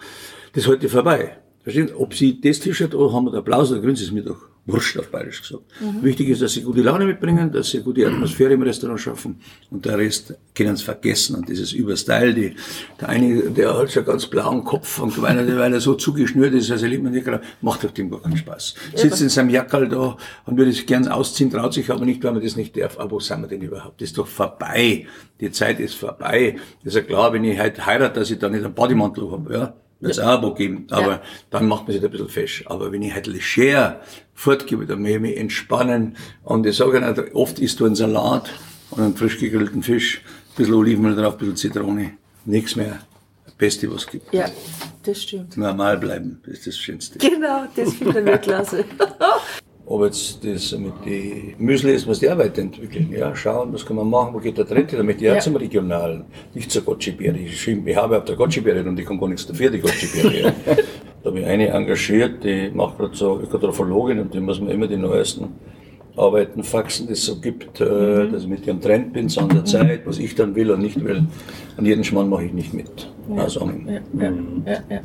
Das 0.52 0.64
ist 0.64 0.68
heute 0.68 0.88
vorbei. 0.88 1.36
Verstehen? 1.62 1.90
Ob 1.96 2.14
sie 2.14 2.40
das 2.40 2.58
T-Shirt 2.58 2.94
oder 2.94 3.14
haben, 3.14 3.32
Applaus, 3.34 3.70
dann 3.70 3.80
gewinnen 3.80 3.96
sie 3.96 4.04
es 4.04 4.12
mir 4.12 4.24
doch. 4.24 4.53
Wurscht 4.66 4.98
auf 4.98 5.10
Bayerisch 5.10 5.42
gesagt. 5.42 5.64
Mhm. 5.80 6.02
Wichtig 6.02 6.28
ist, 6.30 6.40
dass 6.40 6.52
sie 6.52 6.62
gute 6.62 6.80
Laune 6.80 7.04
mitbringen, 7.04 7.52
dass 7.52 7.70
sie 7.70 7.82
gute 7.82 8.06
Atmosphäre 8.06 8.54
im 8.54 8.62
Restaurant 8.62 8.98
schaffen 8.98 9.40
und 9.70 9.84
der 9.84 9.98
Rest 9.98 10.34
können 10.54 10.74
sie 10.76 10.84
vergessen 10.84 11.36
und 11.36 11.48
dieses 11.48 11.72
Überstyle, 11.72 12.32
die, 12.32 12.56
der 12.98 13.08
eine, 13.10 13.50
der 13.50 13.76
hat 13.76 13.92
schon 13.92 14.04
ganz 14.06 14.26
blauen 14.26 14.64
Kopf 14.64 15.00
und 15.00 15.20
weil 15.20 15.38
er, 15.38 15.58
weil 15.58 15.74
er 15.74 15.80
so 15.80 15.94
zugeschnürt 15.94 16.54
ist, 16.54 16.70
also 16.70 16.86
liebt 16.86 17.02
man 17.02 17.12
nicht 17.12 17.26
gerade, 17.26 17.44
macht 17.60 17.84
auf 17.84 17.92
dem 17.92 18.10
gar 18.10 18.22
keinen 18.22 18.38
Spaß. 18.38 18.74
Sitzt 18.94 19.20
in 19.20 19.28
seinem 19.28 19.50
Jackerl 19.50 19.88
da 19.88 20.16
und 20.46 20.56
würde 20.56 20.72
sich 20.72 20.86
gern 20.86 21.08
ausziehen, 21.08 21.50
traut 21.50 21.74
sich 21.74 21.90
aber 21.90 22.06
nicht, 22.06 22.24
weil 22.24 22.32
man 22.32 22.42
das 22.42 22.56
nicht 22.56 22.76
darf. 22.76 22.98
Aber 22.98 23.12
wo 23.12 23.20
sind 23.20 23.42
wir 23.42 23.48
denn 23.48 23.60
überhaupt? 23.60 24.00
Das 24.00 24.10
ist 24.10 24.18
doch 24.18 24.26
vorbei. 24.26 25.06
Die 25.40 25.50
Zeit 25.50 25.78
ist 25.78 25.94
vorbei. 25.94 26.56
Das 26.82 26.94
ist 26.94 26.96
ja 26.96 27.02
klar, 27.02 27.32
wenn 27.32 27.44
ich 27.44 27.58
halt 27.58 27.84
heirate, 27.84 28.20
dass 28.20 28.30
ich 28.30 28.38
da 28.38 28.48
nicht 28.48 28.64
einen 28.64 28.74
Bodymantel 28.74 29.30
habe, 29.30 29.52
ja. 29.52 29.74
Das 30.08 30.18
auch 30.18 30.54
geben, 30.54 30.86
aber 30.90 31.10
ja. 31.10 31.22
dann 31.50 31.66
macht 31.66 31.86
man 31.86 31.94
sich 31.94 32.04
ein 32.04 32.10
bisschen 32.10 32.28
fest. 32.28 32.62
Aber 32.66 32.92
wenn 32.92 33.02
ich 33.02 33.14
halt 33.14 33.26
leger 33.26 34.00
fortgebe, 34.34 34.86
dann 34.86 35.00
muss 35.00 35.10
ich 35.10 35.20
mich 35.20 35.36
entspannen. 35.36 36.16
Und 36.42 36.66
ich 36.66 36.76
sage 36.76 37.00
nicht, 37.00 37.34
oft 37.34 37.58
isst 37.58 37.80
du 37.80 37.86
einen 37.86 37.94
Salat 37.94 38.50
und 38.90 39.02
einen 39.02 39.16
frisch 39.16 39.38
gegrillten 39.38 39.82
Fisch, 39.82 40.20
ein 40.24 40.56
bisschen 40.56 40.74
Olivenöl 40.74 41.16
drauf, 41.16 41.34
ein 41.34 41.38
bisschen 41.38 41.56
Zitrone, 41.56 42.12
nichts 42.44 42.76
mehr. 42.76 43.00
Das 43.44 43.54
Beste, 43.54 43.90
was 43.90 44.04
es 44.04 44.10
gibt. 44.10 44.32
Ja, 44.34 44.46
das 45.04 45.22
stimmt. 45.22 45.56
Normal 45.56 45.98
bleiben, 45.98 46.40
das 46.44 46.58
ist 46.58 46.66
das 46.66 46.78
Schönste. 46.78 47.18
Genau, 47.18 47.66
das 47.74 47.94
finde 47.94 48.34
ich 48.34 48.40
klasse. 48.40 48.84
Ob 49.86 50.02
jetzt 50.04 50.44
das 50.44 50.72
mit 50.78 50.92
die 51.04 51.54
Müsli 51.58 51.92
ist, 51.92 52.08
was 52.08 52.18
die 52.18 52.28
Arbeit 52.28 52.56
entwickeln. 52.56 53.10
Ja, 53.12 53.34
schauen, 53.36 53.72
was 53.72 53.84
kann 53.84 53.96
man 53.96 54.08
machen, 54.08 54.34
wo 54.34 54.38
geht 54.38 54.56
der 54.56 54.66
Trend 54.66 54.90
hin, 54.90 54.98
damit 54.98 55.20
die 55.20 55.24
ja. 55.24 55.38
zum 55.38 55.56
Regionalen, 55.56 56.24
nicht 56.54 56.70
zur 56.70 56.82
Gotchi-Beere. 56.82 57.36
Ich, 57.36 57.68
ich 57.68 57.96
habe 57.96 58.18
auf 58.18 58.24
der 58.24 58.36
Gotchi-Beere 58.36 58.88
und 58.88 58.96
die 58.96 59.04
kann 59.04 59.18
gar 59.20 59.28
nichts 59.28 59.46
dafür, 59.46 59.70
die 59.70 59.80
Gotchi-Beere. 59.80 60.54
da 61.22 61.30
habe 61.30 61.40
ich 61.40 61.46
eine 61.46 61.68
engagiert, 61.68 62.42
die 62.44 62.70
macht 62.72 62.98
gerade 62.98 63.14
so 63.14 63.40
Ökotrophologin 63.40 64.20
und 64.20 64.32
die 64.32 64.40
muss 64.40 64.58
man 64.58 64.70
immer 64.70 64.86
die 64.86 64.96
neuesten 64.96 65.48
Arbeiten 66.16 66.62
faxen, 66.62 67.08
die 67.08 67.14
es 67.14 67.26
so 67.26 67.40
gibt, 67.40 67.80
äh, 67.80 67.84
mhm. 67.84 68.32
dass 68.32 68.42
ich 68.42 68.48
mit 68.48 68.66
ihrem 68.66 68.80
Trend 68.80 69.12
bin, 69.12 69.28
so 69.28 69.40
an 69.40 69.48
der 69.50 69.64
Zeit, 69.64 70.06
was 70.06 70.18
ich 70.18 70.34
dann 70.34 70.54
will 70.54 70.70
und 70.70 70.80
nicht 70.80 71.02
will. 71.04 71.24
An 71.76 71.84
jeden 71.84 72.04
Schmarrn 72.04 72.28
mache 72.28 72.44
ich 72.44 72.52
nicht 72.52 72.72
mit. 72.72 73.10
Ja. 73.28 73.42
Also, 73.42 73.68
ja, 73.86 73.92
ja, 73.92 74.32
ja, 74.66 74.78
ja. 74.88 75.00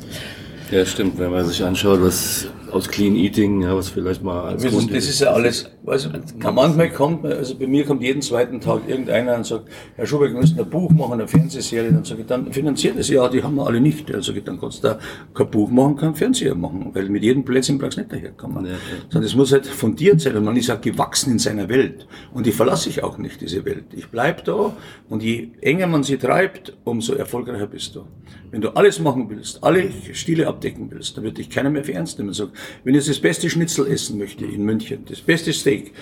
Ja, 0.70 0.86
stimmt, 0.86 1.18
wenn 1.18 1.32
man 1.32 1.44
sich 1.44 1.64
anschaut, 1.64 2.00
was 2.00 2.46
aus 2.70 2.88
Clean 2.88 3.14
Eating, 3.14 3.62
ja, 3.62 3.76
was 3.76 3.88
vielleicht 3.88 4.22
mal 4.22 4.42
als 4.42 4.62
das, 4.62 4.72
Grund 4.72 4.94
Das 4.94 5.08
ist 5.08 5.20
ja 5.20 5.32
alles, 5.32 5.70
also 5.86 6.08
manchmal 6.38 6.90
kommt, 6.90 7.24
also 7.24 7.54
bei 7.56 7.66
mir 7.66 7.84
kommt 7.84 8.02
jeden 8.02 8.22
zweiten 8.22 8.60
Tag 8.60 8.88
irgendeiner 8.88 9.36
und 9.36 9.46
sagt, 9.46 9.68
Herr 9.96 10.06
Schubeck, 10.06 10.32
wir 10.32 10.40
müssen 10.40 10.58
ein 10.58 10.68
Buch 10.68 10.90
machen, 10.90 11.14
eine 11.14 11.28
Fernsehserie, 11.28 11.92
dann 11.92 12.04
sage 12.04 12.22
ich, 12.22 12.26
dann 12.26 12.52
finanziert 12.52 12.96
es 12.96 13.08
ja, 13.08 13.28
die 13.28 13.42
haben 13.42 13.56
wir 13.56 13.66
alle 13.66 13.80
nicht. 13.80 14.08
Dann 14.12 14.22
sage 14.22 14.38
ich, 14.38 14.44
dann 14.44 14.60
kannst 14.60 14.82
du 14.84 14.88
da 14.88 14.98
kein 15.34 15.50
Buch 15.50 15.70
machen, 15.70 15.96
kein 15.96 16.14
Fernseher 16.14 16.54
machen, 16.54 16.90
weil 16.92 17.08
mit 17.08 17.22
jedem 17.22 17.44
Plätzchen 17.44 17.78
brauchst 17.78 17.96
du 17.96 18.02
nicht 18.02 18.12
daherkommen. 18.12 18.66
Ja, 18.66 18.72
ja. 18.72 18.78
Sondern 19.08 19.26
es 19.26 19.34
muss 19.34 19.52
halt 19.52 19.66
fundiert 19.66 20.20
sein 20.20 20.36
und 20.36 20.44
man 20.44 20.56
ist 20.56 20.70
auch 20.70 20.80
gewachsen 20.80 21.32
in 21.32 21.38
seiner 21.38 21.68
Welt. 21.68 22.06
Und 22.32 22.46
die 22.46 22.52
verlasse 22.52 22.88
ich 22.88 23.02
auch 23.02 23.18
nicht, 23.18 23.40
diese 23.40 23.64
Welt. 23.64 23.84
Ich 23.92 24.08
bleib 24.08 24.44
da 24.44 24.74
und 25.08 25.22
je 25.22 25.48
enger 25.60 25.86
man 25.86 26.02
sie 26.02 26.16
treibt, 26.16 26.76
umso 26.84 27.14
erfolgreicher 27.14 27.66
bist 27.66 27.94
du. 27.96 28.04
Wenn 28.50 28.60
du 28.60 28.70
alles 28.70 28.98
machen 28.98 29.30
willst, 29.30 29.62
alle 29.62 29.90
Stile 30.12 30.48
abdecken 30.48 30.90
willst, 30.90 31.16
dann 31.16 31.24
wird 31.24 31.38
dich 31.38 31.50
keiner 31.50 31.70
mehr 31.70 31.84
für 31.84 31.94
ernst 31.94 32.18
nehmen. 32.18 32.32
Sag, 32.32 32.48
wenn 32.84 32.94
ich 32.94 33.06
das 33.06 33.18
beste 33.18 33.48
Schnitzel 33.50 33.86
essen 33.86 34.18
möchte 34.18 34.44
in 34.44 34.64
München, 34.64 35.04
das 35.08 35.20
beste 35.20 35.52
Steak, 35.52 35.92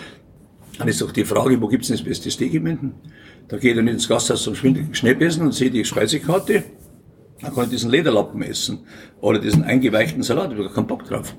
dann 0.79 0.89
ist 0.89 1.01
doch 1.01 1.13
die 1.13 1.25
Frage, 1.25 1.61
wo 1.61 1.69
gibt's 1.69 1.89
denn 1.89 1.97
das 1.97 2.05
beste 2.05 2.31
Steak 2.31 2.55
in 2.55 2.63
München? 2.63 2.95
Da 3.49 3.57
gehe 3.57 3.71
ich 3.71 3.77
dann 3.77 3.89
ins 3.89 4.09
Gasthaus 4.09 4.43
zum 4.43 4.55
Schnäppessen 4.55 5.43
und 5.43 5.53
sehe 5.53 5.71
die 5.71 5.85
Speisekarte, 5.85 6.65
dann 7.41 7.55
kann 7.55 7.65
ich 7.65 7.71
diesen 7.71 7.91
Lederlappen 7.91 8.43
essen 8.43 8.81
oder 9.21 9.39
diesen 9.39 9.65
eingeweichten 9.65 10.23
Salat, 10.23 10.53
ich 10.53 10.59
habe 10.59 10.71
keinen 10.71 10.87
Bock 10.87 11.05
drauf. 11.05 11.35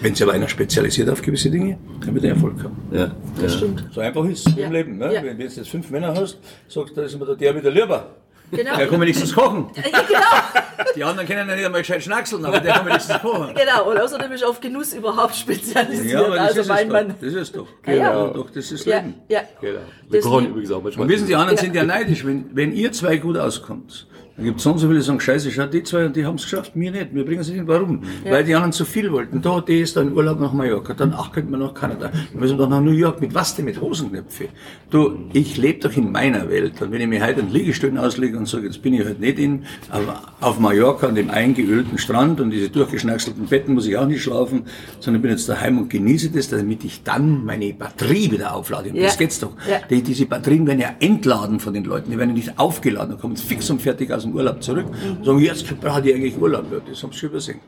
Wenn 0.00 0.14
sich 0.14 0.22
aber 0.22 0.34
einer 0.34 0.48
spezialisiert 0.48 1.08
auf 1.08 1.22
gewisse 1.22 1.50
Dinge, 1.50 1.78
dann 2.04 2.14
wird 2.14 2.24
er 2.24 2.30
Erfolg 2.34 2.62
haben. 2.62 2.76
Ja, 2.92 3.14
das 3.40 3.52
ja. 3.52 3.58
stimmt. 3.58 3.84
So 3.92 4.00
einfach 4.00 4.24
ist 4.26 4.46
es 4.46 4.56
ja. 4.56 4.66
im 4.66 4.72
Leben. 4.72 4.98
Ne? 4.98 5.14
Ja. 5.14 5.22
Wenn 5.22 5.38
du 5.38 5.44
jetzt 5.44 5.68
fünf 5.68 5.90
Männer 5.90 6.14
hast, 6.14 6.38
sagst 6.68 6.90
du, 6.90 7.00
da 7.00 7.02
ist 7.02 7.18
mir 7.18 7.36
der 7.36 7.56
wieder 7.56 7.70
lieber. 7.70 8.16
Genau. 8.50 8.76
Der 8.76 8.86
kann 8.86 9.00
wenigstens 9.00 9.34
kochen. 9.34 9.70
Ja, 9.74 9.82
genau. 10.02 10.84
Die 10.96 11.04
anderen 11.04 11.28
können 11.28 11.48
ja 11.48 11.54
nicht 11.54 11.66
einmal 11.66 11.80
gescheit 11.82 12.02
schnackseln, 12.02 12.44
aber 12.44 12.60
der 12.60 12.74
kann 12.74 12.86
wenigstens 12.86 13.20
kochen. 13.20 13.54
Genau, 13.54 13.90
und 13.90 13.98
außerdem 13.98 14.32
ist 14.32 14.44
auf 14.44 14.60
Genuss 14.60 14.94
überhaupt 14.94 15.36
spezialisiert. 15.36 16.12
Ja, 16.12 16.26
aber 16.26 16.36
das 16.36 16.48
also 16.48 16.60
ist 16.60 16.68
mein 16.68 16.88
Mann. 16.88 17.14
Das 17.20 17.34
ist 17.34 17.56
doch. 17.56 17.66
Genau. 17.82 18.26
Ja. 18.26 18.28
Doch, 18.28 18.50
das 18.50 18.70
ist 18.72 18.86
Leben. 18.86 19.14
Ja, 19.28 19.42
genau. 19.60 19.80
Wir 20.08 20.20
kochen 20.20 20.46
übrigens 20.46 20.70
auch 20.70 20.82
manchmal. 20.82 21.04
Und 21.04 21.12
wissen, 21.12 21.26
die 21.26 21.34
anderen 21.34 21.58
sind 21.58 21.74
ja 21.74 21.84
neidisch, 21.84 22.24
wenn, 22.24 22.50
wenn 22.54 22.72
ihr 22.72 22.92
zwei 22.92 23.16
gut 23.18 23.36
auskommt 23.36 24.06
da 24.38 24.44
gibt 24.44 24.58
es 24.58 24.62
so 24.62 24.70
und 24.70 24.78
so 24.78 24.86
viele, 24.86 25.00
die 25.00 25.04
sagen, 25.04 25.18
scheiße, 25.18 25.50
schau, 25.50 25.66
die 25.66 25.82
zwei, 25.82 26.06
die 26.06 26.24
haben 26.24 26.36
es 26.36 26.44
geschafft, 26.44 26.76
mir 26.76 26.92
nicht, 26.92 27.12
wir 27.12 27.24
bringen 27.24 27.40
es 27.40 27.50
nicht. 27.50 27.66
Warum? 27.66 28.04
Ja. 28.24 28.30
Weil 28.30 28.44
die 28.44 28.54
anderen 28.54 28.72
zu 28.72 28.84
viel 28.84 29.10
wollten. 29.10 29.42
Da, 29.42 29.60
die 29.60 29.80
ist 29.80 29.96
dann 29.96 30.12
Urlaub 30.12 30.38
nach 30.38 30.52
Mallorca, 30.52 30.94
dann, 30.94 31.12
ach, 31.16 31.32
könnte 31.32 31.50
man 31.50 31.58
nach 31.58 31.74
Kanada, 31.74 32.12
dann 32.12 32.40
müssen 32.40 32.56
wir 32.56 32.64
doch 32.64 32.70
nach 32.70 32.80
New 32.80 32.92
York, 32.92 33.20
mit 33.20 33.34
was 33.34 33.56
denn, 33.56 33.64
mit 33.64 33.80
Hosenknöpfe? 33.80 34.44
Du, 34.90 35.18
ich 35.32 35.56
lebe 35.56 35.80
doch 35.80 35.96
in 35.96 36.12
meiner 36.12 36.48
Welt. 36.48 36.80
Und 36.80 36.92
wenn 36.92 37.00
ich 37.00 37.08
mir 37.08 37.26
heute 37.26 37.40
einen 37.40 37.50
Liegestühlen 37.50 37.98
auslege 37.98 38.38
und 38.38 38.46
sage, 38.46 38.66
jetzt 38.66 38.80
bin 38.80 38.94
ich 38.94 39.04
halt 39.04 39.18
nicht 39.18 39.40
in, 39.40 39.64
aber 39.90 40.22
auf 40.40 40.60
Mallorca 40.60 41.08
an 41.08 41.16
dem 41.16 41.30
eingeölten 41.30 41.98
Strand 41.98 42.40
und 42.40 42.50
diese 42.50 42.70
durchgeschnackselten 42.70 43.46
Betten 43.46 43.74
muss 43.74 43.88
ich 43.88 43.96
auch 43.96 44.06
nicht 44.06 44.22
schlafen, 44.22 44.66
sondern 45.00 45.20
bin 45.20 45.32
jetzt 45.32 45.48
daheim 45.48 45.78
und 45.78 45.90
genieße 45.90 46.30
das, 46.30 46.48
damit 46.48 46.84
ich 46.84 47.02
dann 47.02 47.44
meine 47.44 47.72
Batterie 47.72 48.30
wieder 48.30 48.54
auflade. 48.54 48.90
Und 48.90 48.96
ja. 48.96 49.06
das 49.06 49.18
geht's 49.18 49.40
doch. 49.40 49.50
Ja. 49.68 49.80
Die, 49.90 50.00
diese 50.00 50.26
Batterien 50.26 50.64
werden 50.68 50.80
ja 50.80 50.94
entladen 51.00 51.58
von 51.58 51.74
den 51.74 51.82
Leuten, 51.82 52.12
die 52.12 52.18
werden 52.18 52.30
ja 52.30 52.36
nicht 52.36 52.56
aufgeladen, 52.56 53.16
da 53.16 53.20
kommen 53.20 53.36
fix 53.36 53.68
und 53.68 53.82
fertig 53.82 54.12
aus 54.12 54.27
dem 54.28 54.36
Urlaub 54.36 54.62
zurück, 54.62 54.86
mhm. 54.86 55.24
sagen, 55.24 55.38
jetzt 55.40 55.80
brauche 55.80 56.08
ich 56.08 56.14
eigentlich 56.14 56.38
Urlaub. 56.38 56.66
Ja, 56.72 56.78
das 56.86 57.02
haben 57.02 57.12
sie 57.12 57.18
schon 57.18 57.30
übersehen. 57.30 57.60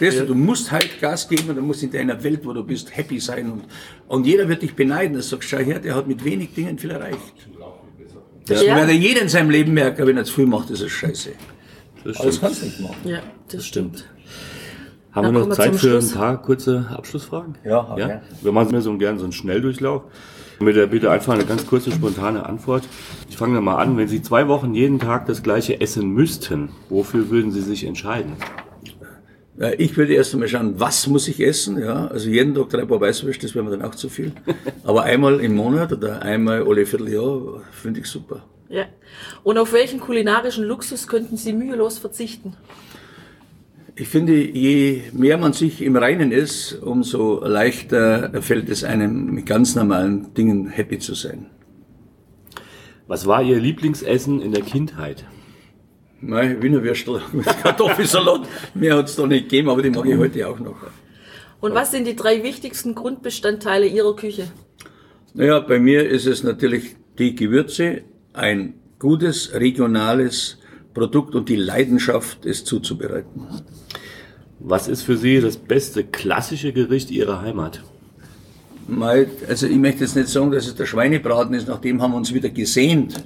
Weißt 0.00 0.20
du, 0.20 0.26
du 0.26 0.34
musst 0.34 0.70
halt 0.70 1.00
Gas 1.00 1.28
geben 1.28 1.48
und 1.50 1.56
du 1.56 1.62
musst 1.62 1.82
in 1.82 1.90
deiner 1.90 2.22
Welt, 2.22 2.44
wo 2.44 2.52
du 2.52 2.62
bist, 2.62 2.94
happy 2.94 3.18
sein 3.18 3.50
und, 3.50 3.64
und 4.08 4.26
jeder 4.26 4.48
wird 4.48 4.62
dich 4.62 4.74
beneiden. 4.74 5.16
Das 5.16 5.30
sagst, 5.30 5.48
schau 5.48 5.58
her, 5.58 5.78
der 5.78 5.94
hat 5.94 6.06
mit 6.06 6.24
wenig 6.24 6.52
Dingen 6.54 6.78
viel 6.78 6.90
erreicht. 6.90 7.18
Das 8.46 8.64
ja. 8.64 8.76
wird 8.76 8.90
jeder 8.90 9.22
in 9.22 9.28
seinem 9.28 9.50
Leben 9.50 9.72
merken, 9.72 10.06
wenn 10.06 10.16
er 10.16 10.24
zu 10.24 10.34
viel 10.34 10.46
macht, 10.46 10.70
ist 10.70 10.82
es 10.82 10.90
scheiße. 10.90 11.30
Das 12.04 12.16
Aber 12.16 12.26
das 12.26 12.40
kannst 12.40 12.62
du 12.62 12.66
nicht 12.66 12.80
machen. 12.80 12.96
Ja, 13.04 13.20
das 13.50 13.64
stimmt. 13.64 14.04
Haben 15.12 15.34
wir 15.34 15.46
noch 15.46 15.50
Zeit 15.50 15.74
für 15.76 15.98
ein 15.98 16.10
paar 16.10 16.40
kurze 16.40 16.86
Abschlussfragen? 16.90 17.56
Ja, 17.64 17.90
okay. 17.90 18.00
ja? 18.00 18.22
Wir 18.42 18.52
machen 18.52 18.70
mir 18.70 18.80
so 18.80 18.96
gerne 18.96 19.18
so 19.18 19.24
einen 19.24 19.32
Schnelldurchlauf. 19.32 20.02
Mit 20.62 20.76
der 20.76 20.88
Bitte 20.88 21.10
einfach 21.10 21.32
eine 21.32 21.46
ganz 21.46 21.66
kurze, 21.66 21.90
spontane 21.90 22.44
Antwort. 22.44 22.84
Ich 23.30 23.38
fange 23.38 23.54
da 23.54 23.62
mal 23.62 23.76
an. 23.76 23.96
Wenn 23.96 24.08
Sie 24.08 24.20
zwei 24.20 24.46
Wochen 24.46 24.74
jeden 24.74 24.98
Tag 24.98 25.24
das 25.24 25.42
gleiche 25.42 25.80
essen 25.80 26.10
müssten, 26.10 26.68
wofür 26.90 27.30
würden 27.30 27.50
Sie 27.50 27.62
sich 27.62 27.84
entscheiden? 27.84 28.34
Ich 29.78 29.96
würde 29.96 30.12
erst 30.12 30.34
einmal 30.34 30.48
schauen, 30.48 30.74
was 30.78 31.06
muss 31.06 31.28
ich 31.28 31.40
essen, 31.40 31.78
ja. 31.78 32.08
Also 32.08 32.28
jeden 32.28 32.54
Tag 32.54 32.68
drei 32.68 32.84
Paar 32.84 33.00
Weißwürste, 33.00 33.46
das 33.46 33.54
wäre 33.54 33.64
mir 33.64 33.70
dann 33.70 33.82
auch 33.82 33.94
zu 33.94 34.10
viel. 34.10 34.32
Aber 34.84 35.04
einmal 35.04 35.40
im 35.40 35.54
Monat 35.54 35.92
oder 35.92 36.20
einmal 36.20 36.62
alle 36.62 36.84
Vierteljahr 36.84 37.62
finde 37.72 38.00
ich 38.00 38.06
super. 38.06 38.44
Ja. 38.68 38.84
Und 39.42 39.56
auf 39.56 39.72
welchen 39.72 39.98
kulinarischen 39.98 40.64
Luxus 40.64 41.08
könnten 41.08 41.38
Sie 41.38 41.54
mühelos 41.54 41.98
verzichten? 41.98 42.54
Ich 44.00 44.08
finde, 44.08 44.32
je 44.32 45.02
mehr 45.12 45.36
man 45.36 45.52
sich 45.52 45.82
im 45.82 45.94
Reinen 45.94 46.32
ist, 46.32 46.72
umso 46.72 47.44
leichter 47.44 48.30
fällt 48.40 48.70
es 48.70 48.82
einem, 48.82 49.26
mit 49.26 49.44
ganz 49.44 49.74
normalen 49.74 50.32
Dingen 50.32 50.70
happy 50.70 50.98
zu 50.98 51.14
sein. 51.14 51.50
Was 53.08 53.26
war 53.26 53.42
Ihr 53.42 53.60
Lieblingsessen 53.60 54.40
in 54.40 54.52
der 54.52 54.62
Kindheit? 54.62 55.26
Mein 56.22 56.62
Wiener 56.62 56.82
Würstel 56.82 57.20
mit 57.32 57.44
Kartoffelsalat. 57.44 58.48
Mehr 58.72 58.96
hat 58.96 59.10
es 59.10 59.16
da 59.16 59.26
nicht 59.26 59.50
gegeben, 59.50 59.68
aber 59.68 59.82
die 59.82 59.90
mag 59.90 60.06
ich 60.06 60.16
heute 60.16 60.48
auch 60.48 60.58
noch. 60.58 60.76
Und 61.60 61.74
was 61.74 61.90
sind 61.90 62.06
die 62.06 62.16
drei 62.16 62.42
wichtigsten 62.42 62.94
Grundbestandteile 62.94 63.86
Ihrer 63.86 64.16
Küche? 64.16 64.50
Naja, 65.34 65.60
bei 65.60 65.78
mir 65.78 66.08
ist 66.08 66.24
es 66.24 66.42
natürlich 66.42 66.96
die 67.18 67.34
Gewürze, 67.34 68.00
ein 68.32 68.76
gutes 68.98 69.52
regionales 69.52 70.59
Produkt 70.94 71.34
und 71.34 71.48
die 71.48 71.56
Leidenschaft, 71.56 72.44
es 72.46 72.64
zuzubereiten. 72.64 73.46
Was 74.58 74.88
ist 74.88 75.02
für 75.02 75.16
Sie 75.16 75.40
das 75.40 75.56
beste 75.56 76.04
klassische 76.04 76.72
Gericht 76.72 77.10
Ihrer 77.10 77.40
Heimat? 77.40 77.82
Also 79.48 79.66
ich 79.66 79.76
möchte 79.76 80.00
jetzt 80.04 80.16
nicht 80.16 80.28
sagen, 80.28 80.50
dass 80.50 80.66
es 80.66 80.74
der 80.74 80.86
Schweinebraten 80.86 81.54
ist, 81.54 81.68
nach 81.68 81.80
dem 81.80 82.02
haben 82.02 82.12
wir 82.12 82.16
uns 82.16 82.34
wieder 82.34 82.50
gesehnt. 82.50 83.24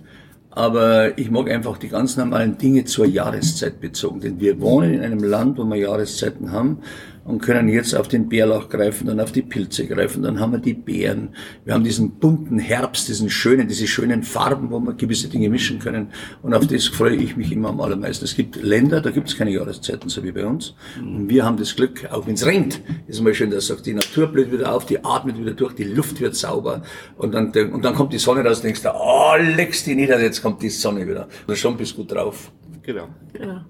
Aber 0.50 1.18
ich 1.18 1.30
mag 1.30 1.50
einfach 1.50 1.78
die 1.78 1.88
ganz 1.88 2.16
normalen 2.16 2.58
Dinge 2.58 2.84
zur 2.84 3.06
Jahreszeit 3.06 3.80
bezogen. 3.80 4.20
Denn 4.20 4.38
wir 4.38 4.60
wohnen 4.60 4.94
in 4.94 5.02
einem 5.02 5.24
Land, 5.24 5.58
wo 5.58 5.64
wir 5.64 5.76
Jahreszeiten 5.76 6.52
haben 6.52 6.78
und 7.24 7.40
können 7.40 7.68
jetzt 7.68 7.94
auf 7.94 8.08
den 8.08 8.28
Bärlauch 8.28 8.68
greifen, 8.68 9.06
dann 9.06 9.20
auf 9.20 9.32
die 9.32 9.42
Pilze 9.42 9.86
greifen, 9.86 10.22
dann 10.22 10.40
haben 10.40 10.52
wir 10.52 10.58
die 10.58 10.74
Beeren. 10.74 11.30
Wir 11.64 11.74
haben 11.74 11.84
diesen 11.84 12.18
bunten 12.18 12.58
Herbst, 12.58 13.08
diesen 13.08 13.30
schönen, 13.30 13.68
diese 13.68 13.86
schönen 13.86 14.22
Farben, 14.22 14.70
wo 14.70 14.78
wir 14.80 14.94
gewisse 14.94 15.28
Dinge 15.28 15.48
mischen 15.48 15.78
können. 15.78 16.08
Und 16.42 16.54
auf 16.54 16.66
das 16.66 16.86
freue 16.86 17.16
ich 17.16 17.36
mich 17.36 17.50
immer 17.52 17.70
am 17.70 17.80
allermeisten. 17.80 18.24
Es 18.24 18.36
gibt 18.36 18.56
Länder, 18.56 19.00
da 19.00 19.10
gibt 19.10 19.28
es 19.28 19.36
keine 19.36 19.50
Jahreszeiten, 19.50 20.08
so 20.08 20.22
wie 20.22 20.32
bei 20.32 20.44
uns. 20.44 20.74
Und 21.00 21.28
wir 21.28 21.44
haben 21.44 21.56
das 21.56 21.74
Glück, 21.74 22.08
auch 22.10 22.26
wenn 22.26 22.34
es 22.34 22.46
regnet, 22.46 22.80
ist 23.06 23.22
mal 23.22 23.34
schön, 23.34 23.50
dass 23.50 23.66
sagt, 23.66 23.86
die 23.86 23.94
Natur 23.94 24.26
blüht 24.28 24.52
wieder 24.52 24.74
auf, 24.74 24.86
die 24.86 25.04
atmet 25.04 25.38
wieder 25.38 25.52
durch, 25.52 25.74
die 25.74 25.84
Luft 25.84 26.20
wird 26.20 26.36
sauber. 26.36 26.82
Und 27.16 27.32
dann, 27.32 27.52
und 27.72 27.84
dann 27.84 27.94
kommt 27.94 28.12
die 28.12 28.18
Sonne 28.18 28.44
raus 28.44 28.58
und 28.58 28.64
denkst 28.64 28.82
du, 28.82 28.90
oh, 28.94 29.34
leckst 29.36 29.86
die 29.86 29.94
nieder, 29.94 30.20
jetzt 30.20 30.42
kommt 30.42 30.62
die 30.62 30.68
Sonne 30.68 31.06
wieder. 31.06 31.28
Und 31.46 31.56
schon 31.56 31.76
bist 31.76 31.92
du 31.92 31.96
gut 31.98 32.12
drauf. 32.12 32.52
Genau. 32.82 33.08
genau. 33.32 33.64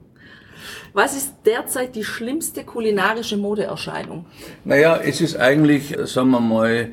Was 0.95 1.17
ist 1.17 1.35
derzeit 1.45 1.97
die 1.97 2.05
schlimmste 2.05 2.63
kulinarische 2.63 3.37
Modeerscheinung? 3.37 4.27
Naja, 4.65 4.97
es 4.97 5.21
ist 5.21 5.37
eigentlich, 5.37 5.97
sagen 6.05 6.31
wir 6.31 6.39
mal, 6.39 6.93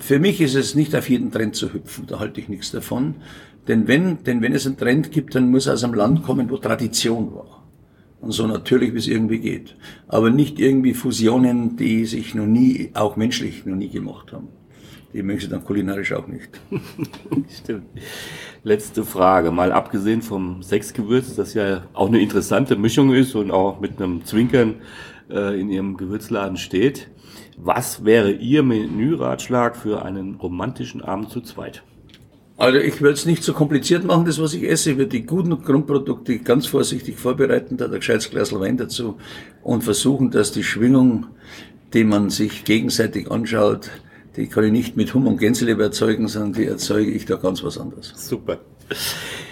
für 0.00 0.18
mich 0.18 0.40
ist 0.40 0.54
es 0.54 0.74
nicht 0.74 0.96
auf 0.96 1.10
jeden 1.10 1.30
Trend 1.30 1.54
zu 1.54 1.74
hüpfen, 1.74 2.06
da 2.06 2.18
halte 2.18 2.40
ich 2.40 2.48
nichts 2.48 2.70
davon. 2.70 3.16
Denn 3.68 3.86
wenn, 3.88 4.24
denn 4.24 4.40
wenn 4.40 4.54
es 4.54 4.66
einen 4.66 4.78
Trend 4.78 5.12
gibt, 5.12 5.34
dann 5.34 5.50
muss 5.50 5.66
er 5.66 5.74
aus 5.74 5.84
einem 5.84 5.92
Land 5.92 6.22
kommen, 6.22 6.48
wo 6.48 6.56
Tradition 6.56 7.34
war. 7.34 7.62
Und 8.22 8.32
so 8.32 8.46
natürlich, 8.46 8.94
wie 8.94 8.98
es 8.98 9.06
irgendwie 9.06 9.40
geht. 9.40 9.76
Aber 10.08 10.30
nicht 10.30 10.58
irgendwie 10.58 10.94
Fusionen, 10.94 11.76
die 11.76 12.06
sich 12.06 12.34
noch 12.34 12.46
nie, 12.46 12.90
auch 12.94 13.16
menschlich 13.16 13.66
noch 13.66 13.76
nie 13.76 13.90
gemacht 13.90 14.32
haben. 14.32 14.48
Die 15.12 15.22
möchte 15.22 15.48
dann 15.48 15.64
kulinarisch 15.64 16.12
auch 16.12 16.26
nicht. 16.26 16.48
Stimmt. 17.62 17.84
Letzte 18.64 19.04
Frage. 19.04 19.50
Mal 19.50 19.72
abgesehen 19.72 20.22
vom 20.22 20.62
Sechsgewürz, 20.62 21.34
das 21.34 21.54
ja 21.54 21.82
auch 21.92 22.08
eine 22.08 22.20
interessante 22.20 22.76
Mischung 22.76 23.12
ist 23.12 23.34
und 23.34 23.50
auch 23.50 23.80
mit 23.80 24.00
einem 24.00 24.24
Zwinkern 24.24 24.76
äh, 25.30 25.60
in 25.60 25.68
Ihrem 25.68 25.96
Gewürzladen 25.96 26.56
steht. 26.56 27.08
Was 27.58 28.04
wäre 28.04 28.32
Ihr 28.32 28.62
Menüratschlag 28.62 29.76
für 29.76 30.04
einen 30.04 30.36
romantischen 30.36 31.02
Abend 31.02 31.30
zu 31.30 31.42
zweit? 31.42 31.82
Also 32.56 32.78
ich 32.78 33.00
würde 33.00 33.14
es 33.14 33.26
nicht 33.26 33.42
so 33.42 33.52
kompliziert 33.52 34.04
machen, 34.04 34.24
das 34.24 34.40
was 34.40 34.54
ich 34.54 34.62
esse. 34.62 34.92
Ich 34.92 34.96
würde 34.96 35.10
die 35.10 35.26
guten 35.26 35.62
Grundprodukte 35.62 36.38
ganz 36.38 36.66
vorsichtig 36.66 37.18
vorbereiten, 37.18 37.76
da 37.76 37.86
ein 37.86 37.92
gescheites 37.92 38.30
Glas 38.30 38.52
Wein 38.52 38.76
dazu 38.76 39.18
und 39.62 39.82
versuchen, 39.82 40.30
dass 40.30 40.52
die 40.52 40.62
Schwingung, 40.62 41.26
die 41.92 42.04
man 42.04 42.30
sich 42.30 42.64
gegenseitig 42.64 43.30
anschaut, 43.30 43.90
die 44.36 44.46
kann 44.46 44.64
ich 44.64 44.72
nicht 44.72 44.96
mit 44.96 45.14
Hum 45.14 45.26
und 45.26 45.38
Gänseleber 45.38 45.84
erzeugen, 45.84 46.28
sondern 46.28 46.52
die 46.54 46.66
erzeuge 46.66 47.10
ich 47.10 47.26
da 47.26 47.36
ganz 47.36 47.62
was 47.62 47.78
anderes. 47.78 48.12
Super. 48.16 48.58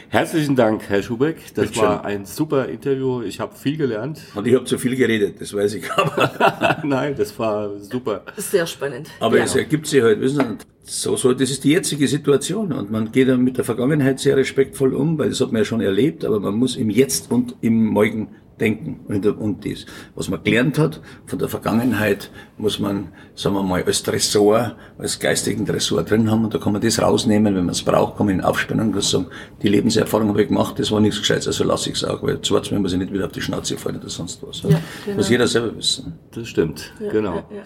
Herzlichen 0.09 0.57
Dank, 0.57 0.83
Herr 0.89 1.03
Schubeck. 1.03 1.37
Das 1.55 1.69
Bitte 1.69 1.83
war 1.83 2.05
ein 2.05 2.27
super 2.27 2.67
Interview. 2.67 3.23
Ich 3.23 3.39
habe 3.39 3.55
viel 3.55 3.77
gelernt. 3.77 4.21
Und 4.35 4.47
ich 4.47 4.55
habe 4.55 4.65
zu 4.65 4.77
viel 4.77 4.97
geredet, 4.97 5.41
das 5.41 5.55
weiß 5.55 5.75
ich 5.75 5.91
aber. 5.93 6.81
Nein, 6.85 7.15
das 7.17 7.39
war 7.39 7.79
super. 7.79 8.25
Sehr 8.37 8.67
spannend. 8.67 9.09
Aber 9.21 9.39
ja. 9.39 9.45
es 9.45 9.55
ergibt 9.55 9.87
sich 9.87 10.03
halt, 10.03 10.21
wissen 10.21 10.59
Sie, 10.59 10.67
so, 10.83 11.15
so, 11.15 11.33
das 11.33 11.51
ist 11.51 11.63
die 11.63 11.71
jetzige 11.71 12.09
Situation 12.09 12.73
und 12.73 12.91
man 12.91 13.13
geht 13.13 13.29
dann 13.29 13.43
mit 13.43 13.57
der 13.57 13.65
Vergangenheit 13.65 14.19
sehr 14.19 14.37
respektvoll 14.37 14.95
um, 14.95 15.17
weil 15.19 15.29
das 15.29 15.41
hat 15.41 15.53
man 15.53 15.61
ja 15.61 15.65
schon 15.65 15.81
erlebt, 15.81 16.25
aber 16.25 16.41
man 16.41 16.55
muss 16.55 16.75
im 16.75 16.91
Jetzt 16.91 17.31
und 17.31 17.55
im 17.61 17.87
Morgen 17.87 18.29
denken 18.61 19.01
und, 19.09 19.27
und 19.27 19.67
das, 19.67 19.87
was 20.15 20.29
man 20.29 20.43
gelernt 20.45 20.79
hat 20.79 21.01
von 21.27 21.39
der 21.39 21.49
Vergangenheit, 21.49 22.31
muss 22.59 22.79
man, 22.79 23.09
sagen 23.35 23.55
wir 23.55 23.63
mal, 23.63 23.83
als 23.83 24.03
Tresor, 24.03 24.77
als 24.99 25.19
geistigen 25.19 25.67
Tresor 25.67 26.03
drin 26.03 26.31
haben 26.31 26.45
und 26.45 26.55
da 26.55 26.59
kann 26.59 26.73
man 26.73 26.83
das 26.83 27.01
rausnehmen, 27.01 27.55
wenn 27.55 27.65
man 27.65 27.73
es 27.73 27.83
braucht, 27.83 28.17
kann 28.17 28.27
man 28.27 28.37
in 28.37 28.41
Aufspannung 28.43 28.93
und 28.93 29.03
sagen, 29.03 29.27
die 29.63 29.69
Lebenserfahrung 29.69 30.29
habe 30.29 30.43
ich 30.43 30.49
gemacht, 30.49 30.79
das 30.79 30.91
war 30.93 31.01
nichts 31.01 31.19
Gescheites, 31.19 31.47
also 31.47 31.65
lasse 31.65 31.91
ich 31.91 31.97
es 31.97 32.05
auch, 32.05 32.23
weil 32.23 32.41
zwar 32.43 32.61
muss 32.79 32.93
ich 32.93 32.99
nicht 32.99 33.13
wieder 33.13 33.27
auf 33.27 33.33
die 33.33 33.41
Schnauze 33.41 33.77
fallen 33.77 33.97
oder 33.97 34.11
sonst 34.11 34.43
was. 34.47 34.63
Ja, 34.63 34.81
genau. 35.05 35.17
Muss 35.17 35.31
jeder 35.31 35.47
selber 35.47 35.77
wissen. 35.77 36.19
Das 36.33 36.47
stimmt, 36.49 36.93
ja, 37.01 37.11
genau. 37.11 37.37
Ja, 37.37 37.57
ja, 37.57 37.63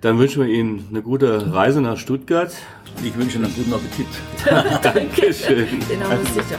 Dann 0.00 0.18
wünschen 0.18 0.42
wir 0.42 0.48
Ihnen 0.48 0.86
eine 0.90 1.02
gute 1.02 1.52
Reise 1.52 1.80
nach 1.80 1.96
Stuttgart. 1.96 2.52
Ich 3.04 3.16
wünsche 3.16 3.38
Ihnen 3.38 3.46
einen 3.46 3.54
guten 3.54 3.72
Appetit. 3.72 4.06
Dankeschön. 4.82 5.66
Den 5.90 6.04
haben 6.04 6.20
wir 6.22 6.42
sicher. 6.42 6.58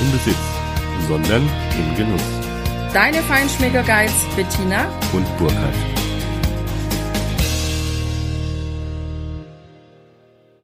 im 0.00 0.12
Besitz, 0.12 0.36
sondern 1.06 1.42
im 1.76 1.96
Genuss. 1.96 2.22
Deine 2.92 3.18
Feinschmecker 3.22 3.82
Guides 3.82 4.14
Bettina 4.36 4.86
und 5.12 5.26
Burkhard. 5.38 5.97